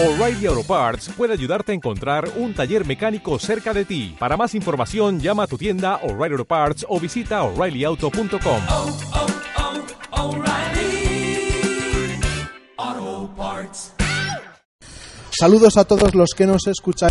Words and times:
O'Reilly 0.00 0.46
Auto 0.46 0.62
Parts 0.62 1.10
puede 1.16 1.32
ayudarte 1.32 1.72
a 1.72 1.74
encontrar 1.74 2.30
un 2.36 2.54
taller 2.54 2.86
mecánico 2.86 3.36
cerca 3.40 3.74
de 3.74 3.84
ti. 3.84 4.14
Para 4.16 4.36
más 4.36 4.54
información, 4.54 5.18
llama 5.18 5.42
a 5.42 5.46
tu 5.48 5.58
tienda 5.58 5.96
O'Reilly 6.04 6.34
Auto 6.34 6.44
Parts 6.44 6.86
o 6.88 7.00
visita 7.00 7.42
oreillyauto.com. 7.42 8.62
oh, 8.70 8.96
oh, 12.78 13.28
Parts. 13.36 13.92
Saludos 15.30 15.76
a 15.76 15.84
todos 15.84 16.14
los 16.14 16.30
que 16.30 16.46
nos 16.46 16.68
escuchan 16.68 17.10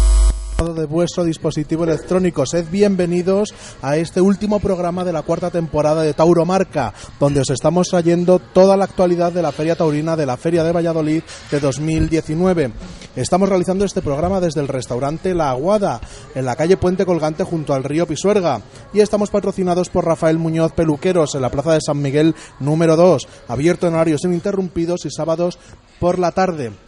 de 0.58 0.86
vuestro 0.86 1.24
dispositivo 1.24 1.84
electrónico. 1.84 2.44
Sed 2.48 2.66
bienvenidos 2.71 3.54
a 3.84 3.96
este 3.98 4.21
último 4.21 4.60
programa 4.60 5.05
de 5.05 5.14
la 5.14 5.22
cuarta 5.22 5.52
temporada 5.52 6.02
de 6.02 6.16
Tauro 6.16 6.46
Marca, 6.46 6.96
donde 7.20 7.41
os 7.41 7.50
estamos 7.52 7.90
trayendo 7.90 8.40
toda 8.40 8.76
la 8.76 8.86
actualidad 8.86 9.32
de 9.32 9.44
la 9.44 9.52
Feria 9.52 9.76
Taurina 9.76 10.16
de 10.16 10.26
la 10.26 10.36
Feria 10.36 10.64
de 10.64 10.72
Valladolid 10.72 11.22
de 11.52 11.59
2019. 11.59 12.72
Estamos 13.16 13.50
realizando 13.50 13.86
este 13.86 14.02
programa 14.02 14.40
desde 14.40 14.62
el 14.62 14.67
restaurante 14.67 15.36
La 15.36 15.52
Aguada, 15.52 16.02
en 16.34 16.45
la 16.45 16.55
calle 16.55 16.76
Puente 16.76 17.05
Colgante 17.05 17.44
junto 17.44 17.76
al 17.76 17.84
río 17.84 18.08
Pisuerga, 18.08 18.62
y 18.94 19.02
estamos 19.02 19.30
patrocinados 19.30 19.89
por 19.89 20.05
Rafael 20.05 20.39
Muñoz 20.39 20.72
Peluqueros 20.72 21.36
en 21.36 21.44
la 21.44 21.52
Plaza 21.52 21.73
de 21.73 21.81
San 21.81 22.02
Miguel 22.02 22.34
número 22.59 22.95
2, 22.95 23.28
abierto 23.48 23.88
en 23.88 23.94
horarios 23.94 24.23
ininterrumpidos 24.23 25.05
y 25.05 25.12
sábados 25.12 25.59
por 26.00 26.17
la 26.17 26.31
tarde. 26.31 26.87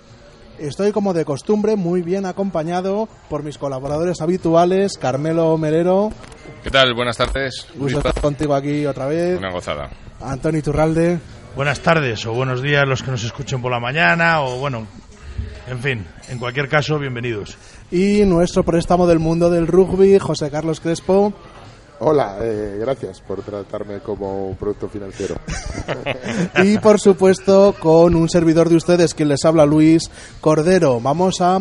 Estoy 0.60 0.92
como 0.92 1.14
de 1.14 1.24
costumbre 1.26 1.76
muy 1.76 2.02
bien 2.02 2.26
acompañado 2.26 3.08
por 3.30 3.44
mis 3.44 3.58
colaboradores 3.58 4.22
habituales, 4.22 4.98
Carmelo 4.98 5.58
Merero, 5.58 6.12
¿Qué 6.64 6.70
tal? 6.70 6.94
Buenas 6.94 7.16
tardes. 7.18 7.68
gusto 7.76 8.00
estar 8.00 8.20
contigo 8.22 8.54
aquí 8.56 8.86
otra 8.86 9.06
vez, 9.06 9.38
Una 9.38 9.52
gozada. 9.52 9.90
Antonio 10.22 10.62
Turralde, 10.62 11.20
Buenas 11.56 11.80
tardes 11.80 12.26
o 12.26 12.34
buenos 12.34 12.62
días 12.62 12.88
los 12.88 13.02
que 13.02 13.12
nos 13.12 13.24
escuchen 13.24 13.62
por 13.62 13.72
la 13.72 13.80
mañana 13.80 14.42
o 14.42 14.60
bueno, 14.60 14.86
en 15.68 15.80
fin, 15.80 16.06
en 16.28 16.38
cualquier 16.40 16.68
caso, 16.68 17.00
bienvenidos. 17.00 17.58
y 17.92 18.24
nuestro 18.26 18.64
préstamo 18.64 19.08
del 19.08 19.20
mundo 19.20 19.50
del 19.50 19.66
rugby, 19.68 20.20
José 20.20 20.52
Carlos 20.52 20.80
Crespo. 20.80 21.34
Hola, 22.02 22.38
eh, 22.42 22.78
gracias 22.80 23.20
por 23.20 23.42
tratarme 23.42 24.00
como 24.00 24.48
un 24.48 24.56
producto 24.56 24.88
financiero. 24.88 25.36
Y 26.64 26.78
por 26.78 27.00
supuesto 27.00 27.76
con 27.80 28.16
un 28.16 28.30
servidor 28.30 28.70
de 28.70 28.76
ustedes, 28.76 29.14
quien 29.14 29.30
les 29.30 29.44
habla 29.44 29.66
Luis 29.66 30.10
Cordero. 30.40 31.00
Vamos 31.02 31.42
a... 31.42 31.60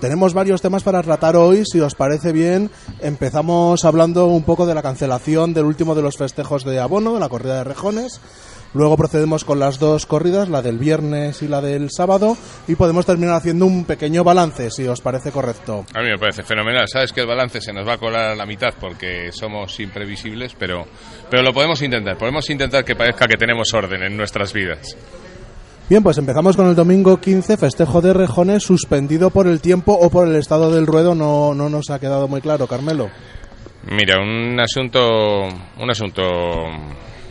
Tenemos 0.00 0.32
varios 0.32 0.62
temas 0.62 0.82
para 0.82 1.02
tratar 1.02 1.36
hoy, 1.36 1.64
si 1.66 1.78
os 1.80 1.94
parece 1.94 2.32
bien. 2.32 2.70
Empezamos 3.00 3.84
hablando 3.84 4.26
un 4.26 4.44
poco 4.44 4.64
de 4.64 4.74
la 4.74 4.82
cancelación 4.82 5.52
del 5.52 5.66
último 5.66 5.94
de 5.94 6.02
los 6.02 6.16
festejos 6.16 6.64
de 6.64 6.80
abono, 6.80 7.14
de 7.14 7.20
la 7.20 7.28
corrida 7.28 7.56
de 7.56 7.64
rejones. 7.64 8.20
Luego 8.72 8.96
procedemos 8.96 9.44
con 9.44 9.58
las 9.58 9.80
dos 9.80 10.06
corridas, 10.06 10.48
la 10.48 10.62
del 10.62 10.78
viernes 10.78 11.42
y 11.42 11.48
la 11.48 11.60
del 11.60 11.90
sábado, 11.90 12.36
y 12.68 12.76
podemos 12.76 13.04
terminar 13.04 13.34
haciendo 13.34 13.66
un 13.66 13.84
pequeño 13.84 14.22
balance, 14.22 14.70
si 14.70 14.86
os 14.86 15.00
parece 15.00 15.32
correcto. 15.32 15.84
A 15.92 16.00
mí 16.00 16.08
me 16.08 16.18
parece 16.18 16.44
fenomenal. 16.44 16.86
Sabes 16.86 17.12
que 17.12 17.22
el 17.22 17.26
balance 17.26 17.60
se 17.60 17.72
nos 17.72 17.86
va 17.86 17.94
a 17.94 17.98
colar 17.98 18.30
a 18.30 18.36
la 18.36 18.46
mitad 18.46 18.72
porque 18.78 19.32
somos 19.32 19.80
imprevisibles, 19.80 20.54
pero, 20.56 20.86
pero 21.28 21.42
lo 21.42 21.52
podemos 21.52 21.82
intentar. 21.82 22.16
Podemos 22.16 22.48
intentar 22.48 22.84
que 22.84 22.94
parezca 22.94 23.26
que 23.26 23.36
tenemos 23.36 23.74
orden 23.74 24.04
en 24.04 24.16
nuestras 24.16 24.52
vidas. 24.52 24.96
Bien, 25.88 26.04
pues 26.04 26.18
empezamos 26.18 26.56
con 26.56 26.68
el 26.68 26.76
domingo 26.76 27.20
15, 27.20 27.56
festejo 27.56 28.00
de 28.00 28.12
rejones, 28.12 28.62
suspendido 28.62 29.30
por 29.30 29.48
el 29.48 29.60
tiempo 29.60 29.92
o 29.92 30.08
por 30.08 30.28
el 30.28 30.36
estado 30.36 30.72
del 30.72 30.86
ruedo, 30.86 31.16
no, 31.16 31.52
no 31.52 31.68
nos 31.68 31.90
ha 31.90 31.98
quedado 31.98 32.28
muy 32.28 32.40
claro, 32.40 32.68
Carmelo. 32.68 33.10
Mira, 33.90 34.18
un 34.20 34.60
asunto, 34.60 35.48
un 35.48 35.90
asunto 35.90 36.22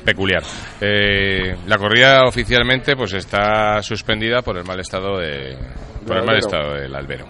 peculiar. 0.04 0.44
Eh, 0.82 1.56
la 1.68 1.78
corrida 1.78 2.24
oficialmente 2.26 2.96
pues 2.96 3.14
está 3.14 3.82
suspendida 3.82 4.42
por 4.42 4.58
el 4.58 4.64
mal 4.64 4.80
estado 4.80 5.18
de, 5.18 5.58
por 6.06 6.18
el 6.18 6.26
mal 6.26 6.38
estado 6.38 6.74
del 6.76 6.96
albero. 6.96 7.26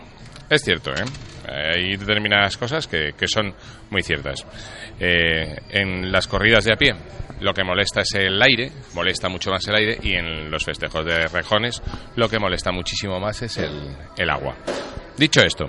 Es 0.50 0.62
cierto, 0.64 0.92
¿eh? 0.92 1.06
Hay 1.48 1.96
determinadas 1.98 2.58
cosas 2.58 2.88
que, 2.88 3.14
que 3.18 3.28
son 3.28 3.54
muy 3.90 4.04
ciertas. 4.04 4.46
Eh, 5.00 5.56
en 5.70 6.12
las 6.12 6.28
corridas 6.28 6.66
de 6.66 6.74
a 6.74 6.76
pie, 6.76 6.94
lo 7.42 7.54
que 7.54 7.64
molesta 7.64 8.02
es 8.02 8.14
el 8.16 8.40
aire, 8.42 8.72
molesta 8.94 9.30
mucho 9.30 9.50
más 9.50 9.68
el 9.68 9.76
aire, 9.76 9.98
y 10.02 10.14
en 10.14 10.52
los 10.52 10.64
festejos 10.64 11.06
de 11.06 11.28
rejones, 11.28 11.82
lo 12.16 12.30
que 12.30 12.38
molesta 12.38 12.72
muchísimo 12.72 13.20
más 13.20 13.42
es 13.42 13.58
el, 13.58 13.96
el 14.18 14.30
agua. 14.30 14.56
Dicho 15.18 15.42
esto, 15.42 15.66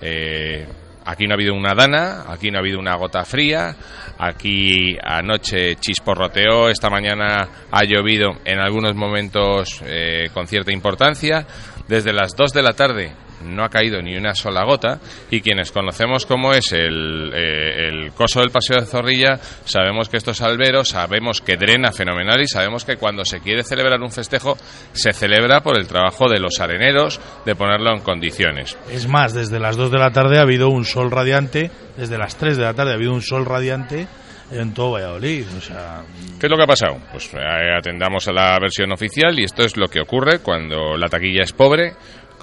eh, 0.00 0.66
aquí 1.04 1.26
no 1.26 1.32
ha 1.32 1.36
habido 1.36 1.54
una 1.54 1.74
dana, 1.74 2.24
aquí 2.28 2.50
no 2.50 2.58
ha 2.58 2.60
habido 2.60 2.78
una 2.78 2.96
gota 2.96 3.24
fría, 3.24 3.74
aquí 4.18 4.96
anoche 5.02 5.76
chisporroteó, 5.76 6.68
esta 6.68 6.90
mañana 6.90 7.48
ha 7.70 7.84
llovido 7.84 8.32
en 8.44 8.58
algunos 8.58 8.94
momentos 8.94 9.82
eh, 9.84 10.28
con 10.32 10.46
cierta 10.46 10.72
importancia, 10.72 11.46
desde 11.88 12.12
las 12.12 12.34
2 12.36 12.52
de 12.52 12.62
la 12.62 12.72
tarde 12.72 13.23
no 13.42 13.64
ha 13.64 13.68
caído 13.68 14.00
ni 14.00 14.16
una 14.16 14.34
sola 14.34 14.64
gota 14.64 15.00
y 15.30 15.40
quienes 15.40 15.72
conocemos 15.72 16.26
cómo 16.26 16.52
es 16.52 16.72
el, 16.72 17.32
eh, 17.34 17.88
el 17.88 18.12
coso 18.12 18.40
del 18.40 18.50
paseo 18.50 18.80
de 18.80 18.86
Zorrilla 18.86 19.38
sabemos 19.64 20.08
que 20.08 20.16
esto 20.16 20.30
es 20.30 20.40
albero, 20.42 20.84
sabemos 20.84 21.40
que 21.40 21.56
drena 21.56 21.92
fenomenal 21.92 22.40
y 22.40 22.46
sabemos 22.46 22.84
que 22.84 22.96
cuando 22.96 23.24
se 23.24 23.40
quiere 23.40 23.62
celebrar 23.62 24.00
un 24.00 24.10
festejo 24.10 24.56
se 24.92 25.12
celebra 25.12 25.60
por 25.60 25.78
el 25.78 25.86
trabajo 25.86 26.28
de 26.28 26.40
los 26.40 26.60
areneros 26.60 27.20
de 27.44 27.54
ponerlo 27.54 27.92
en 27.92 28.00
condiciones. 28.00 28.76
Es 28.90 29.08
más, 29.08 29.34
desde 29.34 29.60
las 29.60 29.76
2 29.76 29.90
de 29.90 29.98
la 29.98 30.12
tarde 30.12 30.38
ha 30.38 30.42
habido 30.42 30.68
un 30.68 30.84
sol 30.84 31.10
radiante, 31.10 31.70
desde 31.96 32.18
las 32.18 32.36
3 32.36 32.56
de 32.56 32.62
la 32.62 32.74
tarde 32.74 32.92
ha 32.92 32.94
habido 32.94 33.12
un 33.12 33.22
sol 33.22 33.44
radiante 33.44 34.06
en 34.50 34.74
todo 34.74 34.92
Valladolid, 34.92 35.46
o 35.56 35.60
sea, 35.60 36.02
¿Qué 36.38 36.46
es 36.46 36.50
lo 36.50 36.56
que 36.56 36.64
ha 36.64 36.66
pasado? 36.66 36.98
Pues 37.10 37.32
eh, 37.34 37.38
atendamos 37.76 38.28
a 38.28 38.32
la 38.32 38.58
versión 38.60 38.92
oficial 38.92 39.38
y 39.38 39.44
esto 39.44 39.62
es 39.62 39.76
lo 39.76 39.88
que 39.88 40.00
ocurre 40.00 40.40
cuando 40.40 40.96
la 40.96 41.08
taquilla 41.08 41.42
es 41.42 41.52
pobre, 41.52 41.94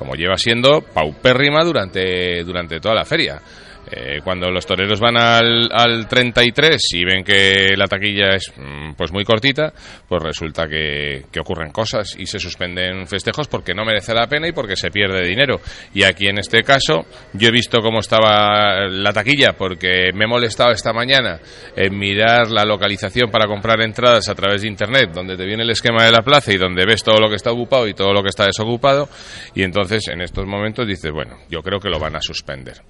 como 0.02 0.16
lleva 0.16 0.36
siendo 0.36 0.82
paupérrima 0.82 1.64
durante, 1.64 2.44
durante 2.44 2.80
toda 2.80 2.96
la 2.96 3.06
feria. 3.06 3.40
Eh, 3.92 4.20
cuando 4.24 4.50
los 4.50 4.66
toreros 4.66 5.02
van 5.02 5.18
al, 5.18 5.70
al 5.72 6.08
33 6.08 6.82
y 6.94 7.04
ven 7.04 7.24
que 7.26 7.76
la 7.76 7.88
taquilla 7.88 8.36
es 8.36 8.54
mm, 8.56 8.94
pues 8.94 9.12
muy 9.12 9.26
cortita, 9.26 9.74
pues 10.08 10.24
resulta 10.24 10.68
que, 10.68 11.26
que 11.30 11.40
ocurren 11.42 11.72
cosas 11.72 12.16
y 12.18 12.26
se 12.26 12.40
suspenden 12.40 13.06
festejos 13.06 13.50
porque 13.50 13.74
no 13.74 13.84
merece 13.84 14.14
la 14.14 14.28
pena 14.28 14.48
y 14.48 14.54
porque 14.54 14.78
se 14.78 14.92
pierde 14.92 15.28
dinero. 15.28 15.60
Y 15.94 16.04
aquí 16.04 16.28
en 16.28 16.38
este 16.38 16.64
caso, 16.64 17.06
yo 17.34 17.50
he 17.50 17.52
visto 17.52 17.82
cómo 17.82 18.00
estaba 18.00 18.88
la 18.88 19.12
taquilla 19.12 19.54
porque 19.58 20.12
me 20.14 20.24
he 20.24 20.28
molestado 20.28 20.72
esta 20.72 20.94
mañana 20.94 21.42
en 21.76 21.98
mirar 21.98 22.50
la 22.50 22.64
localización 22.64 23.30
para 23.30 23.48
comprar 23.48 23.82
entradas 23.82 24.30
a 24.30 24.36
través 24.36 24.62
de 24.62 24.70
internet, 24.70 25.12
donde 25.14 25.36
te 25.36 25.46
viene 25.46 25.64
el 25.64 25.70
esquema 25.70 26.06
de 26.06 26.12
la 26.12 26.22
plaza 26.22 26.54
y 26.54 26.58
donde 26.58 26.86
ves 26.86 27.04
todo 27.04 27.20
lo 27.20 27.30
que 27.30 27.36
está 27.36 27.52
ocupado 27.52 27.88
y 27.88 27.94
todo 27.94 28.14
lo 28.14 28.24
que 28.24 28.30
está 28.30 28.46
desocupado. 28.46 29.10
Y 29.54 29.64
entonces 29.64 30.08
en 30.08 30.22
estos 30.22 30.46
momentos 30.46 30.88
dices, 30.88 31.12
bueno, 31.12 31.38
yo 31.50 31.62
creo 31.62 31.80
que 31.80 31.90
lo 31.90 32.00
van 32.00 32.16
a 32.16 32.22
suspender. 32.22 32.82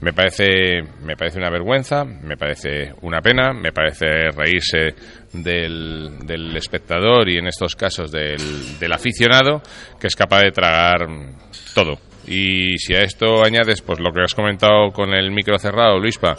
Me 0.00 0.12
parece, 0.12 0.82
me 1.02 1.16
parece 1.16 1.38
una 1.38 1.50
vergüenza, 1.50 2.04
me 2.04 2.36
parece 2.36 2.92
una 3.02 3.20
pena, 3.20 3.52
me 3.52 3.72
parece 3.72 4.30
reírse 4.36 4.94
del, 5.32 6.18
del 6.26 6.56
espectador 6.56 7.28
y 7.28 7.38
en 7.38 7.46
estos 7.46 7.74
casos 7.74 8.10
del, 8.10 8.78
del 8.78 8.92
aficionado 8.92 9.62
que 9.98 10.08
es 10.08 10.16
capaz 10.16 10.42
de 10.42 10.50
tragar 10.50 11.06
todo. 11.74 11.98
Y 12.26 12.78
si 12.78 12.94
a 12.94 13.02
esto 13.02 13.44
añades 13.44 13.82
pues 13.82 14.00
lo 14.00 14.12
que 14.12 14.22
has 14.22 14.34
comentado 14.34 14.90
con 14.92 15.12
el 15.12 15.30
micro 15.30 15.58
cerrado, 15.58 15.98
Luispa, 15.98 16.36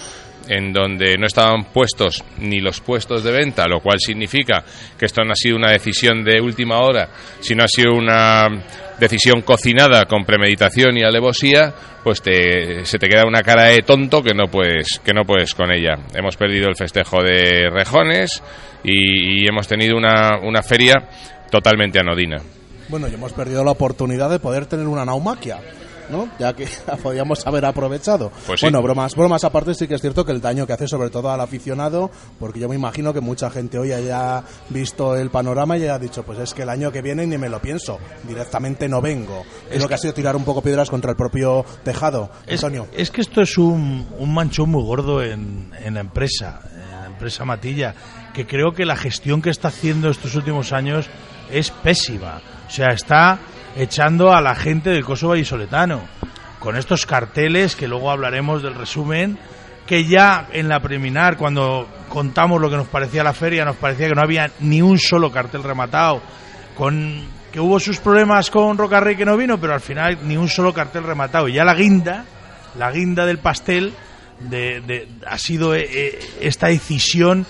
en 0.47 0.71
donde 0.73 1.17
no 1.17 1.25
estaban 1.25 1.65
puestos 1.65 2.23
ni 2.39 2.59
los 2.59 2.79
puestos 2.81 3.23
de 3.23 3.31
venta, 3.31 3.67
lo 3.67 3.79
cual 3.79 3.99
significa 3.99 4.63
que 4.97 5.05
esto 5.05 5.23
no 5.23 5.31
ha 5.31 5.35
sido 5.35 5.55
una 5.57 5.71
decisión 5.71 6.23
de 6.23 6.39
última 6.41 6.79
hora, 6.79 7.09
sino 7.39 7.63
ha 7.63 7.67
sido 7.67 7.93
una 7.93 8.47
decisión 8.99 9.41
cocinada 9.41 10.05
con 10.05 10.23
premeditación 10.23 10.97
y 10.97 11.03
alevosía, 11.03 11.73
pues 12.03 12.21
te- 12.21 12.85
se 12.85 12.97
te 12.97 13.07
queda 13.09 13.23
una 13.27 13.41
cara 13.41 13.63
de 13.65 13.81
tonto 13.81 14.21
que 14.23 14.33
no 14.33 14.45
puedes 14.49 14.99
que 15.03 15.11
no 15.13 15.23
puedes 15.25 15.53
con 15.53 15.71
ella. 15.73 15.95
Hemos 16.13 16.37
perdido 16.37 16.69
el 16.69 16.75
festejo 16.75 17.21
de 17.21 17.69
rejones 17.71 18.41
y, 18.83 19.47
hemos 19.49 19.67
tenido 19.67 19.97
una, 19.97 20.37
una 20.43 20.61
feria 20.63 20.93
totalmente 21.51 21.99
anodina. 21.99 22.37
Bueno, 22.87 23.07
y 23.07 23.13
hemos 23.15 23.33
perdido 23.33 23.63
la 23.63 23.71
oportunidad 23.71 24.29
de 24.29 24.39
poder 24.39 24.67
tener 24.67 24.85
una 24.87 25.03
naumaquia, 25.05 25.57
¿no? 26.09 26.29
Ya 26.39 26.53
que 26.53 26.67
la 26.87 26.97
podíamos 26.97 27.45
haber 27.45 27.65
aprovechado. 27.65 28.31
Pues 28.45 28.59
sí. 28.59 28.65
Bueno, 28.65 28.81
bromas, 28.81 29.15
bromas 29.15 29.43
aparte, 29.43 29.73
sí 29.73 29.87
que 29.87 29.95
es 29.95 30.01
cierto 30.01 30.25
que 30.25 30.31
el 30.31 30.41
daño 30.41 30.67
que 30.67 30.73
hace 30.73 30.87
sobre 30.87 31.09
todo 31.09 31.31
al 31.31 31.41
aficionado, 31.41 32.11
porque 32.39 32.59
yo 32.59 32.69
me 32.69 32.75
imagino 32.75 33.13
que 33.13 33.21
mucha 33.21 33.49
gente 33.49 33.77
hoy 33.77 33.91
haya 33.91 34.43
visto 34.69 35.15
el 35.15 35.29
panorama 35.29 35.77
y 35.77 35.83
haya 35.83 35.99
dicho, 35.99 36.23
pues 36.23 36.39
es 36.39 36.53
que 36.53 36.63
el 36.63 36.69
año 36.69 36.91
que 36.91 37.01
viene 37.01 37.25
ni 37.27 37.37
me 37.37 37.49
lo 37.49 37.61
pienso, 37.61 37.99
directamente 38.27 38.87
no 38.87 39.01
vengo. 39.01 39.43
Es 39.69 39.81
lo 39.81 39.87
que 39.87 39.95
ha 39.95 39.97
sido 39.97 40.13
tirar 40.13 40.35
un 40.35 40.43
poco 40.45 40.61
piedras 40.61 40.89
contra 40.89 41.11
el 41.11 41.17
propio 41.17 41.65
tejado. 41.83 42.29
Es, 42.47 42.63
Antonio. 42.63 42.87
es 42.93 43.11
que 43.11 43.21
esto 43.21 43.41
es 43.41 43.57
un, 43.57 44.07
un 44.17 44.33
manchón 44.33 44.69
muy 44.69 44.83
gordo 44.83 45.23
en, 45.23 45.71
en 45.83 45.93
la 45.95 45.99
empresa, 46.01 46.61
en 46.73 46.91
la 46.91 47.05
empresa 47.07 47.45
Matilla, 47.45 47.95
que 48.33 48.45
creo 48.45 48.73
que 48.73 48.85
la 48.85 48.95
gestión 48.95 49.41
que 49.41 49.49
está 49.49 49.69
haciendo 49.69 50.09
estos 50.09 50.35
últimos 50.35 50.73
años 50.73 51.09
es 51.51 51.71
pésima. 51.71 52.41
O 52.67 52.69
sea, 52.69 52.89
está 52.89 53.39
echando 53.75 54.33
a 54.33 54.41
la 54.41 54.55
gente 54.55 54.89
del 54.89 55.03
Kosovo 55.05 55.31
vallisoletano 55.31 56.01
con 56.59 56.75
estos 56.77 57.05
carteles 57.05 57.75
que 57.75 57.87
luego 57.87 58.09
hablaremos 58.11 58.63
del 58.63 58.75
resumen 58.75 59.37
que 59.85 60.05
ya 60.05 60.47
en 60.51 60.67
la 60.67 60.79
preliminar 60.79 61.37
cuando 61.37 61.87
contamos 62.09 62.59
lo 62.59 62.69
que 62.69 62.77
nos 62.77 62.87
parecía 62.87 63.23
la 63.23 63.33
feria 63.33 63.65
nos 63.65 63.75
parecía 63.75 64.07
que 64.07 64.15
no 64.15 64.21
había 64.21 64.49
ni 64.61 64.81
un 64.81 64.97
solo 64.97 65.31
cartel 65.31 65.61
rematado 65.63 66.21
con 66.75 67.23
que 67.51 67.59
hubo 67.59 67.79
sus 67.79 67.99
problemas 67.99 68.49
con 68.49 68.77
Rocarrey 68.77 69.15
que 69.15 69.23
no 69.23 69.37
vino, 69.37 69.57
pero 69.59 69.73
al 69.73 69.79
final 69.79 70.17
ni 70.23 70.35
un 70.35 70.49
solo 70.49 70.73
cartel 70.73 71.03
rematado. 71.05 71.47
Y 71.47 71.53
ya 71.53 71.63
la 71.63 71.73
guinda, 71.73 72.25
la 72.77 72.91
guinda 72.91 73.25
del 73.25 73.37
pastel, 73.37 73.93
de, 74.41 74.81
de- 74.81 75.07
ha 75.25 75.37
sido 75.37 75.73
eh, 75.73 75.87
eh, 75.89 76.19
esta 76.41 76.67
decisión 76.67 77.45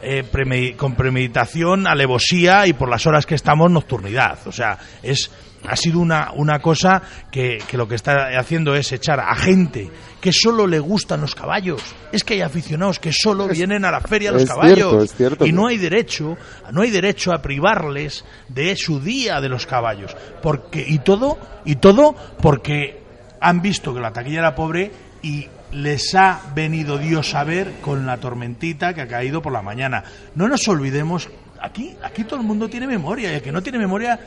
eh, 0.00 0.24
premedi- 0.32 0.76
con 0.76 0.94
premeditación, 0.94 1.86
alevosía 1.86 2.66
y 2.68 2.72
por 2.72 2.88
las 2.88 3.06
horas 3.06 3.26
que 3.26 3.34
estamos, 3.34 3.70
nocturnidad. 3.70 4.38
O 4.46 4.52
sea, 4.52 4.78
es 5.02 5.30
ha 5.66 5.76
sido 5.76 6.00
una, 6.00 6.32
una 6.34 6.58
cosa 6.60 7.02
que, 7.30 7.58
que 7.68 7.76
lo 7.76 7.86
que 7.86 7.94
está 7.94 8.38
haciendo 8.38 8.74
es 8.74 8.92
echar 8.92 9.20
a 9.20 9.34
gente 9.34 9.90
que 10.20 10.32
solo 10.32 10.66
le 10.66 10.78
gustan 10.78 11.20
los 11.20 11.34
caballos. 11.34 11.82
Es 12.12 12.24
que 12.24 12.34
hay 12.34 12.40
aficionados 12.42 12.98
que 12.98 13.12
solo 13.12 13.48
vienen 13.48 13.84
a 13.84 13.90
la 13.90 14.00
feria 14.00 14.32
los 14.32 14.44
caballos. 14.44 14.76
cierto, 14.76 15.02
es 15.02 15.14
cierto. 15.14 15.46
Y 15.46 15.52
no 15.52 15.66
hay 15.66 15.78
derecho, 15.78 16.36
no 16.72 16.82
hay 16.82 16.90
derecho 16.90 17.32
a 17.32 17.40
privarles 17.40 18.24
de 18.48 18.76
su 18.76 19.00
día 19.00 19.40
de 19.40 19.48
los 19.48 19.66
caballos. 19.66 20.16
Porque, 20.42 20.84
y 20.86 20.98
todo, 20.98 21.38
y 21.64 21.76
todo 21.76 22.14
porque 22.40 23.02
han 23.40 23.62
visto 23.62 23.94
que 23.94 24.00
la 24.00 24.12
taquilla 24.12 24.40
era 24.40 24.54
pobre 24.54 24.90
y 25.22 25.48
les 25.72 26.14
ha 26.14 26.40
venido 26.54 26.98
Dios 26.98 27.34
a 27.34 27.44
ver 27.44 27.80
con 27.80 28.06
la 28.06 28.18
tormentita 28.18 28.92
que 28.92 29.02
ha 29.02 29.08
caído 29.08 29.40
por 29.40 29.52
la 29.52 29.62
mañana. 29.62 30.04
No 30.34 30.48
nos 30.48 30.66
olvidemos, 30.68 31.28
aquí, 31.60 31.96
aquí 32.02 32.24
todo 32.24 32.40
el 32.40 32.46
mundo 32.46 32.68
tiene 32.68 32.86
memoria, 32.86 33.32
y 33.32 33.36
el 33.36 33.42
que 33.42 33.52
no 33.52 33.62
tiene 33.62 33.78
memoria 33.78 34.18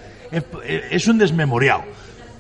es, 0.92 1.08
un 1.08 1.18
desmemoriado. 1.18 1.84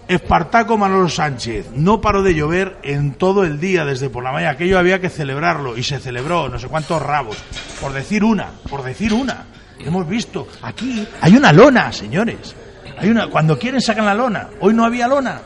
Espartaco 0.07 0.77
Manolo 0.77 1.07
Sánchez, 1.07 1.67
no 1.75 2.01
paró 2.01 2.21
de 2.23 2.35
llover 2.35 2.77
en 2.83 3.13
todo 3.13 3.45
el 3.45 3.59
día 3.59 3.85
desde 3.85 4.09
por 4.09 4.23
la 4.23 4.31
mañana. 4.33 4.51
Aquello 4.51 4.77
había 4.77 4.99
que 4.99 5.09
celebrarlo 5.09 5.77
y 5.77 5.83
se 5.83 5.99
celebró, 5.99 6.49
no 6.49 6.59
sé 6.59 6.67
cuántos 6.67 7.01
rabos. 7.01 7.37
Por 7.79 7.93
decir 7.93 8.23
una, 8.23 8.49
por 8.69 8.83
decir 8.83 9.13
una. 9.13 9.45
Hemos 9.79 10.07
visto, 10.07 10.47
aquí 10.61 11.07
hay 11.21 11.35
una 11.37 11.53
lona, 11.53 11.91
señores. 11.93 12.53
Hay 12.97 13.09
una, 13.09 13.27
cuando 13.29 13.57
quieren 13.57 13.81
sacan 13.81 14.05
la 14.05 14.13
lona. 14.13 14.49
Hoy 14.59 14.73
no 14.73 14.83
había 14.85 15.07
lona 15.07 15.39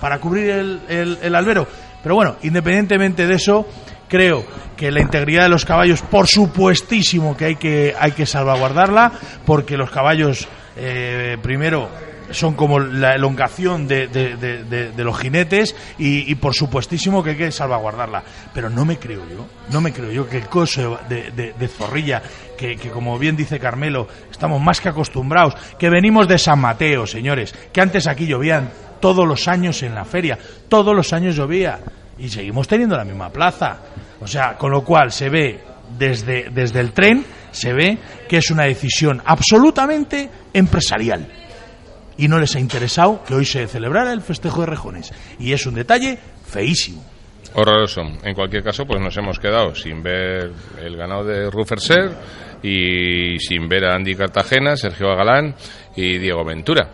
para 0.00 0.18
cubrir 0.18 0.50
el, 0.50 0.80
el- 0.88 1.18
el 1.22 1.34
albero. 1.34 1.66
Pero 2.02 2.14
bueno, 2.14 2.36
independientemente 2.42 3.26
de 3.26 3.34
eso, 3.34 3.66
creo 4.08 4.44
que 4.76 4.90
la 4.90 5.00
integridad 5.00 5.44
de 5.44 5.48
los 5.48 5.64
caballos, 5.64 6.02
por 6.02 6.26
supuestísimo 6.26 7.36
que 7.36 7.44
hay 7.46 7.56
que, 7.56 7.94
hay 7.98 8.12
que 8.12 8.26
salvaguardarla, 8.26 9.12
porque 9.44 9.76
los 9.76 9.90
caballos, 9.90 10.46
eh, 10.76 11.36
primero, 11.42 11.88
son 12.30 12.54
como 12.54 12.80
la 12.80 13.14
elongación 13.14 13.86
de, 13.86 14.08
de- 14.08 14.92
los 15.04 15.16
jinetes 15.16 15.76
y, 15.96 16.34
por 16.34 16.54
supuestísimo 16.54 17.22
que 17.22 17.30
hay 17.30 17.36
que 17.36 17.52
salvaguardarla. 17.52 18.24
Pero 18.52 18.68
no 18.68 18.84
me 18.84 18.98
creo 18.98 19.22
yo, 19.30 19.46
no 19.70 19.80
me 19.80 19.92
creo 19.92 20.10
yo 20.10 20.28
que 20.28 20.38
el 20.38 20.48
coso 20.48 20.98
de 21.08 21.68
Zorrilla, 21.68 22.20
que, 22.58 22.76
que 22.76 22.90
como 22.90 23.16
bien 23.18 23.36
dice 23.36 23.60
Carmelo, 23.60 24.08
estamos 24.30 24.60
más 24.60 24.80
que 24.80 24.88
acostumbrados, 24.88 25.54
que 25.78 25.88
venimos 25.88 26.26
de 26.26 26.38
San 26.38 26.58
Mateo, 26.58 27.06
señores, 27.06 27.54
que 27.72 27.80
antes 27.80 28.08
aquí 28.08 28.26
llovían 28.26 28.70
todos 29.00 29.26
los 29.26 29.46
años 29.46 29.82
en 29.84 29.94
la 29.94 30.04
feria, 30.04 30.36
todos 30.68 30.96
los 30.96 31.12
años 31.12 31.36
llovía 31.36 31.78
y 32.18 32.28
seguimos 32.28 32.68
teniendo 32.68 32.96
la 32.96 33.04
misma 33.04 33.30
plaza. 33.30 33.78
O 34.20 34.26
sea, 34.26 34.56
con 34.56 34.70
lo 34.70 34.82
cual 34.82 35.12
se 35.12 35.28
ve 35.28 35.60
desde, 35.98 36.50
desde 36.50 36.80
el 36.80 36.92
tren, 36.92 37.24
se 37.50 37.72
ve 37.72 37.98
que 38.28 38.38
es 38.38 38.50
una 38.50 38.64
decisión 38.64 39.22
absolutamente 39.24 40.28
empresarial 40.52 41.26
y 42.18 42.28
no 42.28 42.38
les 42.38 42.54
ha 42.56 42.60
interesado 42.60 43.22
que 43.24 43.34
hoy 43.34 43.44
se 43.44 43.66
celebrara 43.66 44.12
el 44.12 44.22
festejo 44.22 44.60
de 44.60 44.66
rejones. 44.66 45.12
Y 45.38 45.52
es 45.52 45.66
un 45.66 45.74
detalle 45.74 46.18
feísimo. 46.46 47.04
Horroroso. 47.54 48.02
En 48.22 48.34
cualquier 48.34 48.62
caso, 48.62 48.84
pues 48.84 49.00
nos 49.00 49.16
hemos 49.16 49.38
quedado 49.38 49.74
sin 49.74 50.02
ver 50.02 50.52
el 50.82 50.96
ganado 50.96 51.24
de 51.24 51.50
Rufferser 51.50 52.10
y 52.62 53.38
sin 53.38 53.68
ver 53.68 53.84
a 53.86 53.94
Andy 53.94 54.14
Cartagena, 54.14 54.76
Sergio 54.76 55.08
Galán 55.16 55.54
y 55.96 56.18
Diego 56.18 56.44
Ventura. 56.44 56.90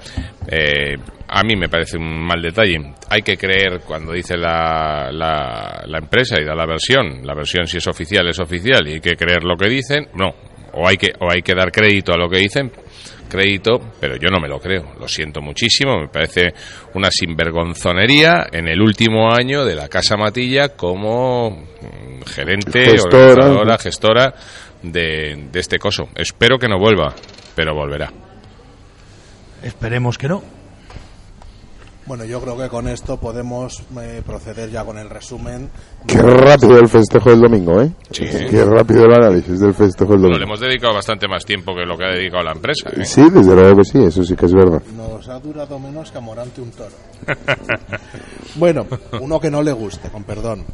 Eh, 0.47 0.97
a 1.29 1.43
mí 1.43 1.57
me 1.57 1.69
parece 1.69 1.97
un 1.97 2.21
mal 2.25 2.41
detalle. 2.41 2.95
Hay 3.09 3.23
que 3.23 3.37
creer 3.37 3.81
cuando 3.87 4.13
dice 4.13 4.37
la, 4.37 5.11
la, 5.13 5.83
la 5.87 5.99
empresa 5.99 6.41
y 6.41 6.45
da 6.45 6.55
la 6.55 6.67
versión. 6.67 7.21
La 7.25 7.35
versión 7.35 7.67
si 7.67 7.79
es 7.79 7.87
oficial 7.87 8.29
es 8.29 8.39
oficial 8.39 8.87
y 8.87 8.95
hay 8.95 9.01
que 9.01 9.17
creer 9.17 9.43
lo 9.45 9.57
que 9.57 9.69
dicen. 9.69 10.09
No. 10.15 10.35
O 10.75 10.87
hay 10.89 10.97
que, 10.97 11.13
o 11.21 11.31
hay 11.31 11.43
que 11.43 11.55
dar 11.55 11.71
crédito 11.71 12.13
a 12.13 12.17
lo 12.17 12.29
que 12.29 12.39
dicen 12.39 12.71
crédito, 13.33 13.81
pero 13.99 14.17
yo 14.17 14.29
no 14.31 14.39
me 14.41 14.49
lo 14.49 14.59
creo. 14.61 14.93
Lo 15.01 15.09
siento 15.09 15.41
muchísimo. 15.41 15.99
Me 15.99 16.09
parece 16.09 16.53
una 16.95 17.11
sinvergonzonería 17.11 18.47
en 18.53 18.69
el 18.69 18.81
último 18.83 19.33
año 19.33 19.65
de 19.65 19.75
la 19.75 19.89
Casa 19.89 20.17
Matilla 20.19 20.71
como 20.77 21.51
mm, 21.51 22.23
gerente, 22.27 22.91
Gestora. 22.91 23.79
gestora 23.79 24.35
de, 24.83 25.49
de 25.51 25.61
este 25.61 25.79
coso. 25.79 26.09
Espero 26.15 26.59
que 26.59 26.69
no 26.69 26.79
vuelva, 26.79 27.15
pero 27.57 27.75
volverá. 27.75 28.13
Esperemos 29.63 30.19
que 30.19 30.29
no. 30.29 30.43
Bueno, 32.05 32.25
yo 32.25 32.41
creo 32.41 32.57
que 32.59 32.69
con 32.69 32.89
esto 32.89 33.17
podemos 33.17 33.81
eh, 34.01 34.23
proceder 34.27 34.69
ya 34.71 34.85
con 34.85 34.99
el 34.99 35.09
resumen. 35.09 35.71
Qué 36.05 36.21
rápido 36.21 36.77
el 36.81 36.89
festejo 36.89 37.31
del 37.31 37.41
domingo, 37.41 37.81
¿eh? 37.81 37.93
Sí. 38.11 38.25
Qué 38.51 38.65
rápido 38.65 39.05
el 39.05 39.13
análisis 39.13 39.61
del 39.61 39.73
festejo 39.73 40.11
del 40.15 40.23
Bueno, 40.23 40.35
le 40.35 40.41
domingo. 40.41 40.55
hemos 40.57 40.61
dedicado 40.61 40.95
bastante 40.95 41.29
más 41.29 41.45
tiempo 41.45 41.73
que 41.77 41.87
lo 41.87 41.97
que 41.97 42.05
ha 42.05 42.09
dedicado 42.17 42.43
la 42.43 42.53
empresa. 42.53 42.91
¿eh? 42.91 43.05
Sí, 43.05 43.23
desde 43.31 43.55
luego 43.55 43.77
que 43.77 43.85
sí, 43.85 44.03
eso 44.03 44.25
sí 44.25 44.35
que 44.35 44.47
es 44.47 44.53
verdad. 44.53 44.83
Nos 44.97 45.29
ha 45.29 45.39
durado 45.39 45.79
menos 45.79 46.11
que 46.11 46.19
a 46.19 46.21
Morante 46.21 46.61
un 46.61 46.73
toro. 46.73 46.91
bueno, 48.57 48.85
uno 49.21 49.39
que 49.39 49.51
no 49.53 49.63
le 49.63 49.71
guste, 49.73 50.09
con 50.11 50.25
perdón. 50.25 50.65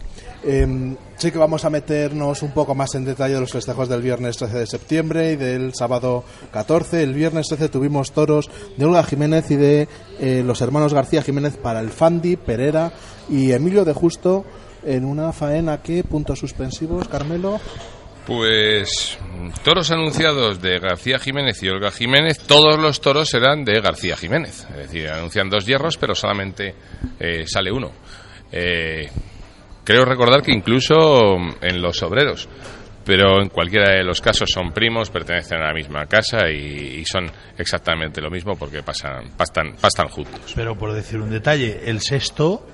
Em, 0.44 0.96
sí 1.16 1.32
que 1.32 1.38
vamos 1.38 1.64
a 1.64 1.70
meternos 1.70 2.42
un 2.42 2.52
poco 2.52 2.74
más 2.74 2.94
en 2.94 3.04
detalle 3.04 3.34
de 3.34 3.40
los 3.40 3.50
festejos 3.50 3.88
del 3.88 4.02
viernes 4.02 4.36
13 4.36 4.58
de 4.58 4.66
septiembre 4.66 5.32
y 5.32 5.36
del 5.36 5.74
sábado 5.74 6.24
14. 6.52 7.02
El 7.02 7.14
viernes 7.14 7.48
13 7.48 7.68
tuvimos 7.68 8.12
toros 8.12 8.48
de 8.76 8.84
Olga 8.84 9.02
Jiménez 9.02 9.50
y 9.50 9.56
de 9.56 9.88
eh, 10.20 10.42
los 10.44 10.60
hermanos 10.60 10.94
García 10.94 11.22
Jiménez 11.22 11.56
para 11.56 11.80
el 11.80 11.90
Fandi, 11.90 12.36
Perera 12.36 12.92
y 13.28 13.52
Emilio 13.52 13.84
de 13.84 13.92
Justo 13.92 14.44
en 14.84 15.04
una 15.04 15.32
faena 15.32 15.82
que, 15.82 16.04
puntos 16.04 16.38
suspensivos, 16.38 17.08
Carmelo. 17.08 17.60
Pues 18.24 19.18
toros 19.64 19.90
anunciados 19.90 20.60
de 20.60 20.78
García 20.78 21.18
Jiménez 21.18 21.62
y 21.62 21.68
Olga 21.68 21.90
Jiménez, 21.90 22.38
todos 22.38 22.78
los 22.78 23.00
toros 23.00 23.28
serán 23.28 23.64
de 23.64 23.80
García 23.80 24.16
Jiménez. 24.16 24.66
Es 24.70 24.76
decir, 24.76 25.08
anuncian 25.08 25.48
dos 25.48 25.66
hierros, 25.66 25.96
pero 25.96 26.14
solamente 26.14 26.74
eh, 27.18 27.44
sale 27.46 27.72
uno. 27.72 27.90
Eh, 28.52 29.08
creo 29.88 30.04
recordar 30.04 30.42
que 30.42 30.52
incluso 30.52 31.36
en 31.62 31.80
los 31.80 32.02
obreros, 32.02 32.46
pero 33.06 33.40
en 33.40 33.48
cualquiera 33.48 33.96
de 33.96 34.04
los 34.04 34.20
casos 34.20 34.50
son 34.52 34.70
primos, 34.70 35.08
pertenecen 35.08 35.62
a 35.62 35.68
la 35.68 35.72
misma 35.72 36.04
casa 36.04 36.50
y, 36.50 36.98
y 37.00 37.04
son 37.06 37.24
exactamente 37.56 38.20
lo 38.20 38.30
mismo 38.30 38.54
porque 38.54 38.82
pasan, 38.82 39.30
pastan, 39.34 39.76
pastan 39.80 40.08
juntos. 40.08 40.52
Pero 40.54 40.76
por 40.76 40.92
decir 40.92 41.18
un 41.22 41.30
detalle, 41.30 41.80
el 41.86 42.02
sexto, 42.02 42.66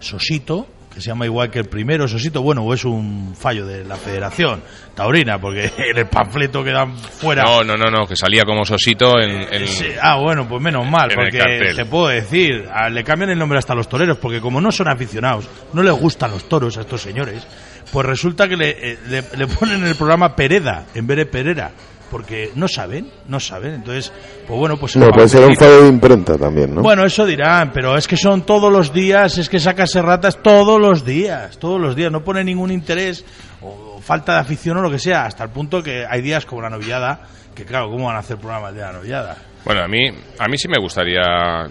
Sosito, 0.00 0.66
que 0.92 1.00
se 1.00 1.08
llama 1.08 1.26
igual 1.26 1.50
que 1.50 1.58
el 1.60 1.66
primero, 1.66 2.08
Sosito, 2.08 2.42
bueno, 2.42 2.62
o 2.62 2.74
es 2.74 2.84
un 2.84 3.34
fallo 3.36 3.64
de 3.66 3.84
la 3.84 3.96
Federación 3.96 4.62
Taurina, 4.94 5.38
porque 5.38 5.70
en 5.78 5.96
el 5.98 6.06
panfleto 6.06 6.64
que 6.64 6.70
dan 6.72 6.96
fuera. 6.96 7.44
No, 7.44 7.62
no, 7.62 7.76
no, 7.76 7.90
no, 7.90 8.06
que 8.06 8.16
salía 8.16 8.44
como 8.44 8.64
sosito 8.64 9.18
en, 9.20 9.30
en- 9.54 9.68
Sí, 9.68 9.86
ah, 10.02 10.16
bueno, 10.20 10.48
pues 10.48 10.60
menos 10.62 10.88
mal, 10.90 11.10
En 11.10 11.16
porque 11.16 11.38
te 11.76 11.84
puedo 11.84 12.08
decir, 12.08 12.64
a- 12.72 12.88
le 12.90 13.04
cambian 13.04 13.30
el 13.30 13.38
nombre 13.38 13.58
hasta 13.58 13.74
a 13.74 13.76
los 13.76 13.88
toreros, 13.88 14.18
porque 14.18 14.40
como 14.40 14.60
no 14.60 14.72
son 14.72 14.88
aficionados, 14.88 15.48
no 15.72 15.82
les 15.82 15.92
gustan 15.94 16.30
los 16.32 16.48
toros 16.48 16.76
a 16.78 16.80
estos 16.80 17.00
señores, 17.02 17.46
pues 17.92 18.04
resulta 18.04 18.48
que 18.48 18.56
le, 18.56 18.70
eh, 18.70 18.98
le, 19.08 19.22
le 19.36 19.46
ponen 19.46 19.80
en 19.82 19.86
el 19.88 19.94
programa 19.94 20.34
Pereda 20.34 20.86
en 20.94 21.06
vez 21.06 21.16
de 21.18 21.26
Perera, 21.26 21.70
porque 22.10 22.52
no 22.54 22.68
saben, 22.68 23.10
no 23.26 23.40
saben, 23.40 23.74
entonces, 23.74 24.12
pues 24.46 24.58
bueno, 24.58 24.76
pues... 24.76 24.96
No, 24.96 25.08
puede 25.10 25.28
ser 25.28 25.44
un 25.44 25.56
fallo 25.56 25.82
de 25.82 25.88
imprenta 25.88 26.36
también, 26.36 26.74
¿no? 26.74 26.82
bueno, 26.82 27.04
eso 27.04 27.26
dirán, 27.26 27.70
pero 27.72 27.96
es 27.96 28.08
que 28.08 28.16
son 28.16 28.42
todos 28.42 28.72
los 28.72 28.92
días, 28.92 29.38
es 29.38 29.48
que 29.48 29.58
saca 29.58 29.84
ratas 30.02 30.42
todos 30.42 30.80
los 30.80 31.04
días, 31.04 31.58
todos 31.58 31.80
los 31.80 31.94
días, 31.96 32.10
no 32.10 32.22
pone 32.22 32.44
ningún 32.44 32.70
interés 32.70 33.24
o 33.60 34.00
falta 34.00 34.34
de 34.34 34.40
afición 34.40 34.76
o 34.78 34.82
lo 34.82 34.90
que 34.90 34.98
sea, 34.98 35.26
hasta 35.26 35.44
el 35.44 35.50
punto 35.50 35.82
que 35.82 36.04
hay 36.08 36.22
días 36.22 36.46
como 36.46 36.62
la 36.62 36.70
novillada, 36.70 37.20
que 37.54 37.64
claro, 37.64 37.90
¿cómo 37.90 38.06
van 38.06 38.16
a 38.16 38.20
hacer 38.20 38.38
programas 38.38 38.74
de 38.74 38.80
la 38.80 38.92
novillada? 38.92 39.36
Bueno, 39.64 39.82
a 39.82 39.88
mí, 39.88 40.08
a 40.38 40.48
mí 40.48 40.56
sí 40.56 40.68
me 40.68 40.80
gustaría. 40.80 41.66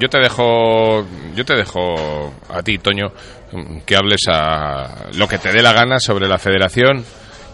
Yo 0.00 0.08
te 0.08 0.18
dejo, 0.18 1.06
yo 1.34 1.44
te 1.44 1.54
dejo 1.54 2.32
a 2.48 2.62
ti, 2.62 2.78
Toño, 2.78 3.12
que 3.84 3.94
hables 3.94 4.22
a 4.28 5.06
lo 5.14 5.28
que 5.28 5.38
te 5.38 5.52
dé 5.52 5.62
la 5.62 5.72
gana 5.72 6.00
sobre 6.00 6.26
la 6.26 6.38
Federación 6.38 7.04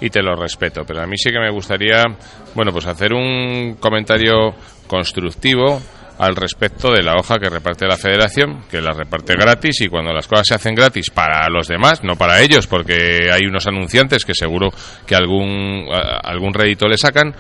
y 0.03 0.11
te 0.11 0.21
lo 0.21 0.35
respeto. 0.35 0.83
Pero 0.85 1.01
a 1.01 1.07
mí 1.07 1.17
sí 1.17 1.31
que 1.31 1.39
me 1.39 1.51
gustaría, 1.51 2.03
bueno, 2.55 2.73
pues 2.73 2.87
hacer 2.87 3.15
un 3.15 3.77
comentario 3.79 4.53
constructivo 4.89 5.81
al 6.19 6.37
respecto 6.37 6.93
de 6.93 7.03
la 7.03 7.15
hoja 7.15 7.39
que 7.39 7.49
reparte 7.49 7.87
la 7.87 7.97
Federación, 7.97 8.65
que 8.71 8.81
la 8.81 8.93
reparte 8.93 9.35
gratis 9.35 9.81
y 9.81 9.89
cuando 9.89 10.13
las 10.13 10.27
cosas 10.27 10.47
se 10.49 10.55
hacen 10.55 10.75
gratis 10.75 11.11
para 11.11 11.49
los 11.49 11.69
demás, 11.69 12.03
no 12.03 12.17
para 12.17 12.41
ellos, 12.41 12.67
porque 12.67 13.31
hay 13.33 13.47
unos 13.47 13.67
anunciantes 13.67 14.25
que 14.25 14.35
seguro 14.35 14.71
que 15.07 15.15
algún 15.15 15.87
algún 16.23 16.53
rédito 16.53 16.87
le 16.87 16.99
sacan. 16.99 17.35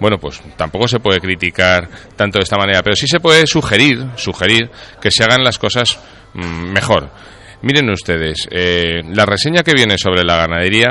Bueno, 0.00 0.18
pues 0.18 0.42
tampoco 0.56 0.88
se 0.88 1.00
puede 1.00 1.20
criticar 1.20 1.88
tanto 2.16 2.38
de 2.38 2.44
esta 2.44 2.56
manera, 2.56 2.82
pero 2.82 2.96
sí 2.96 3.06
se 3.06 3.20
puede 3.20 3.46
sugerir, 3.46 4.06
sugerir 4.16 4.70
que 5.00 5.10
se 5.10 5.22
hagan 5.24 5.44
las 5.44 5.58
cosas 5.58 5.98
mm, 6.34 6.72
mejor. 6.72 7.10
Miren 7.62 7.88
ustedes, 7.90 8.46
eh, 8.50 9.02
la 9.14 9.24
reseña 9.24 9.62
que 9.62 9.72
viene 9.72 9.96
sobre 9.96 10.24
la 10.24 10.36
ganadería, 10.36 10.90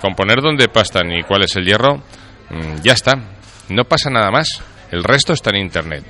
con 0.00 0.14
poner 0.14 0.40
dónde 0.40 0.68
pastan 0.68 1.12
y 1.12 1.22
cuál 1.22 1.42
es 1.44 1.56
el 1.56 1.64
hierro, 1.64 1.96
mm, 2.50 2.82
ya 2.82 2.92
está. 2.92 3.14
No 3.68 3.84
pasa 3.84 4.10
nada 4.10 4.30
más. 4.30 4.48
El 4.90 5.04
resto 5.04 5.32
está 5.32 5.50
en 5.50 5.56
internet. 5.56 6.04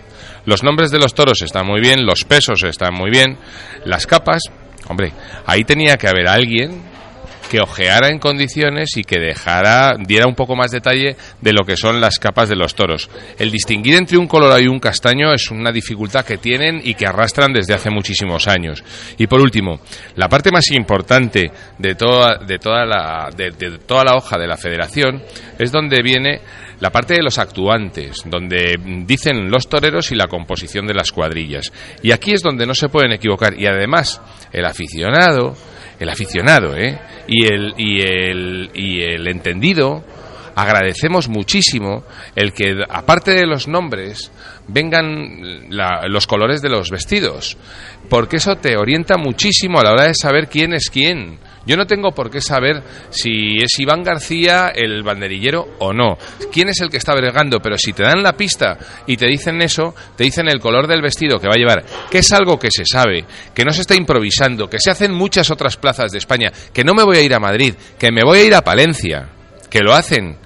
Los 0.45 0.62
nombres 0.62 0.90
de 0.90 0.99
los 0.99 1.14
toros 1.14 1.42
están 1.42 1.66
muy 1.66 1.80
bien, 1.80 2.07
los 2.07 2.25
pesos 2.25 2.62
están 2.62 2.95
muy 2.95 3.11
bien, 3.11 3.37
las 3.85 4.07
capas, 4.07 4.40
hombre, 4.88 5.12
ahí 5.47 5.64
tenía 5.64 5.97
que 5.97 6.09
haber 6.09 6.28
alguien 6.28 6.88
que 7.48 7.60
ojeara 7.60 8.08
en 8.08 8.18
condiciones 8.18 8.96
y 8.96 9.02
que 9.02 9.18
dejara, 9.18 9.96
diera 9.98 10.26
un 10.26 10.34
poco 10.34 10.54
más 10.54 10.70
detalle 10.70 11.16
de 11.40 11.52
lo 11.52 11.64
que 11.64 11.76
son 11.76 12.00
las 12.00 12.18
capas 12.18 12.48
de 12.48 12.56
los 12.56 12.74
toros. 12.74 13.08
El 13.38 13.50
distinguir 13.50 13.94
entre 13.94 14.18
un 14.18 14.26
colorado 14.26 14.60
y 14.60 14.68
un 14.68 14.78
castaño 14.78 15.32
es 15.32 15.50
una 15.50 15.72
dificultad 15.72 16.24
que 16.24 16.38
tienen 16.38 16.80
y 16.82 16.94
que 16.94 17.06
arrastran 17.06 17.52
desde 17.52 17.74
hace 17.74 17.90
muchísimos 17.90 18.46
años. 18.48 18.84
Y 19.16 19.26
por 19.26 19.40
último, 19.40 19.80
la 20.16 20.28
parte 20.28 20.50
más 20.50 20.70
importante 20.70 21.50
de 21.78 21.94
toda, 21.94 22.38
de 22.38 22.58
toda, 22.58 22.84
la, 22.84 23.30
de, 23.34 23.50
de 23.50 23.78
toda 23.78 24.04
la 24.04 24.16
hoja 24.16 24.38
de 24.38 24.46
la 24.46 24.56
federación 24.56 25.22
es 25.58 25.72
donde 25.72 26.02
viene 26.02 26.40
la 26.80 26.90
parte 26.90 27.14
de 27.14 27.22
los 27.22 27.38
actuantes, 27.38 28.22
donde 28.24 28.76
dicen 29.04 29.50
los 29.50 29.68
toreros 29.68 30.12
y 30.12 30.14
la 30.14 30.28
composición 30.28 30.86
de 30.86 30.94
las 30.94 31.12
cuadrillas. 31.12 31.72
Y 32.02 32.12
aquí 32.12 32.32
es 32.32 32.42
donde 32.42 32.66
no 32.66 32.74
se 32.74 32.88
pueden 32.88 33.12
equivocar. 33.12 33.58
Y 33.58 33.66
además, 33.66 34.20
el 34.52 34.64
aficionado, 34.64 35.56
el 35.98 36.08
aficionado, 36.08 36.76
¿eh? 36.76 36.98
Y 37.26 37.46
el, 37.46 37.74
y 37.76 38.00
el, 38.00 38.70
y 38.74 39.02
el 39.02 39.28
entendido, 39.28 40.04
agradecemos 40.54 41.28
muchísimo 41.28 42.04
el 42.34 42.52
que, 42.52 42.74
aparte 42.88 43.32
de 43.32 43.46
los 43.46 43.68
nombres, 43.68 44.30
vengan 44.66 45.68
la- 45.70 46.06
los 46.08 46.26
colores 46.26 46.62
de 46.62 46.68
los 46.68 46.90
vestidos, 46.90 47.56
porque 48.08 48.36
eso 48.36 48.56
te 48.56 48.76
orienta 48.76 49.16
muchísimo 49.16 49.78
a 49.78 49.84
la 49.84 49.92
hora 49.92 50.04
de 50.06 50.14
saber 50.14 50.48
quién 50.48 50.72
es 50.74 50.90
quién. 50.90 51.38
Yo 51.68 51.76
no 51.76 51.87
tengo 51.87 52.12
por 52.12 52.30
qué 52.30 52.40
saber 52.40 52.82
si 53.10 53.58
es 53.62 53.78
Iván 53.78 54.02
García 54.02 54.72
el 54.75 55.02
banderillero 55.02 55.76
o 55.80 55.92
no. 55.92 56.16
¿Quién 56.50 56.70
es 56.70 56.80
el 56.80 56.88
que 56.88 56.96
está 56.96 57.14
bregando? 57.14 57.60
Pero 57.60 57.76
si 57.76 57.92
te 57.92 58.04
dan 58.04 58.22
la 58.22 58.32
pista 58.32 58.78
y 59.06 59.18
te 59.18 59.26
dicen 59.26 59.60
eso, 59.60 59.94
te 60.16 60.25
dicen 60.25 60.48
el 60.48 60.60
color 60.60 60.87
del 60.87 61.02
vestido 61.02 61.38
que 61.38 61.46
va 61.46 61.52
a 61.54 61.58
llevar, 61.58 61.84
que 62.10 62.20
es 62.20 62.32
algo 62.32 62.58
que 62.58 62.70
se 62.70 62.87
sabe, 62.87 63.26
que 63.52 63.66
no 63.66 63.72
se 63.72 63.82
está 63.82 63.94
improvisando, 63.94 64.70
que 64.70 64.80
se 64.80 64.90
hace 64.90 65.04
en 65.04 65.12
muchas 65.12 65.50
otras 65.50 65.76
plazas 65.76 66.10
de 66.10 66.16
España, 66.16 66.50
que 66.72 66.84
no 66.84 66.94
me 66.94 67.04
voy 67.04 67.18
a 67.18 67.22
ir 67.22 67.34
a 67.34 67.38
Madrid, 67.38 67.75
que 67.98 68.10
me 68.10 68.25
voy 68.25 68.38
a 68.38 68.44
ir 68.44 68.54
a 68.54 68.64
Palencia, 68.64 69.28
que 69.68 69.80
lo 69.80 69.92
hacen 69.92 70.38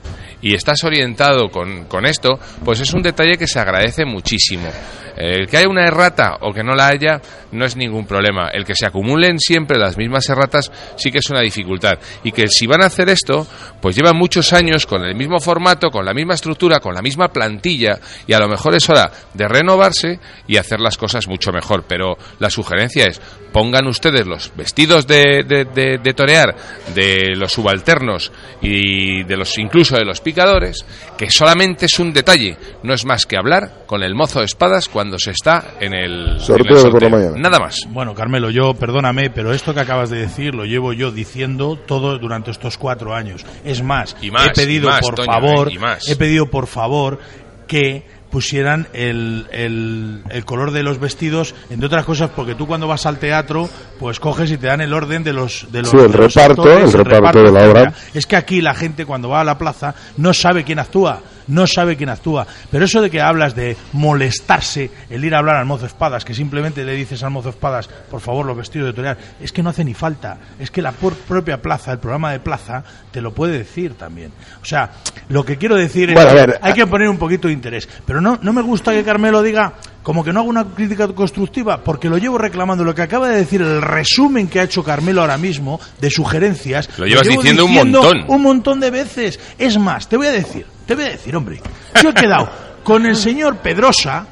y 0.43 0.55
estás 0.55 0.83
orientado 0.85 1.49
con, 1.51 1.85
con 1.85 2.05
esto, 2.05 2.39
pues 2.65 2.81
es 2.81 2.93
un 2.93 3.03
detalle 3.03 3.39
que 3.39 3.47
se 3.47 3.59
agradece 3.61 4.05
muchísimo. 4.05 4.69
El 5.15 5.47
que 5.47 5.59
haya 5.59 5.69
una 5.69 5.87
errata 5.87 6.39
o 6.41 6.53
que 6.55 6.65
no 6.65 6.75
la 6.75 6.89
haya 6.89 7.21
no 7.53 7.67
es 7.67 7.77
ningún 7.77 8.07
problema. 8.07 8.49
El 8.49 8.65
que 8.65 8.75
se 8.75 8.87
acumulen 8.87 9.39
siempre 9.39 9.79
las 9.79 9.99
mismas 9.99 10.27
erratas 10.31 10.73
sí 10.97 11.13
que 11.13 11.19
es 11.19 11.29
una 11.29 11.43
dificultad. 11.43 11.99
Y 12.25 12.33
que 12.33 12.49
si 12.49 12.67
van 12.67 12.83
a 12.83 12.87
hacer 12.87 13.11
esto, 13.11 13.47
pues 13.83 13.95
llevan 13.95 14.17
muchos 14.17 14.55
años 14.55 14.87
con 14.87 15.05
el 15.05 15.15
mismo 15.15 15.39
formato, 15.39 15.91
con 15.91 16.07
la 16.07 16.15
misma 16.15 16.33
estructura, 16.35 16.81
con 16.81 16.95
la 16.95 17.03
misma 17.03 17.29
plantilla 17.29 18.01
y 18.27 18.33
a 18.33 18.39
lo 18.41 18.49
mejor 18.49 18.75
es 18.75 18.89
hora 18.89 19.13
de 19.35 19.47
renovarse 19.49 20.19
y 20.49 20.57
hacer 20.57 20.81
las 20.81 20.97
cosas 20.97 21.29
mucho 21.29 21.53
mejor. 21.53 21.85
Pero 21.87 22.17
la 22.39 22.49
sugerencia 22.49 23.05
es 23.07 23.21
pongan 23.53 23.87
ustedes 23.87 24.27
los 24.27 24.51
vestidos 24.57 25.07
de, 25.07 25.45
de- 25.47 25.99
de- 25.99 26.15
torear 26.15 26.57
de 26.95 27.35
los 27.37 27.53
subalternos 27.53 28.33
y 28.63 29.25
de 29.25 29.37
los 29.37 29.59
incluso 29.59 29.95
de 29.97 30.07
los 30.07 30.23
picadores, 30.33 30.85
que 31.17 31.31
solamente 31.31 31.87
es 31.87 31.99
un 31.99 32.12
detalle, 32.12 32.57
no 32.83 32.95
es 32.95 33.05
más 33.05 33.27
que 33.27 33.37
hablar 33.37 33.85
con 33.87 34.03
el 34.03 34.15
mozo 34.15 34.39
de 34.41 34.47
espadas 34.47 34.89
cuando 34.89 35.19
se 35.19 35.31
está 35.33 35.75
en 35.81 35.93
el, 35.95 36.12
en 36.12 36.31
el 36.35 36.41
Sorteo 36.41 36.91
por 36.91 37.03
la 37.03 37.09
mañana. 37.09 37.37
Nada 37.39 37.59
más. 37.59 37.87
Bueno, 37.91 38.15
Carmelo, 38.15 38.51
yo 38.51 38.75
perdóname, 38.75 39.31
pero 39.31 39.53
esto 39.53 39.75
que 39.75 39.81
acabas 39.81 40.11
de 40.11 40.19
decir 40.19 40.55
lo 40.55 40.65
llevo 40.65 40.93
yo 40.93 41.11
diciendo 41.11 41.77
todo 41.77 42.19
durante 42.19 42.51
estos 42.51 42.79
cuatro 42.79 43.15
años. 43.15 43.45
Es 43.65 43.83
más, 43.83 44.17
Y 44.23 44.31
más, 44.31 44.49
he 44.49 44.53
pedido 44.53 44.89
y 44.89 44.91
más, 44.93 45.01
por 45.03 45.15
Toño, 45.15 45.27
favor, 45.33 45.69
eh, 45.69 45.75
y 45.75 45.79
más. 45.79 46.09
he 46.09 46.17
pedido 46.17 46.47
por 46.47 46.67
favor 46.67 47.19
que 47.67 48.05
pusieran 48.33 48.89
el, 48.95 49.47
el, 49.53 50.23
el 50.31 50.45
color 50.47 50.71
de 50.71 50.83
los 50.83 50.99
vestidos, 50.99 51.55
entre 51.69 51.87
otras 51.87 52.07
cosas, 52.07 52.31
porque 52.35 52.55
tú 52.55 52.67
cuando 52.67 52.89
vas 52.89 53.05
al 53.05 53.19
teatro, 53.19 53.69
pues 54.01 54.19
coges 54.19 54.51
y 54.51 54.57
te 54.57 54.69
dan 54.69 54.81
el 54.81 54.95
orden 54.95 55.23
de 55.23 55.35
los 55.35 55.67
de 55.71 55.83
los, 55.83 55.91
Sí, 55.91 55.99
el 55.99 56.11
de 56.11 56.19
los 56.19 56.35
reparto, 56.35 56.62
actores, 56.62 56.95
el 56.95 57.05
reparto 57.05 57.43
de 57.43 57.53
la 57.53 57.71
obra. 57.71 57.95
Es 58.15 58.27
que 58.27 58.37
aquí 58.37 58.62
la 58.62 58.73
gente 58.73 59.05
cuando 59.05 59.29
va 59.29 59.43
a 59.43 59.45
la 59.45 59.59
plaza 59.59 59.95
no 60.17 60.33
sabe 60.33 60.65
quién 60.65 60.79
actúa, 60.79 61.21
no 61.49 61.67
sabe 61.67 61.97
quién 61.97 62.09
actúa. 62.11 62.47
Pero 62.71 62.85
eso 62.85 63.01
de 63.01 63.11
que 63.11 63.21
hablas 63.21 63.55
de 63.55 63.77
molestarse, 63.93 64.91
el 65.11 65.25
ir 65.25 65.35
a 65.35 65.39
hablar 65.39 65.57
al 65.57 65.67
mozo 65.67 65.87
espadas, 65.87 66.25
que 66.25 66.35
simplemente 66.35 66.85
le 66.85 66.95
dices 66.95 67.23
al 67.23 67.31
mozo 67.31 67.49
espadas, 67.51 67.89
por 68.11 68.21
favor, 68.21 68.47
los 68.47 68.57
vestidos 68.57 68.87
de 68.89 68.93
torear, 68.93 69.19
es 69.41 69.53
que 69.53 69.63
no 69.63 69.71
hace 69.71 69.85
ni 69.85 69.95
falta. 69.95 70.39
Es 70.59 70.71
que 70.71 70.83
la 70.83 70.93
por- 70.93 71.15
propia 71.15 71.61
plaza, 71.61 71.93
el 71.93 71.99
programa 71.99 72.33
de 72.33 72.41
plaza, 72.41 72.85
te 73.11 73.21
lo 73.21 73.33
puede 73.33 73.59
decir 73.59 73.95
también. 73.95 74.33
O 74.61 74.65
sea, 74.65 74.91
lo 75.29 75.45
que 75.45 75.57
quiero 75.57 75.77
decir 75.77 76.11
es 76.11 76.15
Bueno, 76.15 76.31
a 76.31 76.33
que 76.35 76.41
ver, 76.41 76.59
hay 76.63 76.73
que 76.75 76.87
poner 76.87 77.09
un 77.09 77.19
poquito 77.19 77.49
de 77.49 77.55
interés. 77.55 77.89
Pero 78.07 78.21
no, 78.21 78.39
no 78.43 78.53
me 78.53 78.63
gusta 78.63 78.93
que 78.93 79.03
Carmelo 79.05 79.43
diga 79.43 79.75
como 80.03 80.25
que 80.25 80.33
no 80.33 80.41
hago 80.41 80.49
una 80.49 80.65
crítica 80.65 81.07
constructiva, 81.09 81.79
porque 81.85 82.09
lo 82.09 82.19
llevo 82.19 82.37
reclamando. 82.37 82.83
Lo 82.85 82.95
que 82.95 83.03
acaba 83.03 83.29
de 83.29 83.37
decir, 83.37 83.63
el 83.63 83.81
resumen 83.81 84.49
que 84.49 84.59
ha 84.61 84.65
hecho 84.65 84.83
Carmelo 84.83 85.21
ahora 85.21 85.39
mismo 85.39 85.81
de 86.01 86.11
sugerencias. 86.11 86.89
Lo 86.99 87.07
llevas 87.07 87.23
llevo 87.27 87.41
diciendo 87.43 87.65
un 87.67 87.73
montón. 87.75 88.25
Un 88.27 88.43
montón 88.43 88.81
de 88.81 88.91
veces. 88.91 89.39
Es 89.59 89.79
más, 89.79 90.09
te 90.09 90.17
voy 90.17 90.27
a 90.27 90.33
decir, 90.33 90.67
te 90.87 90.95
voy 90.95 91.05
a 91.05 91.11
decir, 91.11 91.35
hombre. 91.37 91.61
Yo 92.03 92.11
he 92.11 92.15
quedado 92.15 92.49
con 92.83 93.07
el 93.07 93.17
señor 93.17 93.59
Pedrosa, 93.59 94.27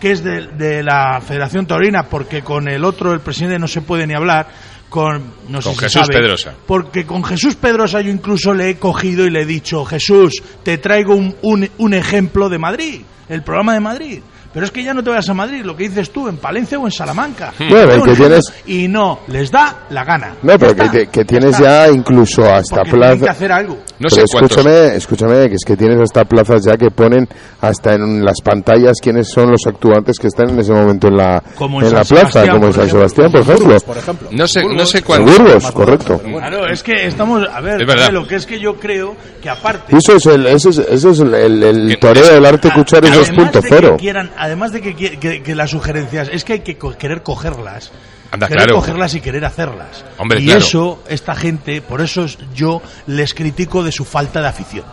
que 0.00 0.12
es 0.12 0.22
de, 0.22 0.48
de 0.56 0.82
la 0.82 1.20
Federación 1.20 1.66
Taurina, 1.66 2.04
porque 2.04 2.42
con 2.42 2.68
el 2.68 2.84
otro, 2.84 3.12
el 3.12 3.20
presidente, 3.20 3.58
no 3.58 3.68
se 3.68 3.82
puede 3.82 4.06
ni 4.06 4.14
hablar. 4.14 4.48
Con, 4.88 5.34
no 5.48 5.60
sé 5.60 5.68
Con 5.68 5.74
si 5.74 5.80
Jesús 5.80 6.06
sabe, 6.06 6.18
Pedrosa. 6.18 6.54
Porque 6.66 7.04
con 7.04 7.22
Jesús 7.22 7.56
Pedrosa 7.56 8.00
yo 8.00 8.10
incluso 8.10 8.54
le 8.54 8.70
he 8.70 8.76
cogido 8.78 9.26
y 9.26 9.30
le 9.30 9.42
he 9.42 9.46
dicho, 9.46 9.84
Jesús, 9.84 10.42
te 10.62 10.78
traigo 10.78 11.14
un, 11.14 11.36
un, 11.42 11.68
un 11.76 11.94
ejemplo 11.94 12.48
de 12.48 12.58
Madrid, 12.58 13.02
el 13.28 13.42
programa 13.42 13.74
de 13.74 13.80
Madrid. 13.80 14.22
Pero 14.52 14.64
es 14.64 14.72
que 14.72 14.82
ya 14.82 14.94
no 14.94 15.02
te 15.02 15.10
vayas 15.10 15.28
a 15.28 15.34
Madrid, 15.34 15.62
lo 15.62 15.76
que 15.76 15.88
dices 15.88 16.10
tú, 16.10 16.26
en 16.26 16.38
Palencia 16.38 16.78
o 16.78 16.86
en 16.86 16.90
Salamanca. 16.90 17.52
Hmm. 17.58 17.68
Bueno, 17.68 17.88
Tengo 17.92 18.04
que 18.06 18.14
tienes- 18.14 18.52
Y 18.66 18.88
no, 18.88 19.20
les 19.28 19.50
da 19.50 19.80
la 19.90 20.04
gana. 20.04 20.34
No, 20.42 20.58
pero 20.58 20.74
que, 20.90 21.06
que- 21.08 21.24
tienes 21.24 21.58
ya 21.58 21.88
incluso 21.90 22.42
hasta 22.44 22.82
tienen 22.82 23.20
que 23.20 23.28
hacer 23.28 23.52
algo. 23.52 23.74
No 23.98 24.08
Pero 24.08 24.10
sé 24.10 24.22
cuántos. 24.32 24.50
escúchame, 24.58 24.96
escúchame, 24.96 25.48
que 25.48 25.54
es 25.56 25.64
que 25.66 25.76
tienes 25.76 26.00
hasta 26.00 26.24
plazas 26.24 26.62
ya 26.64 26.76
que 26.76 26.90
ponen 26.90 27.28
hasta 27.60 27.94
en 27.94 28.24
las 28.24 28.40
pantallas 28.40 28.94
quiénes 29.02 29.28
son 29.28 29.50
los 29.50 29.66
actuantes 29.66 30.18
que 30.18 30.28
están 30.28 30.50
en 30.50 30.60
ese 30.60 30.72
momento 30.72 31.08
en 31.08 31.16
la, 31.16 31.42
Como 31.56 31.80
en 31.80 31.88
en 31.88 31.94
la 31.94 32.04
plaza, 32.04 32.48
como 32.50 32.66
en 32.68 32.72
San 32.72 32.84
ejemplo. 32.86 33.08
Sebastián, 33.08 33.32
por 33.32 33.40
ejemplo. 33.42 33.64
Burgos, 33.66 33.84
por 33.84 33.98
ejemplo. 33.98 34.28
No 34.32 34.46
sé, 34.48 34.62
no 34.64 34.86
sé 34.86 35.02
cuántos. 35.02 35.36
Burgos, 35.38 35.70
correcto. 35.72 36.18
Claro, 36.24 36.66
es 36.68 36.82
que 36.82 37.06
estamos, 37.06 37.46
a 37.52 37.60
ver, 37.60 37.82
Es 37.82 38.12
lo 38.12 38.26
que 38.26 38.36
es 38.36 38.46
que 38.46 38.58
yo 38.60 38.74
creo 38.76 39.14
que 39.42 39.50
aparte... 39.50 39.96
Eso 39.96 40.14
es 40.16 40.26
el, 40.26 40.46
eso 40.46 40.70
es, 40.70 40.78
eso 40.78 41.10
es 41.10 41.20
el, 41.20 41.34
el, 41.34 41.62
el 41.62 41.98
toreo, 41.98 42.36
el 42.36 42.46
arte 42.46 42.70
cuchar 42.74 43.02
de 43.02 43.10
que 43.10 43.18
2.0. 43.18 43.96
quieran, 43.98 44.30
además 44.38 44.72
de 44.72 44.80
que, 44.80 44.94
que- 44.94 45.42
que 45.42 45.54
las 45.54 45.70
sugerencias, 45.70 46.28
es 46.32 46.44
que 46.44 46.54
hay 46.54 46.60
que 46.60 46.76
co- 46.78 46.96
querer 46.96 47.22
cogerlas. 47.22 47.90
Anda, 48.30 48.46
querer 48.46 48.64
claro. 48.64 48.74
cogerlas 48.80 49.14
y 49.14 49.20
querer 49.20 49.44
hacerlas. 49.44 50.04
Hombre, 50.18 50.40
y 50.40 50.44
claro. 50.46 50.58
eso, 50.60 51.02
esta 51.08 51.34
gente, 51.34 51.80
por 51.80 52.00
eso 52.02 52.24
es- 52.24 52.38
yo 52.54 52.82
les 53.06 53.32
critico 53.34 53.82
de 53.82 53.90
su 53.92 54.04
falta 54.04 54.40
de 54.42 54.48
afición. 54.48 54.84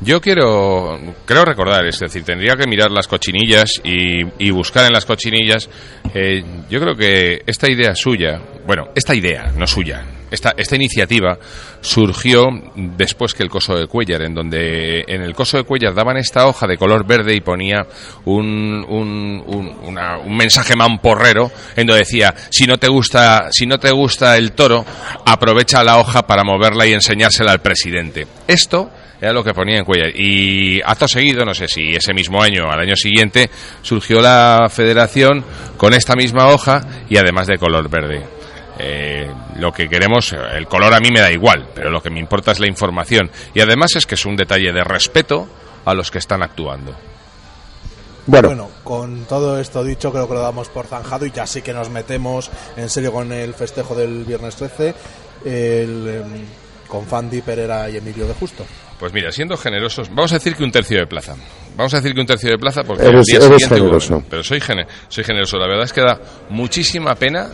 Yo 0.00 0.20
quiero, 0.20 0.98
creo 1.24 1.44
recordar, 1.44 1.86
es 1.86 1.98
decir, 2.00 2.24
tendría 2.24 2.56
que 2.56 2.66
mirar 2.66 2.90
las 2.90 3.06
cochinillas 3.08 3.80
y, 3.84 4.50
buscar 4.50 4.84
en 4.86 4.92
las 4.92 5.04
cochinillas. 5.06 5.68
eh, 6.12 6.44
yo 6.68 6.80
creo 6.80 6.94
que 6.94 7.42
esta 7.46 7.70
idea 7.70 7.94
suya, 7.94 8.40
bueno, 8.66 8.88
esta 8.94 9.14
idea, 9.14 9.52
no 9.56 9.66
suya, 9.66 10.04
esta, 10.30 10.52
esta 10.56 10.74
iniciativa 10.76 11.38
surgió 11.80 12.44
después 12.74 13.34
que 13.34 13.44
el 13.44 13.48
coso 13.48 13.76
de 13.76 13.86
Cuellar, 13.86 14.22
en 14.22 14.34
donde 14.34 15.04
en 15.06 15.22
el 15.22 15.32
coso 15.34 15.56
de 15.58 15.64
Cuellar 15.64 15.94
daban 15.94 16.16
esta 16.16 16.46
hoja 16.48 16.66
de 16.66 16.76
color 16.76 17.06
verde 17.06 17.34
y 17.34 17.40
ponía 17.40 17.86
un, 18.24 18.84
un, 18.88 19.42
un- 19.46 19.98
un 19.98 20.36
mensaje 20.36 20.74
mamporrero 20.76 21.50
en 21.76 21.86
donde 21.86 22.00
decía 22.00 22.34
si 22.50 22.66
no 22.66 22.78
te 22.78 22.88
gusta 22.88 23.48
si 23.52 23.64
no 23.66 23.78
te 23.78 23.92
gusta 23.92 24.36
el 24.36 24.52
toro 24.52 24.84
aprovecha 25.24 25.84
la 25.84 25.98
hoja 25.98 26.26
para 26.26 26.42
moverla 26.42 26.84
y 26.86 26.92
enseñársela 26.94 27.52
al 27.52 27.60
presidente 27.60 28.26
esto 28.48 28.90
era 29.24 29.32
lo 29.32 29.42
que 29.42 29.54
ponía 29.54 29.78
en 29.78 29.84
Cuellar. 29.84 30.12
Y 30.14 30.82
acto 30.84 31.08
seguido, 31.08 31.46
no 31.46 31.54
sé 31.54 31.66
si 31.66 31.94
ese 31.94 32.12
mismo 32.12 32.42
año 32.42 32.66
o 32.66 32.70
al 32.70 32.80
año 32.80 32.94
siguiente, 32.94 33.48
surgió 33.80 34.20
la 34.20 34.68
federación 34.68 35.42
con 35.78 35.94
esta 35.94 36.14
misma 36.14 36.48
hoja 36.48 36.82
y 37.08 37.16
además 37.16 37.46
de 37.46 37.56
color 37.56 37.88
verde. 37.88 38.22
Eh, 38.78 39.26
lo 39.56 39.72
que 39.72 39.88
queremos, 39.88 40.34
el 40.34 40.66
color 40.66 40.92
a 40.92 41.00
mí 41.00 41.08
me 41.10 41.20
da 41.20 41.32
igual, 41.32 41.68
pero 41.74 41.90
lo 41.90 42.02
que 42.02 42.10
me 42.10 42.20
importa 42.20 42.52
es 42.52 42.60
la 42.60 42.68
información. 42.68 43.30
Y 43.54 43.60
además 43.60 43.96
es 43.96 44.04
que 44.04 44.14
es 44.14 44.26
un 44.26 44.36
detalle 44.36 44.72
de 44.72 44.84
respeto 44.84 45.48
a 45.86 45.94
los 45.94 46.10
que 46.10 46.18
están 46.18 46.42
actuando. 46.42 46.94
Bueno, 48.26 48.48
Bueno, 48.48 48.70
con 48.82 49.24
todo 49.24 49.58
esto 49.58 49.82
dicho, 49.82 50.12
creo 50.12 50.28
que 50.28 50.34
lo 50.34 50.40
damos 50.40 50.68
por 50.68 50.86
zanjado 50.86 51.24
y 51.24 51.30
ya 51.30 51.46
sí 51.46 51.62
que 51.62 51.72
nos 51.72 51.88
metemos 51.88 52.50
en 52.76 52.90
serio 52.90 53.10
con 53.10 53.32
el 53.32 53.54
festejo 53.54 53.94
del 53.94 54.24
viernes 54.24 54.56
13, 54.56 54.94
el, 55.46 56.08
em, 56.08 56.46
con 56.88 57.06
Fandi, 57.06 57.40
Pereira 57.40 57.88
y 57.88 57.96
Emilio 57.96 58.26
de 58.26 58.34
Justo. 58.34 58.64
Pues 59.04 59.12
mira, 59.12 59.30
siendo 59.32 59.58
generosos, 59.58 60.08
vamos 60.08 60.32
a 60.32 60.36
decir 60.36 60.56
que 60.56 60.64
un 60.64 60.72
tercio 60.72 60.98
de 60.98 61.06
plaza. 61.06 61.36
Vamos 61.76 61.92
a 61.94 61.98
decir 61.98 62.14
que 62.14 62.20
un 62.20 62.26
tercio 62.26 62.50
de 62.50 62.58
plaza 62.58 62.82
porque 62.84 63.02
Eres- 63.04 63.14
el 63.16 63.22
día 63.24 63.36
eres 63.36 63.44
siguiente 63.62 63.74
generoso. 63.76 64.24
pero 64.30 64.42
soy 64.42 64.60
gene- 64.60 64.86
soy 65.08 65.24
generoso. 65.24 65.58
La 65.58 65.66
verdad 65.66 65.84
es 65.84 65.92
que 65.92 66.00
da 66.00 66.20
muchísima 66.50 67.14
pena 67.14 67.48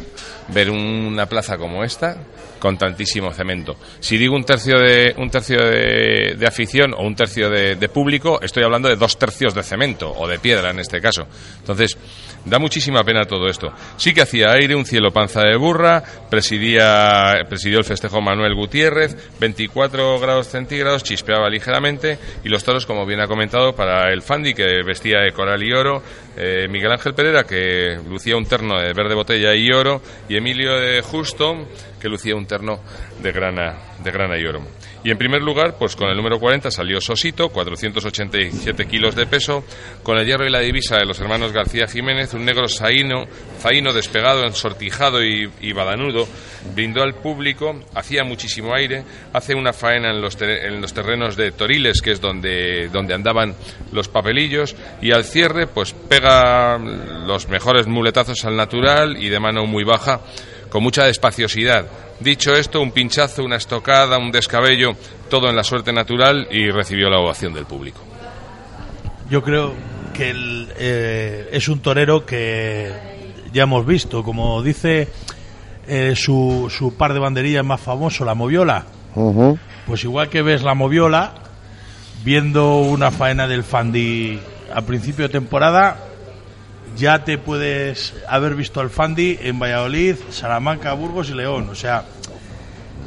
ver 0.48 0.70
una 0.70 1.26
plaza 1.26 1.56
como 1.56 1.84
esta 1.84 2.16
con 2.58 2.76
tantísimo 2.76 3.32
cemento. 3.32 3.76
Si 4.00 4.18
digo 4.18 4.34
un 4.36 4.44
tercio 4.44 4.78
de 4.78 5.14
un 5.16 5.30
tercio 5.30 5.58
de, 5.64 6.34
de 6.38 6.46
afición 6.46 6.92
o 6.92 7.02
un 7.06 7.14
tercio 7.16 7.48
de, 7.48 7.76
de 7.76 7.88
público 7.88 8.38
estoy 8.42 8.62
hablando 8.64 8.88
de 8.88 8.96
dos 8.96 9.18
tercios 9.18 9.54
de 9.54 9.62
cemento 9.62 10.12
o 10.14 10.28
de 10.28 10.38
piedra 10.38 10.68
en 10.70 10.78
este 10.80 11.00
caso. 11.00 11.26
Entonces 11.60 11.96
da 12.44 12.58
muchísima 12.58 13.02
pena 13.02 13.24
todo 13.24 13.46
esto. 13.46 13.72
Sí 13.96 14.12
que 14.12 14.20
hacía 14.22 14.50
aire 14.52 14.74
un 14.74 14.84
cielo 14.84 15.10
panza 15.10 15.40
de 15.40 15.56
burra 15.56 16.02
presidía 16.28 17.34
presidió 17.48 17.78
el 17.78 17.84
festejo 17.84 18.20
Manuel 18.20 18.54
Gutiérrez 18.54 19.16
24 19.40 20.18
grados 20.20 20.48
centígrados 20.48 21.02
chispeaba 21.02 21.48
ligeramente 21.48 22.18
y 22.44 22.48
los 22.50 22.62
toros 22.64 22.84
como 22.84 23.06
bien 23.06 23.20
ha 23.20 23.26
comentado 23.26 23.74
para 23.74 24.09
el 24.12 24.22
Fandi 24.22 24.54
que 24.54 24.82
vestía 24.84 25.20
de 25.20 25.32
coral 25.32 25.62
y 25.62 25.72
oro 25.72 26.02
eh, 26.36 26.66
Miguel 26.68 26.92
Ángel 26.92 27.14
Pereira 27.14 27.44
que 27.44 27.98
lucía 28.08 28.36
un 28.36 28.46
terno 28.46 28.80
de 28.80 28.92
verde 28.92 29.14
botella 29.14 29.54
y 29.54 29.70
oro 29.72 30.00
y 30.28 30.36
Emilio 30.36 30.78
de 30.78 31.02
Justo 31.02 31.68
que 32.00 32.08
lucía 32.08 32.34
un 32.34 32.46
terno 32.46 32.80
de 33.22 33.32
grana 33.32 33.76
de 34.02 34.10
grana 34.10 34.38
y 34.38 34.44
oro 34.44 34.60
y 35.02 35.10
en 35.10 35.18
primer 35.18 35.40
lugar, 35.42 35.76
pues 35.78 35.96
con 35.96 36.08
el 36.08 36.16
número 36.16 36.38
40 36.38 36.70
salió 36.70 37.00
Sosito, 37.00 37.48
487 37.48 38.86
kilos 38.86 39.14
de 39.16 39.26
peso, 39.26 39.64
con 40.02 40.18
el 40.18 40.26
hierro 40.26 40.46
y 40.46 40.50
la 40.50 40.60
divisa 40.60 40.96
de 40.96 41.06
los 41.06 41.18
hermanos 41.20 41.52
García 41.52 41.86
Jiménez, 41.86 42.34
un 42.34 42.44
negro 42.44 42.68
saíno, 42.68 43.24
zaino 43.60 43.92
despegado, 43.92 44.44
ensortijado 44.44 45.24
y, 45.24 45.72
badanudo, 45.72 46.28
brindó 46.74 47.02
al 47.02 47.14
público, 47.14 47.80
hacía 47.94 48.24
muchísimo 48.24 48.74
aire, 48.74 49.02
hace 49.32 49.54
una 49.54 49.72
faena 49.72 50.10
en 50.10 50.20
los, 50.20 50.40
en 50.42 50.80
los 50.80 50.92
terrenos 50.92 51.34
de 51.36 51.52
Toriles, 51.52 52.02
que 52.02 52.12
es 52.12 52.20
donde, 52.20 52.88
donde 52.88 53.14
andaban 53.14 53.54
los 53.92 54.08
papelillos, 54.08 54.76
y 55.00 55.12
al 55.12 55.24
cierre, 55.24 55.66
pues 55.66 55.94
pega 55.94 56.76
los 56.78 57.48
mejores 57.48 57.86
muletazos 57.86 58.44
al 58.44 58.56
natural 58.56 59.16
y 59.16 59.30
de 59.30 59.40
mano 59.40 59.64
muy 59.64 59.84
baja, 59.84 60.20
con 60.70 60.82
mucha 60.82 61.04
despaciosidad. 61.04 61.86
Dicho 62.20 62.54
esto, 62.54 62.80
un 62.80 62.92
pinchazo, 62.92 63.44
una 63.44 63.56
estocada, 63.56 64.18
un 64.18 64.30
descabello, 64.30 64.96
todo 65.28 65.50
en 65.50 65.56
la 65.56 65.64
suerte 65.64 65.92
natural 65.92 66.48
y 66.50 66.70
recibió 66.70 67.10
la 67.10 67.18
ovación 67.18 67.52
del 67.52 67.66
público. 67.66 68.00
Yo 69.28 69.42
creo 69.42 69.74
que 70.14 70.30
el, 70.30 70.68
eh, 70.78 71.48
es 71.52 71.68
un 71.68 71.80
torero 71.80 72.24
que 72.24 72.92
ya 73.52 73.64
hemos 73.64 73.86
visto, 73.86 74.22
como 74.22 74.62
dice 74.62 75.08
eh, 75.86 76.14
su, 76.14 76.70
su 76.70 76.94
par 76.94 77.14
de 77.14 77.20
banderillas 77.20 77.64
más 77.64 77.80
famoso, 77.80 78.24
la 78.24 78.34
moviola. 78.34 78.86
Pues 79.86 80.04
igual 80.04 80.28
que 80.28 80.42
ves 80.42 80.62
la 80.62 80.74
moviola, 80.74 81.34
viendo 82.24 82.78
una 82.78 83.10
faena 83.10 83.48
del 83.48 83.64
Fandi 83.64 84.38
a 84.72 84.82
principio 84.82 85.24
de 85.24 85.30
temporada, 85.30 86.09
ya 86.96 87.24
te 87.24 87.38
puedes 87.38 88.14
haber 88.28 88.54
visto 88.54 88.80
al 88.80 88.90
Fandi 88.90 89.38
en 89.42 89.58
Valladolid, 89.58 90.16
Salamanca, 90.30 90.92
Burgos 90.92 91.30
y 91.30 91.34
León. 91.34 91.68
O 91.70 91.74
sea, 91.74 92.04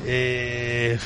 eh, 0.06 0.98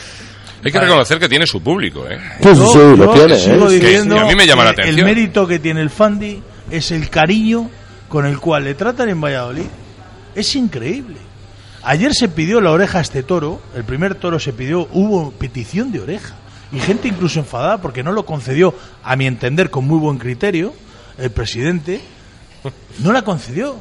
Hay 0.63 0.71
que 0.71 0.79
reconocer 0.79 1.19
que 1.19 1.29
tiene 1.29 1.45
su 1.45 1.61
público, 1.61 2.07
¿eh? 2.09 2.17
Sí, 2.41 2.49
sí, 2.49 2.59
yo- 2.59 2.73
sí, 2.95 2.97
lo 2.97 3.13
tiene. 3.13 3.35
sigo 3.37 3.69
¿eh? 3.69 3.79
que- 3.79 3.85
diciendo 3.85 4.19
a 4.19 4.25
mí 4.25 4.35
me 4.35 4.47
llama 4.47 4.65
la 4.65 4.73
que 4.73 4.81
atención. 4.81 4.99
El 5.07 5.15
mérito 5.15 5.47
que 5.47 5.59
tiene 5.59 5.81
el 5.81 5.89
Fandi 5.89 6.41
es 6.71 6.91
el 6.91 7.09
cariño 7.09 7.69
con 8.09 8.25
el 8.25 8.39
cual 8.39 8.63
le 8.63 8.73
tratan 8.73 9.09
en 9.09 9.21
Valladolid. 9.21 9.65
Es 10.35 10.55
increíble. 10.55 11.17
Ayer 11.83 12.13
se 12.13 12.27
pidió 12.27 12.59
la 12.59 12.71
oreja 12.71 12.97
a 12.97 13.01
este 13.01 13.23
toro, 13.23 13.61
el 13.75 13.83
primer 13.83 14.15
toro 14.15 14.39
se 14.39 14.51
pidió, 14.51 14.87
hubo 14.91 15.31
petición 15.31 15.91
de 15.91 16.01
oreja. 16.01 16.35
Y 16.71 16.79
gente 16.79 17.07
incluso 17.07 17.39
enfadada 17.39 17.77
porque 17.77 18.03
no 18.03 18.11
lo 18.11 18.25
concedió, 18.25 18.73
a 19.03 19.15
mi 19.15 19.25
entender, 19.25 19.69
con 19.69 19.85
muy 19.87 19.99
buen 19.99 20.17
criterio, 20.17 20.73
el 21.17 21.31
presidente. 21.31 22.01
No 22.99 23.11
la 23.13 23.21
concedió. 23.21 23.75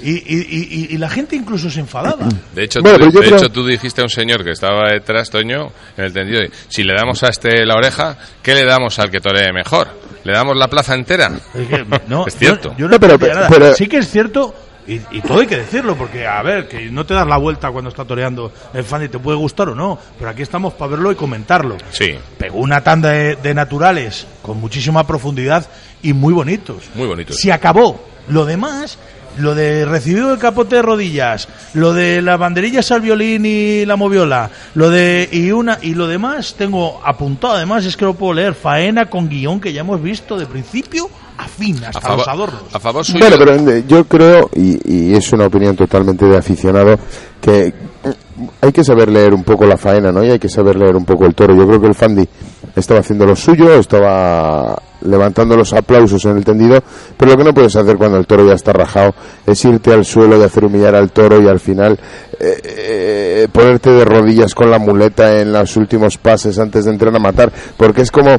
Y, 0.00 0.10
y- 0.12 0.46
y- 0.48 0.86
y 0.94 0.98
la 0.98 1.08
gente 1.08 1.34
incluso 1.34 1.68
se 1.70 1.80
enfadaba. 1.80 2.28
De 2.54 2.62
hecho, 2.64 2.80
Bueno, 2.80 2.98
tú, 3.10 3.18
de 3.18 3.26
creo- 3.26 3.36
hecho, 3.38 3.48
tú 3.48 3.66
dijiste 3.66 4.00
a 4.00 4.04
un 4.04 4.10
señor 4.10 4.44
que 4.44 4.52
estaba 4.52 4.90
detrás, 4.92 5.28
Toño, 5.28 5.72
en 5.96 6.04
el 6.04 6.12
tendido, 6.12 6.40
de, 6.40 6.52
si 6.68 6.84
le 6.84 6.94
damos 6.94 7.22
a 7.24 7.28
este 7.28 7.66
la 7.66 7.74
oreja, 7.74 8.16
¿qué 8.42 8.54
le 8.54 8.64
damos 8.64 8.98
al 9.00 9.10
que 9.10 9.18
toree 9.20 9.52
mejor? 9.52 9.88
¿Le 10.22 10.32
damos 10.32 10.56
la 10.56 10.68
plaza 10.68 10.94
entera? 10.94 11.32
Es, 11.52 11.66
que, 11.66 11.84
no, 12.06 12.26
Es 12.28 12.36
cierto. 12.36 12.70
Yo, 12.72 12.78
yo 12.78 12.86
No, 12.86 12.92
no, 12.92 13.00
pero- 13.00 13.14
entendía 13.14 13.34
nada. 13.34 13.48
pero- 13.48 13.74
Sí 13.74 13.88
que 13.88 13.96
es 13.98 14.08
cierto, 14.08 14.54
y, 14.86 15.00
y 15.10 15.20
todo 15.20 15.40
hay 15.40 15.46
que 15.48 15.56
decirlo, 15.56 15.96
porque, 15.96 16.24
a 16.26 16.42
ver, 16.42 16.68
que 16.68 16.88
no 16.92 17.04
te 17.04 17.14
das 17.14 17.26
la 17.26 17.36
vuelta 17.38 17.70
cuando 17.72 17.90
está 17.90 18.04
toreando 18.04 18.52
el 18.74 18.84
fan 18.84 19.02
y 19.02 19.08
te 19.08 19.18
puede 19.18 19.36
gustar 19.36 19.70
o 19.70 19.74
no, 19.74 19.98
pero 20.16 20.30
aquí 20.30 20.42
estamos 20.42 20.74
para 20.74 20.92
verlo 20.92 21.10
y 21.10 21.16
comentarlo. 21.16 21.76
Sí, 21.90 22.14
Pegó 22.38 22.58
una 22.58 22.82
tanda 22.82 23.10
de, 23.10 23.34
de 23.36 23.52
naturales 23.54 24.28
con 24.42 24.60
muchísima 24.60 25.04
profundidad 25.06 25.66
y 26.02 26.12
muy 26.12 26.32
bonitos. 26.32 26.84
muy 26.94 27.06
bonito. 27.06 27.32
Se 27.32 27.52
acabó. 27.52 28.00
Lo 28.28 28.44
demás, 28.44 28.98
lo 29.38 29.54
de 29.54 29.84
recibido 29.84 30.32
el 30.32 30.38
capote 30.38 30.76
de 30.76 30.82
rodillas, 30.82 31.48
lo 31.74 31.92
de 31.92 32.20
las 32.20 32.38
banderillas 32.38 32.90
al 32.90 33.00
violín 33.00 33.46
y 33.46 33.86
la 33.86 33.96
moviola, 33.96 34.50
lo 34.74 34.90
de 34.90 35.28
y 35.32 35.50
una 35.50 35.78
y 35.80 35.94
lo 35.94 36.06
demás 36.06 36.54
tengo 36.58 37.00
apuntado 37.04 37.54
además 37.54 37.84
es 37.86 37.96
que 37.96 38.04
lo 38.04 38.14
puedo 38.14 38.34
leer 38.34 38.54
faena 38.54 39.06
con 39.06 39.28
guion 39.28 39.60
que 39.60 39.72
ya 39.72 39.80
hemos 39.80 40.02
visto 40.02 40.36
de 40.38 40.46
principio 40.46 41.08
a 41.48 41.58
fin 41.60 41.76
hasta 41.84 41.98
A 41.98 42.02
favor, 42.02 42.18
los 42.18 42.28
adornos. 42.28 42.62
a 42.74 42.78
favor 42.78 43.04
suyo. 43.04 43.18
Bueno, 43.20 43.36
pero 43.38 43.70
eh, 43.70 43.84
yo 43.88 44.04
creo, 44.04 44.50
y, 44.54 45.10
y 45.10 45.14
es 45.14 45.32
una 45.32 45.46
opinión 45.46 45.74
totalmente 45.76 46.26
de 46.26 46.36
aficionado, 46.36 46.96
que 47.40 47.72
mm, 48.04 48.44
hay 48.60 48.72
que 48.72 48.84
saber 48.84 49.08
leer 49.10 49.34
un 49.34 49.44
poco 49.44 49.66
la 49.66 49.76
faena, 49.76 50.12
¿no? 50.12 50.24
Y 50.24 50.30
hay 50.30 50.38
que 50.38 50.48
saber 50.48 50.76
leer 50.76 50.96
un 50.96 51.04
poco 51.04 51.26
el 51.26 51.34
toro. 51.34 51.54
Yo 51.56 51.66
creo 51.66 51.80
que 51.80 51.86
el 51.88 51.94
Fandi 51.94 52.28
estaba 52.76 53.00
haciendo 53.00 53.26
lo 53.26 53.34
suyo, 53.34 53.74
estaba 53.74 54.76
levantando 55.00 55.56
los 55.56 55.72
aplausos 55.72 56.24
en 56.24 56.38
el 56.38 56.44
tendido, 56.44 56.82
pero 57.16 57.32
lo 57.32 57.38
que 57.38 57.44
no 57.44 57.54
puedes 57.54 57.74
hacer 57.76 57.96
cuando 57.96 58.18
el 58.18 58.26
toro 58.26 58.44
ya 58.46 58.54
está 58.54 58.72
rajado 58.72 59.14
es 59.46 59.64
irte 59.64 59.92
al 59.92 60.04
suelo 60.04 60.36
y 60.38 60.42
hacer 60.42 60.64
humillar 60.64 60.94
al 60.96 61.10
toro 61.12 61.40
y 61.40 61.46
al 61.48 61.60
final 61.60 61.98
eh, 62.40 62.60
eh, 62.64 63.48
ponerte 63.52 63.90
de 63.90 64.04
rodillas 64.04 64.54
con 64.54 64.70
la 64.70 64.78
muleta 64.78 65.40
en 65.40 65.52
los 65.52 65.76
últimos 65.76 66.18
pases 66.18 66.58
antes 66.58 66.84
de 66.84 66.90
entrar 66.92 67.14
a 67.14 67.18
matar, 67.20 67.52
porque 67.76 68.02
es 68.02 68.10
como 68.10 68.36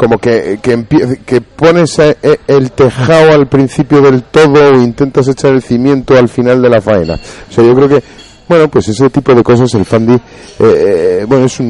como 0.00 0.16
que, 0.16 0.58
que, 0.62 0.86
que 1.26 1.42
pones 1.42 1.98
eh, 1.98 2.16
eh, 2.22 2.38
el 2.46 2.72
tejado 2.72 3.34
al 3.34 3.48
principio 3.48 4.00
del 4.00 4.22
todo 4.22 4.70
o 4.70 4.80
intentas 4.80 5.28
echar 5.28 5.52
el 5.52 5.60
cimiento 5.60 6.16
al 6.16 6.30
final 6.30 6.62
de 6.62 6.70
la 6.70 6.80
faena. 6.80 7.16
O 7.50 7.52
sea, 7.52 7.62
yo 7.62 7.74
creo 7.74 7.86
que, 7.86 8.02
bueno, 8.50 8.68
pues 8.68 8.88
ese 8.88 9.08
tipo 9.10 9.32
de 9.32 9.42
cosas 9.44 9.72
el 9.74 9.84
Fandi, 9.84 10.12
eh, 10.14 10.20
eh, 10.58 11.24
bueno, 11.26 11.46
es 11.46 11.60
un, 11.60 11.66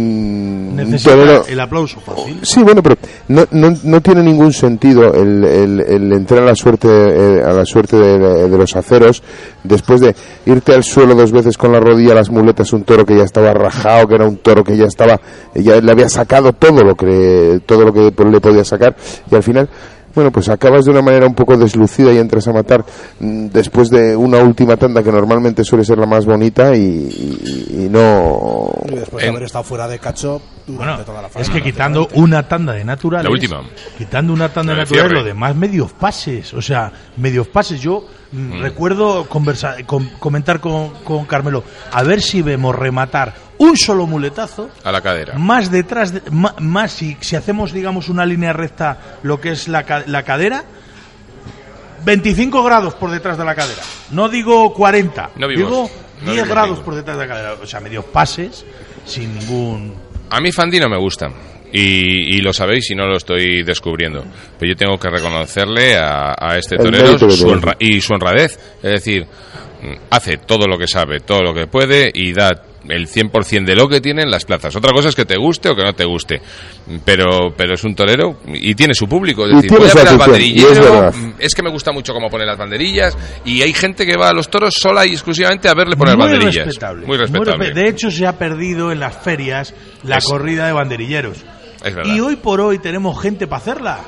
un 0.70 0.76
Necesita 0.76 1.14
torero- 1.14 1.44
el 1.46 1.60
aplauso 1.60 2.00
fácil. 2.00 2.40
Sí, 2.42 2.62
bueno, 2.62 2.82
pero 2.82 2.96
no, 3.28 3.46
no, 3.50 3.76
no 3.84 4.00
tiene 4.00 4.22
ningún 4.22 4.50
sentido 4.52 5.12
el, 5.12 5.44
el, 5.44 5.80
el 5.80 6.12
entrar 6.14 6.42
a 6.42 6.46
la 6.46 6.54
suerte 6.54 6.88
eh, 6.90 7.42
a 7.44 7.52
la 7.52 7.66
suerte 7.66 7.96
de, 7.98 8.48
de 8.48 8.56
los 8.58 8.74
aceros 8.74 9.22
después 9.62 10.00
de 10.00 10.14
irte 10.46 10.72
al 10.74 10.82
suelo 10.82 11.14
dos 11.14 11.32
veces 11.32 11.58
con 11.58 11.70
la 11.72 11.80
rodilla 11.80 12.14
las 12.14 12.30
muletas 12.30 12.72
un 12.72 12.84
toro 12.84 13.04
que 13.04 13.14
ya 13.16 13.24
estaba 13.24 13.52
rajado, 13.52 14.08
que 14.08 14.14
era 14.14 14.26
un 14.26 14.38
toro 14.38 14.64
que 14.64 14.74
ya 14.76 14.86
estaba 14.86 15.20
ya 15.54 15.78
le 15.82 15.92
había 15.92 16.08
sacado 16.08 16.54
todo 16.54 16.82
lo 16.82 16.94
que 16.96 17.60
todo 17.66 17.84
lo 17.84 17.92
que 17.92 18.10
le 18.24 18.40
podía 18.40 18.64
sacar 18.64 18.96
y 19.30 19.34
al 19.34 19.42
final 19.42 19.68
bueno, 20.14 20.30
pues 20.32 20.48
acabas 20.48 20.84
de 20.84 20.90
una 20.90 21.02
manera 21.02 21.26
un 21.26 21.34
poco 21.34 21.56
deslucida 21.56 22.12
y 22.12 22.18
entras 22.18 22.46
a 22.48 22.52
matar 22.52 22.84
mm, 23.20 23.46
después 23.46 23.90
de 23.90 24.16
una 24.16 24.38
última 24.38 24.76
tanda 24.76 25.02
que 25.02 25.12
normalmente 25.12 25.64
suele 25.64 25.84
ser 25.84 25.98
la 25.98 26.06
más 26.06 26.26
bonita 26.26 26.74
y, 26.74 26.80
y- 26.80 27.84
y 27.84 27.88
no 27.88 28.70
Y 28.90 28.94
después 28.96 29.22
de 29.24 29.30
haber 29.30 29.42
estado 29.44 29.64
fuera 29.64 29.86
de 29.88 29.98
cacho 29.98 30.40
durante 30.66 30.86
Bueno, 30.94 31.04
toda 31.04 31.22
la 31.22 31.28
faena. 31.28 31.42
es 31.46 31.50
que 31.50 31.62
quitando 31.62 32.08
una 32.14 32.46
tanda 32.48 32.72
de 32.72 32.84
naturales. 32.84 33.24
La 33.24 33.30
última. 33.30 33.62
Quitando 33.98 34.32
una 34.32 34.48
tanda 34.48 34.72
de 34.72 34.78
La 34.78 34.84
de 34.84 34.90
naturales, 34.90 35.12
lo 35.18 35.24
demás 35.24 35.54
medios 35.56 35.92
pases. 35.92 36.52
O 36.54 36.62
sea, 36.62 36.92
medios 37.16 37.48
pases. 37.48 37.80
Yo 37.80 38.06
mm, 38.32 38.60
recuerdo 38.60 39.28
conversa- 39.28 39.76
com- 39.86 40.08
comentar 40.18 40.60
con, 40.60 40.90
con 41.04 41.24
Carmelo, 41.26 41.64
a 41.92 42.02
ver 42.02 42.20
si 42.22 42.42
vemos 42.42 42.74
rematar 42.74 43.34
un 43.58 43.76
solo 43.76 44.06
muletazo. 44.06 44.70
A 44.84 44.92
la 44.92 45.00
cadera. 45.00 45.34
Más 45.38 45.70
detrás, 45.70 46.12
de- 46.12 46.22
ma- 46.30 46.54
más, 46.60 46.92
si, 46.92 47.16
si 47.20 47.36
hacemos, 47.36 47.72
digamos, 47.72 48.08
una 48.08 48.24
línea 48.24 48.52
recta, 48.52 49.16
lo 49.22 49.40
que 49.40 49.50
es 49.52 49.68
la, 49.68 49.82
ca- 49.84 50.04
la 50.06 50.22
cadera, 50.22 50.64
25 52.04 52.62
grados 52.64 52.94
por 52.94 53.10
detrás 53.10 53.36
de 53.36 53.44
la 53.44 53.54
cadera. 53.54 53.82
No 54.10 54.28
digo 54.28 54.72
40, 54.72 55.30
No 55.36 55.46
vimos. 55.48 55.68
digo 55.68 55.90
No 56.22 56.32
10 56.32 56.34
vimos 56.44 56.48
grados 56.48 56.78
por 56.80 56.94
detrás 56.94 57.18
de 57.18 57.26
la 57.26 57.28
cadera. 57.34 57.52
O 57.62 57.66
sea, 57.66 57.80
medios 57.80 58.04
pases, 58.06 58.64
sin 59.04 59.38
ningún. 59.38 59.94
A 60.30 60.40
mí 60.40 60.52
Fandi 60.52 60.78
no 60.78 60.88
me 60.88 60.98
gusta. 60.98 61.28
Y, 61.72 62.36
y 62.36 62.40
lo 62.40 62.52
sabéis 62.52 62.90
y 62.90 62.94
no 62.96 63.06
lo 63.06 63.16
estoy 63.16 63.62
descubriendo. 63.62 64.24
Pero 64.58 64.72
yo 64.72 64.76
tengo 64.76 64.98
que 64.98 65.08
reconocerle 65.08 65.96
a, 65.96 66.34
a 66.36 66.58
este 66.58 66.76
torero 66.84 67.16
su 67.36 67.46
honra- 67.48 67.76
y 67.78 68.00
su 68.00 68.12
honradez. 68.12 68.58
Es 68.82 68.90
decir, 68.90 69.24
mm, 69.24 69.94
hace 70.10 70.38
todo 70.38 70.66
lo 70.66 70.76
que 70.76 70.88
sabe, 70.88 71.20
todo 71.20 71.42
lo 71.42 71.54
que 71.54 71.66
puede 71.68 72.10
y 72.12 72.32
da 72.32 72.60
el 72.88 73.06
100% 73.08 73.64
de 73.64 73.74
lo 73.76 73.88
que 73.88 74.00
tiene 74.00 74.22
en 74.22 74.30
las 74.30 74.44
plazas. 74.44 74.74
Otra 74.76 74.92
cosa 74.92 75.08
es 75.10 75.14
que 75.14 75.24
te 75.24 75.36
guste 75.36 75.68
o 75.68 75.74
que 75.76 75.82
no 75.82 75.92
te 75.94 76.04
guste. 76.04 76.40
Pero, 77.04 77.52
pero 77.56 77.74
es 77.74 77.84
un 77.84 77.94
torero 77.94 78.40
y 78.46 78.74
tiene 78.74 78.94
su 78.94 79.06
público. 79.06 79.46
Es 79.46 79.54
decir, 79.56 79.70
voy 79.70 79.88
a 79.88 79.94
ver 79.94 80.08
al 80.08 80.14
es 80.14 80.18
banderillero. 80.18 81.12
Es 81.38 81.54
que 81.54 81.62
me 81.62 81.70
gusta 81.70 81.92
mucho 81.92 82.12
cómo 82.12 82.28
pone 82.28 82.44
las 82.46 82.58
banderillas. 82.58 83.16
Y 83.44 83.62
hay 83.62 83.72
gente 83.72 84.06
que 84.06 84.16
va 84.16 84.28
a 84.28 84.32
los 84.32 84.48
toros 84.50 84.74
sola 84.78 85.06
y 85.06 85.10
exclusivamente 85.12 85.68
a 85.68 85.74
verle 85.74 85.96
poner 85.96 86.16
muy 86.16 86.26
banderillas. 86.26 86.66
respetable. 86.66 87.06
Muy 87.06 87.16
respetable. 87.18 87.70
respe- 87.70 87.74
de 87.74 87.88
hecho, 87.88 88.10
se 88.10 88.26
ha 88.26 88.38
perdido 88.38 88.90
en 88.92 89.00
las 89.00 89.16
ferias 89.16 89.74
la 90.04 90.16
Es- 90.18 90.24
corrida 90.24 90.66
de 90.66 90.72
banderilleros. 90.72 91.38
Es 91.84 91.94
verdad. 91.94 92.14
Y 92.14 92.20
hoy 92.20 92.36
por 92.36 92.60
hoy 92.60 92.78
tenemos 92.78 93.20
gente 93.22 93.46
para 93.46 93.62
hacerla. 93.62 93.98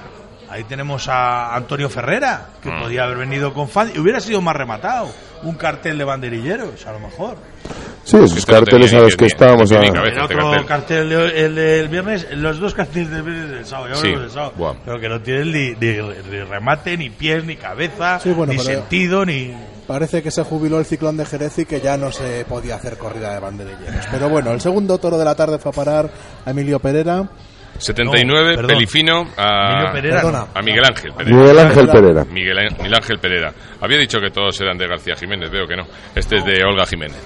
Ahí 0.53 0.65
tenemos 0.65 1.09
a 1.09 1.55
Antonio 1.57 1.89
Ferrera, 1.89 2.49
que 2.63 2.71
Mm. 2.71 2.83
podía 2.83 3.05
haber 3.05 3.17
venido 3.19 3.55
con 3.55 3.69
fan 3.69 3.91
y 3.95 3.99
hubiera 3.99 4.21
sido 4.21 4.41
más 4.43 4.55
rematado. 4.55 5.09
Un 5.45 5.55
cartel 5.55 5.97
de 5.99 6.05
banderilleros, 6.05 6.87
a 6.87 6.93
lo 6.93 7.01
mejor. 7.01 7.37
Sí, 8.05 8.17
esos 8.17 8.37
Esto 8.37 8.53
no 8.53 8.59
carteles 8.59 8.93
a 8.93 8.99
los 8.99 9.17
que- 9.17 9.27
estábamos 9.27 9.73
a... 9.73 9.77
Era 9.77 10.07
este 10.07 10.21
otro 10.21 10.39
cartel. 10.51 10.67
cartel, 10.67 11.09
de- 11.09 11.45
el 11.47 11.55
del 11.55 11.89
viernes, 11.89 12.27
los 12.33 12.59
dos 12.61 12.75
carteles 12.75 13.11
del 13.11 13.23
viernes 13.23 13.51
del 13.51 13.65
sábado, 13.65 13.89
ya 13.95 13.97
Sí, 13.97 14.09
del 14.11 14.31
sábado. 14.31 14.77
pero 14.85 15.01
que 15.01 15.09
no 15.09 15.21
tienen 15.21 15.53
ni, 15.53 15.71
ni- 15.71 16.03
ni 16.31 16.41
remate, 16.41 16.97
ni 16.99 17.11
pies, 17.11 17.45
ni 17.45 17.57
cabeza, 17.57 18.21
Sí, 18.21 18.31
bueno, 18.33 18.53
ni 18.53 18.59
sentido, 18.59 19.25
ni... 19.25 19.55
Parece 19.87 20.23
que 20.23 20.31
se 20.31 20.43
jubiló 20.45 20.79
el 20.79 20.85
ciclón 20.85 21.17
de 21.17 21.25
Jerez 21.27 21.59
y 21.61 21.65
que 21.65 21.81
ya 21.81 21.97
no 21.97 22.13
se 22.13 22.45
podía 22.45 22.77
hacer 22.77 22.97
corrida 22.99 23.33
de 23.35 23.41
banderilleros. 23.41 24.07
Pero 24.11 24.29
bueno, 24.29 24.53
el 24.53 24.61
segundo 24.61 24.99
toro 24.99 25.17
de 25.19 25.25
la 25.25 25.35
tarde 25.35 25.59
fue 25.59 25.71
a 25.71 25.75
parar 25.75 26.11
a 26.45 26.51
Emilio 26.51 26.79
Pereira. 26.79 27.29
79, 27.79 28.57
No. 28.63 28.69
Pelifino 28.69 29.27
a, 29.37 29.91
a 30.55 30.63
Miguel 30.63 30.85
Ángel 30.85 31.13
Pereira. 31.13 31.37
Miguel 31.39 31.59
Ángel 31.59 31.89
Pereira. 31.89 32.25
Miguel, 32.25 32.57
Miguel 32.79 32.95
Ángel 32.95 33.19
Pereira. 33.19 33.53
Había 33.81 33.99
dicho 33.99 34.19
que 34.21 34.31
todos 34.31 34.61
eran 34.61 34.79
de 34.79 34.87
García 34.87 35.15
Jiménez, 35.17 35.51
veo 35.51 35.67
que 35.67 35.77
no. 35.77 35.85
Este 36.15 36.37
es 36.37 36.45
de 36.45 36.63
Olga 36.65 36.87
Jiménez. 36.87 37.21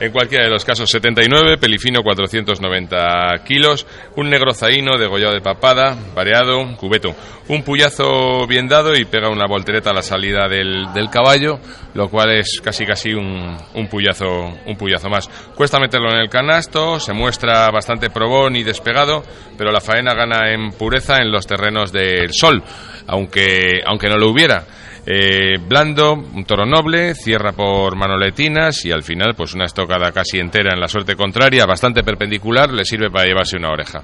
En 0.00 0.12
cualquiera 0.12 0.44
de 0.44 0.50
los 0.50 0.64
casos, 0.64 0.88
79, 0.90 1.58
pelifino 1.58 2.02
490 2.04 3.34
kilos, 3.44 3.84
un 4.14 4.30
negro 4.30 4.54
zaíno 4.54 4.96
degollado 4.96 5.34
de 5.34 5.40
papada, 5.40 5.96
pareado, 6.14 6.76
cubeto, 6.76 7.16
un 7.48 7.64
puyazo 7.64 8.46
bien 8.46 8.68
dado 8.68 8.94
y 8.94 9.04
pega 9.06 9.28
una 9.28 9.46
voltereta 9.48 9.90
a 9.90 9.94
la 9.94 10.02
salida 10.02 10.46
del, 10.48 10.92
del 10.94 11.10
caballo, 11.10 11.58
lo 11.94 12.08
cual 12.10 12.30
es 12.30 12.60
casi 12.62 12.86
casi 12.86 13.12
un, 13.12 13.56
un 13.74 13.88
puyazo 13.88 14.52
un 14.66 14.76
puyazo 14.76 15.08
más. 15.08 15.28
Cuesta 15.56 15.80
meterlo 15.80 16.12
en 16.12 16.20
el 16.20 16.28
canasto, 16.28 17.00
se 17.00 17.12
muestra 17.12 17.68
bastante 17.70 18.08
probón 18.08 18.54
y 18.54 18.62
despegado, 18.62 19.24
pero 19.56 19.72
la 19.72 19.80
faena 19.80 20.14
gana 20.14 20.52
en 20.52 20.70
pureza 20.70 21.16
en 21.16 21.32
los 21.32 21.44
terrenos 21.44 21.90
del 21.90 22.32
sol, 22.32 22.62
aunque 23.08 23.80
aunque 23.84 24.08
no 24.08 24.16
lo 24.16 24.30
hubiera. 24.30 24.64
Eh, 25.10 25.56
blando, 25.66 26.12
un 26.12 26.44
toro 26.44 26.66
noble, 26.66 27.14
cierra 27.14 27.52
por 27.52 27.96
manoletinas 27.96 28.84
y 28.84 28.92
al 28.92 29.02
final 29.02 29.34
pues 29.34 29.54
una 29.54 29.64
estocada 29.64 30.12
casi 30.12 30.38
entera 30.38 30.74
en 30.74 30.80
la 30.80 30.86
suerte 30.88 31.16
contraria, 31.16 31.64
bastante 31.64 32.02
perpendicular, 32.02 32.70
le 32.70 32.84
sirve 32.84 33.10
para 33.10 33.24
llevarse 33.24 33.56
una 33.56 33.70
oreja. 33.70 34.02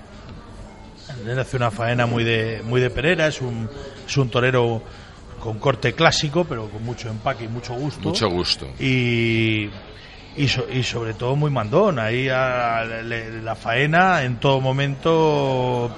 Él 1.28 1.38
hace 1.38 1.58
una 1.58 1.70
faena 1.70 2.06
muy 2.06 2.24
de, 2.24 2.62
muy 2.64 2.80
de 2.80 2.88
Pereira, 2.88 3.26
es 3.26 3.42
un, 3.42 3.68
es 4.06 4.16
un 4.16 4.30
torero 4.30 4.82
con 5.40 5.58
corte 5.58 5.92
clásico, 5.92 6.44
pero 6.46 6.70
con 6.70 6.82
mucho 6.82 7.10
empaque 7.10 7.44
y 7.44 7.48
mucho 7.48 7.74
gusto. 7.74 8.00
Mucho 8.08 8.28
gusto. 8.30 8.66
y, 8.80 9.68
y, 10.36 10.48
so- 10.48 10.66
y 10.72 10.82
sobre 10.82 11.12
todo 11.12 11.36
muy 11.36 11.50
mandón. 11.50 11.98
Ahí 11.98 12.28
a- 12.30 12.82
le- 12.84 13.42
la 13.42 13.54
faena 13.54 14.22
en 14.22 14.36
todo 14.40 14.58
momento. 14.62 15.90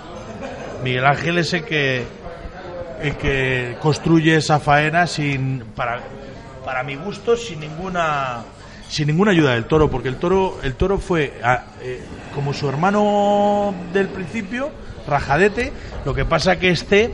Miguel 0.83 1.05
Ángel 1.07 1.39
es 1.39 1.53
el 1.55 1.65
que, 1.65 2.05
el 3.03 3.17
que 3.17 3.77
construye 3.81 4.37
esa 4.37 4.59
faena 4.61 5.07
sin 5.07 5.61
para, 5.75 6.01
para 6.65 6.83
mi 6.83 6.95
gusto 6.97 7.37
sin 7.37 7.61
ninguna 7.61 8.43
sin 8.89 9.07
ninguna 9.09 9.33
ayuda 9.33 9.53
del 9.55 9.65
toro 9.67 9.91
porque 9.91 10.09
el 10.09 10.17
toro 10.17 10.59
el 10.63 10.75
toro 10.75 10.99
fue 10.99 11.41
a- 11.43 11.65
eh, 11.83 12.03
como 12.35 12.53
su 12.55 12.69
hermano 12.69 13.75
del 13.93 14.09
principio 14.09 14.71
rajadete 15.09 15.73
lo 16.05 16.15
que 16.15 16.25
pasa 16.25 16.59
que 16.59 16.71
este 16.71 17.13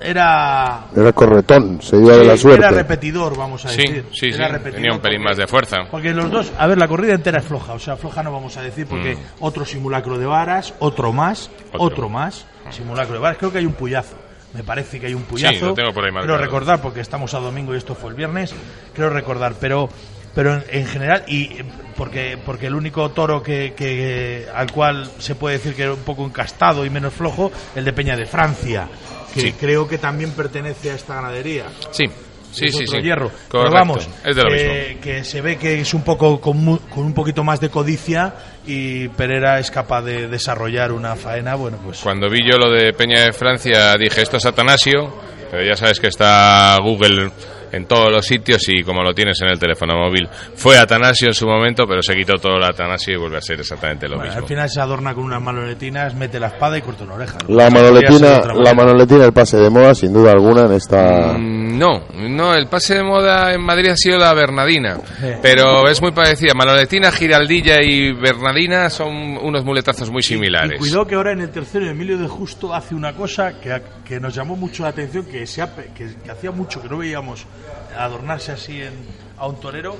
era 0.00 0.86
Era 0.96 1.12
corretón, 1.12 1.80
se 1.80 1.96
iba 1.96 2.16
de 2.16 2.24
la 2.24 2.36
Sí, 2.36 2.48
Era 2.48 2.56
suerte. 2.58 2.70
repetidor, 2.70 3.36
vamos 3.36 3.64
a 3.64 3.68
Sí, 3.68 3.82
decir. 3.82 4.04
sí, 4.10 4.18
sí, 4.18 4.26
Era 4.34 4.48
repetidor 4.48 4.74
tenía 4.74 4.92
un 4.92 5.00
pelín 5.00 5.18
porque- 5.20 5.28
más 5.28 5.36
de 5.36 5.46
fuerza. 5.46 5.76
Porque 5.90 6.12
los 6.12 6.28
dos, 6.30 6.52
a 6.58 6.66
ver, 6.66 6.76
la 6.78 6.88
corrida 6.88 7.14
entera 7.14 7.38
es 7.38 7.44
floja, 7.44 7.72
o 7.74 7.78
sea, 7.78 7.96
floja 7.96 8.20
no 8.24 8.32
vamos 8.32 8.56
a 8.56 8.62
decir 8.62 8.86
porque 8.88 9.16
otro 9.38 9.64
simulacro 9.64 10.18
de 10.18 10.26
varas, 10.26 10.74
otro 10.80 11.12
más, 11.12 11.50
Otro. 11.68 11.82
otro, 11.84 12.08
más, 12.08 12.46
simulacro 12.70 13.14
de 13.14 13.20
varas, 13.20 13.38
creo 13.38 13.52
que 13.52 13.58
hay 13.58 13.66
un 13.66 13.74
puyazo. 13.74 14.16
Me 14.54 14.62
parece 14.62 15.00
que 15.00 15.06
hay 15.06 15.14
un 15.14 15.22
puyazo. 15.22 15.66
lo 15.68 15.74
tengo 15.74 15.92
por 15.92 16.04
ahí 16.04 16.10
Creo 16.10 16.20
marcado. 16.26 16.38
recordar, 16.38 16.80
porque 16.82 17.00
estamos 17.00 17.32
a 17.34 17.38
domingo 17.40 17.74
y 17.74 17.78
esto 17.78 17.94
fue 17.94 18.10
el 18.10 18.16
viernes, 18.16 18.54
creo 18.94 19.08
recordar, 19.10 19.54
pero 19.60 19.88
pero 20.34 20.54
en, 20.54 20.64
en 20.70 20.86
general, 20.86 21.24
y 21.26 21.48
porque 21.96 22.38
porque 22.44 22.66
el 22.66 22.74
único 22.74 23.10
toro 23.10 23.42
que, 23.42 23.74
que 23.76 24.46
al 24.54 24.70
cual 24.72 25.10
se 25.18 25.34
puede 25.34 25.56
decir 25.58 25.74
que 25.74 25.82
era 25.82 25.92
un 25.92 26.00
poco 26.04 26.24
encastado 26.24 26.84
y 26.86 26.90
menos 26.90 27.12
flojo, 27.12 27.52
el 27.74 27.84
de 27.84 27.92
Peña 27.92 28.16
de 28.16 28.24
Francia, 28.26 28.88
que 29.34 29.40
Sí. 29.40 29.52
creo 29.52 29.86
que 29.88 29.98
también 29.98 30.30
pertenece 30.32 30.90
a 30.90 30.94
esta 30.94 31.14
ganadería 31.16 31.66
Sí, 31.90 32.04
sí, 32.52 32.66
es 32.66 32.76
sí, 32.76 32.84
otro 32.84 32.98
sí. 32.98 33.02
hierro. 33.02 33.28
Pero 33.50 33.64
Correcto, 33.64 33.74
vamos, 33.74 34.08
es 34.24 34.36
de 34.36 34.42
lo 34.42 34.48
que, 34.50 34.86
mismo. 34.88 35.00
que 35.02 35.24
se 35.24 35.40
ve 35.40 35.56
que 35.56 35.80
es 35.80 35.94
un 35.94 36.02
poco 36.02 36.40
con, 36.40 36.76
con 36.76 37.04
un 37.04 37.14
poquito 37.14 37.42
más 37.44 37.60
de 37.60 37.68
codicia 37.70 38.34
y 38.66 39.08
Pereira 39.08 39.58
es 39.58 39.70
capaz 39.70 40.02
de 40.02 40.28
desarrollar 40.28 40.92
una 40.92 41.16
faena, 41.16 41.54
bueno, 41.54 41.78
pues 41.84 42.00
Cuando 42.00 42.28
vi 42.30 42.40
yo 42.48 42.58
lo 42.58 42.70
de 42.70 42.92
Peña 42.92 43.22
de 43.22 43.32
Francia 43.32 43.94
dije 43.98 44.22
esto 44.22 44.36
es 44.36 44.46
Atanasio, 44.46 45.12
pero 45.50 45.64
ya 45.64 45.76
sabes 45.76 45.98
que 45.98 46.06
está 46.08 46.76
Google 46.82 47.30
en 47.72 47.86
todos 47.86 48.10
los 48.10 48.24
sitios 48.26 48.62
y 48.68 48.82
como 48.82 49.02
lo 49.02 49.12
tienes 49.14 49.40
en 49.42 49.48
el 49.48 49.58
teléfono 49.58 49.94
móvil. 49.96 50.28
Fue 50.54 50.76
Atanasio 50.78 51.28
en 51.28 51.34
su 51.34 51.46
momento, 51.46 51.84
pero 51.88 52.02
se 52.02 52.14
quitó 52.14 52.34
todo 52.34 52.56
el 52.56 52.64
Atanasio 52.64 53.14
y 53.14 53.16
vuelve 53.16 53.38
a 53.38 53.40
ser 53.40 53.58
exactamente 53.60 54.06
lo 54.08 54.16
bueno, 54.16 54.30
mismo. 54.30 54.42
al 54.42 54.48
final 54.48 54.68
se 54.70 54.80
adorna 54.80 55.14
con 55.14 55.24
unas 55.24 55.42
manoletinas, 55.42 56.14
mete 56.14 56.38
la 56.38 56.48
espada 56.48 56.78
y 56.78 56.82
corta 56.82 57.04
una 57.04 57.14
oreja. 57.14 57.38
La 57.48 57.70
No 57.70 57.80
de 57.82 57.82
manoletina, 57.90 58.40
la 58.54 58.74
manoletina, 58.74 59.24
el 59.24 59.32
pase 59.32 59.56
de 59.56 59.70
moda, 59.70 59.94
sin 59.94 60.12
duda 60.12 60.32
alguna, 60.32 60.66
en 60.66 60.72
esta... 60.72 61.32
Mm, 61.38 61.62
No, 61.78 62.04
no, 62.14 62.54
el 62.54 62.68
pase 62.68 62.94
de 62.96 63.02
moda 63.02 63.52
en 63.54 63.62
Madrid 63.62 63.88
ha 63.90 63.96
sido 63.96 64.18
la 64.18 64.32
Bernadina, 64.34 64.98
Sí. 65.20 65.28
pero 65.40 65.88
es 65.88 66.00
muy 66.02 66.12
parecida. 66.12 66.52
Manoletina, 66.54 67.10
Giraldilla 67.10 67.82
y 67.82 68.12
Bernadina 68.12 68.90
son 68.90 69.08
unos 69.42 69.64
muletazos 69.64 70.10
muy 70.10 70.22
similares. 70.22 70.76
Y 70.76 70.78
cuidado 70.78 71.06
que 71.06 71.14
ahora 71.14 71.32
en 71.32 71.40
el 71.40 71.50
tercero 71.50 71.88
Emilio 71.88 72.18
de 72.18 72.28
Justo 72.28 72.74
hace 72.74 72.94
una 72.94 73.14
cosa 73.14 73.58
que, 73.60 73.80
que 74.04 74.20
nos 74.20 74.34
llamó 74.34 74.54
mucho 74.54 74.82
la 74.82 74.90
atención, 74.90 75.24
que, 75.24 75.46
se 75.46 75.62
ha- 75.62 75.74
que, 75.74 76.14
que 76.22 76.30
hacía 76.30 76.50
mucho 76.50 76.80
que 76.82 76.88
no 76.88 76.98
veíamos 76.98 77.46
adornarse 77.96 78.52
así 78.52 78.82
en, 78.82 78.92
a 79.38 79.46
un 79.46 79.60
torero, 79.60 79.96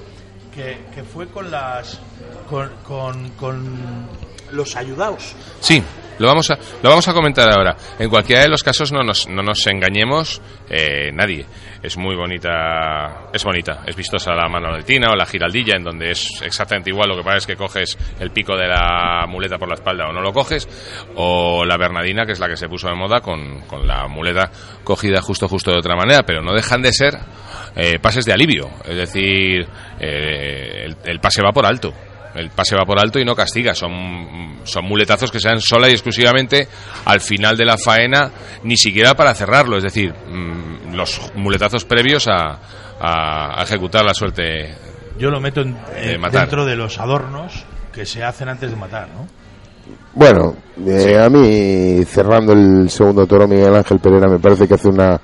que, 0.55 0.81
que 0.95 1.03
fue 1.03 1.29
con 1.29 1.51
las 1.51 1.99
con, 2.49 2.71
con, 2.83 3.31
con 3.31 4.09
los 4.53 4.77
ayudados. 4.77 5.35
Sí, 5.61 5.83
lo 6.23 6.29
vamos 6.29 6.51
a, 6.53 6.59
lo 6.83 6.89
vamos 6.89 7.07
a 7.09 7.13
comentar 7.13 7.51
ahora. 7.51 7.77
En 7.99 8.09
cualquiera 8.09 8.43
de 8.43 8.49
los 8.49 8.63
casos 8.63 8.93
no 8.93 9.03
nos, 9.03 9.29
no 9.29 9.43
nos 9.43 9.67
engañemos 9.67 10.41
eh, 10.71 11.11
nadie. 11.13 11.45
Es 11.83 11.97
muy 11.97 12.15
bonita, 12.15 13.29
es 13.33 13.43
bonita. 13.43 13.83
Es 13.85 13.97
vistosa 13.97 14.33
la 14.33 14.49
manoletina 14.49 15.11
o 15.11 15.17
la 15.17 15.27
giraldilla, 15.27 15.75
en 15.77 15.83
donde 15.83 16.13
es 16.13 16.41
exactamente 16.43 16.91
igual. 16.91 17.09
Lo 17.09 17.17
que 17.17 17.25
pasa 17.25 17.39
es 17.39 17.47
que 17.47 17.57
coges 17.57 17.99
el 18.21 18.31
pico 18.31 18.57
de 18.57 18.69
la 18.69 19.27
muleta 19.29 19.59
por 19.59 19.69
la 19.69 19.75
espalda 19.75 20.09
o 20.09 20.13
no 20.13 20.21
lo 20.21 20.33
coges. 20.33 20.69
O 21.17 21.65
la 21.65 21.77
bernadina, 21.77 22.25
que 22.25 22.33
es 22.33 22.39
la 22.39 22.47
que 22.47 22.57
se 22.57 22.69
puso 22.69 22.87
de 22.89 22.95
moda 22.95 23.21
con, 23.21 23.63
con 23.63 23.85
la 23.85 24.07
muleta 24.07 24.49
cogida 24.85 25.21
justo, 25.21 25.49
justo 25.49 25.73
de 25.73 25.79
otra 25.79 25.97
manera. 25.97 26.23
Pero 26.25 26.41
no 26.41 26.55
dejan 26.55 26.83
de 26.83 26.93
ser 26.93 27.19
eh, 27.75 27.99
pases 27.99 28.25
de 28.25 28.33
alivio. 28.33 28.71
Es 28.85 28.97
decir, 28.97 29.67
eh, 29.99 30.85
el, 30.85 30.97
el 31.05 31.19
pase 31.19 31.43
va 31.43 31.51
por 31.51 31.67
alto. 31.67 31.93
El 32.35 32.51
pase 32.51 32.75
va 32.77 32.85
por 32.85 32.99
alto 32.99 33.19
y 33.19 33.25
no 33.25 33.35
castiga. 33.35 33.75
Son, 33.75 34.61
son 34.65 34.85
muletazos 34.87 35.31
que 35.31 35.39
se 35.41 35.49
dan 35.49 35.61
sola 35.61 35.89
y 35.89 35.93
exclusivamente 35.93 36.67
al 37.05 37.21
final 37.21 37.57
de 37.57 37.65
la 37.67 37.77
faena, 37.77 38.31
ni 38.65 38.77
siquiera 38.77 39.15
para 39.15 39.35
cerrarlo. 39.35 39.77
Es 39.77 39.85
decir, 39.85 40.13
mm, 40.13 40.95
los 40.95 41.21
muletazos 41.35 41.85
previos 41.85 42.27
a, 42.29 42.59
a- 43.01 43.61
a 43.61 43.63
ejecutar 43.65 44.05
la 44.05 44.15
suerte. 44.15 44.75
Yo 45.19 45.31
lo 45.31 45.41
meto 45.41 45.61
en- 45.61 45.75
De 45.75 46.15
eh, 46.15 46.19
matar. 46.19 46.43
dentro 46.43 46.65
de 46.65 46.77
los 46.77 46.99
adornos 46.99 47.65
que 47.93 48.07
se 48.07 48.23
hacen 48.25 48.49
antes 48.49 48.71
de 48.71 48.77
matar, 48.77 49.09
¿no? 49.09 49.27
Bueno, 50.15 50.55
eh, 50.87 51.19
a 51.19 51.29
mí, 51.29 52.05
cerrando 52.05 52.53
el 52.53 52.89
segundo 52.89 53.27
toro, 53.27 53.49
Miguel 53.49 53.75
Ángel 53.75 53.99
Pereira 53.99 54.29
me 54.29 54.39
parece 54.39 54.69
que 54.69 54.75
hace 54.75 54.89
una, 54.89 55.21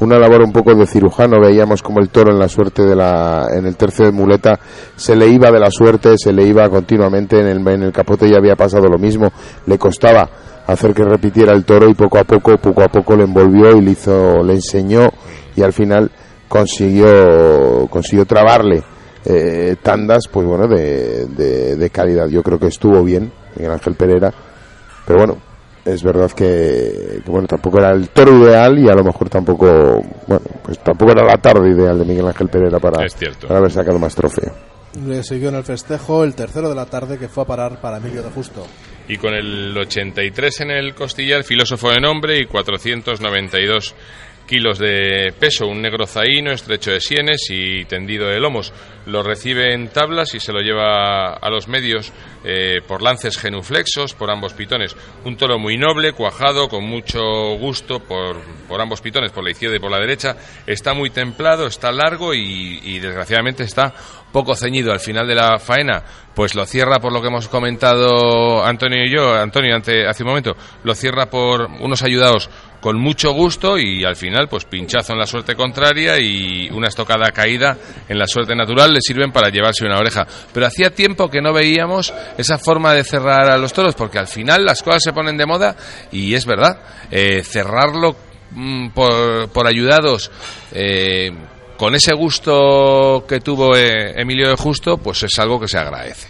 una 0.00 0.18
labor 0.18 0.42
un 0.42 0.52
poco 0.52 0.74
de 0.74 0.86
cirujano. 0.86 1.40
Veíamos 1.40 1.82
como 1.82 2.00
el 2.00 2.08
toro 2.08 2.32
en 2.32 2.38
la 2.38 2.48
suerte 2.48 2.82
de 2.84 2.96
la, 2.96 3.48
en 3.56 3.66
el 3.66 3.76
tercio 3.76 4.04
de 4.04 4.12
muleta 4.12 4.58
se 4.96 5.14
le 5.14 5.28
iba 5.28 5.50
de 5.50 5.60
la 5.60 5.70
suerte, 5.70 6.18
se 6.18 6.32
le 6.32 6.44
iba 6.46 6.68
continuamente. 6.68 7.40
En 7.40 7.46
el, 7.46 7.68
en 7.68 7.82
el 7.82 7.92
capote 7.92 8.28
ya 8.28 8.38
había 8.38 8.56
pasado 8.56 8.88
lo 8.88 8.98
mismo. 8.98 9.32
Le 9.66 9.78
costaba 9.78 10.28
hacer 10.66 10.94
que 10.94 11.04
repitiera 11.04 11.52
el 11.52 11.64
toro 11.64 11.88
y 11.88 11.94
poco 11.94 12.18
a 12.18 12.24
poco, 12.24 12.56
poco 12.58 12.82
a 12.82 12.88
poco 12.88 13.16
le 13.16 13.24
envolvió 13.24 13.76
y 13.76 13.82
le 13.82 13.90
hizo, 13.92 14.42
le 14.42 14.54
enseñó 14.54 15.08
y 15.56 15.62
al 15.62 15.72
final 15.72 16.10
consiguió, 16.48 17.86
consiguió 17.90 18.24
trabarle 18.24 18.82
eh, 19.24 19.76
tandas, 19.82 20.28
pues 20.30 20.46
bueno, 20.46 20.66
de, 20.68 21.26
de, 21.26 21.76
de 21.76 21.90
calidad. 21.90 22.28
Yo 22.28 22.42
creo 22.42 22.58
que 22.58 22.68
estuvo 22.68 23.02
bien 23.02 23.32
Miguel 23.56 23.72
Ángel 23.72 23.94
Pereira, 23.94 24.32
pero 25.06 25.18
bueno, 25.18 25.36
es 25.84 26.02
verdad 26.02 26.30
que, 26.32 27.20
que, 27.24 27.30
bueno, 27.30 27.46
tampoco 27.46 27.78
era 27.78 27.90
el 27.92 28.08
toro 28.10 28.38
ideal 28.44 28.78
y 28.78 28.88
a 28.88 28.94
lo 28.94 29.04
mejor 29.04 29.28
tampoco, 29.28 30.02
bueno, 30.26 30.44
pues 30.62 30.78
tampoco 30.78 31.12
era 31.12 31.24
la 31.24 31.36
tarde 31.38 31.70
ideal 31.70 31.98
de 31.98 32.04
Miguel 32.04 32.26
Ángel 32.26 32.48
Pereira 32.48 32.78
para, 32.78 33.06
para 33.46 33.58
haber 33.58 33.70
sacado 33.70 33.98
más 33.98 34.14
trofeo. 34.14 34.52
Le 35.06 35.22
siguió 35.22 35.50
en 35.50 35.54
el 35.54 35.62
festejo 35.62 36.24
el 36.24 36.34
tercero 36.34 36.68
de 36.68 36.74
la 36.74 36.86
tarde 36.86 37.16
que 37.16 37.28
fue 37.28 37.44
a 37.44 37.46
parar 37.46 37.80
para 37.80 37.98
Emilio 37.98 38.22
de 38.22 38.30
Justo. 38.30 38.66
Y 39.08 39.16
con 39.18 39.34
el 39.34 39.76
83 39.76 40.60
en 40.62 40.70
el 40.70 40.94
costillar, 40.94 41.44
filósofo 41.44 41.90
de 41.90 42.00
nombre 42.00 42.40
y 42.40 42.46
492 42.46 43.94
kilos 44.50 44.80
de 44.80 45.32
peso, 45.38 45.68
un 45.68 45.80
negro 45.80 46.08
zaíno, 46.08 46.50
estrecho 46.50 46.90
de 46.90 47.00
sienes 47.00 47.46
y 47.50 47.84
tendido 47.84 48.26
de 48.26 48.40
lomos. 48.40 48.72
lo 49.06 49.22
recibe 49.22 49.72
en 49.72 49.88
tablas 49.88 50.34
y 50.34 50.40
se 50.40 50.52
lo 50.52 50.60
lleva 50.60 51.34
a 51.34 51.50
los 51.50 51.68
medios 51.68 52.12
eh, 52.44 52.80
por 52.86 53.00
lances 53.00 53.38
genuflexos 53.38 54.12
por 54.14 54.28
ambos 54.28 54.52
pitones. 54.54 54.96
Un 55.24 55.36
toro 55.36 55.56
muy 55.56 55.78
noble, 55.78 56.14
cuajado, 56.14 56.68
con 56.68 56.84
mucho 56.84 57.20
gusto 57.58 58.00
por, 58.00 58.40
por 58.66 58.80
ambos 58.80 59.00
pitones, 59.00 59.30
por 59.30 59.44
la 59.44 59.52
izquierda 59.52 59.76
y 59.76 59.80
por 59.80 59.90
la 59.92 60.00
derecha. 60.00 60.36
Está 60.66 60.94
muy 60.94 61.10
templado, 61.10 61.68
está 61.68 61.92
largo 61.92 62.34
y, 62.34 62.80
y 62.82 62.98
desgraciadamente 62.98 63.62
está 63.62 63.94
poco 64.32 64.54
ceñido 64.54 64.92
al 64.92 65.00
final 65.00 65.26
de 65.26 65.34
la 65.34 65.58
faena, 65.58 66.02
pues 66.34 66.54
lo 66.54 66.64
cierra 66.64 66.98
por 67.00 67.12
lo 67.12 67.20
que 67.20 67.28
hemos 67.28 67.48
comentado 67.48 68.64
Antonio 68.64 69.04
y 69.04 69.10
yo, 69.10 69.34
Antonio 69.34 69.76
hace 69.76 70.22
un 70.22 70.28
momento, 70.28 70.56
lo 70.84 70.94
cierra 70.94 71.26
por 71.26 71.62
unos 71.80 72.02
ayudados 72.02 72.48
con 72.80 72.98
mucho 72.98 73.32
gusto 73.32 73.78
y 73.78 74.04
al 74.04 74.16
final 74.16 74.48
pues 74.48 74.64
pinchazo 74.64 75.12
en 75.12 75.18
la 75.18 75.26
suerte 75.26 75.54
contraria 75.54 76.18
y 76.18 76.68
una 76.70 76.88
estocada 76.88 77.30
caída 77.30 77.76
en 78.08 78.18
la 78.18 78.26
suerte 78.26 78.56
natural 78.56 78.92
le 78.92 79.00
sirven 79.00 79.32
para 79.32 79.50
llevarse 79.50 79.84
una 79.84 79.98
oreja. 79.98 80.26
Pero 80.52 80.66
hacía 80.66 80.94
tiempo 80.94 81.28
que 81.28 81.42
no 81.42 81.52
veíamos 81.52 82.12
esa 82.38 82.58
forma 82.58 82.92
de 82.92 83.04
cerrar 83.04 83.50
a 83.50 83.58
los 83.58 83.72
toros 83.72 83.94
porque 83.94 84.18
al 84.18 84.28
final 84.28 84.64
las 84.64 84.82
cosas 84.82 85.02
se 85.04 85.12
ponen 85.12 85.36
de 85.36 85.46
moda 85.46 85.76
y 86.10 86.34
es 86.34 86.46
verdad, 86.46 86.80
eh, 87.10 87.42
cerrarlo 87.44 88.16
mm, 88.52 88.88
por, 88.90 89.50
por 89.50 89.66
ayudados 89.66 90.30
eh, 90.72 91.30
con 91.76 91.94
ese 91.94 92.14
gusto 92.14 93.24
que 93.26 93.40
tuvo 93.40 93.74
eh, 93.74 94.20
Emilio 94.20 94.50
de 94.50 94.56
Justo, 94.56 94.98
pues 94.98 95.22
es 95.22 95.38
algo 95.38 95.58
que 95.58 95.66
se 95.66 95.78
agradece. 95.78 96.28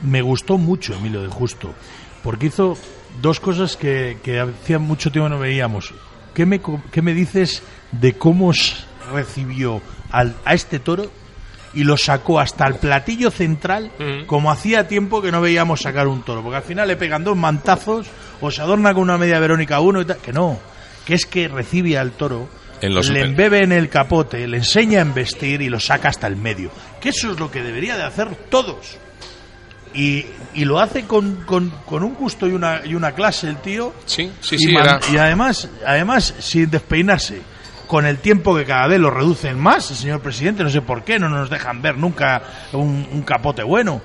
Me 0.00 0.22
gustó 0.22 0.56
mucho 0.56 0.94
Emilio 0.94 1.20
de 1.20 1.28
Justo, 1.28 1.74
porque 2.22 2.46
hizo 2.46 2.74
dos 3.20 3.40
cosas 3.40 3.76
que, 3.76 4.18
que 4.22 4.40
hacía 4.40 4.78
mucho 4.78 5.10
tiempo 5.10 5.28
no 5.28 5.38
veíamos. 5.38 5.92
¿Qué 6.34 6.46
me, 6.46 6.60
qué 6.92 7.02
me 7.02 7.14
dices 7.14 7.62
de 7.92 8.12
cómo 8.14 8.52
recibió 9.12 9.80
al- 10.10 10.34
a 10.44 10.54
este 10.54 10.78
toro 10.78 11.10
y 11.74 11.84
lo 11.84 11.96
sacó 11.96 12.40
hasta 12.40 12.66
el 12.66 12.74
platillo 12.76 13.30
central, 13.30 13.90
como 14.26 14.50
hacía 14.50 14.88
tiempo 14.88 15.20
que 15.20 15.32
no 15.32 15.40
veíamos 15.40 15.80
sacar 15.82 16.06
un 16.08 16.22
toro? 16.22 16.42
Porque 16.42 16.56
al 16.58 16.62
final 16.62 16.88
le 16.88 16.96
pegan 16.96 17.24
dos 17.24 17.36
mantazos 17.36 18.06
o 18.40 18.50
se 18.50 18.62
adorna 18.62 18.94
con 18.94 19.02
una 19.04 19.18
media 19.18 19.38
Verónica 19.40 19.80
uno 19.80 20.00
y 20.00 20.04
tal. 20.04 20.18
Que 20.18 20.32
no, 20.32 20.58
que 21.04 21.14
es 21.14 21.26
que 21.26 21.48
recibe 21.48 21.98
al 21.98 22.12
toro. 22.12 22.48
En 22.80 22.94
los 22.94 23.08
le 23.08 23.20
super- 23.20 23.30
embebe 23.30 23.62
en 23.64 23.72
el 23.72 23.88
capote, 23.88 24.46
le 24.46 24.58
enseña 24.58 25.00
a 25.00 25.02
embestir 25.02 25.60
y 25.62 25.68
lo 25.68 25.80
saca 25.80 26.08
hasta 26.10 26.28
el 26.28 26.36
medio. 26.36 26.70
Que 27.00 27.08
eso 27.08 27.32
es 27.32 27.40
lo 27.40 27.50
que 27.50 27.62
debería 27.62 27.96
de 27.96 28.04
hacer 28.04 28.28
todos 28.48 28.98
y, 29.94 30.24
y 30.54 30.64
lo 30.64 30.78
hace 30.80 31.04
con, 31.04 31.44
con, 31.46 31.70
con 31.86 32.02
un 32.02 32.14
gusto 32.14 32.46
y 32.46 32.52
una, 32.52 32.82
y 32.84 32.94
una 32.94 33.12
clase 33.12 33.48
el 33.48 33.56
tío. 33.58 33.92
Sí, 34.06 34.30
sí, 34.40 34.56
y, 34.56 34.58
sí, 34.58 34.74
era- 34.76 35.00
y 35.12 35.16
además, 35.16 35.68
además, 35.86 36.34
sin 36.38 36.70
despeinarse, 36.70 37.40
con 37.86 38.04
el 38.06 38.18
tiempo 38.18 38.54
que 38.56 38.64
cada 38.64 38.86
vez 38.86 39.00
lo 39.00 39.10
reducen 39.10 39.58
más, 39.58 39.90
el 39.90 39.96
señor 39.96 40.20
presidente, 40.20 40.62
no 40.62 40.70
sé 40.70 40.82
por 40.82 41.04
qué, 41.04 41.18
no 41.18 41.28
nos 41.28 41.48
dejan 41.50 41.80
ver 41.80 41.96
nunca 41.96 42.42
un, 42.72 43.06
un 43.12 43.22
capote 43.22 43.62
bueno. 43.62 44.02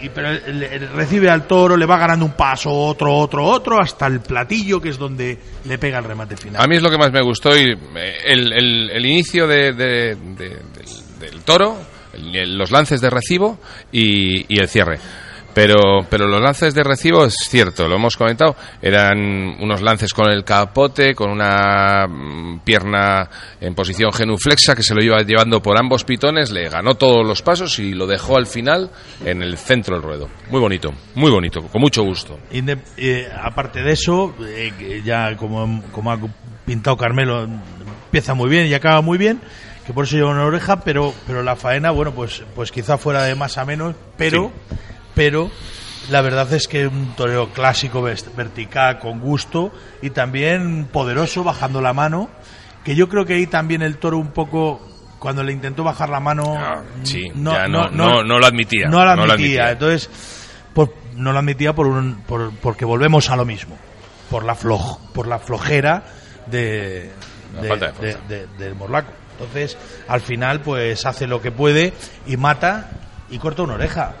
Y, 0.00 0.10
pero 0.10 0.30
le- 0.30 0.78
le 0.78 0.86
recibe 0.86 1.28
al 1.28 1.48
toro, 1.48 1.76
le 1.76 1.84
va 1.84 1.98
ganando 1.98 2.24
un 2.24 2.32
paso, 2.34 2.70
otro, 2.72 3.12
otro, 3.16 3.44
otro, 3.44 3.80
hasta 3.82 4.06
el 4.06 4.20
platillo, 4.20 4.80
que 4.80 4.90
es 4.90 4.98
donde 4.98 5.36
le 5.64 5.78
pega 5.78 5.98
el 5.98 6.04
remate 6.04 6.36
final. 6.36 6.62
A 6.62 6.68
mí 6.68 6.76
es 6.76 6.82
lo 6.82 6.88
que 6.90 6.98
más 6.98 7.10
me 7.10 7.20
gustó 7.20 7.56
y 7.56 7.72
eh, 7.72 8.16
el, 8.26 8.52
el- 8.52 8.90
el 8.90 9.06
inicio 9.06 9.48
de- 9.48 9.72
de- 9.72 10.14
de- 10.14 10.36
del, 10.36 11.18
del 11.18 11.40
toro, 11.42 11.76
los 12.14 12.70
lances 12.70 13.00
de 13.00 13.10
recibo 13.10 13.58
y, 13.92 14.52
y 14.52 14.58
el 14.58 14.68
cierre. 14.68 14.98
Pero, 15.58 16.06
pero 16.08 16.28
los 16.28 16.40
lances 16.40 16.72
de 16.72 16.84
recibo 16.84 17.24
es 17.24 17.34
cierto, 17.34 17.88
lo 17.88 17.96
hemos 17.96 18.16
comentado, 18.16 18.54
eran 18.80 19.18
unos 19.60 19.82
lances 19.82 20.12
con 20.14 20.30
el 20.30 20.44
capote, 20.44 21.16
con 21.16 21.32
una 21.32 22.06
mm, 22.06 22.60
pierna 22.60 23.28
en 23.60 23.74
posición 23.74 24.12
genuflexa 24.12 24.76
que 24.76 24.84
se 24.84 24.94
lo 24.94 25.02
iba 25.02 25.18
llevando 25.18 25.60
por 25.60 25.76
ambos 25.76 26.04
pitones, 26.04 26.52
le 26.52 26.68
ganó 26.68 26.94
todos 26.94 27.26
los 27.26 27.42
pasos 27.42 27.78
y 27.80 27.92
lo 27.92 28.06
dejó 28.06 28.36
al 28.36 28.46
final 28.46 28.90
en 29.24 29.42
el 29.42 29.56
centro 29.56 29.94
del 29.96 30.04
ruedo. 30.04 30.28
Muy 30.48 30.60
bonito, 30.60 30.92
muy 31.16 31.30
bonito, 31.32 31.62
con 31.62 31.80
mucho 31.80 32.04
gusto. 32.04 32.38
Eh, 32.52 33.28
aparte 33.42 33.82
de 33.82 33.92
eso, 33.92 34.36
eh, 34.46 35.02
ya 35.04 35.34
como, 35.36 35.82
como 35.90 36.12
ha 36.12 36.18
pintado 36.66 36.96
Carmelo, 36.96 37.48
empieza 38.04 38.34
muy 38.34 38.48
bien 38.48 38.66
y 38.68 38.74
acaba 38.74 39.00
muy 39.00 39.18
bien, 39.18 39.40
que 39.88 39.94
por 39.94 40.04
eso 40.04 40.16
lleva 40.16 40.30
una 40.32 40.44
oreja, 40.44 40.80
pero, 40.80 41.14
pero 41.26 41.42
la 41.42 41.56
faena, 41.56 41.90
bueno, 41.90 42.12
pues, 42.12 42.42
pues 42.54 42.70
quizá 42.70 42.98
fuera 42.98 43.22
de 43.22 43.34
más 43.34 43.56
a 43.56 43.64
menos, 43.64 43.94
pero, 44.18 44.52
pero 45.14 45.50
la 46.10 46.20
verdad 46.20 46.52
es 46.52 46.68
que 46.68 46.86
un 46.86 47.14
toreo 47.16 47.48
clásico, 47.54 48.02
vertical, 48.02 48.98
con 48.98 49.18
gusto 49.18 49.72
y 50.02 50.10
también 50.10 50.88
poderoso, 50.92 51.42
bajando 51.42 51.80
la 51.80 51.94
mano, 51.94 52.28
que 52.84 52.94
yo 52.94 53.08
creo 53.08 53.24
que 53.24 53.32
ahí 53.32 53.46
también 53.46 53.80
el 53.80 53.96
toro 53.96 54.18
un 54.18 54.32
poco, 54.32 54.86
cuando 55.18 55.42
le 55.42 55.52
intentó 55.54 55.84
bajar 55.84 56.10
la 56.10 56.20
mano, 56.20 56.54
Ah, 56.54 56.82
sí, 57.02 57.30
ya 57.54 57.66
no- 57.66 57.88
no- 57.90 58.22
no 58.24 58.38
lo 58.38 58.46
admitía, 58.46 58.88
No 58.88 59.04
lo 59.06 59.16
no 59.16 59.26
lo 59.26 59.32
admitía. 59.32 59.70
Entonces, 59.72 60.10
por- 60.74 60.92
no 61.16 61.32
lo 61.32 61.38
admitía 61.38 61.74
por 61.74 61.86
un, 61.86 62.16
por- 62.26 62.52
porque 62.56 62.84
volvemos 62.84 63.30
a 63.30 63.36
lo 63.36 63.46
mismo, 63.46 63.74
por 64.28 64.44
la 64.44 64.54
floj, 64.54 64.98
por 65.14 65.26
la 65.26 65.38
flojera 65.38 66.04
de, 66.46 67.10
La 67.54 67.62
de- 68.02 68.16
de- 68.28 68.46
del 68.58 68.74
morlaco. 68.74 69.12
Entonces, 69.38 69.76
al 70.08 70.20
final, 70.20 70.60
pues 70.60 71.06
hace 71.06 71.26
lo 71.26 71.40
que 71.40 71.52
puede 71.52 71.92
y 72.26 72.36
mata 72.36 72.90
y 73.30 73.38
corta 73.38 73.62
una 73.62 73.74
oreja. 73.74 74.14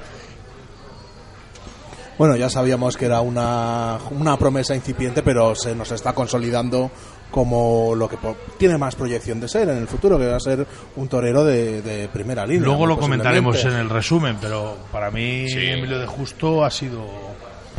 Bueno, 2.18 2.34
ya 2.34 2.50
sabíamos 2.50 2.96
que 2.96 3.06
era 3.06 3.20
una, 3.20 3.98
una 4.10 4.36
promesa 4.36 4.74
incipiente, 4.74 5.22
pero 5.22 5.54
se 5.54 5.74
nos 5.74 5.92
está 5.92 6.12
consolidando 6.12 6.90
como 7.30 7.94
lo 7.94 8.08
que 8.08 8.16
po- 8.16 8.36
tiene 8.58 8.76
más 8.76 8.96
proyección 8.96 9.38
de 9.38 9.46
ser 9.48 9.68
en 9.68 9.76
el 9.78 9.86
futuro, 9.86 10.18
que 10.18 10.26
va 10.26 10.36
a 10.36 10.40
ser 10.40 10.66
un 10.96 11.08
torero 11.08 11.44
de, 11.44 11.80
de 11.82 12.08
primera 12.08 12.44
línea. 12.44 12.64
Luego 12.66 12.86
lo 12.86 12.98
comentaremos 12.98 13.62
en 13.64 13.72
el 13.74 13.88
resumen, 13.88 14.36
pero 14.40 14.76
para 14.90 15.10
mí 15.12 15.48
Sí. 15.48 15.58
Emilio 15.66 15.98
de 16.00 16.06
Justo 16.06 16.64
ha 16.64 16.70
sido 16.70 17.06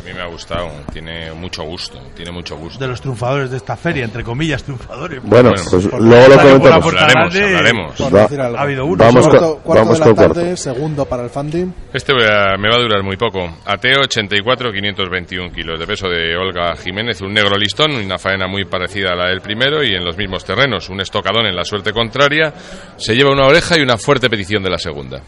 A 0.00 0.02
mí 0.02 0.14
me 0.14 0.22
ha 0.22 0.26
gustado, 0.26 0.68
tiene 0.92 1.30
mucho 1.32 1.62
gusto, 1.64 2.00
tiene 2.16 2.32
mucho 2.32 2.56
gusto. 2.56 2.78
de 2.78 2.88
los 2.88 3.00
triunfadores 3.02 3.50
de 3.50 3.58
esta 3.58 3.76
feria, 3.76 4.04
entre 4.04 4.24
comillas, 4.24 4.62
triunfadores. 4.64 5.20
Bueno, 5.22 5.50
Bueno, 5.50 5.62
pues 5.70 5.86
por- 5.88 6.00
luego 6.02 6.28
lo 6.28 6.36
comentamos. 6.36 6.94
Hablaremos, 6.94 7.34
hablaremos. 7.36 7.94
Por 7.96 8.14
Va- 8.16 8.22
decir 8.22 8.40
algo. 8.40 8.58
ha 8.58 8.62
habido 8.62 8.84
uno. 8.86 9.04
Vamos 9.04 9.28
cuarto, 9.28 9.60
cuarto 9.62 9.84
vamos 9.84 9.98
de 10.00 10.06
la 10.06 10.14
tarde, 10.14 10.34
cuarto. 10.42 10.56
segundo 10.56 11.04
para 11.04 11.24
el 11.24 11.30
funding. 11.30 11.66
Este 11.92 12.14
me 12.14 12.68
va 12.68 12.76
a 12.76 12.80
durar 12.80 13.02
muy 13.02 13.16
poco. 13.18 13.40
Ateo 13.66 14.00
84, 14.04 14.72
521 14.72 15.52
kilos 15.52 15.78
de 15.78 15.86
peso 15.86 16.08
de 16.08 16.34
Olga 16.36 16.74
Jiménez, 16.76 17.20
un 17.20 17.34
negro 17.34 17.56
listón, 17.58 17.92
una 17.92 18.18
faena 18.18 18.46
muy 18.48 18.64
parecida 18.64 19.10
a 19.12 19.16
la 19.16 19.28
del 19.28 19.42
primero 19.42 19.84
y 19.84 19.94
en 19.94 20.04
los 20.04 20.16
mismos 20.16 20.44
terrenos. 20.44 20.88
Un 20.88 21.00
estocadón 21.02 21.46
en 21.46 21.54
la 21.54 21.64
suerte 21.64 21.92
contraria, 21.92 22.54
se 22.96 23.14
lleva 23.14 23.30
una 23.32 23.46
oreja 23.46 23.78
y 23.78 23.82
una 23.82 23.98
fuerte 23.98 24.30
petición 24.30 24.62
de 24.62 24.70
la 24.70 24.78
segunda. 24.78 25.20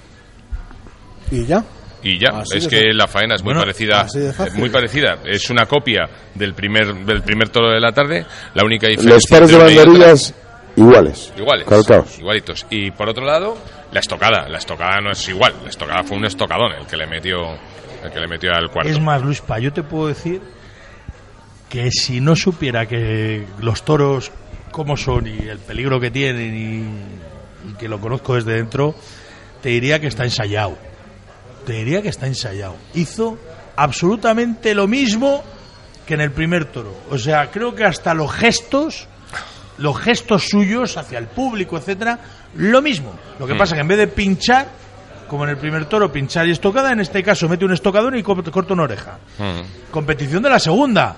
Y 1.30 1.44
ya. 1.46 1.62
Y 2.02 2.18
ya, 2.18 2.40
Así 2.40 2.58
es 2.58 2.68
que 2.68 2.92
la 2.92 3.06
faena 3.06 3.36
es 3.36 3.42
muy 3.42 3.54
Bueno, 3.54 3.60
parecida, 3.60 4.06
muy 4.54 4.70
parecida. 4.70 5.18
Es 5.24 5.48
una 5.50 5.66
copia 5.66 6.08
del 6.34 6.54
primer 6.54 6.94
del 7.04 7.22
primer 7.22 7.48
toro 7.48 7.70
de 7.70 7.80
la 7.80 7.92
tarde. 7.92 8.26
La 8.54 8.64
única 8.64 8.88
Los 8.88 8.96
diferencia 8.98 9.36
pares 9.36 9.50
de 9.50 9.58
banderillas 9.58 10.34
iguales. 10.76 11.32
Iguales. 11.36 11.66
Calcaos. 11.66 12.18
Igualitos. 12.18 12.66
Y 12.70 12.90
por 12.90 13.08
otro 13.08 13.24
lado, 13.24 13.56
la 13.92 14.00
estocada. 14.00 14.48
La 14.48 14.58
estocada 14.58 15.00
no 15.00 15.12
es 15.12 15.28
igual. 15.28 15.54
La 15.62 15.70
estocada 15.70 16.02
fue 16.02 16.16
un 16.16 16.24
estocadón 16.24 16.72
el 16.72 16.86
que 16.86 16.96
le 16.96 17.06
metió, 17.06 17.38
el 18.02 18.10
que 18.12 18.18
le 18.18 18.26
metió 18.26 18.50
al 18.52 18.68
cuarto. 18.70 18.90
Es 18.90 19.00
más, 19.00 19.22
Luispa, 19.22 19.58
yo 19.60 19.72
te 19.72 19.82
puedo 19.82 20.08
decir 20.08 20.40
que 21.68 21.90
si 21.90 22.20
no 22.20 22.34
supiera 22.34 22.86
que 22.86 23.46
los 23.60 23.84
toros 23.84 24.32
cómo 24.72 24.96
son 24.96 25.26
y 25.26 25.38
el 25.48 25.58
peligro 25.58 26.00
que 26.00 26.10
tienen 26.10 26.56
y, 26.56 27.70
y 27.70 27.74
que 27.74 27.88
lo 27.88 28.00
conozco 28.00 28.34
desde 28.34 28.54
dentro, 28.54 28.94
te 29.62 29.68
diría 29.68 30.00
que 30.00 30.08
está 30.08 30.24
ensayado. 30.24 30.76
Te 31.66 31.72
diría 31.74 32.02
que 32.02 32.08
está 32.08 32.26
ensayado. 32.26 32.74
Hizo 32.94 33.38
absolutamente 33.76 34.74
lo 34.74 34.86
mismo 34.88 35.42
que 36.06 36.14
en 36.14 36.20
el 36.20 36.32
primer 36.32 36.64
toro. 36.66 36.94
O 37.10 37.18
sea, 37.18 37.50
creo 37.50 37.74
que 37.74 37.84
hasta 37.84 38.14
los 38.14 38.32
gestos, 38.32 39.06
los 39.78 39.98
gestos 39.98 40.48
suyos 40.48 40.96
hacia 40.96 41.18
el 41.18 41.26
público, 41.26 41.76
etcétera, 41.78 42.18
lo 42.56 42.82
mismo. 42.82 43.12
Lo 43.38 43.46
que 43.46 43.54
pasa 43.54 43.74
que 43.74 43.80
en 43.82 43.88
vez 43.88 43.98
de 43.98 44.06
pinchar, 44.08 44.66
como 45.28 45.44
en 45.44 45.50
el 45.50 45.56
primer 45.56 45.84
toro, 45.86 46.10
pinchar 46.12 46.46
y 46.46 46.50
estocada, 46.50 46.92
en 46.92 47.00
este 47.00 47.22
caso 47.22 47.48
mete 47.48 47.64
un 47.64 47.72
estocador 47.72 48.16
y 48.16 48.22
co- 48.22 48.42
corta 48.50 48.74
una 48.74 48.82
oreja. 48.82 49.18
Mm. 49.38 49.90
Competición 49.90 50.42
de 50.42 50.50
la 50.50 50.58
segunda. 50.58 51.16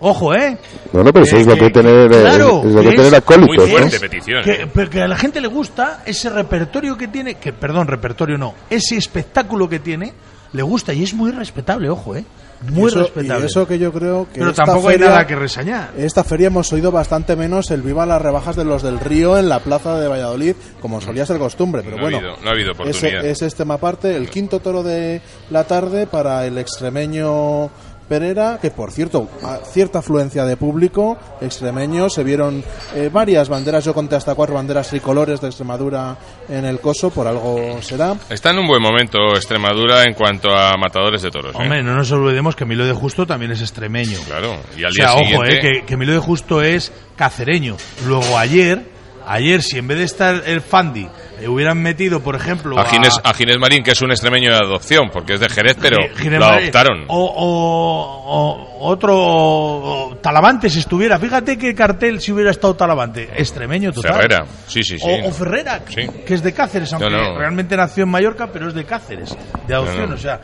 Ojo, 0.00 0.34
¿eh? 0.34 0.58
Bueno, 0.92 1.12
pero 1.12 1.24
eso 1.24 1.36
es 1.36 1.46
lo 1.46 1.54
que, 1.54 1.60
que- 1.60 1.70
tener, 1.70 2.12
eh, 2.12 2.20
claro, 2.20 2.62
es 2.64 2.72
lo 2.74 2.80
que 2.82 2.90
que 2.90 2.96
tener 2.96 3.12
es 3.12 3.18
acólitos, 3.18 3.48
Muy 3.48 3.56
¿no? 3.58 3.66
fuerte 3.66 4.00
petición. 4.00 4.44
Que, 4.44 4.52
¿eh? 4.52 4.66
pero 4.72 4.90
que 4.90 5.02
a 5.02 5.08
la 5.08 5.16
gente 5.16 5.40
le 5.40 5.48
gusta 5.48 6.02
ese 6.04 6.28
repertorio 6.30 6.96
que 6.96 7.08
tiene, 7.08 7.36
que 7.36 7.52
perdón, 7.52 7.86
repertorio 7.88 8.36
no, 8.36 8.54
ese 8.68 8.96
espectáculo 8.96 9.68
que 9.68 9.78
tiene, 9.80 10.12
le 10.52 10.62
gusta 10.62 10.92
y 10.92 11.02
es 11.02 11.14
muy 11.14 11.30
respetable, 11.32 11.88
ojo, 11.90 12.14
¿eh? 12.16 12.24
Muy 12.70 12.88
eso, 12.88 13.00
respetable. 13.00 13.42
Y 13.44 13.46
eso 13.48 13.68
que 13.68 13.78
yo 13.78 13.92
creo 13.92 14.26
que 14.32 14.38
pero 14.38 14.48
esta 14.50 14.64
tampoco 14.64 14.88
hay 14.88 14.94
feria- 14.94 15.10
nada 15.10 15.26
que 15.26 15.36
resañar. 15.36 15.90
Esta 15.98 16.24
feria 16.24 16.46
hemos 16.46 16.72
oído 16.72 16.90
bastante 16.90 17.36
menos 17.36 17.70
el 17.70 17.82
viva 17.82 18.06
las 18.06 18.22
rebajas 18.22 18.56
de 18.56 18.64
los 18.64 18.82
del 18.82 18.98
Río 18.98 19.36
en 19.36 19.50
la 19.50 19.60
plaza 19.60 20.00
de 20.00 20.08
Valladolid, 20.08 20.54
como 20.80 21.02
solía 21.02 21.26
ser 21.26 21.36
costumbre, 21.36 21.82
pero 21.84 21.96
No 21.96 22.00
ha 22.00 22.10
bueno. 22.10 22.16
habido- 22.18 22.36
no 22.42 22.48
ha 22.48 22.52
habido 22.52 22.72
ese, 22.72 22.82
oportunidad. 22.82 23.24
ese 23.26 23.46
es 23.46 23.54
tema 23.54 23.74
aparte. 23.74 24.16
El 24.16 24.30
quinto 24.30 24.60
toro 24.60 24.82
de 24.82 25.20
la 25.50 25.64
tarde 25.64 26.06
para 26.06 26.46
el 26.46 26.56
extremeño 26.56 27.68
Pereira, 28.08 28.58
que 28.60 28.70
por 28.70 28.92
cierto, 28.92 29.28
a 29.42 29.58
cierta 29.58 29.98
afluencia 29.98 30.44
de 30.44 30.56
público 30.56 31.16
extremeño, 31.40 32.08
se 32.08 32.22
vieron 32.24 32.62
eh, 32.94 33.10
varias 33.12 33.48
banderas, 33.48 33.84
yo 33.84 33.94
conté 33.94 34.16
hasta 34.16 34.34
cuatro 34.34 34.54
banderas 34.54 34.88
tricolores 34.88 35.40
de 35.40 35.48
Extremadura 35.48 36.16
en 36.48 36.64
el 36.64 36.80
coso, 36.80 37.10
por 37.10 37.26
algo 37.26 37.80
será. 37.82 38.14
Está 38.30 38.50
en 38.50 38.58
un 38.58 38.66
buen 38.66 38.82
momento 38.82 39.18
Extremadura 39.34 40.04
en 40.04 40.14
cuanto 40.14 40.50
a 40.54 40.74
matadores 40.76 41.22
de 41.22 41.30
toros. 41.30 41.54
¿eh? 41.54 41.58
Hombre, 41.58 41.82
no 41.82 41.94
nos 41.94 42.10
olvidemos 42.12 42.54
que 42.54 42.64
Milo 42.64 42.84
de 42.86 42.92
Justo 42.92 43.26
también 43.26 43.52
es 43.52 43.60
extremeño. 43.60 44.18
Claro, 44.26 44.56
y 44.76 44.84
al 44.84 44.90
O 44.90 44.94
día 44.94 45.12
ojo, 45.14 45.24
siguiente... 45.24 45.56
eh, 45.56 45.60
que, 45.80 45.86
que 45.86 45.96
Milo 45.96 46.12
de 46.12 46.18
Justo 46.18 46.62
es 46.62 46.92
cacereño. 47.16 47.76
Luego 48.06 48.38
ayer, 48.38 48.86
ayer 49.26 49.62
si 49.62 49.78
en 49.78 49.88
vez 49.88 49.98
de 49.98 50.04
estar 50.04 50.42
el 50.46 50.60
Fandi 50.60 51.08
hubieran 51.48 51.78
metido, 51.82 52.20
por 52.20 52.34
ejemplo, 52.36 52.78
A 52.78 52.84
Ginés, 52.86 53.20
a 53.22 53.34
Ginés 53.34 53.58
Marín, 53.58 53.82
que 53.82 53.90
es 53.92 54.00
un 54.02 54.10
extremeño 54.10 54.50
de 54.50 54.56
adopción, 54.56 55.10
porque 55.12 55.34
es 55.34 55.40
de 55.40 55.48
Jerez, 55.48 55.76
pero 55.80 55.98
Ginés 56.16 56.40
lo 56.40 56.46
Marín, 56.46 56.62
adoptaron. 56.62 57.04
O, 57.08 57.24
o- 57.24 58.22
o 58.28 58.88
otro 58.88 59.14
o 59.16 60.16
Talavante 60.20 60.68
si 60.70 60.78
estuviera. 60.80 61.18
Fíjate 61.18 61.56
qué 61.58 61.74
cartel 61.74 62.20
si 62.20 62.32
hubiera 62.32 62.50
estado 62.50 62.74
Talavante. 62.74 63.28
Extremeño 63.36 63.92
total. 63.92 64.14
Ferrera, 64.14 64.44
sí, 64.66 64.82
sí, 64.82 64.98
sí. 64.98 65.06
O, 65.24 65.30
Ferrera, 65.32 65.82
Sí. 65.88 66.06
que 66.26 66.34
es 66.34 66.42
de 66.42 66.52
Cáceres, 66.52 66.92
aunque 66.92 67.10
No, 67.10 67.16
no. 67.32 67.38
realmente 67.38 67.76
nació 67.76 68.04
en 68.04 68.10
Mallorca, 68.10 68.48
pero 68.52 68.68
es 68.68 68.74
de 68.74 68.84
Cáceres, 68.84 69.36
de 69.66 69.74
adopción. 69.74 70.12
O 70.12 70.16
sea, 70.18 70.40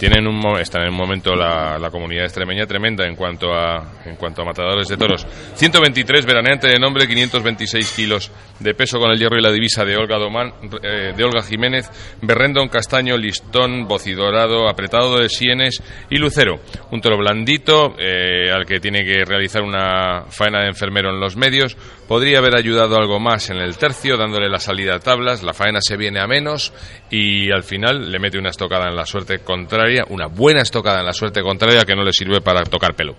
Tienen 0.00 0.26
un, 0.26 0.58
están 0.58 0.84
en 0.84 0.88
un 0.88 0.96
momento 0.96 1.34
la, 1.36 1.78
la 1.78 1.90
comunidad 1.90 2.24
extremeña 2.24 2.64
tremenda 2.64 3.06
en 3.06 3.14
cuanto 3.14 3.52
a 3.52 4.00
en 4.06 4.16
cuanto 4.16 4.40
a 4.40 4.46
matadores 4.46 4.88
de 4.88 4.96
toros. 4.96 5.26
123 5.54 6.24
veraneante 6.24 6.68
de 6.68 6.78
nombre, 6.78 7.06
526 7.06 7.92
kilos 7.92 8.32
de 8.60 8.72
peso 8.72 8.98
con 8.98 9.10
el 9.10 9.18
hierro 9.18 9.36
y 9.38 9.42
la 9.42 9.52
divisa 9.52 9.84
de 9.84 9.98
Olga 9.98 10.16
Domán, 10.16 10.54
eh, 10.82 11.12
de 11.14 11.22
Olga 11.22 11.42
Jiménez, 11.42 11.90
Berrendón, 12.22 12.68
Castaño, 12.68 13.18
Listón, 13.18 13.86
Bocidorado, 13.86 14.70
Apretado 14.70 15.18
de 15.18 15.28
Sienes 15.28 15.82
y 16.08 16.16
Lucero. 16.16 16.60
Un 16.92 17.02
toro 17.02 17.18
blandito 17.18 17.94
eh, 17.98 18.50
al 18.50 18.64
que 18.64 18.80
tiene 18.80 19.04
que 19.04 19.26
realizar 19.26 19.60
una 19.60 20.24
faena 20.30 20.60
de 20.60 20.68
enfermero 20.68 21.10
en 21.10 21.20
los 21.20 21.36
medios. 21.36 21.76
Podría 22.10 22.38
haber 22.38 22.56
ayudado 22.56 22.96
algo 22.96 23.20
más 23.20 23.50
en 23.50 23.58
el 23.58 23.76
tercio, 23.76 24.16
dándole 24.16 24.48
la 24.48 24.58
salida 24.58 24.96
a 24.96 24.98
tablas. 24.98 25.44
La 25.44 25.54
faena 25.54 25.78
se 25.80 25.96
viene 25.96 26.18
a 26.18 26.26
menos 26.26 26.72
y 27.08 27.52
al 27.52 27.62
final 27.62 28.10
le 28.10 28.18
mete 28.18 28.36
una 28.36 28.50
estocada 28.50 28.88
en 28.88 28.96
la 28.96 29.06
suerte 29.06 29.38
contraria, 29.38 30.04
una 30.08 30.26
buena 30.26 30.60
estocada 30.60 30.98
en 30.98 31.06
la 31.06 31.12
suerte 31.12 31.40
contraria 31.40 31.84
que 31.84 31.94
no 31.94 32.02
le 32.02 32.12
sirve 32.12 32.40
para 32.40 32.64
tocar 32.64 32.96
pelo. 32.96 33.14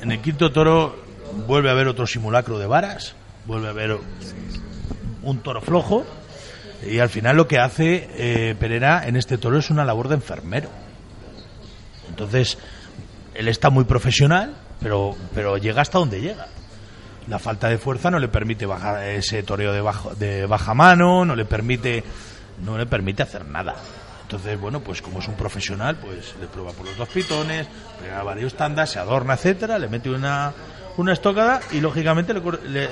en, 0.00 0.10
el 0.10 0.20
quinto 0.20 0.50
toro 0.50 0.96
vuelve 1.46 1.68
a 1.68 1.72
haber 1.74 1.86
otro 1.86 2.08
simulacro 2.08 2.58
de 2.58 2.66
varas, 2.66 3.14
vuelve 3.46 3.68
a 3.68 3.70
haber 3.70 3.98
un 5.22 5.38
toro 5.44 5.60
flojo. 5.60 6.04
Y 6.84 6.98
al 6.98 7.08
final 7.08 7.36
lo 7.36 7.46
que 7.46 7.60
hace 7.60 8.08
eh, 8.16 8.56
Pereira 8.58 9.06
en 9.06 9.14
este 9.14 9.38
toro 9.38 9.58
es 9.58 9.70
una 9.70 9.84
labor 9.84 10.08
de 10.08 10.16
enfermero. 10.16 10.70
Entonces, 12.08 12.58
él 13.32 13.46
está 13.46 13.70
muy 13.70 13.84
profesional, 13.84 14.56
pero, 14.80 15.14
pero 15.36 15.56
llega 15.56 15.82
hasta 15.82 15.98
donde 15.98 16.20
llega. 16.20 16.48
La 17.28 17.38
falta 17.38 17.68
de 17.68 17.78
fuerza 17.78 18.10
no 18.10 18.18
le 18.18 18.28
permite 18.28 18.66
bajar 18.66 19.02
ese 19.04 19.42
toreo 19.42 19.72
de, 19.72 19.80
bajo, 19.80 20.14
de 20.14 20.46
baja 20.46 20.74
mano, 20.74 21.24
no 21.24 21.36
le 21.36 21.44
permite 21.44 22.02
no 22.64 22.76
le 22.78 22.86
permite 22.86 23.22
hacer 23.22 23.44
nada. 23.46 23.74
Entonces, 24.22 24.58
bueno, 24.60 24.80
pues 24.80 25.02
como 25.02 25.18
es 25.20 25.28
un 25.28 25.34
profesional, 25.34 25.96
pues 25.96 26.34
le 26.40 26.46
prueba 26.46 26.72
por 26.72 26.86
los 26.86 26.96
dos 26.96 27.08
pitones, 27.08 27.66
pega 28.00 28.22
varios 28.22 28.54
tandas, 28.54 28.90
se 28.90 28.98
adorna, 28.98 29.34
etcétera, 29.34 29.78
le 29.78 29.88
mete 29.88 30.10
una, 30.10 30.52
una 30.96 31.12
estocada 31.12 31.60
y 31.72 31.80
lógicamente 31.80 32.32
le 32.34 32.40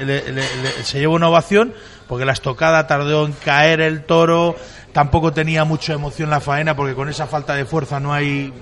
le- 0.04 0.32
le- 0.32 0.84
se 0.84 0.98
lleva 0.98 1.14
una 1.14 1.28
ovación 1.28 1.72
porque 2.08 2.24
la 2.24 2.32
estocada 2.32 2.86
tardó 2.86 3.26
en 3.26 3.32
caer 3.32 3.80
el 3.80 4.04
toro, 4.04 4.54
tampoco 4.92 5.32
tenía 5.32 5.64
mucha 5.64 5.92
emoción 5.94 6.30
la 6.30 6.40
faena 6.40 6.76
porque 6.76 6.94
con 6.94 7.08
esa 7.08 7.26
falta 7.26 7.54
de 7.54 7.64
fuerza 7.64 8.00
no 8.00 8.12
hay 8.12 8.52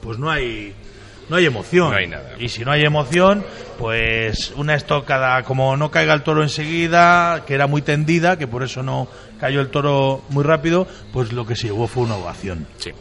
pues 0.00 0.18
no 0.18 0.30
hay 0.30 0.74
no 1.28 1.36
hay 1.36 1.46
emoción. 1.46 1.90
No 1.90 1.96
hay 1.96 2.06
nada. 2.06 2.34
Y 2.38 2.48
si 2.48 2.64
no 2.64 2.72
hay 2.72 2.82
emoción, 2.82 3.44
pues 3.78 4.52
una 4.56 4.74
estocada, 4.74 5.42
como 5.42 5.76
no 5.76 5.90
caiga 5.90 6.14
el 6.14 6.22
toro 6.22 6.42
enseguida, 6.42 7.44
que 7.46 7.54
era 7.54 7.66
muy 7.66 7.82
tendida, 7.82 8.38
que 8.38 8.46
por 8.46 8.62
eso 8.62 8.82
no 8.82 9.08
cayó 9.40 9.60
el 9.60 9.68
toro 9.68 10.22
muy 10.28 10.44
rápido, 10.44 10.86
pues 11.12 11.32
lo 11.32 11.46
que 11.46 11.56
se 11.56 11.68
llevó 11.68 11.86
fue 11.86 12.04
una 12.04 12.16
ovación. 12.16 12.66
Sí. 12.78 12.92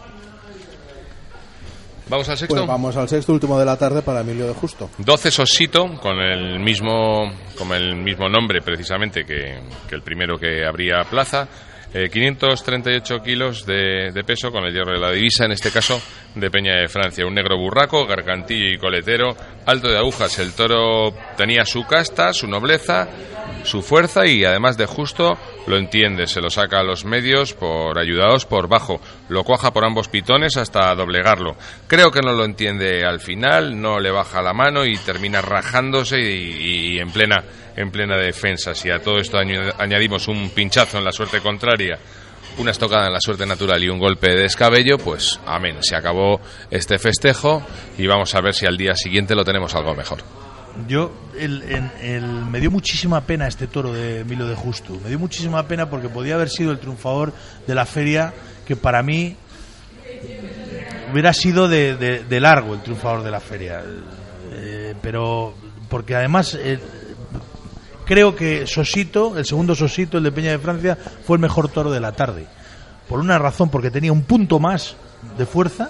Vamos 2.08 2.30
al 2.30 2.38
sexto. 2.38 2.56
Pues 2.56 2.68
vamos 2.68 2.96
al 2.98 3.10
sexto 3.10 3.34
último 3.34 3.58
de 3.58 3.66
la 3.66 3.78
tarde 3.78 4.02
para 4.02 4.22
Emilio 4.22 4.48
de 4.48 4.54
Justo. 4.54 4.90
12 5.00 5.32
Sosito, 5.32 6.00
con 6.00 6.20
el 6.20 6.60
mismo, 6.60 7.32
con 7.58 7.72
el 7.72 7.96
mismo 7.96 8.30
nombre 8.30 8.62
precisamente 8.62 9.26
que, 9.26 9.60
que 9.88 9.96
el 9.96 10.02
primero 10.02 10.38
que 10.38 10.66
abría 10.66 11.04
plaza. 11.10 11.48
Eh, 11.98 12.10
538 12.10 13.24
kilos 13.24 13.66
de, 13.66 14.12
de 14.12 14.24
peso 14.26 14.52
con 14.52 14.66
el 14.66 14.74
hierro 14.74 14.92
de 14.92 15.00
la 15.00 15.14
divisa, 15.14 15.46
en 15.46 15.54
este 15.54 15.72
caso 15.72 16.02
de 16.36 16.52
Peña 16.52 16.76
de 16.76 16.90
Francia. 16.90 17.26
Un 17.26 17.34
negro 17.34 17.58
burraco, 17.58 18.06
gargantillo 18.06 18.70
y 18.70 18.78
coletero, 18.78 19.34
alto 19.66 19.88
de 19.88 19.98
agujas. 19.98 20.38
El 20.40 20.52
toro 20.52 21.14
tenía 21.38 21.64
su 21.64 21.86
casta, 21.88 22.34
su 22.34 22.48
nobleza, 22.48 23.08
su 23.66 23.82
fuerza 23.82 24.26
y 24.26 24.46
además 24.46 24.78
de 24.78 24.86
justo 24.86 25.38
lo 25.68 25.78
entiende. 25.78 26.28
Se 26.28 26.42
lo 26.42 26.50
saca 26.50 26.80
a 26.80 26.84
los 26.84 27.06
medios 27.06 27.54
por 27.54 28.00
ayudados 28.00 28.46
por 28.46 28.68
bajo. 28.68 29.00
Lo 29.30 29.44
cuaja 29.44 29.72
por 29.74 29.86
ambos 29.86 30.08
pitones 30.08 30.58
hasta 30.58 30.94
doblegarlo. 30.96 31.56
Creo 31.88 32.12
que 32.12 32.22
no 32.22 32.34
lo 32.34 32.46
entiende 32.46 33.04
al 33.06 33.20
final, 33.20 33.80
no 33.82 34.00
le 34.00 34.12
baja 34.12 34.42
la 34.42 34.54
mano 34.54 34.86
y 34.86 34.98
termina 34.98 35.42
rajándose 35.42 36.20
y, 36.22 36.94
y 36.96 37.00
en 37.00 37.12
plena 37.12 37.44
en 37.76 37.92
plena 37.92 38.16
defensa. 38.18 38.74
Si 38.74 38.90
a 38.90 39.00
todo 39.00 39.18
esto 39.18 39.38
añ- 39.38 39.74
añadimos 39.78 40.28
un 40.30 40.50
pinchazo 40.52 40.98
en 40.98 41.04
la 41.04 41.12
suerte 41.12 41.42
contraria, 41.42 41.98
una 42.58 42.72
estocada 42.72 43.08
en 43.08 43.14
la 43.14 43.20
suerte 43.20 43.46
natural 43.46 43.84
y 43.84 43.90
un 43.90 44.00
golpe 44.00 44.30
de 44.30 44.44
descabello, 44.44 44.98
pues 44.98 45.40
amén. 45.46 45.78
Se 45.82 45.94
acabó 45.96 46.40
este 46.72 46.98
festejo 47.00 47.62
y 47.98 48.08
vamos 48.08 48.34
a 48.34 48.40
ver 48.40 48.54
si 48.54 48.66
al 48.66 48.78
día 48.78 48.96
siguiente 48.96 49.36
lo 49.36 49.44
tenemos 49.44 49.76
algo 49.76 49.94
mejor. 49.94 50.20
Yo, 50.88 51.12
el, 51.38 51.62
el- 52.02 52.22
me 52.50 52.60
dio 52.60 52.70
muchísima 52.72 53.22
pena 53.22 53.48
este 53.48 53.68
toro 53.68 53.94
de 53.94 54.24
Milo 54.26 54.48
de 54.48 54.56
Justo. 54.56 54.98
Me 55.04 55.10
dio 55.10 55.18
muchísima 55.20 55.68
pena 55.68 55.90
porque 55.90 56.10
podía 56.10 56.36
haber 56.36 56.50
sido 56.50 56.72
el 56.72 56.80
triunfador 56.80 57.34
de 57.66 57.76
la 57.76 57.86
feria, 57.86 58.34
que 58.68 58.76
para 58.76 59.02
mí 59.02 59.36
hubiera 61.12 61.34
sido 61.34 61.68
de 61.68 62.38
largo 62.42 62.74
el 62.74 62.82
triunfador 62.82 63.24
de 63.24 63.32
la 63.32 63.40
feria. 63.40 63.84
Eh, 64.54 64.96
pero, 65.02 65.54
porque 65.90 66.16
además 66.16 66.58
eh, 66.60 66.80
creo 68.06 68.36
que 68.36 68.68
Sosito, 68.68 69.38
el 69.38 69.46
segundo 69.46 69.76
Sosito, 69.76 70.18
el 70.18 70.24
de 70.26 70.32
Peña 70.32 70.52
de 70.52 70.60
Francia, 70.60 70.98
fue 71.26 71.38
el 71.38 71.42
mejor 71.42 71.70
toro 71.70 71.92
de 71.92 72.00
la 72.00 72.12
tarde. 72.12 72.48
Por 73.08 73.20
una 73.20 73.38
razón, 73.38 73.70
porque 73.70 73.92
tenía 73.92 74.12
un 74.12 74.24
punto 74.24 74.60
más 74.60 74.96
de 75.38 75.46
fuerza, 75.46 75.90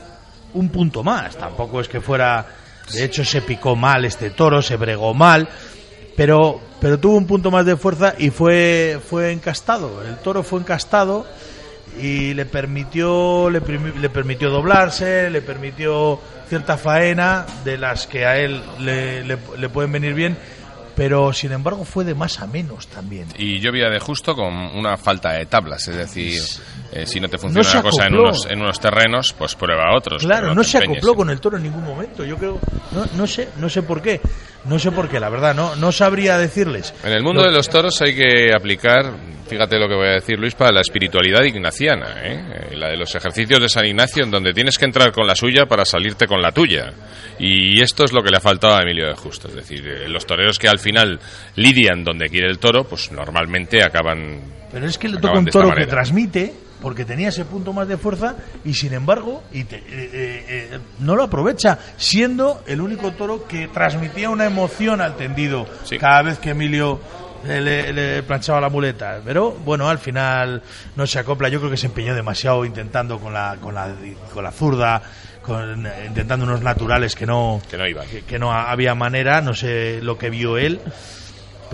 un 0.53 0.69
punto 0.69 1.03
más. 1.03 1.35
Tampoco 1.37 1.81
es 1.81 1.87
que 1.87 2.01
fuera. 2.01 2.45
De 2.93 3.03
hecho, 3.03 3.25
se 3.25 3.41
picó 3.41 3.75
mal 3.75 4.05
este 4.05 4.29
toro, 4.29 4.61
se 4.61 4.75
bregó 4.77 5.13
mal, 5.13 5.49
pero, 6.15 6.61
pero 6.79 6.99
tuvo 6.99 7.17
un 7.17 7.25
punto 7.27 7.51
más 7.51 7.65
de 7.65 7.75
fuerza 7.77 8.13
y 8.17 8.29
fue, 8.29 8.99
fue 9.09 9.31
encastado. 9.31 10.03
El 10.07 10.17
toro 10.17 10.43
fue 10.43 10.59
encastado 10.59 11.25
y 11.99 12.33
le 12.33 12.45
permitió, 12.45 13.49
le, 13.49 13.61
le 13.99 14.09
permitió 14.09 14.49
doblarse, 14.49 15.29
le 15.29 15.41
permitió 15.41 16.19
cierta 16.47 16.77
faena 16.77 17.45
de 17.63 17.77
las 17.77 18.05
que 18.05 18.25
a 18.25 18.37
él 18.37 18.61
le- 18.79 19.23
le 19.23 19.69
pueden 19.69 19.91
venir 19.91 20.13
bien, 20.13 20.37
pero 20.95 21.33
sin 21.33 21.51
embargo 21.51 21.83
fue 21.83 22.03
de 22.05 22.15
más 22.15 22.39
a 22.39 22.47
menos 22.47 22.87
también. 22.87 23.27
Y 23.37 23.59
llovía 23.59 23.89
de 23.89 23.99
justo 23.99 24.35
con 24.35 24.53
una 24.53 24.97
falta 24.97 25.33
de 25.33 25.45
tablas, 25.45 25.87
es 25.87 25.95
decir, 25.95 26.41
eh, 26.91 27.05
si 27.05 27.19
no 27.19 27.27
te 27.27 27.37
funciona 27.37 27.67
No 27.67 27.79
una 27.79 27.89
cosa 27.89 28.07
en 28.07 28.15
unos, 28.15 28.45
en 28.49 28.61
unos 28.61 28.79
terrenos, 28.79 29.33
pues 29.37 29.55
prueba 29.55 29.95
otros. 29.95 30.23
Claro, 30.23 30.53
no 30.53 30.61
te 30.61 30.69
se 30.69 30.77
acopló 30.79 31.15
con 31.15 31.29
el 31.29 31.39
toro 31.39 31.57
en 31.57 31.63
ningún 31.63 31.83
momento. 31.83 32.23
Yo 32.23 32.37
creo, 32.37 32.59
no, 32.91 33.05
no 33.15 33.27
sé, 33.27 33.49
no 33.57 33.69
sé 33.69 33.83
por 33.83 34.01
qué, 34.01 34.21
no 34.67 34.79
sé 34.79 34.91
por 34.91 35.09
qué, 35.09 35.19
la 35.19 35.29
verdad, 35.29 35.53
no, 35.55 35.75
no 35.75 35.91
sabría 35.91 36.37
decirles. 36.37 36.93
En 37.03 37.11
el 37.13 37.23
mundo 37.23 37.41
Lo- 37.41 37.49
de 37.49 37.55
los 37.55 37.69
toros 37.69 38.01
hay 38.01 38.15
que 38.15 38.51
aplicar, 38.55 39.13
fíjate 39.47 39.77
lo 39.77 39.87
que 39.87 39.95
voy 39.95 40.07
a 40.07 40.11
decir 40.13 40.37
Luis, 40.39 40.55
para 40.55 40.71
la 40.71 40.81
espiritualidad 40.81 41.43
ignaciana, 41.43 42.15
¿eh? 42.23 42.69
Eh, 42.71 42.75
la 42.75 42.89
de 42.89 42.97
los 42.97 43.13
ejercicios 43.15 43.59
de 43.59 43.69
San 43.69 43.85
Ignacio, 43.85 44.23
en 44.23 44.31
donde 44.31 44.53
tienes 44.53 44.77
que 44.77 44.85
entrar 44.85 45.11
con 45.11 45.27
la 45.27 45.35
suya 45.35 45.65
para 45.65 45.85
salirte 45.85 46.25
con 46.27 46.41
la 46.41 46.51
tuya. 46.51 46.91
Y 47.39 47.81
esto 47.81 48.05
es 48.05 48.11
lo 48.13 48.23
que 48.23 48.29
le 48.31 48.37
ha 48.37 48.41
faltado 48.41 48.75
a 48.75 48.81
Emilio 48.81 49.07
de 49.07 49.15
Justo, 49.15 49.47
es 49.49 49.55
decir, 49.55 49.85
eh, 49.87 50.07
los 50.09 50.25
toreros 50.25 50.57
que 50.57 50.67
al 50.67 50.79
final 50.79 51.19
lidian 51.55 52.03
donde 52.03 52.29
quiere 52.29 52.47
el 52.49 52.59
toro, 52.59 52.83
pues 52.85 53.11
normalmente 53.11 53.83
acaban... 53.83 54.41
Pero 54.71 54.87
es 54.87 54.97
que 54.97 55.07
le 55.09 55.17
toca 55.17 55.39
un 55.39 55.45
toro 55.45 55.73
que 55.73 55.85
transmite, 55.85 56.53
porque 56.85 57.03
tenía 57.03 57.29
ese 57.29 57.45
punto 57.45 57.73
más 57.73 57.87
de 57.87 57.97
fuerza, 57.97 58.35
y 58.63 58.75
sin 58.75 58.93
embargo, 58.93 59.41
y 59.51 59.63
te- 59.63 59.77
eh, 59.77 59.81
eh, 59.89 60.69
eh, 60.73 60.79
no 60.99 61.15
lo 61.15 61.23
aprovecha, 61.23 61.79
siendo 61.97 62.61
el 62.67 62.79
único 62.79 63.11
toro 63.13 63.47
que 63.47 63.67
transmitía 63.69 64.29
una 64.29 64.45
emoción 64.45 65.01
al 65.01 65.15
tendido 65.17 65.65
Sí. 65.83 65.97
cada 65.97 66.21
vez 66.21 66.37
que 66.37 66.51
Emilio 66.51 66.99
le, 67.43 67.91
le 67.91 68.21
planchaba 68.21 68.61
la 68.61 68.69
muleta. 68.69 69.19
Pero 69.25 69.51
bueno, 69.51 69.89
al 69.89 69.97
final 69.97 70.61
no 70.95 71.07
se 71.07 71.17
acopla. 71.17 71.49
Yo 71.49 71.57
creo 71.57 71.71
que 71.71 71.77
se 71.77 71.87
empeñó 71.87 72.13
demasiado 72.13 72.63
intentando 72.65 73.17
con 73.19 73.33
la, 73.33 73.57
con 73.59 73.73
la, 73.73 73.91
con 74.31 74.43
la 74.43 74.51
zurda, 74.51 75.01
con, 75.41 75.87
intentando 76.05 76.45
unos 76.45 76.61
naturales 76.61 77.15
que 77.15 77.25
no, 77.25 77.63
Que 77.67 77.77
no 77.79 77.83
que, 78.11 78.21
que 78.21 78.37
no 78.37 78.51
había 78.53 78.93
manera, 78.93 79.41
no 79.41 79.55
sé 79.55 80.01
lo 80.03 80.19
que 80.19 80.29
vio 80.29 80.59
él. 80.59 80.79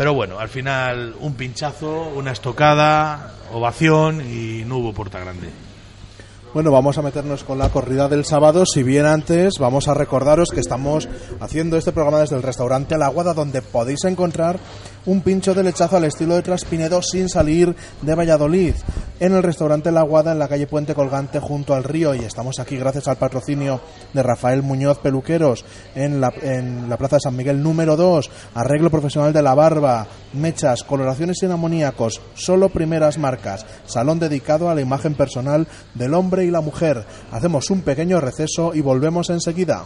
Pero 0.02 0.16
bueno, 0.16 0.40
al 0.40 0.50
final 0.50 1.14
un 1.20 1.36
pinchazo, 1.36 2.12
una 2.16 2.32
estocada, 2.32 3.36
ovación 3.54 4.20
y 4.22 4.64
no 4.66 4.78
hubo 4.78 4.94
puerta 4.94 5.20
grande. 5.20 5.52
Bueno, 6.56 6.72
vamos 6.72 6.98
a 6.98 7.04
meternos 7.04 7.44
con 7.44 7.60
la 7.60 7.70
corrida 7.70 8.10
del 8.10 8.26
sábado. 8.26 8.66
Si 8.66 8.82
bien 8.82 9.06
antes, 9.06 9.60
vamos 9.60 9.88
a 9.88 9.94
recordaros 9.94 10.50
que 10.50 10.60
estamos 10.60 11.08
haciendo 11.40 11.78
este 11.78 11.92
programa 11.92 12.20
desde 12.20 12.36
el 12.36 12.42
restaurante 12.42 12.98
La 12.98 13.06
Aguada, 13.06 13.36
donde 13.36 13.62
podéis 13.62 14.04
encontrar 14.06 14.60
un 15.06 15.22
pincho 15.22 15.54
de 15.54 15.64
lechazo 15.64 15.98
al 15.98 16.06
estilo 16.06 16.36
de 16.36 16.42
Traspinedo 16.42 17.02
sin 17.02 17.30
salir 17.30 17.76
de 18.02 18.16
Valladolid. 18.16 18.76
En 19.20 19.34
el 19.34 19.44
restaurante 19.44 19.92
La 19.92 20.02
Aguada, 20.02 20.32
en 20.32 20.40
la 20.40 20.48
calle 20.48 20.68
Puente 20.68 20.96
Colgante, 20.96 21.40
junto 21.40 21.74
al 21.74 21.84
río. 21.84 22.16
Y 22.16 22.20
estamos 22.20 22.60
aquí 22.60 22.78
gracias 22.78 23.08
al 23.08 23.18
patrocinio 23.18 23.82
de 24.14 24.24
Rafael 24.24 24.64
Muñoz 24.64 24.98
Peluqueros, 25.00 25.64
en 25.96 26.20
la, 26.20 26.34
en 26.42 26.90
la 26.90 26.98
Plaza 26.98 27.18
de 27.18 27.22
San 27.22 27.36
Miguel 27.36 27.62
número 27.62 27.96
2. 27.96 28.30
Arreglo 28.56 28.90
profesional 28.90 29.32
de 29.34 29.44
la 29.44 29.54
barba, 29.54 30.08
mechas, 30.34 30.84
coloraciones 30.84 31.38
sin 31.40 31.52
amoníacos, 31.52 32.22
solo 32.34 32.70
primeras 32.70 33.18
marcas. 33.18 33.66
Salón 33.86 34.20
dedicado 34.20 34.70
a 34.70 34.76
la 34.76 34.82
imagen 34.82 35.14
personal 35.16 35.68
del 35.94 36.14
hombre 36.14 36.46
y 36.46 36.52
la 36.52 36.62
mujer. 36.62 37.06
Hacemos 37.32 37.70
un 37.70 37.82
pequeño 37.82 38.20
receso 38.22 38.74
y 38.74 38.82
volvemos 38.82 39.30
enseguida. 39.30 39.86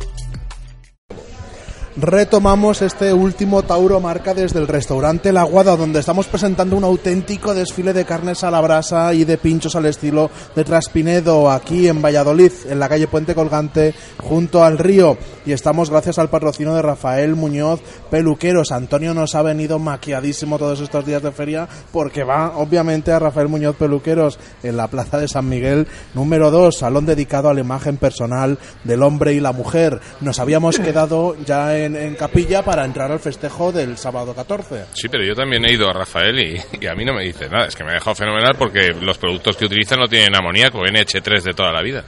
Retomamos 1.95 2.81
este 2.81 3.13
último 3.13 3.63
Tauro 3.63 3.99
Marca 3.99 4.33
desde 4.33 4.59
el 4.59 4.67
restaurante 4.67 5.31
La 5.31 5.41
Aguada, 5.41 5.75
donde 5.75 5.99
estamos 5.99 6.27
presentando 6.27 6.75
un 6.75 6.83
auténtico 6.83 7.53
desfile 7.53 7.93
de 7.93 8.05
carnes 8.05 8.43
a 8.43 8.51
la 8.51 8.61
brasa 8.61 9.13
y 9.13 9.25
de 9.25 9.37
pinchos 9.37 9.75
al 9.75 9.85
estilo 9.85 10.31
de 10.55 10.63
Traspinedo, 10.63 11.51
aquí 11.51 11.87
en 11.87 12.01
Valladolid, 12.01 12.51
en 12.69 12.79
la 12.79 12.89
calle 12.89 13.07
Puente 13.07 13.35
Colgante, 13.35 13.93
junto 14.17 14.63
al 14.63 14.77
río. 14.77 15.17
Y 15.45 15.51
estamos 15.51 15.89
gracias 15.89 16.19
al 16.19 16.29
patrocinio 16.29 16.73
de 16.73 16.81
Rafael 16.81 17.35
Muñoz 17.35 17.81
Peluqueros. 18.09 18.71
Antonio 18.71 19.13
nos 19.13 19.35
ha 19.35 19.41
venido 19.41 19.77
maquiadísimo 19.77 20.57
todos 20.57 20.79
estos 20.79 21.05
días 21.05 21.21
de 21.21 21.31
feria, 21.31 21.67
porque 21.91 22.23
va, 22.23 22.57
obviamente, 22.57 23.11
a 23.11 23.19
Rafael 23.19 23.49
Muñoz 23.49 23.75
Peluqueros 23.75 24.39
en 24.63 24.77
la 24.77 24.87
Plaza 24.87 25.17
de 25.19 25.27
San 25.27 25.47
Miguel, 25.47 25.87
número 26.13 26.49
2, 26.49 26.77
salón 26.77 27.05
dedicado 27.05 27.49
a 27.49 27.53
la 27.53 27.59
imagen 27.59 27.97
personal 27.97 28.57
del 28.83 29.03
hombre 29.03 29.33
y 29.33 29.39
la 29.39 29.51
mujer. 29.51 29.99
Nos 30.21 30.39
habíamos 30.39 30.79
quedado 30.79 31.35
ya 31.45 31.77
en, 31.77 31.82
en 31.85 32.15
capilla 32.15 32.63
para 32.63 32.85
entrar 32.85 33.11
al 33.11 33.19
festejo 33.19 33.71
del 33.71 33.97
sábado 33.97 34.33
14. 34.33 34.85
Sí, 34.93 35.07
pero 35.09 35.23
yo 35.23 35.33
también 35.35 35.65
he 35.65 35.73
ido 35.73 35.89
a 35.89 35.93
Rafael 35.93 36.39
y, 36.39 36.61
y 36.81 36.87
a 36.87 36.93
mí 36.95 37.05
no 37.05 37.13
me 37.13 37.23
dice 37.23 37.49
nada. 37.49 37.67
Es 37.67 37.75
que 37.75 37.83
me 37.83 37.91
ha 37.91 37.95
dejado 37.95 38.15
fenomenal 38.15 38.55
porque 38.57 38.93
los 38.99 39.17
productos 39.17 39.57
que 39.57 39.65
utilizan 39.65 39.99
no 39.99 40.07
tienen 40.07 40.35
amoníaco, 40.35 40.79
NH3 40.79 41.41
de 41.41 41.53
toda 41.53 41.71
la 41.71 41.81
vida. 41.81 42.03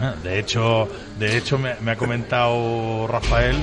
Ah, 0.00 0.14
De 0.22 0.38
hecho, 0.38 0.88
de 1.18 1.36
hecho 1.36 1.58
me, 1.58 1.74
me 1.80 1.92
ha 1.92 1.96
comentado 1.96 3.06
Rafael 3.06 3.56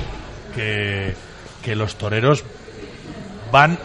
que, 0.54 1.14
que 1.62 1.76
los 1.76 1.96
toreros 1.96 2.44
van 3.50 3.78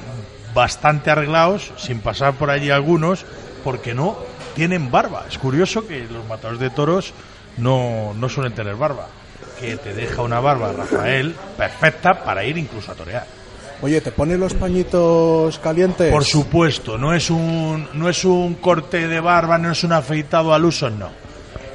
bastante 0.53 1.11
arreglados, 1.11 1.71
sin 1.77 1.99
pasar 1.99 2.33
por 2.35 2.49
allí 2.49 2.69
algunos, 2.71 3.25
porque 3.63 3.93
no 3.93 4.17
tienen 4.55 4.89
barba. 4.91 5.25
Es 5.29 5.37
curioso 5.37 5.87
que 5.87 5.99
los 6.09 6.25
matadores 6.27 6.59
de 6.59 6.69
toros 6.69 7.13
no, 7.57 8.13
no 8.15 8.29
suelen 8.29 8.53
tener 8.53 8.75
barba. 8.75 9.07
Que 9.59 9.77
te 9.77 9.93
deja 9.93 10.21
una 10.21 10.39
barba, 10.39 10.71
Rafael, 10.71 11.35
perfecta 11.57 12.23
para 12.23 12.43
ir 12.45 12.57
incluso 12.57 12.91
a 12.91 12.95
torear. 12.95 13.25
Oye, 13.81 14.01
¿te 14.01 14.11
pones 14.11 14.39
los 14.39 14.53
pañitos 14.55 15.59
calientes? 15.59 16.11
Por 16.11 16.23
supuesto, 16.23 16.97
no 16.97 17.13
es 17.13 17.29
un 17.29 17.87
no 17.93 18.09
es 18.09 18.25
un 18.25 18.55
corte 18.55 19.07
de 19.07 19.19
barba, 19.19 19.57
no 19.57 19.71
es 19.71 19.83
un 19.83 19.93
afeitado 19.93 20.53
al 20.53 20.65
uso, 20.65 20.89
no. 20.89 21.09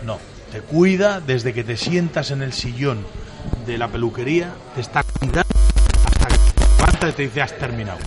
No, 0.04 0.18
te 0.50 0.60
cuida 0.60 1.20
desde 1.20 1.52
que 1.52 1.62
te 1.62 1.76
sientas 1.76 2.32
en 2.32 2.42
el 2.42 2.52
sillón 2.52 3.06
de 3.66 3.78
la 3.78 3.88
peluquería, 3.88 4.50
te 4.74 4.80
está 4.80 5.04
cuidando 5.04 5.48
hasta 6.10 6.26
que 6.26 6.52
te 6.52 6.68
levantas 6.76 7.10
y 7.10 7.12
te 7.12 7.22
dice 7.22 7.42
has 7.42 7.56
terminado. 7.56 7.98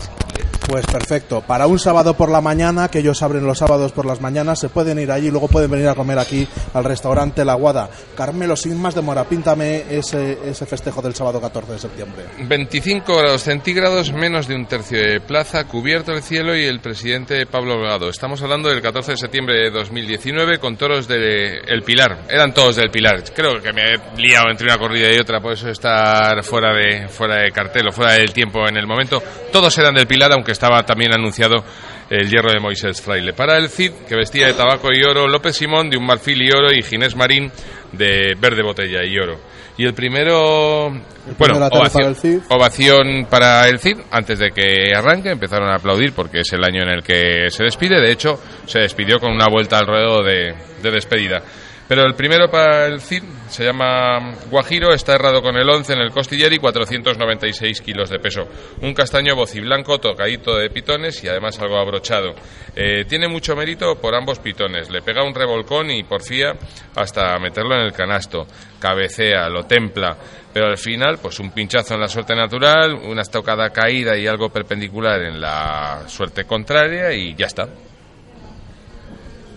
Pues 0.68 0.86
perfecto. 0.88 1.42
Para 1.42 1.68
un 1.68 1.78
sábado 1.78 2.16
por 2.16 2.30
la 2.30 2.42
mañana, 2.42 2.88
que 2.88 3.00
ellos 3.00 3.22
abren 3.22 3.46
los 3.46 3.60
sábados 3.60 3.92
por 3.92 4.06
las 4.06 4.20
mañanas, 4.20 4.60
se 4.60 4.70
pueden 4.70 5.00
ir 5.00 5.12
allí 5.12 5.28
y 5.28 5.32
luego 5.32 5.48
pueden 5.48 5.70
venir 5.70 5.88
a 5.88 5.94
comer 5.96 6.18
aquí 6.18 6.48
al 6.74 6.84
restaurante 6.84 7.46
La 7.46 7.54
Guada. 7.54 7.90
Carmelo, 8.16 8.56
sin 8.56 8.82
más 8.82 8.96
demora, 8.96 9.26
píntame 9.26 9.84
ese, 9.90 10.40
ese 10.44 10.66
festejo 10.66 11.04
del 11.04 11.14
sábado 11.14 11.40
14 11.40 11.74
de 11.74 11.80
septiembre. 11.80 12.26
25 12.48 13.16
grados 13.16 13.44
centígrados, 13.44 14.12
menos 14.12 14.48
de 14.48 14.56
un 14.56 14.66
tercio 14.66 14.98
de 14.98 15.20
plaza, 15.20 15.66
cubierto 15.66 16.12
el 16.14 16.24
cielo 16.24 16.56
y 16.56 16.66
el 16.66 16.80
presidente 16.80 17.46
Pablo 17.46 17.76
Delgado. 17.78 18.10
Estamos 18.10 18.42
hablando 18.42 18.70
del 18.70 18.82
14 18.82 19.12
de 19.12 19.18
septiembre 19.18 19.56
de 19.56 19.70
2019 19.70 20.58
con 20.58 20.78
toros 20.78 21.08
de 21.08 21.60
El 21.68 21.84
Pilar. 21.84 22.26
Eran 22.28 22.54
todos 22.54 22.76
del 22.76 22.90
Pilar. 22.90 23.24
Creo 23.36 23.62
que 23.62 23.72
me 23.72 23.94
he 23.94 23.98
liado 24.18 24.50
entre 24.50 24.66
una 24.66 24.80
corrida 24.80 25.14
y 25.14 25.20
otra, 25.20 25.40
por 25.40 25.54
eso 25.54 25.70
estar 25.70 26.44
fuera 26.44 26.74
de, 26.74 27.08
fuera 27.08 27.44
de 27.44 27.52
cartel 27.52 27.88
o 27.90 27.92
fuera 27.92 28.14
del 28.14 28.34
tiempo 28.34 28.68
en 28.68 28.78
el 28.78 28.88
momento. 28.88 29.22
Todos 29.52 29.78
eran 29.78 29.94
del 29.94 30.08
Pilar, 30.08 30.32
aunque 30.34 30.55
estaba 30.56 30.84
también 30.84 31.14
anunciado 31.14 31.64
el 32.10 32.30
hierro 32.30 32.52
de 32.52 32.60
Moisés 32.60 33.02
Fraile. 33.02 33.34
Para 33.34 33.58
el 33.58 33.70
Cid, 33.70 33.92
que 34.08 34.16
vestía 34.16 34.48
de 34.48 34.54
tabaco 34.54 34.90
y 34.92 35.04
oro, 35.04 35.28
López 35.28 35.56
Simón 35.56 35.90
de 35.90 35.98
un 35.98 36.06
marfil 36.06 36.42
y 36.42 36.50
oro 36.52 36.74
y 36.74 36.82
Ginés 36.82 37.16
Marín 37.16 37.52
de 37.92 38.36
verde 38.40 38.64
botella 38.64 39.04
y 39.04 39.18
oro. 39.18 39.40
Y 39.78 39.86
el 39.86 39.94
primero, 39.94 40.90
bueno, 41.38 41.60
para 41.60 41.68
ovación, 41.68 42.16
Cid. 42.16 42.40
ovación 42.50 43.28
para 43.30 43.68
el 43.68 43.80
Cid 43.80 43.98
antes 44.10 44.40
de 44.40 44.52
que 44.52 44.96
arranque. 44.96 45.30
Empezaron 45.30 45.70
a 45.70 45.76
aplaudir 45.76 46.14
porque 46.14 46.40
es 46.40 46.54
el 46.54 46.64
año 46.64 46.84
en 46.84 46.90
el 46.90 47.04
que 47.04 47.50
se 47.50 47.66
despide. 47.66 48.00
De 48.00 48.12
hecho, 48.12 48.40
se 48.66 48.80
despidió 48.80 49.20
con 49.20 49.34
una 49.34 49.48
vuelta 49.50 49.78
al 49.78 49.88
ruedo 49.88 50.24
de, 50.24 50.56
de 50.82 50.92
despedida. 50.92 51.42
Pero 51.88 52.04
el 52.04 52.16
primero 52.16 52.50
para 52.50 52.86
el 52.86 53.02
Cid 53.02 53.24
se 53.48 53.64
llama 53.64 54.34
Guajiro, 54.50 54.94
está 54.94 55.16
errado 55.16 55.42
con 55.42 55.56
el 55.56 55.70
11 55.70 55.94
en 55.94 56.00
el 56.00 56.12
costiller 56.12 56.52
y 56.52 56.58
496 56.58 57.82
kilos 57.82 58.10
de 58.10 58.20
peso. 58.20 58.48
Un 58.82 58.94
castaño 58.94 59.36
bociblanco 59.36 60.00
tocadito 60.00 60.56
de 60.56 60.70
pitones 60.70 61.24
y 61.24 61.28
además 61.28 61.60
algo 61.60 61.78
abrochado. 61.78 62.34
Eh, 62.76 63.06
tiene 63.06 63.28
mucho 63.28 63.56
mérito 63.56 63.96
por 63.96 64.16
ambos 64.16 64.40
pitones. 64.40 64.90
Le 64.90 65.02
pega 65.02 65.24
un 65.24 65.34
revolcón 65.34 65.92
y 65.92 66.04
porfía 66.04 66.54
hasta 66.96 67.38
meterlo 67.40 67.76
en 67.76 67.82
el 67.82 67.94
canasto. 67.94 68.46
Cabecea, 68.80 69.48
lo 69.50 69.64
templa. 69.64 70.18
Pero 70.54 70.68
al 70.68 70.78
final, 70.78 71.20
pues 71.22 71.40
un 71.40 71.52
pinchazo 71.52 71.96
en 71.96 72.02
la 72.02 72.08
suerte 72.08 72.36
natural, 72.36 72.94
una 72.94 73.22
estocada 73.22 73.70
caída 73.72 74.18
y 74.18 74.26
algo 74.26 74.50
perpendicular 74.50 75.22
en 75.22 75.40
la 75.40 76.04
suerte 76.08 76.46
contraria 76.46 77.12
y 77.12 77.36
ya 77.36 77.48
está. 77.48 77.68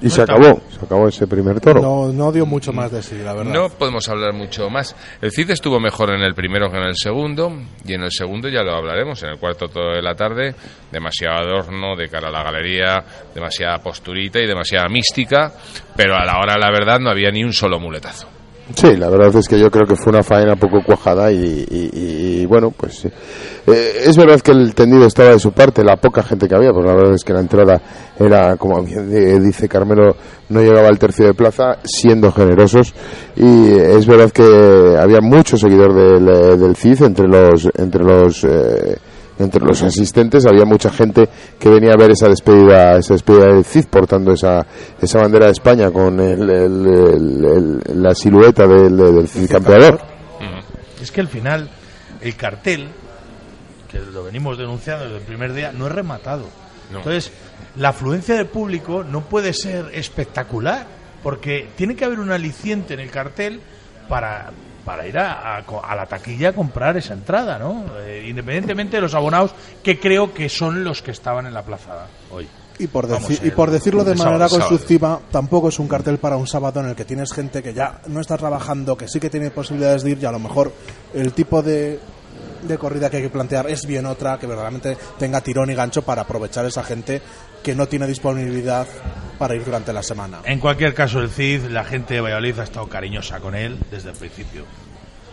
Y 0.01 0.11
se 0.11 0.23
acabó, 0.23 0.61
se 0.71 0.85
acabó 0.85 1.09
ese 1.09 1.27
primer 1.27 1.61
toro. 1.61 1.81
No, 1.81 2.13
no 2.13 2.33
dio 2.33 2.47
mucho 2.47 2.73
más 2.73 2.93
de 2.93 3.03
sí, 3.03 3.17
la 3.19 3.35
verdad. 3.35 3.53
No 3.53 3.69
podemos 3.69 4.09
hablar 4.09 4.33
mucho 4.33 4.71
más. 4.71 4.95
El 5.21 5.31
Cid 5.33 5.51
estuvo 5.51 5.81
mejor 5.81 6.11
en 6.11 6.23
el 6.23 6.35
primero 6.35 6.71
que 6.71 6.77
en 6.77 6.85
el 6.85 6.97
segundo, 6.97 7.53
y 7.85 7.95
en 7.95 8.03
el 8.03 8.13
segundo 8.13 8.49
ya 8.49 8.63
lo 8.63 8.75
hablaremos, 8.75 9.23
en 9.23 9.31
el 9.31 9.39
cuarto 9.39 9.69
todo 9.69 9.93
de 9.93 10.03
la 10.03 10.15
tarde, 10.15 10.55
demasiado 10.93 11.39
adorno 11.39 11.97
de 11.97 12.09
cara 12.09 12.29
a 12.29 12.31
la 12.31 12.45
galería, 12.45 13.05
demasiada 13.35 13.79
posturita 13.79 14.39
y 14.41 14.47
demasiada 14.47 14.89
mística, 14.89 15.53
pero 15.97 16.15
a 16.17 16.25
la 16.25 16.39
hora 16.39 16.55
de 16.55 16.61
la 16.61 16.71
verdad 16.71 17.01
no 17.01 17.11
había 17.11 17.31
ni 17.31 17.43
un 17.43 17.53
solo 17.53 17.81
muletazo. 17.81 18.38
Sí, 18.75 18.97
la 18.97 19.09
verdad 19.09 19.35
es 19.35 19.49
que 19.49 19.59
yo 19.59 19.71
creo 19.71 19.87
que 19.87 19.97
fue 19.97 20.13
una 20.13 20.23
faena 20.23 20.55
poco 20.55 20.83
cuajada 20.85 21.33
y, 21.33 21.67
y- 21.71 22.47
bueno, 22.47 22.71
pues 22.71 23.05
eh, 23.07 23.11
es 24.07 24.17
verdad 24.17 24.41
que 24.41 24.53
el 24.53 24.75
tendido 24.75 25.07
estaba 25.07 25.31
de 25.31 25.39
su 25.39 25.53
parte, 25.53 25.83
la 25.85 25.97
poca 25.97 26.23
gente 26.23 26.47
que 26.49 26.55
había, 26.55 26.71
pues 26.73 26.85
la 26.87 26.95
verdad 26.95 27.15
es 27.15 27.25
que 27.25 27.33
la 27.33 27.41
entrada 27.41 27.81
era, 28.19 28.57
como 28.57 28.83
dice 28.83 29.69
Carmelo, 29.69 30.15
no 30.51 30.61
llegaba 30.63 30.89
al 30.89 30.99
tercio 30.99 31.27
de 31.27 31.35
plaza, 31.35 31.79
siendo 31.85 32.31
generosos. 32.33 32.95
Y 33.37 33.71
es 33.73 34.07
verdad 34.07 34.31
que 34.31 34.97
había 34.99 35.21
mucho 35.21 35.57
seguidor 35.57 35.95
del, 35.95 36.29
eh, 36.29 36.57
del 36.57 36.77
CID 36.77 37.03
entre 37.03 37.27
los 37.29 37.69
entre 37.77 38.03
los 38.05 38.45
eh, 38.45 38.97
entre 39.39 39.65
los 39.65 39.83
asistentes 39.83 40.47
había 40.47 40.65
mucha 40.65 40.91
gente 40.91 41.29
que 41.59 41.69
venía 41.69 41.93
a 41.93 41.97
ver 41.97 42.11
esa 42.11 42.29
despedida 42.29 42.97
esa 42.99 43.15
despedida 43.15 43.47
del 43.47 43.65
CID 43.65 43.87
portando 43.87 44.33
esa 44.33 44.67
esa 45.01 45.21
bandera 45.21 45.47
de 45.47 45.53
España 45.53 45.91
con 45.91 46.19
el- 46.21 46.49
el- 46.51 46.87
el- 46.87 47.45
el- 47.87 48.03
la 48.03 48.15
silueta 48.15 48.67
del, 48.67 48.97
del 48.97 49.29
Cid 49.29 49.49
campeador 49.51 50.01
Es 51.01 51.11
que 51.13 51.21
al 51.21 51.29
final 51.29 51.69
el 52.21 52.35
cartel, 52.35 52.89
que 53.91 54.01
lo 54.01 54.25
venimos 54.25 54.59
denunciando 54.59 55.05
desde 55.05 55.19
el 55.19 55.23
primer 55.23 55.53
día, 55.55 55.71
no 55.73 55.87
es 55.87 55.93
rematado. 55.93 56.45
No. 56.91 56.99
Entonces, 56.99 57.31
la 57.77 57.91
afluencia 57.91 58.35
de 58.35 58.45
público 58.45 59.05
no 59.05 59.21
puede 59.23 59.53
ser 59.53 59.87
espectacular, 59.95 60.87
porque 61.23 61.69
tiene 61.77 61.95
que 61.95 62.05
haber 62.05 62.19
un 62.19 62.33
aliciente 62.33 62.95
en 62.95 63.01
el 63.01 63.11
cartel 63.11 63.61
para, 64.09 64.51
para 64.89 65.07
ir 65.07 65.19
a, 65.19 65.59
a 65.59 65.59
a 65.59 65.95
la 65.95 66.07
taquilla 66.07 66.49
a 66.49 66.53
comprar 66.55 66.97
esa 66.97 67.13
entrada, 67.13 67.59
¿no? 67.59 67.85
Eh, 68.07 68.25
independientemente 68.27 68.97
de 68.97 69.03
los 69.03 69.13
abonados, 69.15 69.51
que 69.83 70.01
creo 70.01 70.33
que 70.33 70.49
son 70.49 70.83
los 70.83 71.03
que 71.03 71.11
estaban 71.11 71.45
en 71.45 71.53
la 71.53 71.63
plaza 71.63 72.07
hoy. 72.31 72.49
Y 72.79 72.87
por, 72.87 73.07
deci- 73.07 73.39
y 73.45 73.51
por 73.51 73.71
decirlo 73.71 74.03
de 74.03 74.15
manera 74.15 74.31
sábado, 74.37 74.49
sábado. 74.49 74.69
constructiva, 74.71 75.21
tampoco 75.31 75.69
es 75.69 75.79
un 75.79 75.89
cartel 75.89 76.17
para 76.17 76.39
un 76.39 76.47
sábado 76.47 76.81
en 76.81 76.87
el 76.87 76.97
que 76.97 77.05
tienes 77.05 77.35
gente 77.35 77.63
que 77.63 77.75
ya 77.75 78.01
no 78.07 78.21
está 78.21 78.39
trabajando, 78.39 78.97
que 78.97 79.09
sí 79.09 79.21
que 79.21 79.29
tiene 79.29 79.51
posibilidades 79.51 80.05
de 80.05 80.11
ir 80.13 80.19
y 80.23 80.25
a 80.25 80.33
lo 80.33 80.39
mejor 80.39 80.73
el 81.13 81.35
tipo 81.35 81.61
de, 81.61 82.01
de 82.63 82.79
corrida 82.79 83.11
que 83.11 83.19
hay 83.19 83.25
que 83.25 83.29
plantear 83.31 83.69
es 83.69 83.85
bien 83.85 84.07
otra, 84.07 84.39
que 84.39 84.47
verdaderamente 84.47 84.97
tenga 85.19 85.43
tirón 85.43 85.69
y 85.71 85.75
gancho 85.75 86.01
para 86.03 86.23
aprovechar 86.23 86.65
esa 86.65 86.83
gente 86.83 87.21
que 87.63 87.75
no 87.75 87.87
tiene 87.87 88.07
disponibilidad 88.07 88.87
para 89.39 89.55
ir 89.55 89.65
durante 89.65 89.93
la 89.93 90.03
semana. 90.03 90.41
En 90.45 90.59
cualquier 90.59 90.95
caso, 90.95 91.21
el 91.21 91.31
CID, 91.31 91.67
la 91.67 91.85
gente 91.85 92.15
de 92.15 92.21
Valladolid 92.21 92.59
ha 92.59 92.65
estado 92.65 92.87
cariñosa 92.89 93.41
con 93.41 93.55
él 93.55 93.79
desde 93.91 94.11
el 94.11 94.17
principio. 94.17 94.65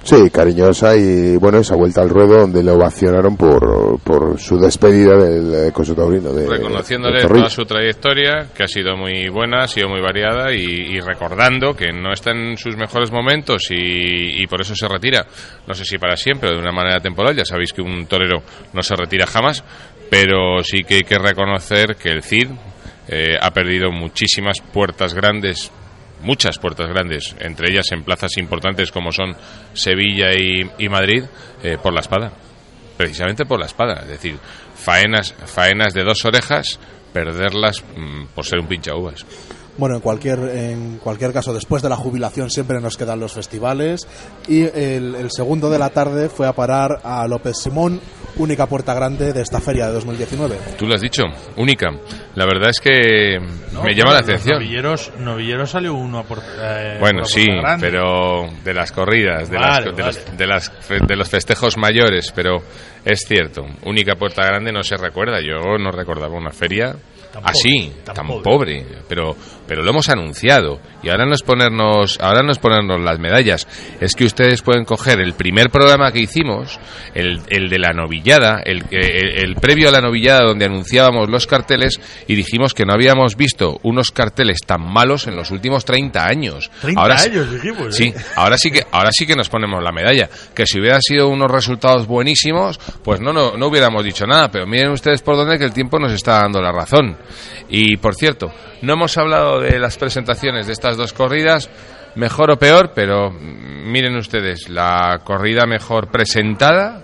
Sí, 0.05 0.30
cariñosa 0.30 0.95
y 0.95 1.36
bueno, 1.38 1.57
esa 1.57 1.76
vuelta 1.76 2.03
al 2.03 2.11
ruedo 2.11 2.41
donde 2.41 2.61
le 2.61 2.69
ovacionaron 2.69 3.36
por, 3.36 3.99
por 4.01 4.39
su 4.39 4.59
despedida 4.59 5.17
del 5.17 5.69
eh, 5.69 5.71
Coso 5.71 5.95
Taurino. 5.95 6.32
De, 6.32 6.47
reconociéndole 6.47 7.23
de 7.23 7.28
toda 7.28 7.49
su 7.49 7.65
trayectoria, 7.65 8.49
que 8.53 8.65
ha 8.65 8.67
sido 8.67 8.95
muy 8.95 9.28
buena, 9.30 9.63
ha 9.63 9.67
sido 9.67 9.89
muy 9.89 10.01
variada 10.01 10.53
y, 10.53 10.61
y 10.61 10.99
recordando 10.99 11.73
que 11.73 11.91
no 11.91 12.13
está 12.13 12.34
en 12.34 12.55
sus 12.55 12.78
mejores 12.78 13.11
momentos 13.11 13.63
y, 13.71 14.43
y 14.43 14.45
por 14.45 14.61
eso 14.61 14.76
se 14.76 14.88
retira. 14.88 15.26
No 15.65 15.73
sé 15.73 15.84
si 15.86 15.97
para 15.97 16.15
siempre 16.15 16.51
o 16.51 16.53
de 16.53 16.59
una 16.59 16.71
manera 16.71 16.99
temporal, 16.99 17.36
ya 17.36 17.43
sabéis 17.43 17.73
que 17.73 17.82
un 17.82 18.05
torero 18.05 18.43
no 18.73 18.84
se 18.84 18.95
retira 18.95 19.26
jamás, 19.26 19.63
pero 20.16 20.63
sí 20.63 20.86
que 20.86 20.95
hay 20.95 21.01
que 21.01 21.20
reconocer 21.20 21.97
que 21.97 22.07
el 22.07 22.24
CID 22.24 22.47
eh, 23.09 23.36
ha 23.39 23.51
perdido 23.51 23.91
muchísimas 23.91 24.61
puertas 24.61 25.13
grandes 25.13 25.70
muchas 26.22 26.57
puertas 26.57 26.88
grandes, 26.88 27.36
entre 27.39 27.70
ellas 27.70 27.91
en 27.91 28.03
plazas 28.03 28.38
importantes 28.38 28.93
como 28.93 29.11
son 29.11 29.36
Sevilla 29.74 30.32
y, 30.34 30.88
Madrid, 30.88 31.26
eh, 31.61 31.78
por 31.84 31.93
la 31.93 31.99
espada. 31.99 32.32
Precisamente 32.95 33.45
por 33.45 33.59
la 33.59 33.66
espada. 33.66 34.03
Es 34.03 34.07
decir, 34.07 34.38
faenas, 34.74 35.34
faenas 35.45 35.93
de 35.93 36.03
dos 36.03 36.24
orejas, 36.24 36.80
perderlas 37.11 37.84
mm, 37.84 38.28
por 38.34 38.45
ser 38.45 38.59
un 38.59 38.68
pincha 38.68 38.95
uvas. 38.95 39.26
Bueno, 39.78 39.95
en 39.95 40.01
cualquier, 40.01 40.39
en 40.39 40.97
cualquier 40.99 41.34
caso, 41.34 41.53
después 41.53 41.82
de 41.84 41.89
la 41.89 41.97
jubilación 41.97 42.49
siempre 42.49 42.80
nos 42.80 42.95
quedan 42.95 43.19
los 43.19 43.34
festivales 43.34 44.07
y 44.47 44.61
el, 44.63 45.15
el 45.15 45.32
segundo 45.32 45.69
de 45.69 45.80
la 45.80 45.89
tarde 45.89 46.30
fue 46.30 46.47
a 46.47 46.53
parar 46.53 47.01
a 47.03 47.28
López 47.28 47.57
Simón, 47.57 47.99
única 48.38 48.67
puerta 48.67 48.93
grande 48.93 49.34
de 49.34 49.41
esta 49.41 49.59
feria 49.59 49.88
de 49.88 49.93
2019. 49.93 50.57
Tú 50.78 50.86
lo 50.88 50.95
has 50.95 51.01
dicho, 51.01 51.23
única. 51.57 51.88
La 52.36 52.45
verdad 52.45 52.69
es 52.69 52.80
que 52.80 53.38
¿no? 53.73 53.84
me 53.84 53.93
llama 53.93 54.13
la 54.13 54.19
atención. 54.19 54.59
Novilleros, 54.59 55.11
novilleros 55.19 55.69
salió 55.71 55.93
uno 55.93 56.19
a 56.19 56.23
por, 56.23 56.39
eh, 56.39 56.97
Bueno, 56.99 57.26
sí, 57.26 57.45
Grande. 57.45 57.88
pero 57.89 58.45
de 58.63 58.73
las 58.73 58.91
corridas, 58.93 59.49
de, 59.49 59.57
Vale, 59.57 59.67
las, 59.67 59.84
de, 59.86 59.91
vale. 59.91 60.05
los, 60.05 60.38
de, 60.38 60.47
las 60.47 60.71
de 61.07 61.15
los 61.17 61.30
festejos 61.30 61.78
mayores, 61.78 62.32
pero 62.34 62.57
es 63.03 63.26
cierto, 63.28 63.63
única 63.84 64.15
puerta 64.15 64.45
grande 64.45 64.71
no 64.71 64.84
se 64.84 64.95
recuerda. 64.95 65.39
Yo 65.41 65.78
no 65.78 65.91
recordaba 65.91 66.34
una 66.36 66.51
feria 66.51 66.95
Tan 67.32 67.43
así, 67.45 67.89
pobre, 67.89 68.03
tan 68.05 68.15
tan, 68.15 68.28
pobre. 68.28 68.43
pobre, 68.43 68.86
pero 69.09 69.36
pero 69.68 69.84
lo 69.84 69.89
hemos 69.91 70.09
anunciado 70.09 70.80
y 71.03 71.09
ahora 71.09 71.26
no 71.26 71.34
es 71.34 71.41
ponernos, 71.43 72.20
ahora 72.22 72.41
no 72.43 72.51
es 72.51 72.59
ponernos 72.59 73.01
las 73.01 73.20
medallas, 73.20 73.68
es 73.99 74.13
que 74.16 74.26
ustedes 74.26 74.61
pueden 74.61 74.86
coger 74.86 75.20
el 75.20 75.34
primer 75.34 75.70
programa 75.70 76.11
que 76.11 76.20
hicimos, 76.20 76.80
el, 77.13 77.41
el 77.49 77.70
de 77.70 77.80
la 77.80 77.93
novillada, 77.93 78.61
el, 78.66 78.84
el, 78.91 79.43
el 79.43 79.55
previo 79.55 79.89
a 79.89 79.91
la 79.91 80.01
novillada 80.01 80.41
donde 80.43 80.66
anunciábamos 80.66 81.30
los 81.30 81.47
carteles 81.47 81.99
y 82.28 82.36
dijimos 82.36 82.74
que 82.74 82.86
no 82.86 82.93
habíamos 82.93 83.36
visto 83.36 83.80
unos 83.84 84.11
carteles 84.11 84.59
tan 84.66 84.82
malos 84.82 85.28
en 85.28 85.36
los 85.36 85.51
últimos 85.51 85.86
30 85.86 86.26
años. 86.26 86.70
30 86.82 87.01
ahora 87.01 87.18
sí- 87.18 87.30
años, 87.30 87.51
dijimos. 87.51 87.88
¿eh? 87.88 87.91
Sí, 87.91 88.13
ahora 88.36 88.57
sí 88.57 88.72
que 88.72 88.84
ahora 88.91 89.09
sí 89.11 89.26
que 89.26 89.36
nos 89.36 89.49
ponemos 89.49 89.82
la 89.84 89.91
medalla. 89.91 90.30
Que 90.53 90.66
si 90.66 90.80
hubieran 90.80 91.01
sido 91.01 91.28
unos 91.30 91.49
resultados 91.51 92.07
buenísimos, 92.07 92.80
pues 93.03 93.20
no, 93.22 93.34
no, 93.34 93.57
no 93.57 93.68
hubiéramos 93.68 94.03
dicho 94.03 94.26
nada. 94.26 94.49
Pero 94.51 94.66
miren 94.68 94.91
ustedes 94.91 95.22
por 95.22 95.36
dónde 95.36 95.57
que 95.57 95.66
el 95.66 95.74
tiempo 95.74 95.99
nos 95.99 96.11
está 96.13 96.41
dando 96.41 96.61
la 96.61 96.72
razón. 96.72 97.18
Y 97.70 97.97
por 97.97 98.16
cierto, 98.16 98.51
no 98.82 98.93
hemos 98.93 99.17
hablado 99.17 99.59
de 99.59 99.80
las 99.80 99.97
presentaciones 99.97 100.67
de 100.67 100.73
estas 100.73 100.97
dos 100.97 101.13
corridas, 101.13 101.69
mejor 102.15 102.51
o 102.51 102.57
peor, 102.57 102.91
pero 102.93 103.32
miren 103.32 104.15
ustedes, 104.15 104.69
la 104.69 105.21
corrida 105.23 105.65
mejor 105.65 106.09
presentada, 106.09 107.03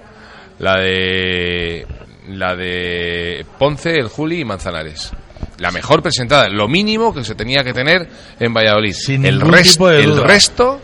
la 0.59 0.78
de 0.78 1.88
la 2.30 2.55
de 2.55 3.45
Ponce, 3.57 3.95
el 3.95 4.07
Juli 4.07 4.41
y 4.41 4.45
Manzanares. 4.45 5.11
La 5.57 5.72
mejor 5.72 6.01
presentada, 6.01 6.49
lo 6.49 6.67
mínimo 6.67 7.13
que 7.13 7.24
se 7.24 7.36
tenía 7.36 7.63
que 7.63 7.74
tener 7.74 8.07
en 8.39 8.53
Valladolid. 8.53 8.93
Sin 8.93 9.26
el, 9.26 9.41
el 9.41 10.24
resto, 10.24 10.80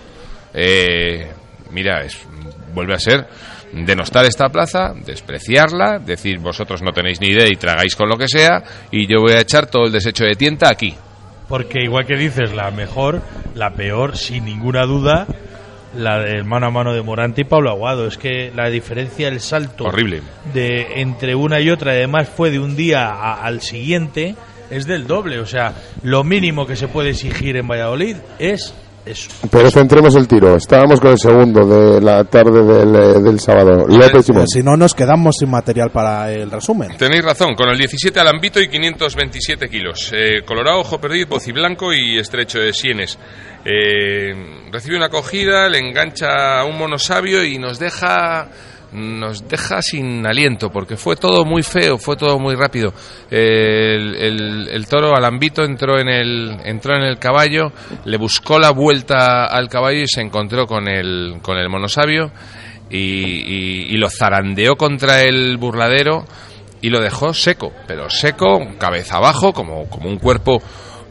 eh, 0.54 1.32
mira, 1.72 2.04
es, 2.04 2.18
vuelve 2.74 2.94
a 2.94 3.00
ser 3.00 3.28
denostar 3.74 4.26
esta 4.26 4.50
plaza, 4.50 4.94
despreciarla, 5.06 6.00
decir 6.00 6.40
vosotros 6.40 6.82
no 6.82 6.92
tenéis 6.92 7.20
ni 7.22 7.28
idea 7.28 7.48
y 7.48 7.56
tragáis 7.56 7.96
con 7.96 8.10
lo 8.10 8.18
que 8.18 8.28
sea, 8.28 8.64
y 8.92 9.08
yo 9.08 9.20
voy 9.22 9.34
a 9.34 9.42
echar 9.42 9.68
todo 9.68 9.86
el 9.86 9.92
desecho 9.92 10.24
de 10.24 10.36
tienta 10.36 10.70
aquí. 10.70 10.96
Porque 11.48 11.84
igual 11.84 12.06
que 12.06 12.16
dices, 12.18 12.54
la 12.54 12.72
mejor, 12.72 13.22
la 13.56 13.72
peor, 13.72 14.18
sin 14.18 14.46
ninguna 14.46 14.84
duda, 14.86 15.28
la 15.96 16.20
del 16.20 16.44
mano 16.44 16.68
a 16.68 16.72
mano 16.72 16.94
de 16.94 17.02
Morante 17.02 17.42
y 17.42 17.46
Pablo 17.46 17.70
Aguado. 17.70 18.08
Es 18.08 18.18
que 18.18 18.52
la 18.54 18.70
diferencia, 18.70 19.30
el 19.30 19.40
salto 19.40 19.86
Horrible. 19.86 20.22
de 20.54 21.02
entre 21.02 21.36
una 21.36 21.62
y 21.62 21.70
otra, 21.70 21.94
además 21.94 22.28
fue 22.30 22.52
de 22.52 22.60
un 22.60 22.76
día 22.76 23.08
a- 23.08 23.42
al 23.46 23.62
siguiente, 23.62 24.36
es 24.70 24.86
del 24.86 25.08
doble. 25.08 25.40
O 25.40 25.46
sea, 25.46 25.74
lo 26.04 26.24
mínimo 26.26 26.68
que 26.68 26.76
se 26.76 26.90
puede 26.90 27.12
exigir 27.12 27.56
en 27.56 27.68
Valladolid 27.68 28.18
es 28.40 28.74
eso. 29.12 29.30
Pero 29.52 29.72
centremos 29.72 30.16
el 30.16 30.28
tiro. 30.28 30.56
Estábamos 30.56 31.00
con 31.00 31.12
el 31.12 31.18
segundo 31.18 31.66
de 31.66 32.02
la 32.02 32.24
tarde 32.26 32.64
del, 32.64 32.96
eh, 32.96 33.20
del 33.22 33.40
sábado. 33.40 33.86
López 33.88 34.26
Simón. 34.26 34.44
Pues 34.44 34.52
si 34.54 34.64
no, 34.64 34.78
nos 34.78 34.94
quedamos 34.94 35.36
sin 35.40 35.50
material 35.50 35.90
para 35.92 36.32
el 36.32 36.52
resumen. 36.52 36.96
Tenéis 36.98 37.24
razón, 37.24 37.56
con 37.56 37.70
el 37.70 37.78
17 37.78 38.20
alambito 38.20 38.60
y 38.60 38.68
527 38.70 39.68
kilos. 39.70 40.12
Eh, 40.14 40.44
colorado, 40.46 40.80
ojo 40.80 41.00
perdido, 41.00 41.28
blanco 41.54 41.94
y 41.94 42.18
estrecho 42.18 42.60
de 42.60 42.74
sienes. 42.74 43.18
Eh, 43.66 44.34
recibe 44.72 44.98
una 44.98 45.08
acogida, 45.08 45.68
le 45.70 45.80
engancha 45.80 46.60
a 46.60 46.66
un 46.66 46.78
mono 46.78 46.98
sabio 46.98 47.44
y 47.44 47.58
nos 47.58 47.80
deja 47.80 48.50
nos 48.94 49.48
deja 49.48 49.82
sin 49.82 50.26
aliento 50.26 50.70
porque 50.70 50.96
fue 50.98 51.16
todo 51.16 51.44
muy 51.46 51.62
feo, 51.64 51.98
fue 51.98 52.16
todo 52.16 52.40
muy 52.40 52.56
rápido. 52.56 52.94
El, 53.30 54.16
el- 54.16 54.88
toro 54.88 55.16
alambito 55.16 55.64
entró 55.64 56.00
en 56.00 56.08
el 56.08 56.58
entró 56.64 56.96
en 56.96 57.04
el 57.04 57.20
caballo, 57.20 57.72
le 58.06 58.18
buscó 58.18 58.58
la 58.60 58.72
vuelta 58.72 59.46
al 59.46 59.68
caballo 59.68 60.00
y 60.02 60.08
se 60.08 60.22
encontró 60.22 60.66
con 60.66 60.88
el 60.88 61.40
con 61.42 61.58
el 61.58 61.68
mono 61.70 61.88
sabio 61.90 62.32
y, 62.90 62.98
y- 62.98 63.88
y 63.90 63.98
lo 63.98 64.10
zarandeó 64.10 64.76
contra 64.78 65.24
el 65.24 65.58
burladero 65.58 66.26
y 66.82 66.90
lo 66.90 67.02
dejó 67.02 67.34
seco, 67.34 67.74
pero 67.88 68.10
seco, 68.10 68.60
cabeza 68.78 69.18
abajo, 69.18 69.52
como, 69.52 69.90
como 69.90 70.08
un 70.10 70.20
cuerpo 70.20 70.62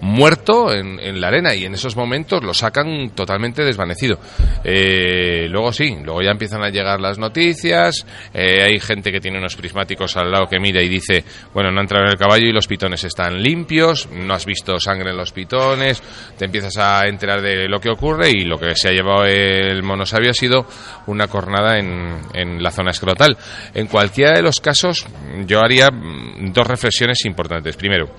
muerto 0.01 0.73
en, 0.73 0.99
en 1.01 1.21
la 1.21 1.29
arena 1.29 1.55
y 1.55 1.65
en 1.65 1.75
esos 1.75 1.97
momentos 1.97 2.43
lo 2.43 2.55
sacan 2.55 3.11
totalmente 3.11 3.65
desvanecido. 3.65 4.19
Eh, 4.65 5.47
luego 5.49 5.73
sí, 5.73 5.97
luego 6.03 6.23
ya 6.23 6.31
empiezan 6.31 6.63
a 6.63 6.71
llegar 6.71 7.01
las 7.01 7.19
noticias, 7.19 8.07
eh, 8.33 8.63
hay 8.63 8.81
gente 8.81 9.13
que 9.13 9.21
tiene 9.21 9.39
unos 9.39 9.57
prismáticos 9.57 10.17
al 10.17 10.31
lado 10.31 10.47
que 10.47 10.59
mira 10.59 10.83
y 10.83 10.89
dice, 10.89 11.25
bueno, 11.53 11.71
no 11.71 11.81
ha 11.81 11.83
entrado 11.83 12.05
en 12.05 12.13
el 12.13 12.19
caballo 12.19 12.47
y 12.47 12.53
los 12.53 12.67
pitones 12.67 13.05
están 13.05 13.41
limpios, 13.43 14.09
no 14.11 14.35
has 14.35 14.47
visto 14.47 14.79
sangre 14.79 15.11
en 15.11 15.17
los 15.17 15.33
pitones, 15.33 16.03
te 16.39 16.45
empiezas 16.45 16.77
a 16.79 17.07
enterar 17.07 17.41
de 17.41 17.69
lo 17.69 17.81
que 17.81 17.91
ocurre 17.91 18.31
y 18.31 18.45
lo 18.45 18.59
que 18.59 18.75
se 18.75 18.89
ha 18.89 18.93
llevado 18.93 19.25
el 19.25 19.83
monosabio 19.83 20.31
ha 20.31 20.35
sido 20.35 20.67
una 21.07 21.29
cornada 21.29 21.79
en, 21.79 22.21
en 22.35 22.63
la 22.63 22.71
zona 22.71 22.91
escrotal. 22.91 23.37
En 23.75 23.87
cualquiera 23.87 24.33
de 24.33 24.43
los 24.43 24.61
casos 24.61 25.07
yo 25.47 25.61
haría 25.61 25.91
mm, 25.91 26.53
dos 26.53 26.67
reflexiones 26.67 27.25
importantes. 27.25 27.77
Primero, 27.77 28.11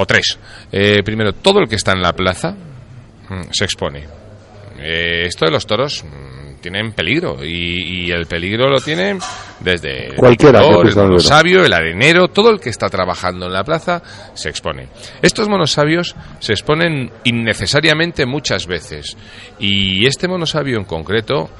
o 0.00 0.06
tres. 0.06 0.38
Eh, 0.70 1.02
primero, 1.02 1.32
todo 1.32 1.58
el 1.60 1.68
que 1.68 1.74
está 1.74 1.92
en 1.92 2.02
la 2.02 2.12
plaza 2.12 2.52
mm, 3.28 3.50
se 3.50 3.64
expone. 3.64 4.04
Eh, 4.78 5.24
esto 5.26 5.44
de 5.44 5.50
los 5.50 5.66
toros 5.66 6.04
mm, 6.04 6.60
tienen 6.60 6.92
peligro 6.92 7.44
y, 7.44 8.06
y 8.06 8.10
el 8.12 8.26
peligro 8.26 8.68
lo 8.70 8.80
tienen 8.80 9.18
desde 9.58 10.06
el 10.10 10.14
Cualquiera 10.14 10.60
el 10.60 11.12
el 11.12 11.20
sabio, 11.20 11.64
el 11.64 11.72
arenero, 11.72 12.28
todo 12.28 12.50
el 12.50 12.60
que 12.60 12.70
está 12.70 12.88
trabajando 12.88 13.46
en 13.46 13.52
la 13.52 13.64
plaza 13.64 14.00
se 14.34 14.48
expone. 14.48 14.88
Estos 15.20 15.48
monosabios 15.48 16.14
se 16.38 16.52
exponen 16.52 17.10
innecesariamente 17.24 18.24
muchas 18.24 18.68
veces 18.68 19.16
y 19.58 20.06
este 20.06 20.28
monosabio 20.28 20.78
en 20.78 20.84
concreto 20.84 21.50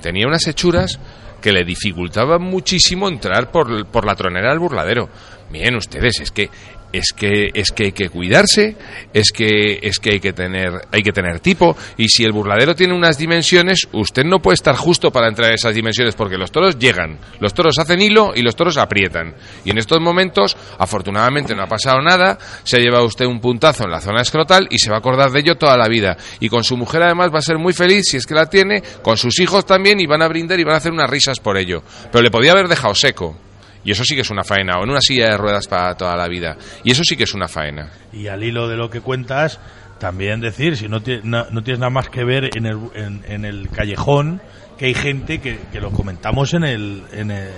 tenía 0.00 0.28
unas 0.28 0.46
hechuras 0.46 1.00
que 1.40 1.52
le 1.52 1.64
dificultaban 1.64 2.42
muchísimo 2.42 3.08
entrar 3.08 3.50
por, 3.50 3.86
por 3.86 4.04
la 4.04 4.14
tronera 4.14 4.50
del 4.50 4.60
burladero. 4.60 5.08
Miren 5.50 5.76
ustedes, 5.76 6.20
es 6.20 6.30
que 6.30 6.50
es 6.92 7.12
que 7.12 7.50
es 7.54 7.70
que 7.70 7.84
hay 7.84 7.92
que 7.92 8.08
cuidarse, 8.08 8.76
es 9.12 9.30
que 9.32 9.78
es 9.82 9.98
que 9.98 10.12
hay 10.12 10.20
que 10.20 10.32
tener 10.32 10.72
hay 10.90 11.02
que 11.02 11.12
tener 11.12 11.40
tipo 11.40 11.76
y 11.96 12.08
si 12.08 12.24
el 12.24 12.32
burladero 12.32 12.74
tiene 12.74 12.94
unas 12.94 13.18
dimensiones, 13.18 13.88
usted 13.92 14.24
no 14.24 14.40
puede 14.40 14.54
estar 14.54 14.76
justo 14.76 15.10
para 15.10 15.28
entrar 15.28 15.50
a 15.50 15.54
esas 15.54 15.74
dimensiones 15.74 16.14
porque 16.14 16.36
los 16.36 16.50
toros 16.50 16.78
llegan, 16.78 17.18
los 17.40 17.54
toros 17.54 17.78
hacen 17.78 18.00
hilo 18.00 18.32
y 18.34 18.42
los 18.42 18.56
toros 18.56 18.76
aprietan. 18.76 19.34
Y 19.64 19.70
en 19.70 19.78
estos 19.78 20.00
momentos, 20.00 20.56
afortunadamente 20.78 21.54
no 21.54 21.62
ha 21.62 21.66
pasado 21.66 22.00
nada, 22.00 22.38
se 22.64 22.76
ha 22.76 22.80
llevado 22.80 23.04
usted 23.04 23.26
un 23.26 23.40
puntazo 23.40 23.84
en 23.84 23.90
la 23.90 24.00
zona 24.00 24.22
escrotal 24.22 24.66
y 24.70 24.78
se 24.78 24.90
va 24.90 24.96
a 24.96 24.98
acordar 25.00 25.30
de 25.30 25.40
ello 25.40 25.56
toda 25.56 25.76
la 25.76 25.88
vida. 25.88 26.16
Y 26.40 26.48
con 26.48 26.64
su 26.64 26.76
mujer 26.76 27.02
además 27.02 27.30
va 27.32 27.38
a 27.38 27.42
ser 27.42 27.58
muy 27.58 27.72
feliz 27.72 28.04
si 28.10 28.16
es 28.16 28.26
que 28.26 28.34
la 28.34 28.46
tiene, 28.46 28.82
con 29.02 29.16
sus 29.16 29.38
hijos 29.40 29.66
también 29.66 30.00
y 30.00 30.06
van 30.06 30.22
a 30.22 30.28
brindar 30.28 30.58
y 30.58 30.64
van 30.64 30.74
a 30.74 30.78
hacer 30.78 30.92
unas 30.92 31.10
risas 31.10 31.40
por 31.40 31.56
ello. 31.56 31.82
Pero 32.10 32.22
le 32.22 32.30
podía 32.30 32.52
haber 32.52 32.68
dejado 32.68 32.94
seco. 32.94 33.47
Y 33.84 33.92
eso 33.92 34.04
sí 34.04 34.14
que 34.14 34.22
es 34.22 34.30
una 34.30 34.44
faena, 34.44 34.78
o 34.78 34.84
en 34.84 34.90
una 34.90 35.00
silla 35.00 35.30
de 35.30 35.36
ruedas 35.36 35.66
para 35.68 35.94
toda 35.96 36.16
la 36.16 36.28
vida. 36.28 36.56
Y 36.84 36.90
eso 36.90 37.02
sí 37.04 37.16
que 37.16 37.24
es 37.24 37.34
una 37.34 37.48
faena. 37.48 37.90
Y 38.12 38.26
al 38.28 38.42
hilo 38.42 38.68
de 38.68 38.76
lo 38.76 38.90
que 38.90 39.00
cuentas, 39.00 39.60
también 39.98 40.40
decir, 40.40 40.76
si 40.76 40.88
no, 40.88 41.00
no, 41.22 41.44
no 41.50 41.62
tienes 41.62 41.78
nada 41.80 41.90
más 41.90 42.08
que 42.08 42.24
ver 42.24 42.50
en 42.56 42.66
el, 42.66 42.78
en, 42.94 43.24
en 43.28 43.44
el 43.44 43.68
callejón, 43.70 44.40
que 44.76 44.86
hay 44.86 44.94
gente 44.94 45.40
que, 45.40 45.58
que 45.72 45.80
lo 45.80 45.90
comentamos 45.90 46.54
en 46.54 46.64
el, 46.64 47.02
en, 47.12 47.30
el- 47.30 47.50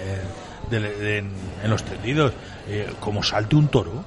en, 0.72 1.30
en 1.64 1.70
los 1.70 1.82
tendidos, 1.84 2.32
eh, 2.68 2.88
como 3.00 3.22
salte 3.22 3.56
un 3.56 3.68
toro, 3.68 4.04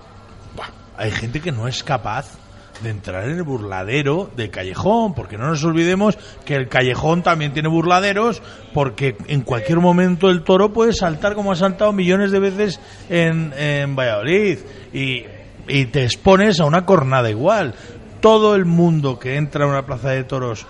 hay 0.95 1.11
gente 1.11 1.41
que 1.41 1.51
no 1.51 1.67
es 1.67 1.83
capaz 1.83 2.37
de 2.81 2.89
entrar 2.89 3.25
en 3.25 3.37
el 3.37 3.43
burladero 3.43 4.29
del 4.35 4.49
callejón, 4.49 5.13
porque 5.13 5.37
no 5.37 5.47
nos 5.47 5.63
olvidemos 5.63 6.17
que 6.45 6.55
el 6.55 6.67
callejón 6.67 7.23
también 7.23 7.53
tiene 7.53 7.69
burladeros, 7.69 8.41
porque 8.73 9.15
en 9.27 9.41
cualquier 9.41 9.79
momento 9.79 10.29
el 10.29 10.43
toro 10.43 10.73
puede 10.73 10.93
saltar 10.93 11.35
como 11.35 11.51
ha 11.51 11.55
saltado 11.55 11.93
millones 11.93 12.31
de 12.31 12.39
veces 12.39 12.79
en, 13.09 13.53
en 13.57 13.95
Valladolid 13.95 14.59
y, 14.93 15.25
y 15.67 15.85
te 15.85 16.03
expones 16.03 16.59
a 16.59 16.65
una 16.65 16.85
cornada 16.85 17.29
igual. 17.29 17.75
Todo 18.19 18.55
el 18.55 18.65
mundo 18.65 19.19
que 19.19 19.35
entra 19.35 19.65
a 19.65 19.67
una 19.67 19.85
plaza 19.85 20.09
de 20.09 20.23
toros 20.23 20.65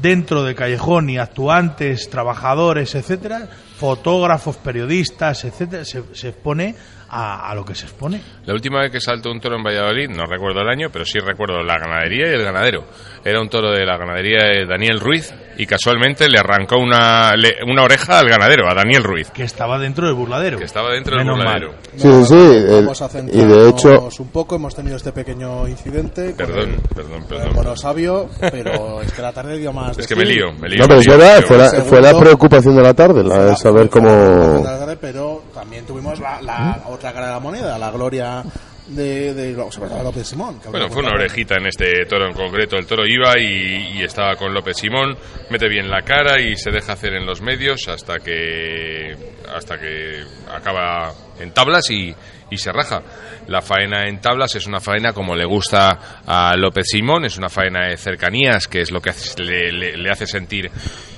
dentro 0.00 0.44
del 0.44 0.54
callejón 0.54 1.10
y 1.10 1.18
actuantes, 1.18 2.10
trabajadores, 2.10 2.94
etcétera, 2.94 3.48
fotógrafos, 3.76 4.56
periodistas, 4.56 5.44
etcétera, 5.44 5.84
se, 5.84 6.02
se 6.12 6.28
expone 6.28 6.74
a, 7.08 7.50
a 7.50 7.54
lo 7.54 7.64
que 7.64 7.74
se 7.74 7.86
expone. 7.86 8.20
La 8.44 8.54
última 8.54 8.80
vez 8.80 8.90
que 8.90 9.00
saltó 9.00 9.30
un 9.30 9.40
toro 9.40 9.56
en 9.56 9.62
Valladolid, 9.64 10.08
no 10.10 10.24
recuerdo 10.26 10.60
el 10.60 10.68
año, 10.68 10.88
pero 10.92 11.04
sí 11.04 11.18
recuerdo 11.18 11.62
la 11.62 11.78
ganadería 11.78 12.26
y 12.30 12.34
el 12.34 12.42
ganadero. 12.44 12.84
Era 13.24 13.40
un 13.40 13.48
toro 13.48 13.70
de 13.72 13.84
la 13.84 13.96
ganadería 13.96 14.38
de 14.44 14.66
Daniel 14.66 15.00
Ruiz 15.00 15.34
y 15.58 15.66
casualmente 15.66 16.28
le 16.28 16.38
arrancó 16.38 16.76
una, 16.78 17.32
le- 17.36 17.56
una 17.70 17.82
oreja 17.82 18.18
al 18.20 18.28
ganadero, 18.28 18.68
a 18.70 18.74
Daniel 18.74 19.02
Ruiz, 19.02 19.30
que 19.30 19.42
estaba 19.44 19.78
dentro 19.78 20.06
del 20.06 20.14
burladero. 20.14 20.58
que 20.58 20.64
estaba 20.64 20.90
dentro 20.92 21.16
del 21.16 21.26
burladero. 21.28 21.72
mal. 21.72 21.78
Sí, 21.96 22.08
sí, 22.08 22.24
sí, 22.24 22.34
el- 22.34 22.84
Vamos 22.84 23.02
a 23.02 23.06
y 23.06 23.08
centrarnos 23.08 23.56
de 23.56 23.68
hecho, 23.70 24.08
un 24.22 24.28
poco. 24.30 24.56
Hemos 24.56 24.74
tenido 24.74 24.96
este 24.96 25.12
pequeño 25.12 25.66
incidente. 25.66 26.34
Perdón, 26.36 26.70
el- 26.74 26.80
perdón, 26.94 27.22
con 27.24 27.36
el 27.36 27.42
perdón. 27.42 27.54
mono 27.56 27.76
sabio, 27.76 28.28
pero 28.40 29.00
es 29.02 29.12
que 29.12 29.22
la 29.22 29.32
tarde 29.32 29.58
dio 29.58 29.72
más. 29.72 29.96
de 29.96 30.02
Es 30.02 30.08
que 30.08 30.14
me 30.16 30.24
lío, 30.24 30.52
me 30.60 30.68
lío. 30.68 30.78
no, 30.78 30.84
pero 30.86 30.96
me 31.00 31.00
es 31.00 31.08
verdad, 31.08 31.42
fue 31.42 31.56
la, 31.58 31.70
fue 31.84 32.00
la 32.00 32.18
preocupación 32.18 32.76
de 32.76 32.82
la 32.82 32.94
tarde, 32.94 33.24
la 33.24 33.44
de 33.46 33.56
saber 33.56 33.88
cómo... 33.90 34.08
preocupación 34.08 34.62
de 34.62 34.70
la 34.70 34.78
tarde, 34.78 34.96
Pero 35.00 35.42
también 35.66 35.84
tuvimos 35.84 36.20
la, 36.20 36.40
la 36.42 36.82
otra 36.86 37.12
cara 37.12 37.26
de 37.26 37.32
la 37.32 37.40
moneda, 37.40 37.76
la 37.76 37.90
gloria 37.90 38.40
de, 38.86 39.34
de, 39.34 39.52
López 39.52 40.28
Simón. 40.28 40.60
que 40.60 40.68
Bueno, 40.68 40.88
fue 40.88 41.02
una 41.02 41.10
orejita 41.14 41.56
en 41.56 41.66
este 41.66 42.06
toro 42.06 42.28
en 42.28 42.34
concreto. 42.34 42.76
El 42.76 42.86
toro 42.86 43.02
iba 43.04 43.36
y, 43.36 43.98
y 43.98 44.02
estaba 44.04 44.36
con 44.36 44.54
López 44.54 44.76
Simón, 44.76 45.16
mete 45.50 45.68
bien 45.68 45.90
la 45.90 46.02
cara 46.02 46.40
y 46.40 46.54
se 46.56 46.70
deja 46.70 46.92
hacer 46.92 47.14
en 47.14 47.26
los 47.26 47.40
medios 47.42 47.88
hasta 47.88 48.20
que 48.20 49.34
hasta 49.52 49.76
que 49.80 50.22
acaba 50.54 51.12
en 51.40 51.50
tablas 51.52 51.90
y, 51.90 52.14
y 52.48 52.58
se 52.58 52.70
raja. 52.70 53.02
La 53.48 53.60
faena 53.60 54.06
en 54.06 54.20
tablas 54.20 54.54
es 54.54 54.68
una 54.68 54.78
faena 54.78 55.12
como 55.12 55.34
le 55.34 55.46
gusta 55.46 56.22
a 56.24 56.54
López 56.56 56.86
Simón, 56.88 57.24
es 57.24 57.38
una 57.38 57.48
faena 57.48 57.88
de 57.88 57.96
cercanías, 57.96 58.68
que 58.68 58.82
es 58.82 58.92
lo 58.92 59.00
que 59.00 59.10
le- 59.38 59.96
le 59.96 60.10
hace 60.12 60.28
sentir 60.28 60.70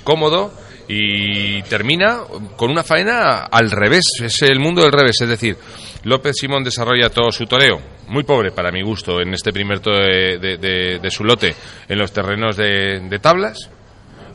cómodo 0.05 0.55
y 0.89 1.63
termina 1.65 2.21
con 2.57 2.71
una 2.71 2.83
faena 2.83 3.41
al 3.45 3.71
revés, 3.71 4.05
es 4.23 4.41
el 4.43 4.59
mundo 4.59 4.83
del 4.83 4.93
revés, 4.93 5.21
es 5.21 5.29
decir, 5.29 5.57
López 6.05 6.35
Simón 6.41 6.65
desarrolla 6.65 7.11
todo 7.11 7.31
su 7.31 7.45
toreo, 7.47 7.79
muy 8.09 8.25
pobre 8.25 8.53
para 8.53 8.71
mi 8.73 8.83
gusto 8.83 9.21
en 9.21 9.35
este 9.35 9.53
primer 9.53 9.81
toro 9.81 9.99
de, 9.99 10.39
de- 10.39 10.57
de- 10.57 10.99
de 10.99 11.11
su 11.11 11.25
lote 11.25 11.55
en 11.89 11.99
los 11.99 12.11
terrenos 12.13 12.57
de, 12.57 13.01
de 13.09 13.19
tablas, 13.19 13.69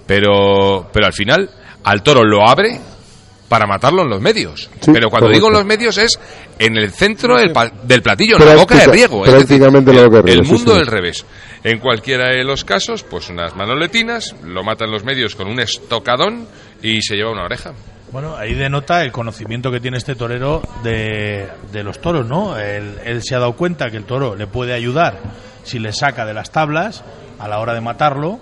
pero, 0.06 0.90
pero 0.94 1.06
al 1.08 1.14
final 1.14 1.50
al 1.84 2.04
toro 2.04 2.24
lo 2.24 2.48
abre 2.48 2.80
para 3.54 3.68
matarlo 3.68 4.02
en 4.02 4.10
los 4.10 4.20
medios. 4.20 4.68
Sí, 4.82 4.90
pero 4.92 5.12
cuando 5.12 5.28
correcto. 5.28 5.34
digo 5.34 5.48
en 5.50 5.54
los 5.54 5.66
medios 5.66 5.96
es 6.00 6.20
en 6.58 6.76
el 6.76 6.90
centro 6.92 7.38
del, 7.38 7.52
pa- 7.52 7.70
del 7.84 8.02
platillo, 8.02 8.40
en 8.40 8.46
la 8.48 8.56
boca 8.56 8.76
de 8.76 8.88
riego. 8.88 9.24
es 9.24 9.32
decir, 9.32 9.46
prácticamente 9.60 9.92
en 9.92 9.98
la 9.98 10.04
boca 10.06 10.22
de 10.24 10.32
el 10.32 10.40
riego, 10.40 10.44
sí, 10.46 10.52
mundo 10.54 10.72
sí. 10.72 10.78
del 10.80 10.88
revés. 10.88 11.24
En 11.64 11.78
cualquiera 11.78 12.30
de 12.30 12.44
los 12.44 12.66
casos, 12.66 13.04
pues 13.04 13.30
unas 13.30 13.56
manoletinas, 13.56 14.36
lo 14.44 14.64
matan 14.64 14.90
los 14.90 15.04
medios 15.04 15.36
con 15.36 15.48
un 15.48 15.60
estocadón 15.60 16.48
y 16.82 17.04
se 17.04 17.16
lleva 17.16 17.32
una 17.32 17.44
oreja. 17.44 17.74
Bueno, 18.12 18.36
ahí 18.36 18.56
denota 18.56 19.04
el 19.04 19.12
conocimiento 19.12 19.70
que 19.70 19.80
tiene 19.80 19.98
este 19.98 20.16
torero 20.16 20.64
de, 20.84 21.48
de 21.72 21.84
los 21.84 22.02
toros, 22.02 22.26
¿no? 22.28 22.58
Él, 22.58 22.96
él 23.06 23.22
se 23.22 23.36
ha 23.36 23.40
dado 23.40 23.54
cuenta 23.54 23.92
que 23.92 23.98
el 23.98 24.06
toro 24.06 24.36
le 24.36 24.48
puede 24.48 24.74
ayudar 24.74 25.20
si 25.64 25.78
le 25.78 25.94
saca 25.94 26.26
de 26.26 26.34
las 26.34 26.50
tablas 26.52 27.04
a 27.38 27.48
la 27.48 27.60
hora 27.60 27.76
de 27.76 27.82
matarlo 27.82 28.40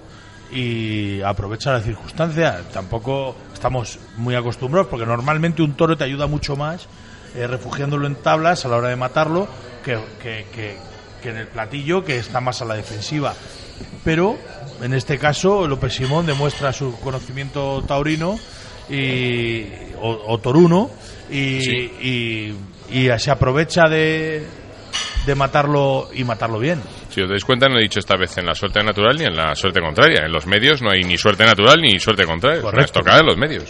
y 0.51 1.21
aprovecha 1.21 1.71
la 1.71 1.81
circunstancia. 1.81 2.61
Tampoco 2.73 3.35
estamos 3.53 3.99
muy 4.17 4.35
acostumbrados 4.35 4.87
porque 4.89 5.05
normalmente 5.05 5.61
un 5.61 5.73
toro 5.73 5.95
te 5.97 6.03
ayuda 6.03 6.27
mucho 6.27 6.55
más 6.55 6.87
eh, 7.35 7.47
refugiándolo 7.47 8.07
en 8.07 8.15
tablas 8.15 8.65
a 8.65 8.67
la 8.69 8.75
hora 8.77 8.89
de 8.89 8.95
matarlo 8.95 9.47
que, 9.85 9.97
que- 10.21 10.45
que- 10.53 10.77
que 11.21 11.29
en 11.29 11.37
el 11.37 11.47
platillo 11.47 12.03
que 12.03 12.17
está 12.17 12.41
más 12.41 12.61
a 12.61 12.65
la 12.65 12.73
defensiva. 12.73 13.33
Pero 14.03 14.37
en 14.81 14.93
este 14.93 15.17
caso 15.19 15.67
López 15.67 15.93
Simón 15.93 16.25
demuestra 16.25 16.73
su 16.73 16.99
conocimiento 16.99 17.83
taurino 17.87 18.37
y, 18.89 19.63
o, 20.01 20.23
o 20.27 20.37
toruno 20.39 20.89
y, 21.29 21.61
Sí. 21.61 21.91
y- 22.01 22.55
y 23.05 23.19
se 23.19 23.31
aprovecha 23.31 23.83
de, 23.87 24.45
de 25.25 25.35
matarlo 25.35 26.09
y 26.13 26.23
matarlo 26.25 26.59
bien. 26.59 26.81
Si 27.13 27.21
os 27.21 27.29
dais 27.29 27.43
cuenta, 27.43 27.67
no 27.67 27.77
he 27.77 27.81
dicho 27.83 27.99
esta 27.99 28.15
vez 28.17 28.37
en 28.37 28.45
la 28.45 28.55
suerte 28.55 28.81
natural 28.83 29.17
ni 29.17 29.25
en 29.25 29.35
la 29.35 29.53
suerte 29.55 29.81
contraria. 29.81 30.25
En 30.25 30.31
los 30.31 30.47
medios 30.47 30.81
no 30.81 30.89
hay 30.89 31.01
ni 31.03 31.17
suerte 31.17 31.43
natural 31.45 31.79
ni 31.81 31.99
suerte 31.99 32.25
contraria. 32.25 32.57
Es 32.59 32.63
Correcto. 32.63 33.01
en 33.05 33.25
los 33.25 33.37
medios. 33.37 33.65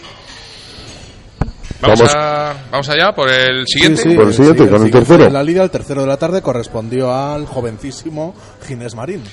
Vamos, 1.80 1.98
Vamos. 1.98 2.14
a, 2.14 2.54
vamos 2.70 2.88
allá 2.90 3.12
por 3.12 3.28
el 3.28 3.66
Sí, 3.66 3.80
siguiente. 3.80 4.02
sí, 4.02 4.14
Por 4.14 4.26
el 4.28 4.32
siguiente, 4.34 4.68
con 4.68 4.84
el 4.84 4.90
tercero. 4.92 5.24
En 5.26 5.32
la 5.32 5.42
liga, 5.42 5.64
el 5.64 5.70
tercero 5.70 6.02
de 6.02 6.06
la 6.06 6.16
tarde 6.16 6.40
correspondió 6.40 7.12
al 7.12 7.44
jovencísimo 7.46 8.36
Ginés 8.68 8.94
Marín. 8.94 9.24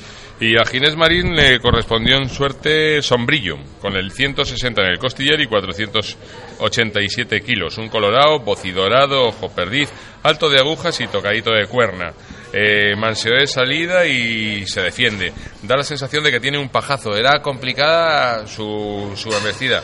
Y 0.41 0.57
a 0.57 0.65
Ginés 0.65 0.95
Marín 0.95 1.35
le 1.35 1.59
correspondió 1.59 2.15
en 2.15 2.27
suerte 2.29 3.03
sombrillo, 3.03 3.57
con 3.81 3.95
el 3.95 4.11
160 4.11 4.81
en 4.81 4.87
el 4.93 4.97
costillar 4.97 5.39
y 5.39 5.45
487 5.47 7.41
kilos. 7.41 7.77
Un 7.77 7.89
colorado, 7.89 8.39
bocidorado, 8.39 9.27
ojo 9.27 9.49
perdiz, 9.49 9.89
alto 10.23 10.49
de 10.49 10.59
agujas 10.59 10.99
y 11.01 11.07
tocadito 11.07 11.51
de 11.51 11.67
cuerna. 11.67 12.13
Eh, 12.51 12.95
manseo 12.97 13.35
de 13.35 13.45
salida 13.47 14.05
y 14.07 14.65
se 14.67 14.81
defiende. 14.81 15.31
Da 15.63 15.77
la 15.77 15.83
sensación 15.83 16.23
de 16.23 16.31
que 16.31 16.39
tiene 16.39 16.57
un 16.57 16.69
pajazo. 16.69 17.15
Era 17.15 17.41
complicada 17.41 18.47
su, 18.47 19.11
su 19.15 19.29
embestida. 19.31 19.83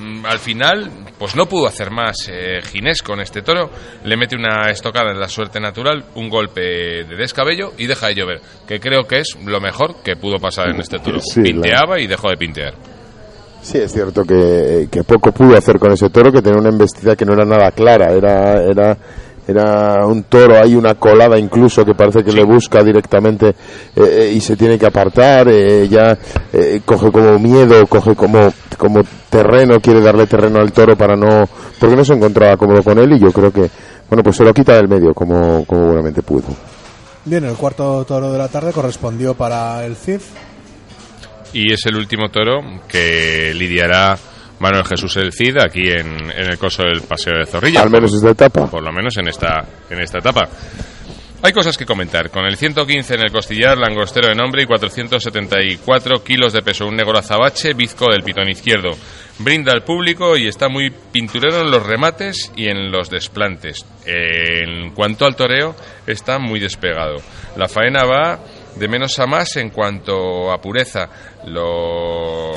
Mm, 0.00 0.24
Al 0.24 0.38
final, 0.38 0.88
pues 1.18 1.34
no 1.34 1.46
pudo 1.46 1.66
hacer 1.66 1.90
más 1.90 2.16
eh, 2.30 2.60
Ginés 2.62 3.02
con 3.02 3.20
este 3.20 3.42
toro. 3.42 3.70
Le 4.04 4.16
mete 4.16 4.36
una 4.36 4.70
estocada 4.70 5.10
en 5.10 5.18
la 5.18 5.28
suerte 5.28 5.58
natural, 5.58 6.04
un 6.14 6.28
golpe 6.28 6.60
de 6.60 7.16
descabello 7.16 7.72
y 7.76 7.86
deja 7.88 8.06
de 8.06 8.14
llover, 8.14 8.40
que 8.68 8.78
creo 8.78 9.02
que 9.08 9.18
es 9.18 9.36
lo 9.44 9.60
mejor 9.60 9.96
que 10.04 10.14
pudo 10.16 10.38
pasar 10.38 10.68
en 10.70 10.80
este 10.80 11.00
toro. 11.00 11.18
Sí, 11.20 11.40
la- 11.40 11.44
Pinteaba 11.44 12.00
y 12.00 12.06
dejó 12.06 12.30
de 12.30 12.36
pintear. 12.36 12.74
Sí, 13.62 13.76
es 13.78 13.92
cierto 13.92 14.24
que, 14.24 14.88
que 14.90 15.04
poco 15.04 15.32
pudo 15.32 15.54
hacer 15.58 15.78
con 15.78 15.92
ese 15.92 16.08
toro, 16.08 16.32
que 16.32 16.40
tenía 16.40 16.58
una 16.60 16.70
embestida 16.70 17.14
que 17.14 17.26
no 17.26 17.34
era 17.34 17.44
nada 17.44 17.70
clara, 17.72 18.10
era, 18.14 18.62
era, 18.62 18.96
era 19.50 20.06
un 20.06 20.24
toro, 20.24 20.56
hay 20.56 20.74
una 20.74 20.94
colada 20.94 21.38
incluso 21.38 21.84
que 21.84 21.94
parece 21.94 22.22
que 22.22 22.32
le 22.32 22.44
busca 22.44 22.82
directamente 22.82 23.48
eh, 23.48 23.54
eh, 23.96 24.32
y 24.34 24.40
se 24.40 24.56
tiene 24.56 24.78
que 24.78 24.86
apartar, 24.86 25.48
eh, 25.48 25.88
ya 25.88 26.16
eh, 26.52 26.80
coge 26.84 27.10
como 27.10 27.38
miedo, 27.38 27.86
coge 27.86 28.14
como, 28.14 28.52
como 28.78 29.00
terreno, 29.28 29.80
quiere 29.80 30.00
darle 30.00 30.26
terreno 30.26 30.60
al 30.60 30.72
toro 30.72 30.96
para 30.96 31.16
no, 31.16 31.48
porque 31.78 31.96
no 31.96 32.04
se 32.04 32.14
encontraba 32.14 32.56
cómodo 32.56 32.82
con 32.82 32.98
él 32.98 33.12
y 33.12 33.20
yo 33.20 33.32
creo 33.32 33.52
que, 33.52 33.68
bueno, 34.08 34.22
pues 34.22 34.36
se 34.36 34.44
lo 34.44 34.54
quita 34.54 34.74
del 34.74 34.88
medio 34.88 35.12
como, 35.14 35.64
como 35.64 35.86
buenamente 35.86 36.22
pudo. 36.22 36.48
Bien, 37.24 37.44
el 37.44 37.56
cuarto 37.56 38.04
toro 38.04 38.32
de 38.32 38.38
la 38.38 38.48
tarde 38.48 38.72
correspondió 38.72 39.34
para 39.34 39.84
el 39.84 39.94
CIF. 39.94 40.24
Y 41.52 41.72
es 41.72 41.84
el 41.86 41.96
último 41.96 42.28
toro 42.30 42.60
que 42.88 43.52
lidiará 43.54 44.16
Manuel 44.60 44.84
Jesús 44.84 45.16
el 45.16 45.32
Cid 45.32 45.56
aquí 45.58 45.90
en, 45.90 46.30
en 46.30 46.50
el 46.50 46.58
coso 46.58 46.82
del 46.82 47.02
Paseo 47.02 47.38
de 47.38 47.46
Zorrilla. 47.46 47.82
Al 47.82 47.90
menos 47.90 48.14
esta 48.14 48.30
etapa. 48.30 48.66
por 48.70 48.82
lo 48.82 48.92
menos 48.92 49.16
en 49.16 49.28
esta, 49.28 49.64
en 49.88 50.00
esta 50.00 50.18
etapa. 50.18 50.48
Hay 51.42 51.54
cosas 51.54 51.78
que 51.78 51.86
comentar. 51.86 52.28
Con 52.30 52.44
el 52.44 52.58
115 52.58 53.14
en 53.14 53.20
el 53.22 53.32
costillar, 53.32 53.78
langostero 53.78 54.28
de 54.28 54.34
nombre 54.34 54.62
y 54.62 54.66
474 54.66 56.22
kilos 56.22 56.52
de 56.52 56.60
peso. 56.60 56.86
Un 56.86 56.96
negro 56.96 57.18
azabache, 57.18 57.72
bizco 57.72 58.10
del 58.10 58.22
pitón 58.22 58.50
izquierdo. 58.50 58.90
brinda 59.38 59.72
al 59.72 59.82
público 59.82 60.36
y 60.36 60.46
está 60.46 60.68
muy 60.68 60.90
pinturero 60.90 61.62
en 61.62 61.70
los 61.70 61.86
remates 61.86 62.52
y 62.56 62.68
en 62.68 62.92
los 62.92 63.08
desplantes. 63.08 63.86
En 64.04 64.90
cuanto 64.90 65.24
al 65.24 65.34
toreo, 65.34 65.74
está 66.06 66.38
muy 66.38 66.60
despegado. 66.60 67.16
La 67.56 67.68
faena 67.68 68.04
va 68.04 68.38
de 68.76 68.88
menos 68.88 69.18
a 69.18 69.26
más 69.26 69.56
en 69.56 69.70
cuanto 69.70 70.52
a 70.52 70.60
pureza. 70.60 71.08
Lo 71.46 72.52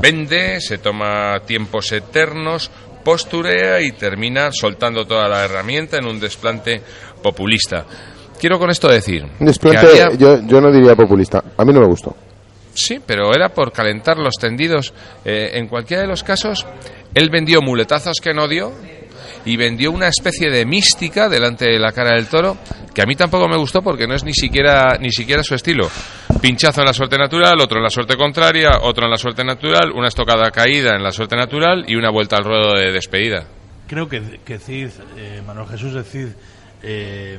vende, 0.00 0.60
se 0.60 0.78
toma 0.78 1.40
tiempos 1.46 1.90
eternos, 1.92 2.70
posturea 3.04 3.80
y 3.80 3.92
termina 3.92 4.50
soltando 4.52 5.06
toda 5.06 5.28
la 5.28 5.44
herramienta 5.44 5.96
en 5.98 6.06
un 6.06 6.20
desplante 6.20 6.80
populista. 7.22 7.84
Quiero 8.38 8.58
con 8.58 8.70
esto 8.70 8.88
decir... 8.88 9.26
Un 9.38 9.46
desplante, 9.46 9.80
que 9.92 10.02
había- 10.02 10.16
yo, 10.16 10.40
yo 10.46 10.60
no 10.60 10.72
diría 10.72 10.94
populista. 10.96 11.42
A 11.56 11.64
mí 11.64 11.72
no 11.72 11.80
me 11.80 11.86
gustó. 11.86 12.16
Sí, 12.72 13.00
pero 13.04 13.34
era 13.34 13.50
por 13.50 13.72
calentar 13.72 14.16
los 14.16 14.34
tendidos. 14.40 14.94
Eh, 15.24 15.50
en 15.54 15.66
cualquiera 15.68 16.02
de 16.02 16.08
los 16.08 16.22
casos, 16.22 16.64
él 17.14 17.28
vendió 17.30 17.60
muletazos 17.60 18.16
que 18.22 18.32
no 18.32 18.48
dio 18.48 18.72
y 19.44 19.56
vendió 19.56 19.90
una 19.92 20.08
especie 20.08 20.50
de 20.50 20.66
mística 20.66 21.28
delante 21.28 21.66
de 21.66 21.78
la 21.78 21.92
cara 21.92 22.10
del 22.14 22.26
toro 22.26 22.56
que 22.94 23.02
a 23.02 23.06
mí 23.06 23.14
tampoco 23.16 23.48
me 23.48 23.56
gustó 23.56 23.82
porque 23.82 24.06
no 24.06 24.14
es 24.14 24.24
ni 24.24 24.32
siquiera 24.32 24.98
ni 25.00 25.10
siquiera 25.10 25.42
su 25.42 25.54
estilo. 25.54 25.88
Pinchazo 26.40 26.80
en 26.80 26.86
la 26.86 26.92
suerte 26.92 27.16
natural, 27.16 27.60
otro 27.60 27.78
en 27.78 27.84
la 27.84 27.90
suerte 27.90 28.16
contraria, 28.16 28.70
otro 28.82 29.04
en 29.04 29.10
la 29.10 29.16
suerte 29.16 29.44
natural, 29.44 29.92
una 29.92 30.08
estocada 30.08 30.50
caída 30.50 30.96
en 30.96 31.02
la 31.02 31.12
suerte 31.12 31.36
natural 31.36 31.84
y 31.86 31.96
una 31.96 32.10
vuelta 32.10 32.36
al 32.36 32.44
ruedo 32.44 32.74
de 32.74 32.92
despedida. 32.92 33.46
Creo 33.86 34.08
que, 34.08 34.40
que 34.44 34.58
Cid, 34.58 34.90
eh, 35.16 35.42
Manuel 35.46 35.68
Jesús 35.68 35.94
de 35.94 36.04
Cid, 36.04 36.28
eh, 36.82 37.38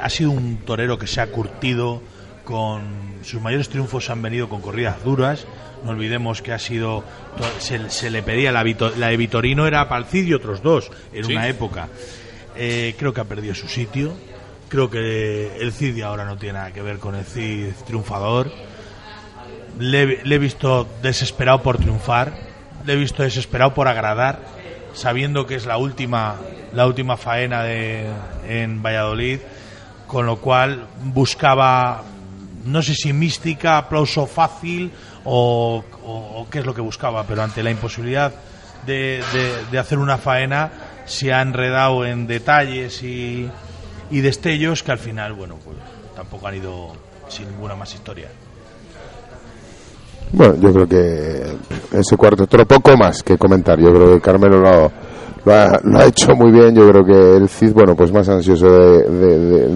ha 0.00 0.10
sido 0.10 0.30
un 0.30 0.58
torero 0.58 0.98
que 0.98 1.06
se 1.06 1.20
ha 1.20 1.26
curtido 1.28 2.02
con 2.44 2.82
sus 3.22 3.40
mayores 3.40 3.68
triunfos 3.68 4.10
han 4.10 4.20
venido 4.22 4.48
con 4.48 4.60
corridas 4.60 5.02
duras. 5.04 5.46
No 5.84 5.90
olvidemos 5.90 6.40
que 6.42 6.52
ha 6.52 6.58
sido 6.58 7.04
se, 7.58 7.90
se 7.90 8.10
le 8.10 8.22
pedía 8.22 8.52
la, 8.52 8.64
la 8.96 9.08
de 9.08 9.16
Vitorino 9.16 9.66
era 9.66 9.88
para 9.88 10.00
el 10.00 10.06
Cid 10.06 10.26
y 10.26 10.34
otros 10.34 10.62
dos 10.62 10.90
en 11.12 11.24
Sí. 11.24 11.32
una 11.32 11.48
época. 11.48 11.88
Eh, 12.56 12.94
creo 12.98 13.12
que 13.12 13.20
ha 13.20 13.24
perdido 13.24 13.54
su 13.54 13.68
sitio. 13.68 14.12
Creo 14.68 14.88
que 14.90 15.56
el 15.60 15.72
Cid 15.72 16.00
ahora 16.02 16.24
no 16.24 16.36
tiene 16.36 16.54
nada 16.58 16.72
que 16.72 16.82
ver 16.82 16.98
con 16.98 17.14
el 17.14 17.24
Cid 17.24 17.72
triunfador. 17.86 18.50
Le, 19.78 20.22
le 20.24 20.34
he 20.34 20.38
visto 20.38 20.86
desesperado 21.02 21.62
por 21.62 21.78
triunfar, 21.78 22.32
le 22.86 22.92
he 22.92 22.96
visto 22.96 23.22
desesperado 23.24 23.74
por 23.74 23.88
agradar, 23.88 24.40
sabiendo 24.94 25.46
que 25.46 25.56
es 25.56 25.66
la 25.66 25.76
última, 25.78 26.36
la 26.72 26.86
última 26.86 27.16
faena 27.16 27.64
de, 27.64 28.06
en 28.48 28.82
Valladolid, 28.82 29.40
con 30.06 30.26
lo 30.26 30.36
cual 30.36 30.86
buscaba, 31.02 32.04
no 32.64 32.82
sé 32.82 32.94
si 32.94 33.12
mística, 33.12 33.78
aplauso 33.78 34.26
fácil 34.26 34.90
o, 35.24 35.82
o- 36.04 36.46
qué 36.50 36.60
es 36.60 36.66
lo 36.66 36.74
que 36.74 36.80
buscaba, 36.80 37.24
pero 37.24 37.42
ante 37.42 37.62
la 37.62 37.70
imposibilidad 37.70 38.32
de, 38.86 39.22
hacer 39.78 39.98
una 39.98 40.18
faena 40.18 40.70
se 41.06 41.32
ha 41.32 41.40
enredado 41.42 42.04
en 42.04 42.26
detalles 42.26 43.02
y, 43.02 43.48
y 44.10 44.20
destellos 44.20 44.82
que 44.82 44.92
al 44.92 44.98
final, 44.98 45.32
bueno, 45.32 45.56
pues 45.64 45.76
tampoco 46.16 46.46
han 46.48 46.56
ido 46.56 46.92
sin 47.28 47.48
ninguna 47.50 47.74
más 47.74 47.94
historia. 47.94 48.28
Bueno, 50.32 50.56
yo 50.56 50.72
creo 50.72 50.88
que 50.88 51.56
ese 51.98 52.16
cuarto 52.16 52.46
toro 52.46 52.66
poco 52.66 52.96
más 52.96 53.22
que 53.22 53.38
comentar. 53.38 53.78
Yo 53.78 53.92
creo 53.92 54.14
que 54.14 54.20
Carmelo 54.20 54.58
lo, 54.58 54.92
lo 55.44 55.52
ha, 55.52 56.06
hecho 56.06 56.34
muy 56.34 56.50
bien. 56.52 56.74
Yo 56.74 56.88
creo 56.90 57.04
que 57.04 57.36
el 57.36 57.48
Cid, 57.48 57.72
bueno, 57.72 57.94
pues 57.94 58.12
más 58.12 58.28
ansioso 58.28 58.66
de, 58.66 59.02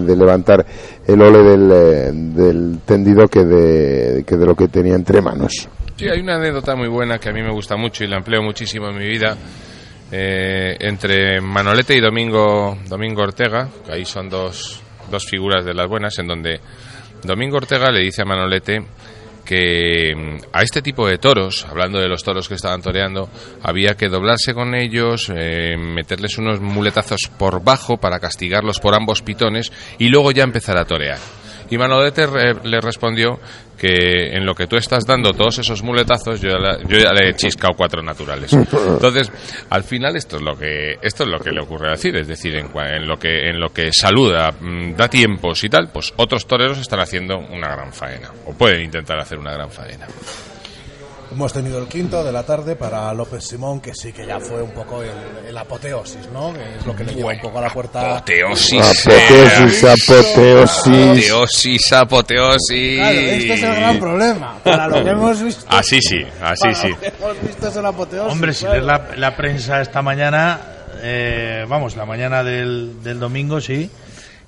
de- 0.05 0.15
levantar 0.15 0.65
el 1.07 1.21
ole 1.21 1.39
del, 1.43 1.71
eh, 1.71 2.11
del 2.13 2.79
tendido 2.85 3.27
que 3.27 3.43
de, 3.45 4.23
que 4.25 4.35
de 4.35 4.45
lo 4.45 4.55
que 4.55 4.67
tenía 4.67 4.95
entre 4.95 5.21
manos. 5.21 5.67
Sí, 5.95 6.07
hay 6.07 6.21
una 6.21 6.35
anécdota 6.35 6.75
muy 6.75 6.87
buena 6.87 7.17
que 7.19 7.29
a 7.29 7.33
mí 7.33 7.41
me 7.41 7.51
gusta 7.51 7.75
mucho 7.75 8.03
y 8.03 8.07
la 8.07 8.17
empleo 8.17 8.41
muchísimo 8.41 8.87
en 8.89 8.97
mi 8.97 9.07
vida. 9.07 9.35
eh, 10.11 10.75
entre 10.79 11.39
Manolete 11.41 11.95
y 11.95 12.01
Domingo, 12.01 12.77
Domingo 12.87 13.21
Ortega, 13.21 13.69
ahí 13.91 14.05
son 14.05 14.27
dos, 14.29 14.81
dos 15.11 15.25
figuras 15.29 15.63
de 15.65 15.73
las 15.75 15.87
buenas, 15.87 16.17
en 16.19 16.27
donde 16.27 16.59
Domingo 17.23 17.57
Ortega 17.57 17.91
le 17.91 17.99
dice 18.01 18.21
a 18.23 18.25
Manolete 18.25 18.81
que 19.49 20.13
mm, 20.15 20.37
a 20.53 20.61
este 20.61 20.83
tipo 20.83 21.07
de 21.07 21.17
toros, 21.17 21.65
hablando 21.67 21.99
de 21.99 22.07
los 22.07 22.23
toros 22.23 22.47
que 22.47 22.53
estaban 22.53 22.83
toreando, 22.83 23.29
había 23.63 23.95
que 23.95 24.07
doblarse 24.07 24.53
con 24.53 24.75
ellos, 24.75 25.31
eh, 25.35 25.75
meterles 25.75 26.37
unos 26.37 26.61
muletazos 26.61 27.21
por 27.35 27.63
bajo 27.63 27.97
para 27.97 28.19
castigarlos 28.19 28.79
por 28.79 28.93
ambos 28.93 29.23
pitones 29.23 29.71
y 29.97 30.09
luego 30.09 30.31
ya 30.31 30.43
empezar 30.43 30.77
a 30.77 30.85
torear. 30.85 31.17
Y 31.69 31.77
Manolete 31.77 32.25
re- 32.27 32.55
le 32.63 32.81
respondió 32.81 33.39
que 33.77 34.35
en 34.35 34.45
lo 34.45 34.53
que 34.53 34.67
tú 34.67 34.75
estás 34.75 35.05
dando 35.05 35.31
todos 35.33 35.59
esos 35.59 35.81
muletazos, 35.83 36.41
yo 36.41 36.49
ya, 36.49 36.57
la- 36.57 36.77
yo 36.83 36.97
ya 36.97 37.13
le 37.13 37.29
he 37.29 37.33
chiscado 37.35 37.73
cuatro 37.77 38.01
naturales. 38.01 38.51
Entonces, 38.53 39.31
al 39.69 39.83
final 39.83 40.15
esto 40.17 40.35
es 40.37 40.41
lo 40.41 40.57
que 40.57 40.97
esto 41.01 41.23
es 41.23 41.29
lo 41.29 41.39
que 41.39 41.51
le 41.51 41.61
ocurre 41.61 41.87
a 41.87 41.91
decir, 41.91 42.15
es 42.17 42.27
decir, 42.27 42.55
en, 42.55 42.67
en 42.75 43.07
lo 43.07 43.17
que 43.17 43.49
en 43.49 43.59
lo 43.59 43.69
que 43.69 43.89
saluda, 43.93 44.51
mm, 44.59 44.95
da 44.95 45.07
tiempos 45.07 45.63
y 45.63 45.69
tal, 45.69 45.89
pues 45.93 46.13
otros 46.17 46.45
toreros 46.45 46.77
están 46.79 46.99
haciendo 46.99 47.37
una 47.37 47.69
gran 47.69 47.93
faena 47.93 48.29
o 48.45 48.53
pueden 48.53 48.81
intentar 48.81 49.17
hacer 49.19 49.37
una 49.37 49.53
gran 49.53 49.69
faena. 49.71 50.07
Hemos 51.31 51.53
tenido 51.53 51.77
el 51.79 51.87
quinto 51.87 52.23
de 52.23 52.31
la 52.31 52.43
tarde 52.43 52.75
para 52.75 53.13
López 53.13 53.43
Simón, 53.43 53.79
que 53.81 53.93
sí 53.93 54.11
que 54.11 54.25
ya 54.25 54.39
fue 54.39 54.63
un 54.63 54.71
poco 54.71 55.03
el, 55.03 55.11
el 55.47 55.55
apoteosis, 55.57 56.27
¿no? 56.33 56.51
Que 56.53 56.77
es 56.77 56.85
lo 56.85 56.95
que 56.95 57.03
le 57.03 57.13
lleva 57.13 57.31
un 57.33 57.39
poco 57.39 57.59
a 57.59 57.61
la 57.61 57.69
puerta. 57.69 58.17
Apoteosis. 58.17 58.81
Apoteosis, 58.81 59.83
apoteosis. 59.83 61.31
Apoteosis, 61.31 61.93
apoteosis. 61.93 62.97
Claro, 62.97 63.19
este 63.19 63.53
es 63.53 63.63
el 63.63 63.75
gran 63.75 63.99
problema. 63.99 64.57
Para 64.63 64.87
lo 64.87 65.03
que 65.03 65.09
hemos 65.11 65.43
visto. 65.43 65.65
Así 65.69 66.01
sí, 66.01 66.25
así 66.41 66.61
para 66.61 66.75
sí. 66.75 66.89
Lo 66.89 66.99
que 66.99 67.07
hemos 67.07 67.41
visto 67.41 67.67
es 67.67 67.75
el 67.75 67.85
apoteosis. 67.85 68.31
Hombre, 68.33 68.53
si 68.53 68.65
claro. 68.65 68.73
lees 68.75 68.85
la, 68.87 69.15
la 69.15 69.35
prensa 69.37 69.81
esta 69.81 70.01
mañana, 70.01 70.59
eh, 71.01 71.63
vamos, 71.69 71.95
la 71.95 72.05
mañana 72.05 72.43
del, 72.43 73.03
del 73.03 73.19
domingo, 73.19 73.61
sí, 73.61 73.89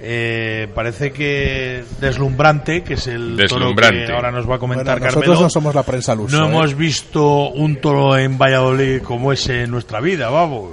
eh, 0.03 0.67
parece 0.73 1.11
que 1.11 1.83
deslumbrante, 1.99 2.83
que 2.83 2.95
es 2.95 3.05
el 3.07 3.37
toro 3.47 3.75
que 3.75 4.11
ahora 4.11 4.31
nos 4.31 4.49
va 4.49 4.55
a 4.55 4.57
Bueno, 4.57 4.59
comentar 4.59 4.99
nosotros 4.99 5.23
Carmelo. 5.23 5.41
no 5.43 5.49
somos 5.49 5.75
la 5.75 5.83
prensa 5.83 6.13
al 6.13 6.21
uso. 6.21 6.37
No 6.37 6.45
¿eh? 6.45 6.49
hemos 6.49 6.75
visto 6.75 7.49
un 7.51 7.75
toro 7.79 8.17
en 8.17 8.37
Valladolid 8.37 9.01
como 9.03 9.31
ese 9.31 9.63
en 9.63 9.71
nuestra 9.71 9.99
vida, 10.01 10.29
vamos, 10.29 10.71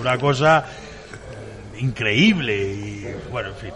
una 0.00 0.16
cosa 0.18 0.64
eh, 0.64 1.80
increíble 1.80 2.56
y 2.56 3.06
bueno, 3.30 3.50
en 3.50 3.54
fin. 3.56 3.70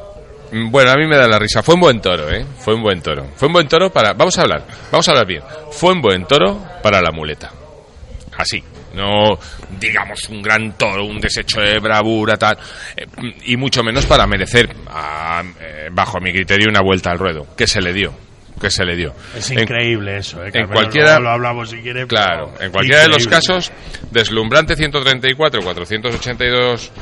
Mm, 0.53 0.71
Bueno, 0.71 0.91
a 0.93 0.95
mí 0.97 1.07
me 1.07 1.17
da 1.17 1.29
la 1.29 1.39
risa. 1.39 1.63
Fue 1.63 1.75
un 1.75 1.81
buen 1.83 2.01
toro, 2.01 2.31
¿eh? 2.31 2.45
Fue 2.59 2.75
un 2.75 2.83
buen 2.83 3.01
toro. 3.03 3.27
Fue 3.37 3.49
un 3.49 3.55
buen 3.55 3.69
toro 3.69 3.91
para... 3.93 4.13
Vamos 4.15 4.39
a 4.39 4.43
hablar. 4.43 4.65
Vamos 4.91 5.07
a 5.09 5.11
hablar 5.11 5.27
bien. 5.27 5.43
Fue 5.71 5.93
un 5.93 6.01
buen 6.01 6.25
toro 6.27 6.61
para 6.83 7.01
la 7.03 7.11
muleta. 7.13 7.51
Así. 8.39 8.63
No, 8.95 9.39
digamos, 9.79 10.29
un 10.29 10.41
gran 10.43 10.77
toro, 10.79 11.05
un 11.05 11.19
desecho 11.21 11.61
de 11.61 11.79
bravura, 11.81 12.37
tal. 12.37 12.57
eh, 12.97 13.05
y 13.47 13.57
mucho 13.57 13.83
menos 13.83 14.07
para 14.07 14.27
merecer, 14.27 14.69
a- 14.89 15.43
eh, 15.61 15.89
bajo 15.93 16.21
mi 16.21 16.33
criterio, 16.33 16.69
una 16.71 16.81
vuelta 16.81 17.11
al 17.11 17.19
ruedo. 17.19 17.47
Que 17.57 17.67
se 17.67 17.81
le 17.81 17.93
dio. 17.93 18.15
Que 18.61 18.71
se 18.71 18.85
le 18.85 18.95
dio. 18.97 19.13
Es 19.37 19.51
En- 19.51 19.61
increíble 19.61 20.19
eso, 20.19 20.43
¿eh? 20.45 20.51
en 20.55 20.69
cualquiera- 20.69 21.19
lo 21.19 21.31
hablamos 21.31 21.71
si 21.71 21.79
quiere. 21.79 22.07
Claro, 22.07 22.55
en 22.61 22.71
cualquiera 22.71 23.03
de 23.03 23.09
los 23.09 23.27
casos, 23.27 23.73
deslumbrante 24.13 24.77
134, 24.77 25.61
482 25.61 26.93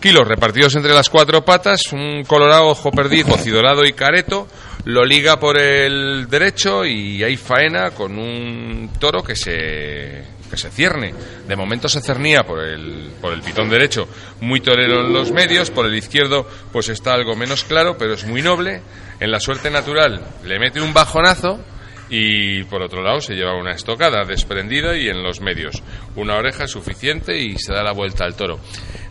kilos 0.00 0.26
repartidos 0.26 0.74
entre 0.76 0.92
las 0.92 1.08
cuatro 1.10 1.44
patas, 1.44 1.92
un 1.92 2.24
colorado 2.24 2.68
ojo 2.68 2.90
perdiz, 2.90 3.26
cidorado 3.42 3.84
y 3.84 3.92
careto, 3.92 4.46
lo 4.84 5.04
liga 5.04 5.38
por 5.38 5.58
el 5.58 6.26
derecho 6.28 6.84
y 6.84 7.22
hay 7.22 7.36
faena 7.36 7.90
con 7.92 8.18
un 8.18 8.90
toro 8.98 9.22
que 9.22 9.34
se 9.36 10.22
que 10.54 10.60
se 10.60 10.70
cierne. 10.70 11.14
De 11.46 11.56
momento 11.56 11.88
se 11.88 12.00
cernía 12.00 12.44
por 12.44 12.60
el, 12.60 13.10
por 13.20 13.32
el 13.32 13.42
pitón 13.42 13.68
derecho, 13.68 14.08
muy 14.40 14.60
torero 14.60 15.00
en 15.00 15.12
los 15.12 15.32
medios, 15.32 15.70
por 15.70 15.86
el 15.86 15.94
izquierdo 15.94 16.46
pues 16.72 16.88
está 16.88 17.14
algo 17.14 17.36
menos 17.36 17.64
claro, 17.64 17.96
pero 17.98 18.14
es 18.14 18.24
muy 18.24 18.42
noble. 18.42 18.82
En 19.20 19.30
la 19.30 19.40
suerte 19.40 19.70
natural 19.70 20.24
le 20.44 20.58
mete 20.58 20.80
un 20.80 20.92
bajonazo 20.92 21.60
y 22.08 22.62
por 22.64 22.82
otro 22.82 23.02
lado 23.02 23.20
se 23.20 23.34
lleva 23.34 23.58
una 23.58 23.72
estocada 23.72 24.24
desprendida 24.24 24.96
y 24.96 25.08
en 25.08 25.22
los 25.22 25.40
medios. 25.40 25.82
Una 26.16 26.36
oreja 26.36 26.64
es 26.64 26.70
suficiente 26.70 27.36
y 27.36 27.56
se 27.58 27.72
da 27.72 27.82
la 27.82 27.92
vuelta 27.92 28.24
al 28.24 28.36
toro. 28.36 28.60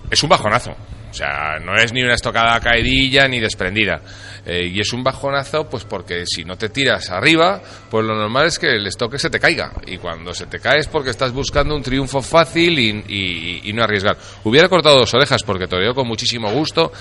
Es 0.09 0.23
un 0.23 0.29
bajonazo. 0.29 0.75
O 1.13 1.15
sea, 1.15 1.59
no 1.63 1.75
es 1.75 1.93
ni 1.93 2.01
una 2.01 2.15
estocada 2.15 2.59
caidilla 2.59 3.27
ni 3.27 3.39
desprendida. 3.39 4.01
Eh, 4.43 4.65
y 4.73 4.79
es 4.79 4.91
un 4.93 5.03
bajonazo, 5.03 5.69
pues 5.69 5.83
porque 5.83 6.25
si 6.25 6.43
no 6.43 6.57
te 6.57 6.69
tiras 6.69 7.11
arriba, 7.11 7.61
pues 7.91 8.03
lo 8.03 8.15
normal 8.15 8.47
es 8.47 8.57
que 8.57 8.71
el 8.71 8.87
estoque 8.87 9.19
se 9.19 9.29
te 9.29 9.39
caiga. 9.39 9.73
Y 9.85 9.97
cuando 9.97 10.33
se 10.33 10.47
te 10.47 10.59
cae 10.59 10.79
es 10.79 10.87
porque 10.87 11.11
estás 11.11 11.31
buscando 11.31 11.75
un 11.75 11.83
triunfo 11.83 12.19
fácil 12.23 12.79
y 12.79 13.71
no 13.73 13.83
arriesgar. 13.83 14.17
Hubiera 14.43 14.67
cortado 14.67 14.97
dos 14.97 15.13
orejas 15.13 15.43
porque 15.43 15.67
toreó 15.67 15.93
con 15.93 16.07
muchísimo 16.07 16.51
gusto. 16.51 16.91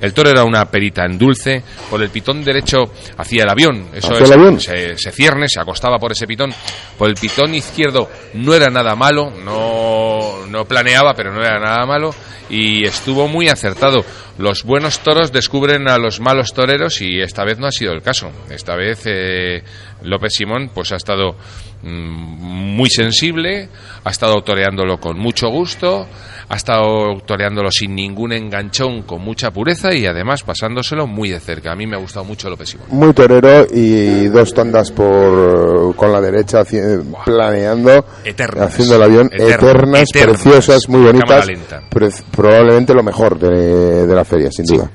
El 0.00 0.12
toro 0.12 0.30
era 0.30 0.44
una 0.44 0.64
perita 0.66 1.04
en 1.04 1.18
dulce. 1.18 1.62
Por 1.90 2.02
el 2.02 2.10
pitón 2.10 2.44
derecho 2.44 2.92
hacía 3.16 3.42
el 3.42 3.50
avión. 3.50 3.88
Eso 3.92 4.12
es, 4.12 4.20
el 4.22 4.32
avión. 4.32 4.60
Se, 4.60 4.96
se 4.96 5.10
cierne, 5.10 5.46
se 5.48 5.60
acostaba 5.60 5.98
por 5.98 6.12
ese 6.12 6.26
pitón. 6.26 6.52
Por 6.96 7.08
el 7.08 7.14
pitón 7.14 7.54
izquierdo 7.54 8.08
no 8.34 8.54
era 8.54 8.68
nada 8.68 8.94
malo. 8.94 9.30
No, 9.30 10.46
no 10.46 10.64
planeaba, 10.64 11.14
pero 11.14 11.32
no 11.32 11.42
era 11.42 11.58
nada 11.58 11.84
malo. 11.86 12.14
Y 12.50 12.84
estuvo 12.84 13.28
muy 13.28 13.48
acertado. 13.48 14.04
los 14.38 14.62
buenos 14.62 15.00
toros 15.00 15.32
descubren 15.32 15.88
a 15.88 15.98
los 15.98 16.20
malos 16.20 16.54
toreros 16.54 17.00
y 17.02 17.20
esta 17.20 17.44
vez 17.44 17.58
no 17.58 17.66
ha 17.66 17.72
sido 17.72 17.92
el 17.92 18.02
caso. 18.02 18.30
Esta 18.50 18.76
vez 18.76 19.02
eh, 19.04 19.62
López 20.02 20.32
Simón 20.34 20.70
pues 20.72 20.92
ha 20.92 20.96
estado 20.96 21.36
muy 21.82 22.90
sensible, 22.90 23.68
ha 24.04 24.10
estado 24.10 24.42
toreándolo 24.42 24.98
con 24.98 25.18
mucho 25.18 25.48
gusto, 25.48 26.06
ha 26.48 26.56
estado 26.56 27.20
toreándolo 27.24 27.70
sin 27.70 27.94
ningún 27.94 28.32
enganchón, 28.32 29.02
con 29.02 29.22
mucha 29.22 29.50
pureza 29.50 29.94
y 29.94 30.06
además 30.06 30.42
pasándoselo 30.42 31.06
muy 31.06 31.30
de 31.30 31.40
cerca. 31.40 31.72
A 31.72 31.76
mí 31.76 31.86
me 31.86 31.96
ha 31.96 32.00
gustado 32.00 32.24
mucho 32.24 32.48
López 32.50 32.70
Simón. 32.70 32.86
Muy 32.90 33.12
torero 33.12 33.66
y 33.72 34.26
dos 34.28 34.52
tandas 34.54 34.90
por 34.90 35.94
con 35.94 36.12
la 36.12 36.20
derecha 36.20 36.64
planeando, 37.24 38.04
Eternas. 38.24 38.72
haciendo 38.72 38.96
el 38.96 39.02
avión, 39.02 39.30
Eternas. 39.32 39.52
eternas, 39.54 40.02
Eternas. 40.10 40.42
preciosas, 40.42 40.88
muy 40.88 41.00
bonitas, 41.02 41.48
probablemente 42.30 42.94
lo 42.94 43.02
mejor 43.02 43.38
de, 43.38 44.06
de 44.06 44.14
la 44.14 44.24
feria, 44.24 44.50
sin 44.50 44.64
duda. 44.64 44.90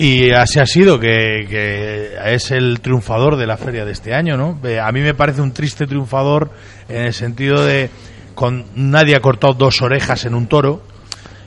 Y 0.00 0.30
así 0.30 0.60
ha 0.60 0.66
sido, 0.66 1.00
que, 1.00 1.44
que 1.50 2.10
es 2.26 2.52
el 2.52 2.80
triunfador 2.80 3.36
de 3.36 3.46
la 3.48 3.56
feria 3.56 3.84
de 3.84 3.90
este 3.92 4.14
año, 4.14 4.36
¿no? 4.36 4.58
Eh, 4.64 4.78
A 4.78 4.92
mí 4.92 5.00
me 5.00 5.12
parece 5.14 5.40
un 5.42 5.52
triste 5.52 5.86
triunfador 5.88 6.50
en 6.88 7.06
el 7.06 7.12
sentido 7.12 7.64
de 7.64 7.90
con 8.36 8.64
nadie 8.76 9.16
ha 9.16 9.20
cortado 9.20 9.54
dos 9.54 9.82
orejas 9.82 10.24
en 10.24 10.34
un 10.36 10.46
toro. 10.46 10.82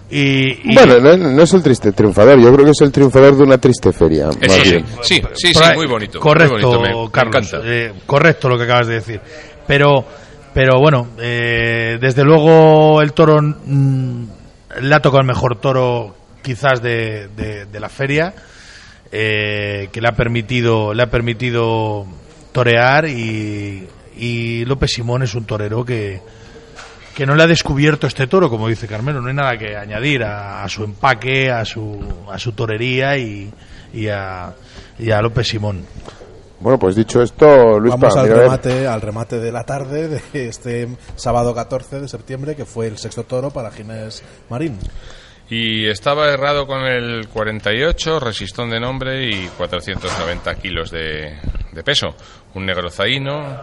Y, 0.09 0.69
y- 0.69 0.75
Bueno, 0.75 0.99
no, 0.99 1.15
no 1.15 1.41
es 1.43 1.53
el 1.53 1.63
triste 1.63 1.93
triunfador, 1.93 2.37
yo 2.41 2.51
creo 2.53 2.65
que 2.65 2.71
es 2.71 2.81
el 2.81 2.91
triunfador 2.91 3.37
de 3.37 3.43
una 3.43 3.57
triste 3.57 3.93
feria. 3.93 4.27
Eso 4.41 4.63
sí, 4.65 4.69
bien. 4.71 4.85
sí, 5.01 5.21
sí, 5.33 5.53
muy 5.73 5.87
bonito. 5.87 6.19
Correcto, 6.19 6.53
muy 6.55 6.63
bonito, 6.63 6.81
me- 6.99 7.05
me 7.05 7.11
Carlos. 7.11 7.35
encanta. 7.53 7.61
eh, 7.63 7.93
correcto 8.05 8.49
lo 8.49 8.57
que 8.57 8.65
acabas 8.65 8.87
de 8.87 8.95
decir. 8.95 9.21
Pero, 9.65 10.03
pero 10.53 10.77
bueno, 10.79 11.07
eh, 11.21 11.97
desde 12.01 12.25
luego 12.25 13.01
el 13.01 13.13
toro 13.13 13.41
mm, 13.41 14.23
le 14.81 14.93
ha 14.95 14.99
tocado 14.99 15.21
el 15.21 15.27
mejor 15.27 15.55
toro 15.61 16.17
quizás 16.41 16.81
de, 16.81 17.27
de- 17.35 17.65
de 17.65 17.79
la 17.79 17.89
feria, 17.89 18.33
eh, 19.11 19.89
que 19.91 20.01
le 20.01 20.07
ha 20.07 20.13
permitido, 20.15 20.93
le 20.93 21.03
ha 21.03 21.09
permitido 21.09 22.05
torear 22.51 23.07
y, 23.07 23.87
y 24.17 24.65
López 24.65 24.91
Simón 24.91 25.23
es 25.23 25.35
un 25.35 25.45
torero 25.45 25.83
que, 25.85 26.21
que 27.15 27.25
no 27.25 27.35
le 27.35 27.43
ha 27.43 27.47
descubierto 27.47 28.07
este 28.07 28.27
toro, 28.27 28.49
como 28.49 28.67
dice 28.67 28.87
Carmelo, 28.87 29.21
no 29.21 29.27
hay 29.29 29.33
nada 29.35 29.57
que 29.57 29.75
añadir 29.75 30.23
a, 30.23 30.63
a 30.63 30.69
su 30.69 30.83
empaque, 30.83 31.51
a 31.51 31.65
su, 31.65 31.99
a 32.31 32.37
su 32.39 32.53
torería 32.53 33.17
y, 33.17 33.51
y, 33.93 34.07
a, 34.07 34.53
y 34.99 35.11
a 35.11 35.21
López 35.21 35.47
Simón. 35.47 35.85
Bueno, 36.59 36.77
pues 36.77 36.95
dicho 36.95 37.23
esto, 37.23 37.79
Luis 37.79 37.91
Vamos 37.95 38.13
Pa, 38.13 38.21
al 38.21 38.27
remate, 38.29 38.87
al 38.87 39.01
remate 39.01 39.39
de 39.39 39.51
la 39.51 39.63
tarde 39.63 40.07
de 40.31 40.47
este 40.47 40.87
sábado 41.15 41.55
14 41.55 41.99
de 41.99 42.07
septiembre, 42.07 42.55
que 42.55 42.65
fue 42.65 42.85
el 42.87 42.97
sexto 42.99 43.23
toro 43.23 43.49
para 43.49 43.71
Ginés 43.71 44.21
Marín. 44.47 44.77
Y 45.51 45.89
estaba 45.89 46.29
errado 46.29 46.65
con 46.65 46.85
el 46.85 47.27
48, 47.27 48.21
resistón 48.21 48.69
de 48.69 48.79
nombre 48.79 49.29
y 49.29 49.49
490 49.57 50.55
kilos 50.55 50.89
de, 50.91 51.37
de 51.73 51.83
peso. 51.83 52.15
Un 52.53 52.65
negro 52.65 52.89
zaino, 52.89 53.59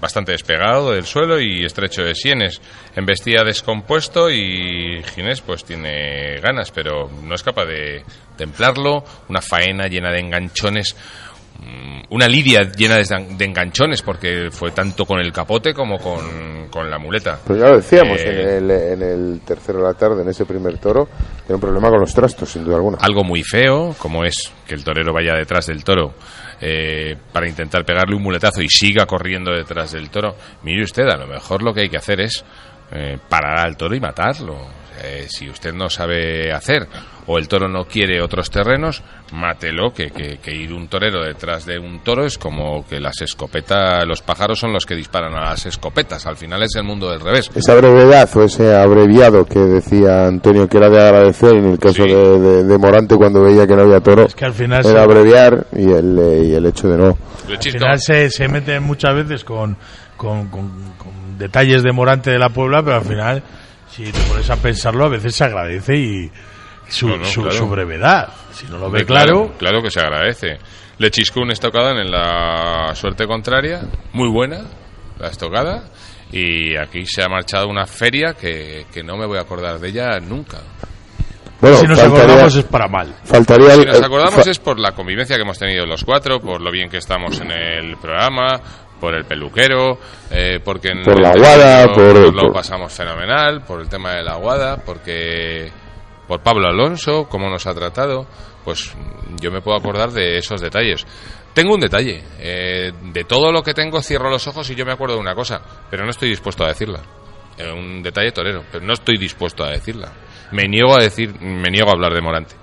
bastante 0.00 0.30
despegado 0.30 0.92
del 0.92 1.06
suelo 1.06 1.40
y 1.40 1.64
estrecho 1.64 2.04
de 2.04 2.14
sienes. 2.14 2.60
Embestía 2.94 3.42
descompuesto 3.42 4.30
y 4.30 5.02
Ginés 5.12 5.40
pues 5.40 5.64
tiene 5.64 6.36
ganas, 6.40 6.70
pero 6.70 7.10
no 7.24 7.34
es 7.34 7.42
capaz 7.42 7.66
de 7.66 8.04
templarlo. 8.36 9.02
Una 9.28 9.40
faena 9.40 9.88
llena 9.88 10.12
de 10.12 10.20
enganchones 10.20 10.94
una 12.10 12.26
lidia 12.26 12.62
llena 12.62 12.96
de, 12.96 13.44
enganchones 13.44 14.02
porque 14.02 14.50
fue 14.50 14.72
tanto 14.72 15.04
con 15.04 15.20
el 15.20 15.32
capote 15.32 15.72
como 15.72 15.98
con, 15.98 16.68
con 16.68 16.90
la 16.90 16.98
muleta. 16.98 17.38
Pero 17.46 17.60
ya 17.60 17.68
lo 17.68 17.76
decíamos 17.76 18.18
Eh, 18.20 18.58
en, 18.58 18.64
el, 18.64 18.70
en 18.70 19.02
el 19.02 19.40
tercero 19.40 19.78
de 19.78 19.84
la 19.84 19.94
tarde, 19.94 20.22
en 20.22 20.28
ese 20.28 20.44
primer 20.44 20.78
toro, 20.78 21.08
tiene 21.46 21.54
un 21.54 21.60
problema 21.60 21.88
con 21.88 22.00
los 22.00 22.12
trastos, 22.12 22.50
sin 22.50 22.64
duda 22.64 22.76
alguna. 22.76 22.98
algo 23.00 23.22
muy 23.22 23.42
feo, 23.42 23.94
como 23.98 24.24
es 24.24 24.52
que 24.66 24.74
el 24.74 24.82
torero 24.82 25.12
vaya 25.12 25.34
detrás 25.34 25.66
del 25.66 25.84
toro 25.84 26.14
eh, 26.60 27.16
para 27.32 27.48
intentar 27.48 27.84
pegarle 27.84 28.16
un 28.16 28.22
muletazo 28.22 28.60
y 28.60 28.68
siga 28.68 29.06
corriendo 29.06 29.52
detrás 29.52 29.92
del 29.92 30.10
toro. 30.10 30.34
Mire 30.64 30.82
usted, 30.82 31.04
a 31.04 31.16
lo 31.16 31.28
mejor 31.28 31.62
lo 31.62 31.72
que 31.72 31.82
hay 31.82 31.88
que 31.88 31.98
hacer 31.98 32.20
es 32.20 32.44
eh, 32.92 33.18
parar 33.28 33.60
al 33.60 33.76
toro 33.76 33.94
y 33.94 34.00
matarlo. 34.00 34.79
Eh, 35.02 35.26
si 35.30 35.48
usted 35.48 35.72
no 35.72 35.88
sabe 35.88 36.52
hacer 36.52 36.86
o 37.26 37.38
el 37.38 37.48
toro 37.48 37.68
no 37.68 37.84
quiere 37.84 38.20
otros 38.20 38.50
terrenos, 38.50 39.02
mátelo, 39.32 39.92
que, 39.94 40.10
que, 40.10 40.38
que 40.38 40.54
ir 40.54 40.72
un 40.72 40.88
torero 40.88 41.22
detrás 41.24 41.64
de 41.64 41.78
un 41.78 42.00
toro 42.00 42.24
es 42.26 42.36
como 42.36 42.84
que 42.86 42.98
las 43.00 43.20
escopetas, 43.22 44.04
los 44.06 44.20
pájaros 44.20 44.58
son 44.58 44.72
los 44.72 44.84
que 44.84 44.94
disparan 44.96 45.34
a 45.34 45.50
las 45.50 45.64
escopetas, 45.64 46.26
al 46.26 46.36
final 46.36 46.62
es 46.64 46.74
el 46.76 46.82
mundo 46.84 47.10
del 47.10 47.20
revés. 47.20 47.50
Esa 47.54 47.74
brevedad 47.76 48.28
o 48.36 48.42
ese 48.44 48.74
abreviado 48.76 49.46
que 49.46 49.58
decía 49.60 50.26
Antonio 50.26 50.68
que 50.68 50.76
era 50.78 50.90
de 50.90 51.00
agradecer 51.00 51.54
en 51.54 51.70
el 51.70 51.78
caso 51.78 52.02
Sí. 52.04 52.08
de, 52.12 52.40
de- 52.40 52.64
de 52.64 52.78
Morante 52.78 53.16
cuando 53.16 53.42
veía 53.42 53.66
que 53.66 53.76
no 53.76 53.82
había 53.82 54.00
toro, 54.00 54.26
Es 54.26 54.34
que 54.34 54.44
al 54.44 54.54
final 54.54 54.80
era 54.84 54.90
se- 54.90 54.98
abreviar 54.98 55.66
y 55.72 55.90
el, 55.90 56.18
eh, 56.18 56.44
y 56.46 56.54
el 56.54 56.66
hecho 56.66 56.88
de 56.88 56.98
no. 56.98 57.18
Al 57.48 57.58
final 57.62 57.98
se, 58.00 58.28
se 58.30 58.48
meten 58.48 58.82
muchas 58.82 59.14
veces 59.14 59.44
con, 59.44 59.76
con, 60.16 60.48
con- 60.48 60.92
con 60.98 61.38
detalles 61.38 61.82
de 61.82 61.92
Morante 61.92 62.30
de 62.30 62.38
la 62.38 62.48
Puebla, 62.50 62.82
pero 62.82 62.96
al 62.96 63.04
final, 63.04 63.42
si 63.92 64.10
te 64.12 64.20
pones 64.22 64.48
a 64.50 64.56
pensarlo, 64.56 65.04
a 65.04 65.08
veces 65.08 65.34
se 65.34 65.44
agradece 65.44 65.96
y 65.96 66.30
su, 66.88 67.08
No, 67.08 67.16
no, 67.18 67.24
su, 67.24 67.42
claro. 67.42 67.56
su 67.58 67.68
brevedad. 67.68 68.28
Si 68.52 68.66
no 68.66 68.78
lo 68.78 68.90
ve 68.90 69.04
claro, 69.04 69.52
Claro 69.58 69.82
que 69.82 69.90
se 69.90 70.00
agradece. 70.00 70.58
Le 70.98 71.10
chiscó 71.10 71.40
una 71.40 71.52
estocada 71.52 71.92
en 71.92 72.10
la 72.10 72.94
suerte 72.94 73.26
contraria, 73.26 73.80
muy 74.12 74.28
buena, 74.28 74.60
la 75.18 75.28
estocada, 75.28 75.84
y 76.30 76.76
aquí 76.76 77.06
se 77.06 77.22
ha 77.22 77.28
marchado 77.28 77.68
una 77.68 77.86
feria 77.86 78.34
que, 78.34 78.86
que 78.92 79.02
no 79.02 79.16
me 79.16 79.26
voy 79.26 79.38
a 79.38 79.42
acordar 79.42 79.78
de 79.78 79.88
ella 79.88 80.20
nunca. 80.20 80.58
Bueno, 81.60 81.76
si 81.76 81.86
nos 81.86 81.98
faltaría, 82.00 82.24
acordamos 82.24 82.56
es 82.56 82.64
para 82.64 82.88
mal. 82.88 83.14
faltaría 83.24 83.70
Si 83.74 83.80
el- 83.82 83.86
nos 83.88 84.02
acordamos 84.02 84.44
fa- 84.44 84.50
es 84.50 84.58
por 84.58 84.78
la 84.78 84.92
convivencia 84.92 85.36
que 85.36 85.42
hemos 85.42 85.58
tenido 85.58 85.84
los 85.86 86.04
cuatro, 86.04 86.40
por 86.40 86.60
lo 86.60 86.70
bien 86.70 86.88
que 86.90 86.98
estamos 86.98 87.38
en 87.40 87.50
el 87.50 87.96
programa, 87.98 88.60
por 89.00 89.14
el 89.14 89.24
peluquero, 89.24 89.98
eh, 90.30 90.60
porque 90.64 90.88
en 90.90 91.02
Por 91.02 91.20
la 91.20 91.30
aguada, 91.30 91.86
terreno 91.94 92.26
por- 92.32 92.44
lo 92.44 92.52
pasamos 92.52 92.92
fenomenal, 92.92 93.62
por 93.64 93.80
el 93.80 93.88
tema 93.88 94.12
de 94.14 94.22
la 94.22 94.32
aguada, 94.32 94.76
porque 94.76 95.70
por 96.28 96.40
Pablo 96.42 96.68
Alonso, 96.68 97.26
cómo 97.28 97.48
nos 97.50 97.66
ha 97.66 97.74
tratado, 97.74 98.26
pues 98.64 98.94
yo 99.40 99.50
me 99.50 99.60
puedo 99.62 99.76
acordar 99.78 100.10
de 100.10 100.38
esos 100.38 100.60
detalles. 100.60 101.04
Tengo 101.52 101.74
un 101.74 101.80
detalle, 101.80 102.22
eh, 102.38 102.92
de 103.12 103.24
todo 103.24 103.50
lo 103.50 103.62
que 103.62 103.74
tengo 103.74 104.00
cierro 104.02 104.30
los 104.30 104.46
ojos 104.46 104.70
y 104.70 104.76
yo 104.76 104.86
me 104.86 104.92
acuerdo 104.92 105.14
de 105.16 105.20
una 105.20 105.34
cosa, 105.34 105.60
pero 105.90 106.04
no 106.04 106.10
estoy 106.10 106.28
dispuesto 106.28 106.62
a 106.64 106.68
decirla. 106.68 107.00
Eh, 107.58 107.72
un 107.72 108.02
detalle 108.02 108.30
torero, 108.30 108.62
pero 108.70 108.84
no 108.86 108.92
estoy 108.92 109.16
dispuesto 109.18 109.64
a 109.64 109.70
decirla. 109.70 110.12
Me 110.52 110.68
niego 110.68 110.94
a 110.94 111.00
decir, 111.00 111.34
me 111.40 111.68
niego 111.70 111.88
a 111.88 111.92
hablar 111.92 112.12
de 112.14 112.20
Morante. 112.20 112.54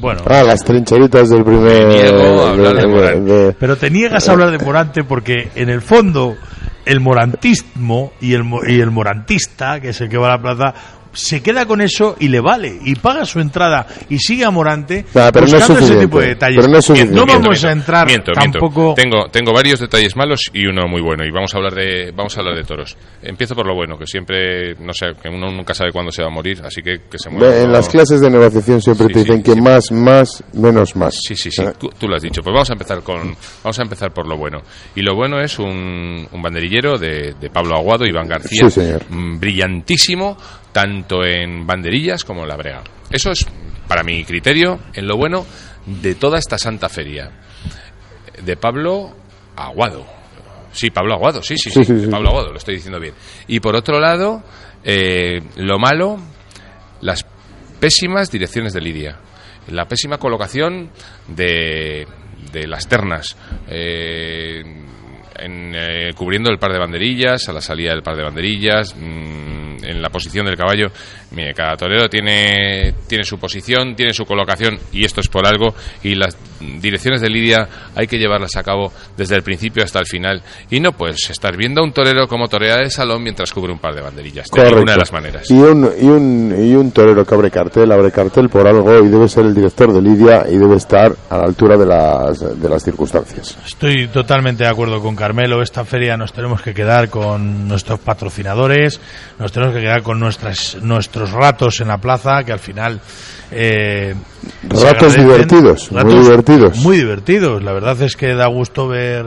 Bueno, 0.00 0.22
Ah, 0.26 0.42
las 0.42 0.64
trincheritas 0.64 1.28
del 1.28 1.44
primer... 1.44 1.86
Me 1.86 1.94
niego 1.94 2.42
a 2.44 2.50
hablar 2.50 2.74
de 2.76 2.86
Morante. 2.88 3.32
de- 3.32 3.52
pero 3.52 3.76
te 3.76 3.90
niegas 3.90 4.28
a 4.28 4.32
hablar 4.32 4.50
de 4.50 4.58
Morante 4.64 5.04
porque 5.04 5.50
en 5.54 5.68
el 5.68 5.80
fondo 5.80 6.36
el 6.84 6.98
morantismo 7.00 8.12
y 8.20 8.34
el, 8.34 8.42
mo- 8.44 8.64
y 8.66 8.80
el 8.80 8.90
morantista, 8.90 9.80
que 9.80 9.90
es 9.90 10.00
el 10.00 10.08
que 10.08 10.18
va 10.18 10.26
a 10.34 10.36
la 10.36 10.42
plaza, 10.42 10.74
se 11.12 11.42
queda 11.42 11.66
con 11.66 11.80
eso 11.80 12.16
y 12.18 12.28
le 12.28 12.40
vale 12.40 12.78
y 12.84 12.94
paga 12.94 13.24
su 13.24 13.40
entrada 13.40 13.86
y 14.08 14.18
sigue 14.18 14.44
a 14.44 14.50
Morante 14.50 15.04
Nah, 15.14 15.30
pero 15.30 15.46
no 15.46 15.56
es 15.58 15.68
buscando 15.68 15.80
ese 15.84 15.96
tipo 16.00 16.20
de 16.20 16.26
detalles. 16.28 16.56
pero 16.60 16.72
no 16.72 16.78
es 16.78 16.84
suficiente. 16.84 17.14
no 17.14 17.26
Miento, 17.26 17.42
vamos 17.44 17.64
a 17.64 17.72
entrar 17.72 18.06
Miento, 18.06 18.32
miento. 18.36 18.58
tampoco. 18.58 18.94
Tengo, 18.94 19.28
tengo 19.30 19.52
varios 19.52 19.80
detalles 19.80 20.16
malos 20.16 20.50
y 20.52 20.66
uno 20.66 20.86
muy 20.88 21.00
bueno. 21.02 21.24
Y 21.24 21.30
vamos 21.30 21.54
a 21.54 21.58
hablar 21.58 21.74
de, 21.74 22.12
vamos 22.14 22.36
a 22.36 22.40
hablar 22.40 22.56
de 22.56 22.64
toros. 22.64 22.96
Empiezo 23.22 23.54
por 23.54 23.66
lo 23.66 23.74
bueno, 23.74 23.96
que 23.98 24.06
siempre, 24.06 24.74
no 24.76 24.92
sé, 24.92 25.06
que 25.22 25.28
uno 25.28 25.50
nunca 25.50 25.74
sabe 25.74 25.92
cuándo 25.92 26.10
se 26.12 26.22
va 26.22 26.28
a 26.28 26.32
morir, 26.32 26.60
así 26.64 26.82
que 26.82 27.00
que 27.10 27.18
se 27.18 27.30
muera. 27.30 27.60
En 27.62 27.72
las 27.72 27.88
clases 27.88 28.20
de 28.20 28.30
negociación 28.30 28.80
siempre 28.80 29.06
Sí, 29.08 29.12
te 29.12 29.18
dicen 29.20 29.36
sí, 29.38 29.42
que 29.42 29.52
sí. 29.54 29.60
más, 29.60 29.92
más, 29.92 30.44
menos 30.54 30.96
más. 30.96 31.14
Sí, 31.22 31.36
sí, 31.36 31.50
sí. 31.50 31.62
Tú, 31.78 31.88
tú 31.98 32.08
lo 32.08 32.16
has 32.16 32.22
dicho. 32.22 32.40
Pues 32.42 32.52
vamos 32.54 32.70
a 32.70 32.72
empezar 32.74 33.02
con, 33.02 33.36
vamos 33.62 33.78
a 33.78 33.82
empezar 33.82 34.12
por 34.12 34.26
lo 34.26 34.36
bueno. 34.36 34.62
Y 34.94 35.02
lo 35.02 35.14
bueno 35.14 35.40
es 35.40 35.58
un, 35.58 36.26
un 36.30 36.42
banderillero 36.42 36.98
de, 36.98 37.34
de 37.40 37.50
Pablo 37.50 37.76
Aguado, 37.76 38.04
Iván 38.06 38.28
García, 38.28 38.70
Sí, 38.70 38.80
señor. 38.80 39.02
mm, 39.10 39.38
brillantísimo, 39.40 40.36
tanto 40.72 41.24
en 41.24 41.66
banderillas 41.66 42.24
como 42.24 42.42
en 42.42 42.48
la 42.48 42.56
brega. 42.56 42.82
Eso 43.10 43.30
es, 43.30 43.46
para 43.86 44.02
mi 44.02 44.24
criterio, 44.24 44.80
en 44.94 45.06
lo 45.06 45.16
bueno 45.16 45.44
de 45.86 46.14
toda 46.14 46.38
esta 46.38 46.58
santa 46.58 46.88
feria. 46.88 47.30
De 48.42 48.56
Pablo 48.56 49.14
Aguado. 49.56 50.06
Sí, 50.72 50.90
Pablo 50.90 51.14
Aguado, 51.14 51.42
sí, 51.42 51.56
sí, 51.58 51.70
sí, 51.70 51.84
Pablo. 52.10 52.30
Aguado, 52.30 52.50
lo 52.50 52.58
estoy 52.58 52.76
diciendo 52.76 52.98
bien. 52.98 53.14
Y 53.46 53.60
por 53.60 53.76
otro 53.76 54.00
lado, 54.00 54.42
eh, 54.82 55.40
lo 55.56 55.78
malo, 55.78 56.18
las 57.02 57.26
pésimas 57.78 58.30
direcciones 58.30 58.72
de 58.72 58.80
Lidia. 58.80 59.18
La 59.68 59.86
pésima 59.86 60.16
colocación 60.18 60.90
de, 61.28 62.06
de 62.52 62.66
las 62.66 62.88
ternas. 62.88 63.36
eh, 63.68 64.62
en, 65.38 65.72
eh, 65.74 66.10
cubriendo 66.14 66.50
el 66.50 66.58
par 66.58 66.72
de 66.72 66.78
banderillas, 66.78 67.48
a 67.48 67.52
la 67.52 67.60
salida 67.60 67.92
del 67.92 68.02
par 68.02 68.16
de 68.16 68.22
banderillas, 68.22 68.94
mm, 68.94 69.84
en 69.84 70.02
la 70.02 70.10
posición 70.10 70.46
del 70.46 70.56
caballo. 70.56 70.88
Mire, 71.32 71.54
cada 71.54 71.76
torero 71.76 72.08
tiene, 72.08 72.94
tiene 73.08 73.24
su 73.24 73.38
posición, 73.38 73.94
tiene 73.94 74.12
su 74.12 74.24
colocación, 74.24 74.78
y 74.92 75.04
esto 75.04 75.20
es 75.20 75.28
por 75.28 75.46
algo. 75.46 75.74
Y 76.02 76.14
las 76.14 76.36
direcciones 76.80 77.20
de 77.20 77.28
lidia 77.28 77.68
hay 77.94 78.06
que 78.06 78.18
llevarlas 78.18 78.56
a 78.56 78.62
cabo 78.62 78.92
desde 79.16 79.36
el 79.36 79.42
principio 79.42 79.84
hasta 79.84 79.98
el 79.98 80.06
final 80.06 80.42
y 80.70 80.80
no 80.80 80.92
pues 80.92 81.30
estar 81.30 81.56
viendo 81.56 81.80
a 81.80 81.84
un 81.84 81.92
torero 81.92 82.26
como 82.28 82.48
torea 82.48 82.76
de 82.76 82.90
salón 82.90 83.22
mientras 83.22 83.52
cubre 83.52 83.72
un 83.72 83.78
par 83.78 83.94
de 83.94 84.02
banderillas. 84.02 84.48
De 84.50 84.64
ninguna 84.64 84.92
de 84.92 84.98
las 84.98 85.12
maneras. 85.12 85.50
Y 85.50 85.54
un, 85.54 85.90
y, 86.00 86.04
un, 86.06 86.54
y 86.58 86.74
un 86.74 86.90
torero 86.92 87.24
que 87.24 87.34
abre 87.34 87.50
cartel, 87.50 87.90
abre 87.92 88.10
cartel 88.10 88.48
por 88.48 88.66
algo 88.66 88.98
y 89.04 89.08
debe 89.08 89.28
ser 89.28 89.46
el 89.46 89.54
director 89.54 89.92
de 89.92 90.02
Lidia 90.02 90.44
y 90.48 90.56
debe 90.56 90.76
estar 90.76 91.14
a 91.30 91.38
la 91.38 91.44
altura 91.44 91.76
de 91.76 91.86
las, 91.86 92.60
de 92.60 92.68
las 92.68 92.82
circunstancias. 92.82 93.56
Estoy 93.66 94.08
totalmente 94.08 94.64
de 94.64 94.70
acuerdo 94.70 95.00
con 95.00 95.14
Carmelo. 95.16 95.62
Esta 95.62 95.84
feria 95.84 96.16
nos 96.16 96.32
tenemos 96.32 96.62
que 96.62 96.74
quedar 96.74 97.08
con 97.10 97.68
nuestros 97.68 98.00
patrocinadores, 98.00 99.00
nos 99.38 99.52
tenemos 99.52 99.74
que 99.74 99.80
quedar 99.82 100.02
con 100.02 100.18
nuestras, 100.20 100.76
nuestros 100.82 101.32
ratos 101.32 101.80
en 101.80 101.88
la 101.88 101.98
plaza, 101.98 102.44
que 102.44 102.52
al 102.52 102.58
final. 102.58 103.00
eh, 103.50 104.14
Ratos 104.68 105.14
divertidos, 105.14 105.90
muy 105.92 106.14
divertidos. 106.14 106.78
Muy 106.78 106.96
divertidos. 106.96 107.62
La 107.62 107.72
verdad 107.72 108.00
es 108.02 108.16
que 108.16 108.34
da 108.34 108.46
gusto 108.46 108.88
ver 108.88 109.24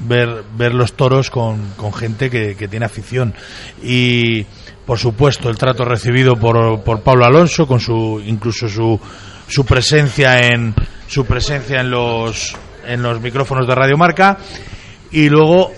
ver, 0.00 0.44
ver 0.56 0.74
los 0.74 0.94
toros 0.94 1.30
con, 1.30 1.58
con 1.76 1.92
gente 1.92 2.30
que, 2.30 2.56
que 2.56 2.68
tiene 2.68 2.86
afición. 2.86 3.34
Y 3.82 4.44
por 4.86 4.98
supuesto 4.98 5.48
el 5.48 5.56
trato 5.56 5.84
recibido 5.84 6.36
por, 6.36 6.82
por 6.82 7.00
Pablo 7.00 7.24
Alonso, 7.24 7.66
con 7.66 7.80
su 7.80 8.20
incluso 8.24 8.68
su, 8.68 9.00
su 9.48 9.64
presencia 9.64 10.38
en 10.38 10.74
su 11.06 11.24
presencia 11.24 11.80
en 11.80 11.90
los 11.90 12.56
en 12.86 13.02
los 13.02 13.20
micrófonos 13.20 13.66
de 13.66 13.74
Radio 13.74 13.96
Marca 13.96 14.38
y 15.10 15.28
luego 15.28 15.72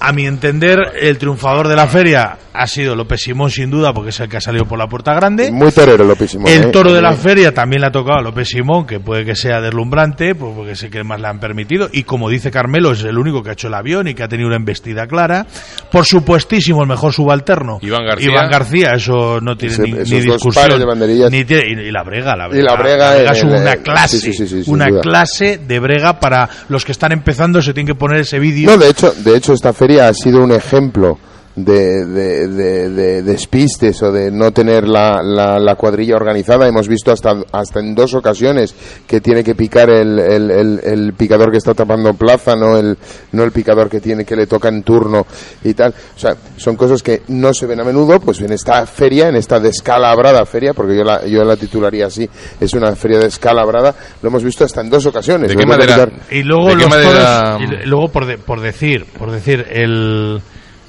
a 0.00 0.12
mi 0.12 0.26
entender 0.26 0.78
el 1.00 1.18
triunfador 1.18 1.68
de 1.68 1.76
la 1.76 1.86
feria 1.86 2.38
ha 2.52 2.66
sido 2.66 2.96
López 2.96 3.20
Simón 3.20 3.50
sin 3.50 3.70
duda 3.70 3.92
porque 3.92 4.10
es 4.10 4.20
el 4.20 4.28
que 4.28 4.36
ha 4.36 4.40
salido 4.40 4.64
por 4.64 4.78
la 4.78 4.88
puerta 4.88 5.14
grande 5.14 5.50
Muy 5.52 5.70
torero, 5.72 6.04
Lopísimo. 6.04 6.48
el 6.48 6.70
toro 6.70 6.92
de 6.92 7.00
la 7.00 7.12
feria 7.12 7.52
también 7.54 7.80
le 7.82 7.88
ha 7.88 7.92
tocado 7.92 8.18
a 8.18 8.22
López 8.22 8.48
Simón, 8.48 8.86
que 8.86 8.98
puede 9.00 9.24
que 9.24 9.34
sea 9.36 9.60
deslumbrante, 9.60 10.34
pues 10.34 10.52
porque 10.56 10.74
sé 10.74 10.90
que 10.90 11.04
más 11.04 11.20
le 11.20 11.28
han 11.28 11.38
permitido. 11.40 11.88
Y 11.92 12.02
como 12.04 12.28
dice 12.28 12.50
Carmelo, 12.50 12.92
es 12.92 13.02
el 13.04 13.18
único 13.18 13.42
que 13.42 13.50
ha 13.50 13.52
hecho 13.52 13.68
el 13.68 13.74
avión 13.74 14.08
y 14.08 14.14
que 14.14 14.22
ha 14.22 14.28
tenido 14.28 14.48
una 14.48 14.56
embestida 14.56 15.06
clara. 15.06 15.46
Por 15.92 16.04
supuestísimo, 16.06 16.82
el 16.82 16.88
mejor 16.88 17.12
subalterno. 17.12 17.78
Iván 17.82 18.04
García. 18.06 18.30
Iván 18.30 18.50
García, 18.50 18.92
eso 18.94 19.40
no 19.40 19.56
tiene 19.56 19.74
Ese- 19.74 19.82
ni, 19.82 19.90
esos 19.92 20.10
ni 20.10 20.16
dos 20.20 20.24
discusión. 20.36 20.64
pares 20.64 20.78
de. 20.78 21.30
Ni 21.30 21.44
tiene- 21.44 21.82
y, 21.82 21.88
y 21.88 21.90
la 21.92 22.02
brega, 22.02 22.36
la 22.36 22.48
brega. 22.48 22.60
Y 22.62 22.64
la 22.66 22.76
brega 22.82 23.18
en 23.18 23.28
es 23.28 23.42
el- 23.42 23.48
una 23.48 23.76
clase. 23.76 24.18
sí, 24.18 24.32
sí, 24.32 24.46
sí, 24.46 24.48
sí, 24.48 24.64
sin 24.64 24.74
una 24.74 24.86
duda. 24.88 25.00
clase 25.00 25.58
de 25.58 25.78
brega 25.80 26.18
para 26.20 26.48
los 26.68 26.84
que 26.84 26.92
están 26.92 27.12
empezando, 27.12 27.62
se 27.62 27.72
tienen 27.72 27.86
que 27.86 27.94
poner 27.98 28.20
ese 28.20 28.38
vídeo. 28.38 28.70
No, 28.70 28.76
de 28.76 28.88
hecho, 28.90 29.12
de 29.12 29.36
hecho 29.36 29.52
esta 29.52 29.72
feria 29.72 30.08
ha 30.08 30.14
sido 30.14 30.42
un 30.42 30.52
ejemplo 30.52 31.18
de, 31.56 32.06
de, 32.06 32.48
de- 32.48 32.88
de 32.90 33.22
despistes 33.22 34.00
o 34.02 34.12
de 34.12 34.30
no 34.30 34.52
tener 34.52 34.86
la, 34.86 35.20
la, 35.22 35.58
la 35.58 35.74
cuadrilla 35.74 36.16
organizada. 36.16 36.66
Hemos 36.68 36.88
visto 36.88 37.10
hasta, 37.12 37.34
hasta 37.52 37.80
en 37.80 37.94
dos 37.94 38.14
ocasiones 38.14 38.74
que 39.06 39.20
tiene 39.20 39.42
que 39.42 39.54
picar 39.54 39.90
el, 39.90 40.18
el, 40.18 40.50
el- 40.50 40.80
el 40.84 41.12
picador 41.14 41.50
que 41.50 41.58
está 41.58 41.74
tapando 41.74 42.14
plaza, 42.14 42.54
no 42.56 42.76
el, 42.78 42.96
no 43.32 43.42
el 43.42 43.52
picador 43.52 43.88
que 43.90 44.00
tiene 44.00 44.24
que 44.24 44.36
le 44.36 44.46
toca 44.46 44.68
en 44.68 44.82
turno 44.82 45.26
y 45.64 45.74
tal. 45.74 45.92
O 46.16 46.18
sea, 46.18 46.36
son 46.56 46.76
cosas 46.76 47.02
que 47.02 47.22
no 47.28 47.52
se 47.52 47.66
ven 47.66 47.80
a 47.80 47.84
menudo, 47.84 48.20
pues 48.20 48.40
en 48.40 48.52
esta 48.52 48.86
feria, 48.86 49.28
en 49.28 49.36
esta 49.36 49.58
descalabrada 49.60 50.44
feria, 50.46 50.72
porque 50.72 50.96
yo 50.96 51.02
la, 51.04 51.26
yo 51.26 51.42
la 51.44 51.56
titularía 51.56 52.06
así, 52.06 52.28
es 52.60 52.72
una 52.74 52.94
feria 52.94 53.18
descalabrada, 53.18 53.94
lo 54.22 54.28
hemos 54.28 54.44
visto 54.44 54.64
hasta 54.64 54.80
en 54.80 54.90
dos 54.90 55.04
ocasiones. 55.06 55.48
¿De 55.50 55.56
qué 55.56 55.66
manera? 55.66 56.08
Y 56.30 56.42
luego 56.42 56.68
¿De 56.68 56.76
qué 56.76 56.82
los 56.82 56.90
manera- 56.90 57.56
toros, 57.58 57.70
y 57.82 57.86
luego 57.86 58.08
por, 58.08 58.26
de- 58.26 58.38
por 58.38 58.60
decir, 58.60 59.04
por 59.18 59.30
decir 59.30 59.66
el, 59.70 60.40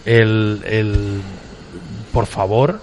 el, 0.05 0.61
el- 0.65 1.21
por 2.11 2.25
favor 2.25 2.79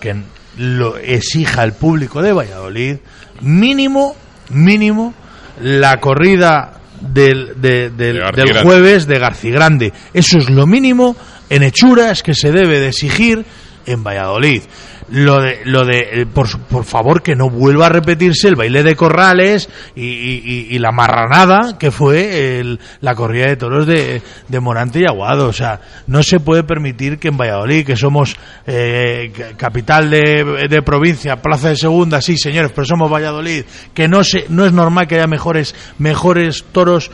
que 0.00 0.14
lo 0.56 0.96
exija 0.98 1.64
el 1.64 1.72
público 1.72 2.22
de 2.22 2.32
Valladolid 2.32 2.96
mínimo, 3.40 4.14
mínimo 4.50 5.14
la 5.60 5.96
corrida 6.00 6.74
del, 7.00 7.60
de- 7.60 7.90
del, 7.90 8.16
De 8.34 8.42
del 8.42 8.62
jueves 8.62 9.06
de 9.06 9.18
Garcigrande. 9.18 9.92
Eso 10.12 10.38
es 10.38 10.50
lo 10.50 10.66
mínimo 10.66 11.16
en 11.50 11.62
hechuras 11.62 12.22
que 12.22 12.34
se 12.34 12.50
debe 12.52 12.80
de 12.80 12.88
exigir 12.88 13.44
en 13.86 14.02
Valladolid. 14.04 14.62
Lo 15.10 15.40
de, 15.40 15.60
lo 15.64 15.86
de 15.86 16.00
eh, 16.22 16.26
por, 16.26 16.46
por 16.64 16.84
favor, 16.84 17.22
que 17.22 17.34
no 17.34 17.48
vuelva 17.48 17.86
a 17.86 17.88
repetirse 17.88 18.46
el 18.48 18.56
baile 18.56 18.82
de 18.82 18.94
corrales 18.94 19.68
y, 19.96 20.04
y- 20.04 20.66
y- 20.70 20.78
la 20.78 20.92
marranada 20.92 21.78
que 21.78 21.90
fue 21.90 22.58
el- 22.60 22.78
la 23.00 23.14
corrida 23.14 23.46
de 23.46 23.56
toros 23.56 23.86
de, 23.86 24.20
de 24.48 24.60
Morante 24.60 25.00
y 25.00 25.04
Aguado. 25.06 25.46
O 25.48 25.52
sea, 25.54 25.80
no 26.06 26.22
se 26.22 26.40
puede 26.40 26.62
permitir 26.62 27.18
que 27.18 27.28
en 27.28 27.38
Valladolid, 27.38 27.86
que 27.86 27.96
somos 27.96 28.36
eh, 28.66 29.32
ca- 29.34 29.56
capital 29.56 30.10
de, 30.10 30.66
de 30.68 30.82
provincia, 30.82 31.36
plaza 31.40 31.70
de 31.70 31.76
segunda, 31.76 32.20
sí, 32.20 32.36
señores, 32.36 32.70
pero 32.74 32.84
somos 32.84 33.10
Valladolid, 33.10 33.64
que 33.94 34.08
no, 34.08 34.22
se, 34.24 34.44
no 34.50 34.66
es 34.66 34.72
normal 34.72 35.06
que 35.08 35.14
haya 35.14 35.26
mejores, 35.26 35.74
mejores 35.98 36.64
toros 36.70 37.10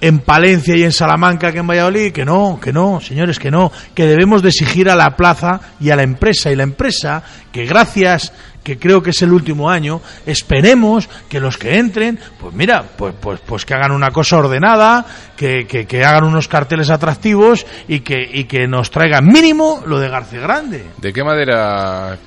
en 0.00 0.20
Palencia 0.20 0.76
y 0.76 0.82
en 0.82 0.92
Salamanca 0.92 1.52
que 1.52 1.58
en 1.58 1.66
Valladolid, 1.66 2.12
que 2.12 2.24
no, 2.24 2.58
que 2.60 2.72
no, 2.72 3.00
señores, 3.00 3.38
que 3.38 3.50
no, 3.50 3.70
que 3.94 4.06
debemos 4.06 4.42
de 4.42 4.48
exigir 4.48 4.88
a 4.88 4.96
la 4.96 5.16
plaza 5.16 5.60
y 5.80 5.90
a 5.90 5.96
la 5.96 6.02
empresa, 6.02 6.50
y 6.50 6.56
la 6.56 6.62
empresa, 6.62 7.22
que 7.52 7.66
gracias, 7.66 8.32
que 8.62 8.78
creo 8.78 9.02
que 9.02 9.10
es 9.10 9.22
el 9.22 9.32
último 9.32 9.70
año, 9.70 10.00
esperemos 10.26 11.08
que 11.28 11.40
los 11.40 11.56
que 11.56 11.78
entren, 11.78 12.18
pues 12.38 12.54
mira, 12.54 12.84
pues, 12.96 13.14
pues, 13.20 13.40
pues 13.44 13.64
que 13.64 13.74
hagan 13.74 13.92
una 13.92 14.10
cosa 14.10 14.38
ordenada, 14.38 15.04
que, 15.36 15.66
que, 15.66 15.86
que 15.86 16.04
hagan 16.04 16.24
unos 16.24 16.48
carteles 16.48 16.90
atractivos 16.90 17.66
y 17.88 18.00
que, 18.00 18.16
y 18.32 18.44
que 18.44 18.66
nos 18.66 18.90
traigan 18.90 19.26
mínimo 19.26 19.82
lo 19.86 19.98
de 19.98 20.08
García 20.08 20.40
Grande. 20.40 20.84
¿De 20.98 21.12
qué 21.12 21.24
madera 21.24 22.18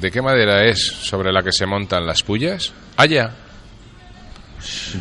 de 0.00 0.10
qué 0.10 0.22
madera 0.22 0.64
es 0.64 0.80
sobre 0.80 1.32
la 1.32 1.42
que 1.42 1.52
se 1.52 1.66
montan 1.66 2.06
las 2.06 2.22
pullas? 2.22 2.72
Haya. 2.96 3.47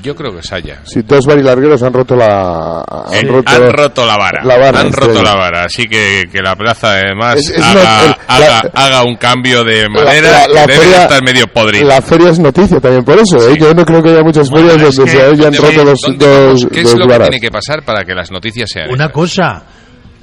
Yo 0.04 0.16
creo 0.16 0.32
que 0.34 0.40
es 0.40 0.54
haya. 0.54 0.82
Si 0.86 1.02
dos 1.02 1.26
barilargueros 1.26 1.82
han 1.82 1.92
roto 1.92 2.16
la 2.16 2.80
han, 3.12 3.28
roto, 3.28 3.52
han 3.52 3.74
roto 3.74 4.06
la 4.06 4.16
vara. 4.18 4.44
la 4.44 4.58
vara, 4.58 4.80
han 4.82 4.92
roto 4.94 5.24
la 5.24 5.34
vara. 5.36 5.64
Así 5.66 5.86
que 5.86 6.26
que 6.32 6.42
la 6.42 6.56
plaza 6.56 6.92
además 6.94 7.38
Es- 7.38 7.50
es 7.52 7.64
haga, 7.64 7.98
no- 7.98 8.06
el- 8.06 8.16
haga, 8.28 8.48
la- 8.64 8.72
haga 8.86 9.04
un 9.04 9.16
cambio 9.16 9.64
de 9.64 9.84
La- 9.84 9.90
madera 9.90 10.32
la- 10.32 10.48
la 10.48 10.66
que 10.66 10.72
debe 10.74 10.84
feria- 10.86 11.02
estar 11.04 11.24
medio 11.24 11.48
podrido. 11.48 11.88
La 11.88 12.02
feria 12.02 12.30
es 12.30 12.40
noticia 12.40 12.80
también 12.80 13.04
por 13.04 13.18
eso. 13.20 13.38
¿eh? 13.38 13.54
Sí. 13.54 13.60
Yo 13.60 13.74
no 13.74 13.84
creo 13.84 14.04
que 14.04 14.10
haya 14.12 14.24
muchas 14.24 14.50
Bueno, 14.50 14.70
ferias 14.70 14.96
donde 14.96 15.12
que- 15.12 15.18
se 15.18 15.24
hayan 15.24 15.38
¿Dónde 15.54 15.58
roto 15.58 15.78
vamos? 15.86 16.02
dos. 16.18 16.68
¿Qué 16.72 16.82
es 16.82 16.92
dos 16.92 17.00
lo 17.00 17.06
que 17.08 17.12
varas. 17.14 17.30
tiene 17.30 17.42
que 17.42 17.52
pasar 17.52 17.84
para 17.84 18.04
que 18.06 18.14
las 18.14 18.32
noticias 18.32 18.70
sean 18.72 18.90
Una 18.92 19.06
esas? 19.06 19.14
cosa, 19.14 19.64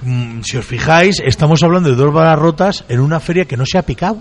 mm, 0.02 0.42
si 0.42 0.56
os 0.58 0.64
fijáis, 0.64 1.20
estamos 1.24 1.62
hablando 1.62 1.88
de 1.90 1.96
dos 1.96 2.12
varas 2.12 2.38
rotas 2.38 2.84
en 2.88 3.00
una 3.00 3.18
feria 3.20 3.44
que 3.46 3.56
no 3.56 3.66
se 3.66 3.78
ha 3.78 3.82
picado. 3.82 4.18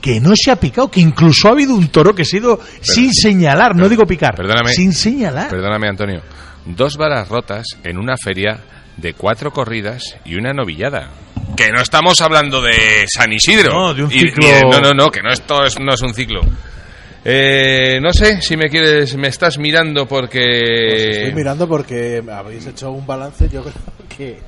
Que 0.00 0.20
no 0.20 0.32
se 0.34 0.50
ha 0.50 0.56
picado, 0.56 0.90
que 0.90 1.00
incluso 1.00 1.48
ha 1.48 1.52
habido 1.52 1.74
un 1.74 1.88
toro 1.88 2.14
que 2.14 2.24
se 2.24 2.36
ha 2.36 2.40
ido 2.40 2.60
sin 2.80 3.12
señalar, 3.12 3.76
no 3.76 3.88
digo 3.88 4.06
picar, 4.06 4.34
Perdóname. 4.34 4.72
sin 4.72 4.92
señalar. 4.92 5.50
Perdóname, 5.50 5.88
Antonio. 5.88 6.22
Dos 6.64 6.96
varas 6.96 7.28
rotas 7.28 7.66
en 7.84 7.98
una 7.98 8.16
feria 8.16 8.58
de 8.96 9.14
cuatro 9.14 9.50
corridas 9.52 10.16
y 10.24 10.36
una 10.36 10.52
novillada. 10.52 11.10
Que 11.56 11.70
no 11.70 11.80
estamos 11.82 12.20
hablando 12.20 12.62
de 12.62 13.04
San 13.12 13.32
Isidro. 13.32 13.72
No, 13.72 13.94
de 13.94 14.04
un 14.04 14.10
ciclo- 14.10 14.44
y 14.44 14.46
de- 14.46 14.62
no, 14.62 14.80
no, 14.80 14.92
no, 14.92 15.10
que 15.10 15.20
no, 15.22 15.30
esto 15.30 15.64
es, 15.64 15.78
no 15.80 15.92
es 15.92 16.00
un 16.02 16.14
ciclo. 16.14 16.40
Eh, 17.24 17.98
no 18.00 18.12
sé 18.12 18.40
si 18.40 18.56
me 18.56 18.68
quieres, 18.70 19.14
me 19.16 19.28
estás 19.28 19.58
mirando 19.58 20.06
porque... 20.06 20.40
Estoy 21.24 21.34
mirando 21.34 21.68
porque 21.68 22.22
habéis 22.32 22.66
hecho 22.66 22.90
un 22.92 23.06
balance, 23.06 23.48
yo 23.50 23.62
creo 23.62 23.74
que, 24.08 24.38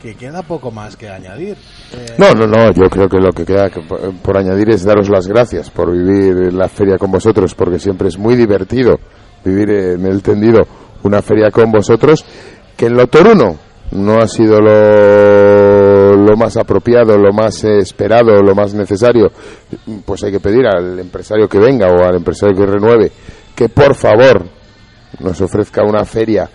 que 0.00 0.14
queda 0.14 0.42
poco 0.42 0.70
más 0.70 0.96
que 0.96 1.08
añadir. 1.08 1.56
Eh, 1.92 2.14
No, 2.18 2.32
no, 2.32 2.46
no, 2.46 2.72
yo 2.72 2.88
creo 2.90 3.08
que 3.08 3.18
lo 3.18 3.30
que 3.32 3.44
queda 3.44 3.68
que 3.70 3.80
por, 3.82 4.12
por 4.22 4.36
añadir 4.36 4.70
es 4.70 4.84
daros 4.84 5.08
las 5.08 5.26
gracias 5.26 5.70
por 5.70 5.90
vivir 5.92 6.52
la 6.52 6.68
feria 6.68 6.96
con 6.98 7.10
vosotros, 7.10 7.54
porque 7.54 7.78
siempre 7.78 8.08
es 8.08 8.18
muy 8.18 8.34
divertido 8.36 8.98
vivir 9.44 9.70
en 9.70 10.06
el 10.06 10.22
tendido 10.22 10.60
una 11.02 11.22
feria 11.22 11.50
con 11.50 11.70
vosotros, 11.70 12.24
que 12.76 12.86
en 12.86 12.96
lo 12.96 13.06
toruno 13.06 13.58
no 13.92 14.18
ha 14.18 14.28
sido 14.28 14.60
lo, 14.60 16.14
lo 16.14 16.36
más 16.36 16.56
apropiado, 16.56 17.18
lo 17.18 17.32
más 17.32 17.64
esperado, 17.64 18.40
lo 18.42 18.54
más 18.54 18.72
necesario, 18.74 19.30
pues 20.04 20.22
hay 20.24 20.30
que 20.32 20.40
pedir 20.40 20.66
al 20.66 20.98
empresario 20.98 21.48
que 21.48 21.58
venga 21.58 21.88
o 21.88 22.04
al 22.04 22.16
empresario 22.16 22.56
que 22.56 22.66
renueve 22.66 23.10
que 23.54 23.68
por 23.68 23.94
favor 23.94 24.46
nos 25.18 25.40
ofrezca 25.40 25.82
una 25.82 26.04
feria 26.04 26.48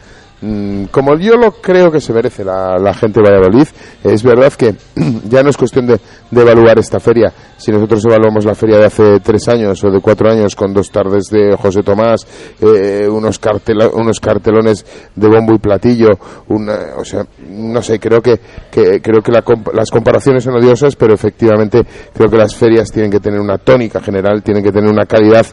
como 0.92 1.18
yo 1.18 1.36
lo 1.38 1.52
creo 1.54 1.92
que 1.92 2.00
se 2.00 2.14
merece 2.14 2.44
la, 2.44 2.94
gente 2.94 3.22
de 3.22 3.30
Valladolid. 3.30 3.68
Es 4.04 4.24
verdad 4.24 4.54
que 4.54 4.76
ya 5.30 5.44
no 5.44 5.50
es 5.50 5.58
cuestión 5.58 5.88
de, 5.88 6.00
evaluar 6.32 6.78
esta 6.80 7.00
feria. 7.00 7.32
Si 7.58 7.72
nosotros 7.72 8.04
evaluamos 8.06 8.46
la 8.46 8.54
feria 8.54 8.78
de 8.78 8.86
hace 8.86 9.20
tres 9.22 9.48
años 9.48 9.84
o 9.84 9.90
de 9.90 10.02
cuatro 10.02 10.30
años 10.30 10.56
con 10.56 10.74
dos 10.74 10.92
tardes 10.92 11.30
de 11.30 11.56
José 11.56 11.84
Tomás, 11.84 12.28
eh, 12.62 13.08
unos, 13.10 13.40
cartela- 13.40 13.90
unos 13.94 14.20
cartelones 14.20 14.86
de 15.16 15.28
bombo 15.28 15.54
y 15.56 15.60
platillo, 15.60 16.10
una- 16.50 16.96
o 16.98 17.06
sea, 17.06 17.26
no 17.50 17.82
sé, 17.82 18.00
creo 18.00 18.22
que, 18.22 18.40
que 18.70 19.02
creo 19.02 19.22
que 19.22 19.32
la 19.32 19.44
las 19.74 19.90
comparaciones 19.90 20.44
son 20.44 20.56
odiosas, 20.56 20.96
pero 20.96 21.14
efectivamente 21.14 21.82
creo 22.14 22.30
que 22.30 22.38
las 22.38 22.56
ferias 22.56 22.92
tienen 22.92 23.12
que 23.12 23.20
tener 23.20 23.40
una 23.40 23.58
tónica 23.58 24.02
general, 24.02 24.44
tienen 24.44 24.64
que 24.64 24.72
tener 24.72 24.90
una 24.90 25.06
calidad 25.06 25.46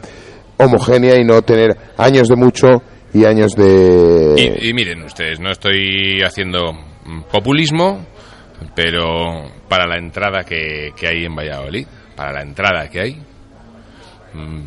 homogénea 0.57 1.19
y 1.19 1.23
no 1.23 1.41
tener 1.41 1.75
años 1.97 2.27
de 2.27 2.35
mucho 2.35 2.81
y 3.13 3.25
años 3.25 3.51
de 3.55 4.55
Y, 4.61 4.69
y 4.69 4.73
miren 4.73 5.03
ustedes, 5.03 5.39
no 5.39 5.51
estoy 5.51 6.21
haciendo 6.23 6.73
mm, 6.73 7.21
populismo, 7.31 8.05
pero 8.75 9.51
para 9.69 9.85
la 9.87 9.97
entrada 9.97 10.43
que, 10.43 10.91
que 10.95 11.07
hay 11.07 11.25
en 11.25 11.35
Valladolid, 11.35 11.85
para 12.15 12.31
la 12.33 12.41
entrada 12.41 12.89
que 12.89 12.99
hay, 13.01 13.13
mm, 14.33 14.63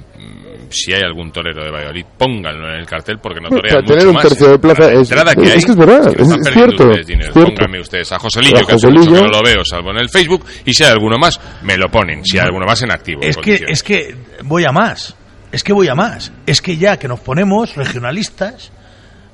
si 0.70 0.92
hay 0.92 1.02
algún 1.02 1.30
torero 1.32 1.64
de 1.64 1.70
Valladolid, 1.70 2.04
pónganlo 2.18 2.68
en 2.68 2.80
el 2.80 2.86
cartel 2.86 3.18
porque 3.22 3.40
no 3.40 3.48
Para 3.48 3.60
torean 3.62 3.84
tener 3.84 3.98
mucho 4.06 4.08
un 4.08 4.14
más. 4.14 4.28
tercio 4.28 4.48
de 4.50 4.58
plaza 4.58 4.82
La 4.86 4.92
es- 4.92 5.10
entrada 5.10 5.34
que 5.34 5.42
es 5.44 5.54
hay, 5.54 5.62
que 5.62 5.70
es 5.70 5.76
verdad, 5.76 6.02
que 6.14 6.22
es 6.22 6.28
perdiendo 6.28 6.50
cierto, 6.52 6.84
ustedes 6.88 7.06
dinero. 7.06 7.28
es 7.28 7.32
cierto. 7.34 7.54
Pónganme 7.54 7.80
ustedes 7.80 8.12
a 8.12 8.18
Joselillo, 8.18 8.66
que 8.66 8.72
hace 8.74 8.86
mucho 8.86 8.98
Joselillo. 8.98 9.14
que 9.14 9.22
no 9.32 9.38
lo 9.38 9.42
veo, 9.42 9.64
salvo 9.64 9.90
en 9.92 9.98
el 9.98 10.08
Facebook, 10.08 10.44
y 10.64 10.74
si 10.74 10.84
hay 10.84 10.90
alguno 10.90 11.18
más, 11.18 11.40
me 11.62 11.76
lo 11.76 11.88
ponen. 11.88 12.24
Si 12.24 12.38
hay 12.38 12.44
alguno 12.46 12.66
más 12.66 12.82
en 12.82 12.90
activo. 12.92 13.22
en 13.22 13.30
Es 13.30 13.36
que, 13.36 13.60
es 13.68 13.82
que 13.82 14.14
voy 14.44 14.64
a 14.64 14.72
más. 14.72 15.16
Es 15.56 15.64
que 15.64 15.72
voy 15.72 15.88
a 15.88 15.94
más. 15.94 16.32
Es 16.44 16.60
que 16.60 16.76
ya 16.76 16.98
que 16.98 17.08
nos 17.08 17.20
ponemos 17.20 17.74
regionalistas, 17.76 18.70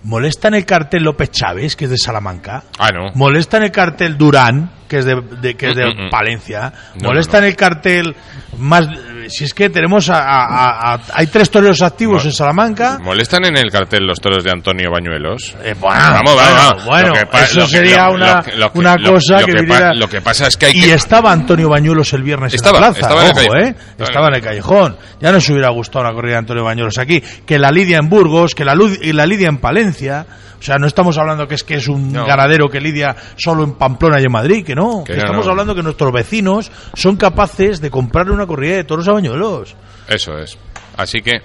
molesta 0.05 0.47
en 0.47 0.55
el 0.55 0.65
cartel 0.65 1.03
López 1.03 1.33
Chávez, 1.33 1.75
que 1.75 1.87
es 1.87 1.91
de 1.91 1.99
Salamanca. 1.99 2.63
Ah, 2.79 2.91
no. 2.95 3.11
Molesta 3.15 3.57
en 3.57 3.65
el 3.65 3.73
cartel 3.73 4.17
Durán, 4.17 4.71
que 4.89 4.99
es 4.99 5.05
de, 5.05 5.21
de- 5.41 5.57
que 5.57 5.71
es 5.71 5.75
de 5.77 5.85
Mm, 5.87 5.99
mm, 5.99 6.07
mm. 6.07 6.11
Palencia. 6.11 6.73
No, 7.01 7.09
molesta 7.09 7.39
no, 7.39 7.41
no. 7.41 7.45
en 7.47 7.51
el 7.51 7.57
cartel 7.57 8.17
más. 8.57 8.87
Si 9.29 9.45
es 9.45 9.55
que 9.55 9.71
tenemos 9.71 10.09
a, 10.11 10.19
a- 10.19 10.45
a- 10.45 10.95
a- 10.95 11.01
hay 11.15 11.27
tres 11.27 11.51
toreros 11.51 11.83
activos 11.83 12.25
en 12.25 12.33
Salamanca. 12.33 12.99
¿Molestan 13.03 13.45
en 13.45 13.57
el 13.57 13.71
cartel 13.71 14.07
los 14.07 14.21
toros 14.21 14.43
de 14.45 14.51
Antonio 14.51 14.91
Bañuelos? 14.91 15.55
Eh, 15.63 15.75
bueno, 15.79 16.01
Vamos, 16.01 16.37
vamos, 16.37 16.85
bueno, 16.85 17.13
bueno, 17.13 17.29
eso 17.45 17.61
lo 17.61 17.67
sería 17.67 18.07
lo- 18.07 18.15
una, 18.15 18.43
lo 18.57 18.73
que- 18.73 18.79
una 18.79 18.97
cosa 18.99 19.39
que, 19.39 19.45
que 19.47 19.53
pa- 19.55 19.61
viviera- 19.61 19.95
Lo 19.95 20.09
que 20.09 20.21
pasa 20.21 20.47
es 20.47 20.57
que 20.57 20.67
hay 20.67 20.73
y 20.77 20.81
que... 20.83 20.95
estaba 20.95 21.33
Antonio 21.33 21.69
Bañuelos 21.69 22.13
el 22.13 22.23
viernes 22.23 22.55
Estaba, 22.55 22.79
en 22.79 22.83
la 22.85 22.93
plaza. 22.93 23.01
estaba 23.01 23.23
en 23.31 23.37
el 23.39 23.47
ojo. 23.49 23.57
¿eh? 23.59 23.75
Estaba 23.99 24.29
en 24.29 24.35
el 24.35 24.43
callejón. 24.43 24.97
Ya 25.21 25.33
nos 25.33 25.49
hubiera 25.51 25.71
gustado 25.71 26.05
una 26.05 26.15
corrida 26.15 26.33
de 26.33 26.39
Antonio 26.39 26.65
Bañuelos 26.65 26.99
aquí. 26.99 27.21
Que 27.47 27.59
la 27.59 27.71
Lidia 27.71 27.99
en 27.99 28.09
Burgos, 28.09 28.55
que 28.55 28.65
la, 28.65 28.75
la 28.75 29.27
Lidia 29.27 29.49
en 29.49 29.59
Palencia. 29.59 30.27
O 30.63 30.65
sea, 30.65 30.77
no 30.79 30.87
estamos 30.87 31.19
hablando 31.19 31.49
que 31.49 31.57
es 31.57 31.65
que 31.65 31.75
es 31.75 31.89
un 31.89 32.13
No. 32.13 32.25
ganadero 32.25 32.69
que 32.69 32.81
lidia 32.81 33.17
solo 33.37 33.65
en 33.65 33.73
Pamplona 33.73 34.21
y 34.21 34.25
en 34.27 34.31
Madrid, 34.31 34.65
que 34.65 34.77
no. 34.77 35.03
Que 35.05 35.15
Que 35.15 35.19
no, 35.19 35.25
estamos 35.25 35.45
no. 35.47 35.51
hablando 35.51 35.75
que 35.75 35.83
nuestros 35.83 36.13
vecinos 36.13 36.71
son 36.95 37.17
capaces 37.17 37.81
de 37.81 37.91
comprarle 37.91 38.33
una 38.33 38.47
corrida 38.47 38.77
de 38.77 38.85
toros 38.85 39.09
a 39.09 39.13
Bañuelos. 39.13 39.75
Eso 40.07 40.39
es. 40.39 40.57
Así 40.97 41.21
que 41.21 41.41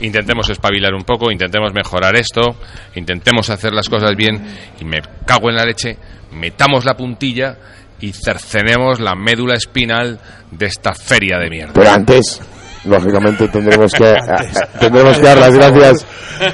intentemos 0.00 0.50
espabilar 0.50 0.92
un 0.92 1.04
poco, 1.04 1.30
intentemos 1.30 1.72
mejorar 1.72 2.14
esto, 2.16 2.56
intentemos 2.94 3.48
hacer 3.48 3.72
las 3.72 3.88
cosas 3.88 4.14
bien 4.14 4.44
y 4.80 4.84
me 4.84 5.00
cago 5.24 5.48
en 5.48 5.56
la 5.56 5.64
leche, 5.64 5.96
metamos 6.32 6.84
la 6.84 6.94
puntilla 6.94 7.56
y 8.00 8.12
cercenemos 8.12 9.00
la 9.00 9.14
médula 9.14 9.54
espinal 9.54 10.20
de 10.50 10.66
esta 10.66 10.92
feria 10.94 11.38
de 11.38 11.48
mierda. 11.48 11.72
Pero 11.72 11.90
antes, 11.90 12.42
lógicamente, 12.86 13.48
tendremos 13.48 13.92
que, 13.92 14.06
a- 14.10 14.78
tendremos 14.78 15.16
que 15.18 15.24
dar 15.26 15.38
las 15.38 15.54
gracias 15.54 16.06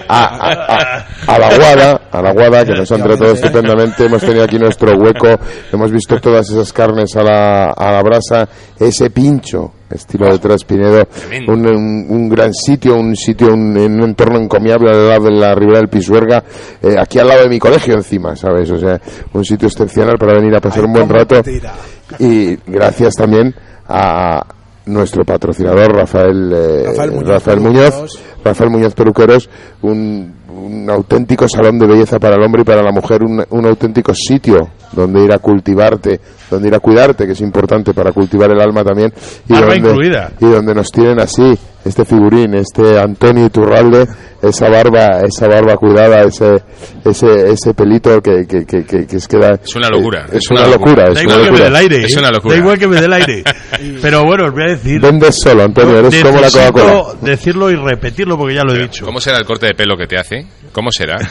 a, 0.08 1.04
a- 1.26 1.38
la 1.38 1.56
Guada, 1.56 2.00
a 2.10 2.22
la 2.22 2.32
Guada, 2.32 2.64
que 2.64 2.72
nos 2.72 2.90
han 2.92 3.02
tratado 3.02 3.32
estupendamente. 3.32 4.06
Hemos 4.06 4.20
tenido 4.22 4.44
aquí 4.44 4.58
nuestro 4.58 4.92
hueco, 4.96 5.28
hemos 5.72 5.90
visto 5.90 6.20
todas 6.20 6.48
esas 6.50 6.72
carnes 6.72 7.14
a 7.16 7.22
la, 7.22 7.64
a 7.70 7.92
la 7.92 8.02
brasa, 8.02 8.48
ese 8.78 9.10
pincho, 9.10 9.72
estilo 9.90 10.26
de 10.32 10.38
Tres 10.38 10.64
Pinedo, 10.64 11.04
Tremendo. 11.04 11.52
un, 11.52 11.66
un- 11.66 12.06
un 12.08 12.28
gran 12.28 12.52
sitio, 12.54 12.94
un 12.96 13.14
sitio, 13.16 13.52
un, 13.52 13.76
en 13.76 13.94
un 14.00 14.04
entorno 14.10 14.38
encomiable 14.38 14.90
al 14.90 15.08
lado 15.08 15.24
de 15.24 15.32
la 15.32 15.54
ribera 15.54 15.78
del 15.78 15.88
Pisuerga, 15.88 16.42
eh, 16.82 16.94
aquí 16.98 17.18
al 17.18 17.28
lado 17.28 17.42
de 17.42 17.48
mi 17.48 17.58
colegio 17.58 17.94
encima, 17.94 18.34
¿sabes? 18.36 18.70
O 18.70 18.78
sea, 18.78 19.00
un 19.32 19.44
sitio 19.44 19.68
excepcional 19.68 20.16
para 20.18 20.34
venir 20.34 20.54
a 20.56 20.60
pasar 20.60 20.80
Ay, 20.80 20.86
un 20.86 20.92
buen 20.92 21.08
rato. 21.08 21.42
tira. 21.42 21.72
Y 22.18 22.56
gracias 22.66 23.14
también 23.14 23.54
a 23.88 24.42
nuestro 24.86 25.24
patrocinador 25.24 25.94
Rafael, 25.94 26.52
eh, 26.52 26.84
Rafael 26.86 27.10
Muñoz 27.12 27.28
Rafael 27.28 27.60
Muñoz, 27.60 27.90
Peluqueros. 27.94 28.20
Rafael 28.44 28.70
Muñoz 28.70 28.94
Peluqueros, 28.94 29.50
un, 29.82 30.34
un 30.48 30.90
auténtico 30.90 31.48
salón 31.48 31.78
de 31.78 31.86
belleza 31.86 32.18
para 32.18 32.36
el 32.36 32.42
hombre 32.42 32.62
y 32.62 32.64
para 32.64 32.82
la 32.82 32.92
mujer, 32.92 33.22
un, 33.22 33.44
un 33.48 33.66
auténtico 33.66 34.12
sitio 34.14 34.70
donde 34.92 35.24
ir 35.24 35.32
a 35.32 35.38
cultivarte, 35.38 36.20
donde 36.50 36.68
ir 36.68 36.74
a 36.74 36.80
cuidarte, 36.80 37.26
que 37.26 37.32
es 37.32 37.40
importante 37.40 37.94
para 37.94 38.12
cultivar 38.12 38.50
el 38.50 38.60
alma 38.60 38.84
también. 38.84 39.12
Y 39.48 39.54
donde, 39.54 39.76
incluida. 39.76 40.32
y 40.40 40.46
donde 40.46 40.74
nos 40.74 40.88
tienen 40.90 41.20
así, 41.20 41.58
este 41.84 42.04
figurín, 42.04 42.54
este 42.54 42.98
Antonio 43.00 43.46
Iturralde, 43.46 44.06
esa 44.42 44.68
barba, 44.68 45.20
esa 45.26 45.48
barba 45.48 45.76
cuidada, 45.76 46.22
ese, 46.24 46.62
ese, 47.04 47.50
ese 47.50 47.74
pelito 47.74 48.20
que, 48.20 48.46
que, 48.46 48.64
que, 48.66 48.84
que, 48.84 49.06
que 49.06 49.16
es 49.16 49.26
que 49.28 49.38
da- 49.38 49.58
Es 49.64 49.74
una 49.76 49.88
locura, 49.88 50.26
Es, 50.28 50.34
es 50.44 50.50
una, 50.50 50.60
una 50.62 50.70
locura. 50.70 51.04
locura. 51.06 51.08
es 51.08 51.14
Da 51.14 51.22
una 51.22 51.22
igual 51.22 51.38
que 51.38 51.42
me 51.42 51.46
locura. 51.46 51.62
dé 51.62 51.68
el 51.68 51.76
aire. 51.76 52.06
Es 52.06 52.16
una 52.16 52.30
locura. 52.30 52.54
Da 52.54 52.60
igual 52.60 52.78
que 52.78 52.86
me 52.88 52.96
dé 53.00 53.04
el 53.06 53.12
aire. 53.12 53.44
Pero 54.02 54.24
bueno, 54.24 54.44
os 54.46 54.52
voy 54.52 54.62
a 54.62 54.66
decir. 54.68 55.00
Vendes 55.00 55.36
solo, 55.42 55.62
Antonio, 55.64 55.98
eres 55.98 56.22
como 56.22 56.40
la 56.40 56.50
Coca-Cola. 56.50 57.04
decirlo 57.22 57.70
y 57.70 57.76
repetirlo 57.76 58.36
porque 58.38 58.54
ya 58.54 58.62
lo 58.64 58.74
he 58.74 58.78
dicho. 58.82 59.04
¿Cómo 59.04 59.20
será 59.20 59.38
el 59.38 59.44
corte 59.44 59.66
de 59.66 59.74
pelo 59.74 59.96
que 59.96 60.06
te 60.06 60.18
hace? 60.18 60.46
¿Cómo 60.72 60.90
será? 60.92 61.16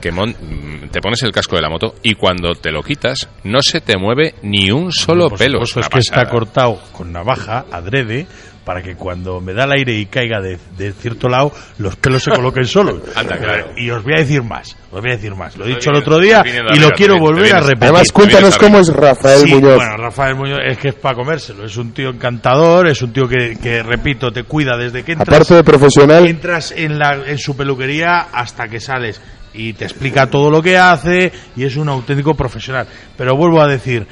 Que 0.00 0.12
mon- 0.12 0.28
mm, 0.28 0.90
te 0.92 1.00
pones 1.00 1.22
el 1.22 1.32
casco 1.32 1.56
de 1.56 1.62
la 1.62 1.70
moto 1.70 1.94
y 2.02 2.14
cuando 2.14 2.52
te 2.54 2.70
lo 2.70 2.82
quitas 2.82 3.28
no 3.44 3.60
se 3.62 3.80
te 3.80 3.96
mueve 3.96 4.34
ni 4.42 4.70
un 4.70 4.92
solo 4.92 5.30
Por 5.30 5.38
pelo. 5.38 5.64
supuesto, 5.64 5.78
una 5.78 5.86
es 5.86 5.90
que 5.90 5.98
está 6.20 6.30
cortado 6.30 6.78
con 6.92 7.10
navaja, 7.12 7.64
adrede, 7.72 8.26
para 8.66 8.82
que 8.82 8.96
cuando 8.96 9.40
me 9.40 9.54
da 9.54 9.62
el 9.62 9.70
aire 9.78 9.94
y 9.94 10.06
caiga 10.06 10.40
de, 10.40 10.58
de 10.76 10.92
cierto 10.92 11.28
lado, 11.28 11.52
los 11.78 11.94
pelos 11.94 12.24
se 12.24 12.32
coloquen 12.32 12.64
solos. 12.64 13.00
Anda, 13.14 13.38
claro. 13.38 13.70
Y 13.76 13.88
os 13.90 14.02
voy 14.02 14.14
a 14.14 14.22
decir 14.22 14.42
más, 14.42 14.76
os 14.90 15.00
voy 15.00 15.12
a 15.12 15.14
decir 15.14 15.36
más. 15.36 15.56
Lo 15.56 15.64
he 15.64 15.68
dicho 15.68 15.90
el 15.90 15.98
otro 15.98 16.18
día 16.18 16.42
y 16.74 16.80
lo 16.80 16.90
quiero 16.90 17.16
volver 17.20 17.54
a 17.54 17.60
repetir. 17.60 17.84
Además, 17.84 18.10
cuéntanos 18.12 18.58
cómo 18.58 18.80
es. 18.80 18.88
Rafael 18.88 19.38
Sí, 19.42 19.54
Muñoz. 19.54 19.76
Bueno, 19.76 19.96
Rafael 19.98 20.34
Muñoz 20.34 20.58
es 20.66 20.78
que 20.78 20.88
es 20.88 20.94
para 20.96 21.14
comérselo. 21.14 21.64
Es 21.64 21.76
un 21.76 21.92
tío 21.92 22.08
encantador, 22.08 22.88
es 22.88 23.00
un 23.02 23.12
tío 23.12 23.28
que, 23.28 23.56
que, 23.56 23.84
repito, 23.84 24.32
te 24.32 24.42
cuida 24.42 24.76
desde 24.76 25.04
que 25.04 25.12
entras. 25.12 25.28
Aparte 25.28 25.54
de 25.54 25.62
profesional, 25.62 26.26
entras 26.26 26.72
en, 26.76 26.98
la, 26.98 27.22
en 27.24 27.38
su 27.38 27.56
peluquería 27.56 28.26
hasta 28.32 28.66
que 28.66 28.80
sales 28.80 29.20
y 29.54 29.74
te 29.74 29.84
explica 29.84 30.28
todo 30.28 30.50
lo 30.50 30.60
que 30.60 30.76
hace 30.76 31.30
y 31.54 31.62
es 31.62 31.76
un 31.76 31.88
auténtico 31.88 32.34
profesional. 32.34 32.88
Pero 33.16 33.36
vuelvo 33.36 33.62
a 33.62 33.68
decir, 33.68 34.08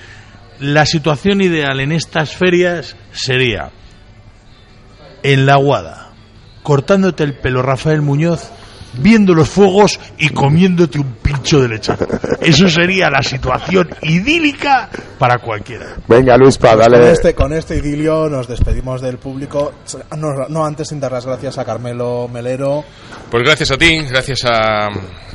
la 0.60 0.86
situación 0.86 1.40
ideal 1.40 1.80
en 1.80 1.90
estas 1.90 2.36
ferias 2.36 2.94
sería 3.10 3.72
en 5.24 5.44
la 5.46 5.56
Guada, 5.56 6.10
cortándote 6.62 7.24
el 7.24 7.34
pelo 7.34 7.62
Rafael 7.62 8.00
Muñoz, 8.02 8.48
viendo 8.96 9.34
los 9.34 9.48
fuegos 9.48 9.98
y 10.18 10.28
comiéndote 10.28 11.00
un 11.00 11.14
pincho 11.14 11.60
de 11.60 11.68
lechazo. 11.68 12.06
Eso 12.40 12.68
sería 12.68 13.10
la 13.10 13.22
situación 13.24 13.88
idílica 14.02 14.88
para 15.18 15.38
cualquiera. 15.38 15.96
venga 16.06 16.36
Luis 16.36 16.56
Pues 16.58 16.76
dale. 16.78 16.98
con, 17.00 17.06
este, 17.08 17.34
con 17.34 17.52
este 17.52 17.76
idilio 17.78 18.28
nos 18.28 18.46
despedimos 18.46 19.00
del 19.00 19.18
público. 19.18 19.72
No, 20.16 20.46
no 20.48 20.64
antes 20.64 20.88
sin 20.88 21.00
dar 21.00 21.10
las 21.10 21.26
gracias 21.26 21.58
a 21.58 21.64
Carmelo 21.64 22.28
Melero, 22.32 22.84
Pues 23.30 23.42
gracias 23.42 23.72
a 23.72 23.76
ti, 23.76 23.98
gracias 24.08 24.44
a, 24.44 24.86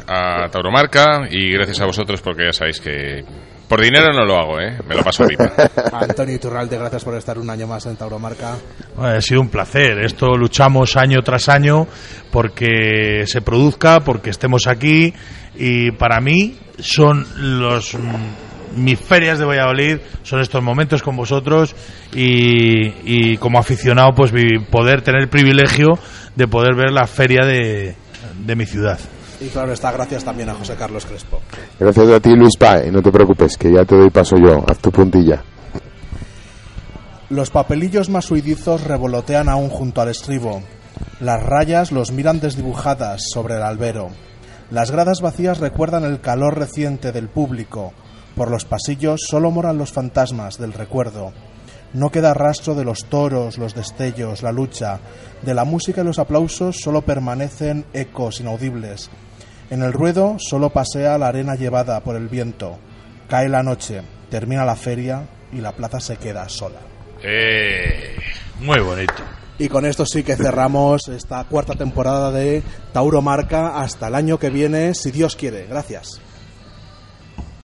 a 0.07 0.47
Tauromarca 0.49 1.27
y 1.29 1.51
gracias 1.51 1.81
a 1.81 1.85
vosotros 1.85 2.21
porque 2.21 2.45
ya 2.45 2.53
sabéis 2.53 2.79
que 2.79 3.25
por 3.69 3.81
dinero 3.81 4.11
no 4.11 4.25
lo 4.25 4.35
hago, 4.35 4.59
¿eh? 4.59 4.79
Me 4.87 4.95
lo 4.95 5.03
paso 5.03 5.25
pipa. 5.25 5.53
Antonio 5.93 6.35
Iturralde, 6.35 6.75
gracias 6.75 7.03
por 7.03 7.15
estar 7.15 7.37
un 7.37 7.49
año 7.51 7.67
más 7.67 7.85
en 7.85 7.95
Tauromarca. 7.95 8.55
Bueno, 8.95 9.15
ha 9.15 9.21
sido 9.21 9.41
un 9.41 9.49
placer. 9.49 9.99
Esto 9.99 10.35
luchamos 10.35 10.97
año 10.97 11.19
tras 11.23 11.47
año 11.49 11.87
porque 12.31 13.25
se 13.27 13.41
produzca, 13.41 13.99
porque 13.99 14.31
estemos 14.31 14.65
aquí 14.65 15.13
y 15.55 15.91
para 15.91 16.19
mí 16.19 16.57
son 16.79 17.27
los 17.59 17.93
mm, 17.93 18.81
mis 18.81 18.99
ferias 18.99 19.37
de 19.37 19.45
Valladolid 19.45 19.97
son 20.23 20.41
estos 20.41 20.63
momentos 20.63 21.03
con 21.03 21.15
vosotros 21.15 21.75
y, 22.13 22.87
y 23.03 23.37
como 23.37 23.59
aficionado 23.59 24.13
pues 24.15 24.31
poder 24.71 25.03
tener 25.03 25.21
el 25.21 25.29
privilegio 25.29 25.99
de 26.35 26.47
poder 26.47 26.75
ver 26.75 26.91
la 26.91 27.05
feria 27.05 27.45
de, 27.45 27.95
de 28.45 28.55
mi 28.55 28.65
ciudad. 28.65 28.99
Y 29.41 29.47
claro 29.47 29.71
está, 29.71 29.91
gracias 29.91 30.23
también 30.23 30.49
a 30.49 30.53
José 30.53 30.75
Carlos 30.75 31.05
Crespo. 31.05 31.39
Gracias 31.79 32.09
a 32.09 32.19
ti 32.19 32.31
Luis 32.35 32.57
Pa, 32.57 32.83
y 32.83 32.91
no 32.91 33.01
te 33.01 33.11
preocupes, 33.11 33.57
que 33.57 33.71
ya 33.71 33.85
te 33.85 33.95
doy 33.95 34.09
paso 34.09 34.35
yo, 34.37 34.63
haz 34.67 34.79
tu 34.79 34.91
puntilla. 34.91 35.41
Los 37.29 37.51
papelillos 37.51 38.09
más 38.09 38.29
huidizos 38.31 38.83
revolotean 38.83 39.49
aún 39.49 39.69
junto 39.69 40.01
al 40.01 40.09
estribo. 40.09 40.61
Las 41.19 41.41
rayas 41.43 41.91
los 41.91 42.11
miran 42.11 42.39
desdibujadas 42.39 43.21
sobre 43.31 43.55
el 43.55 43.61
albero. 43.61 44.09
Las 44.71 44.91
gradas 44.91 45.21
vacías 45.21 45.59
recuerdan 45.59 46.03
el 46.03 46.21
calor 46.21 46.57
reciente 46.57 47.11
del 47.11 47.29
público. 47.29 47.93
Por 48.35 48.51
los 48.51 48.65
pasillos 48.65 49.21
solo 49.27 49.51
moran 49.51 49.77
los 49.77 49.91
fantasmas 49.91 50.57
del 50.57 50.73
recuerdo. 50.73 51.31
No 51.93 52.11
queda 52.11 52.33
rastro 52.33 52.75
de 52.75 52.83
los 52.83 53.05
toros, 53.05 53.57
los 53.57 53.73
destellos, 53.73 54.43
la 54.43 54.51
lucha. 54.51 54.99
De 55.41 55.53
la 55.53 55.65
música 55.65 56.01
y 56.01 56.05
los 56.05 56.19
aplausos 56.19 56.77
solo 56.81 57.01
permanecen 57.01 57.85
ecos 57.93 58.39
inaudibles. 58.39 59.09
En 59.69 59.83
el 59.83 59.93
ruedo 59.93 60.37
solo 60.39 60.71
pasea 60.71 61.17
la 61.17 61.27
arena 61.27 61.55
llevada 61.55 61.99
por 62.01 62.15
el 62.15 62.27
viento. 62.27 62.77
Cae 63.27 63.49
la 63.49 63.61
noche, 63.61 64.01
termina 64.29 64.65
la 64.65 64.75
feria 64.75 65.27
y 65.53 65.61
la 65.61 65.73
plaza 65.73 65.99
se 65.99 66.17
queda 66.17 66.49
sola. 66.49 66.79
Eh, 67.23 68.15
Muy 68.61 68.79
bonito. 68.79 69.13
Y 69.59 69.67
con 69.67 69.85
esto 69.85 70.05
sí 70.05 70.23
que 70.23 70.37
cerramos 70.37 71.09
esta 71.09 71.43
cuarta 71.43 71.75
temporada 71.75 72.31
de 72.31 72.63
Tauro 72.93 73.21
Marca 73.21 73.79
hasta 73.79 74.07
el 74.07 74.15
año 74.15 74.39
que 74.39 74.49
viene, 74.49 74.95
si 74.95 75.11
Dios 75.11 75.35
quiere. 75.35 75.67
Gracias. 75.67 76.21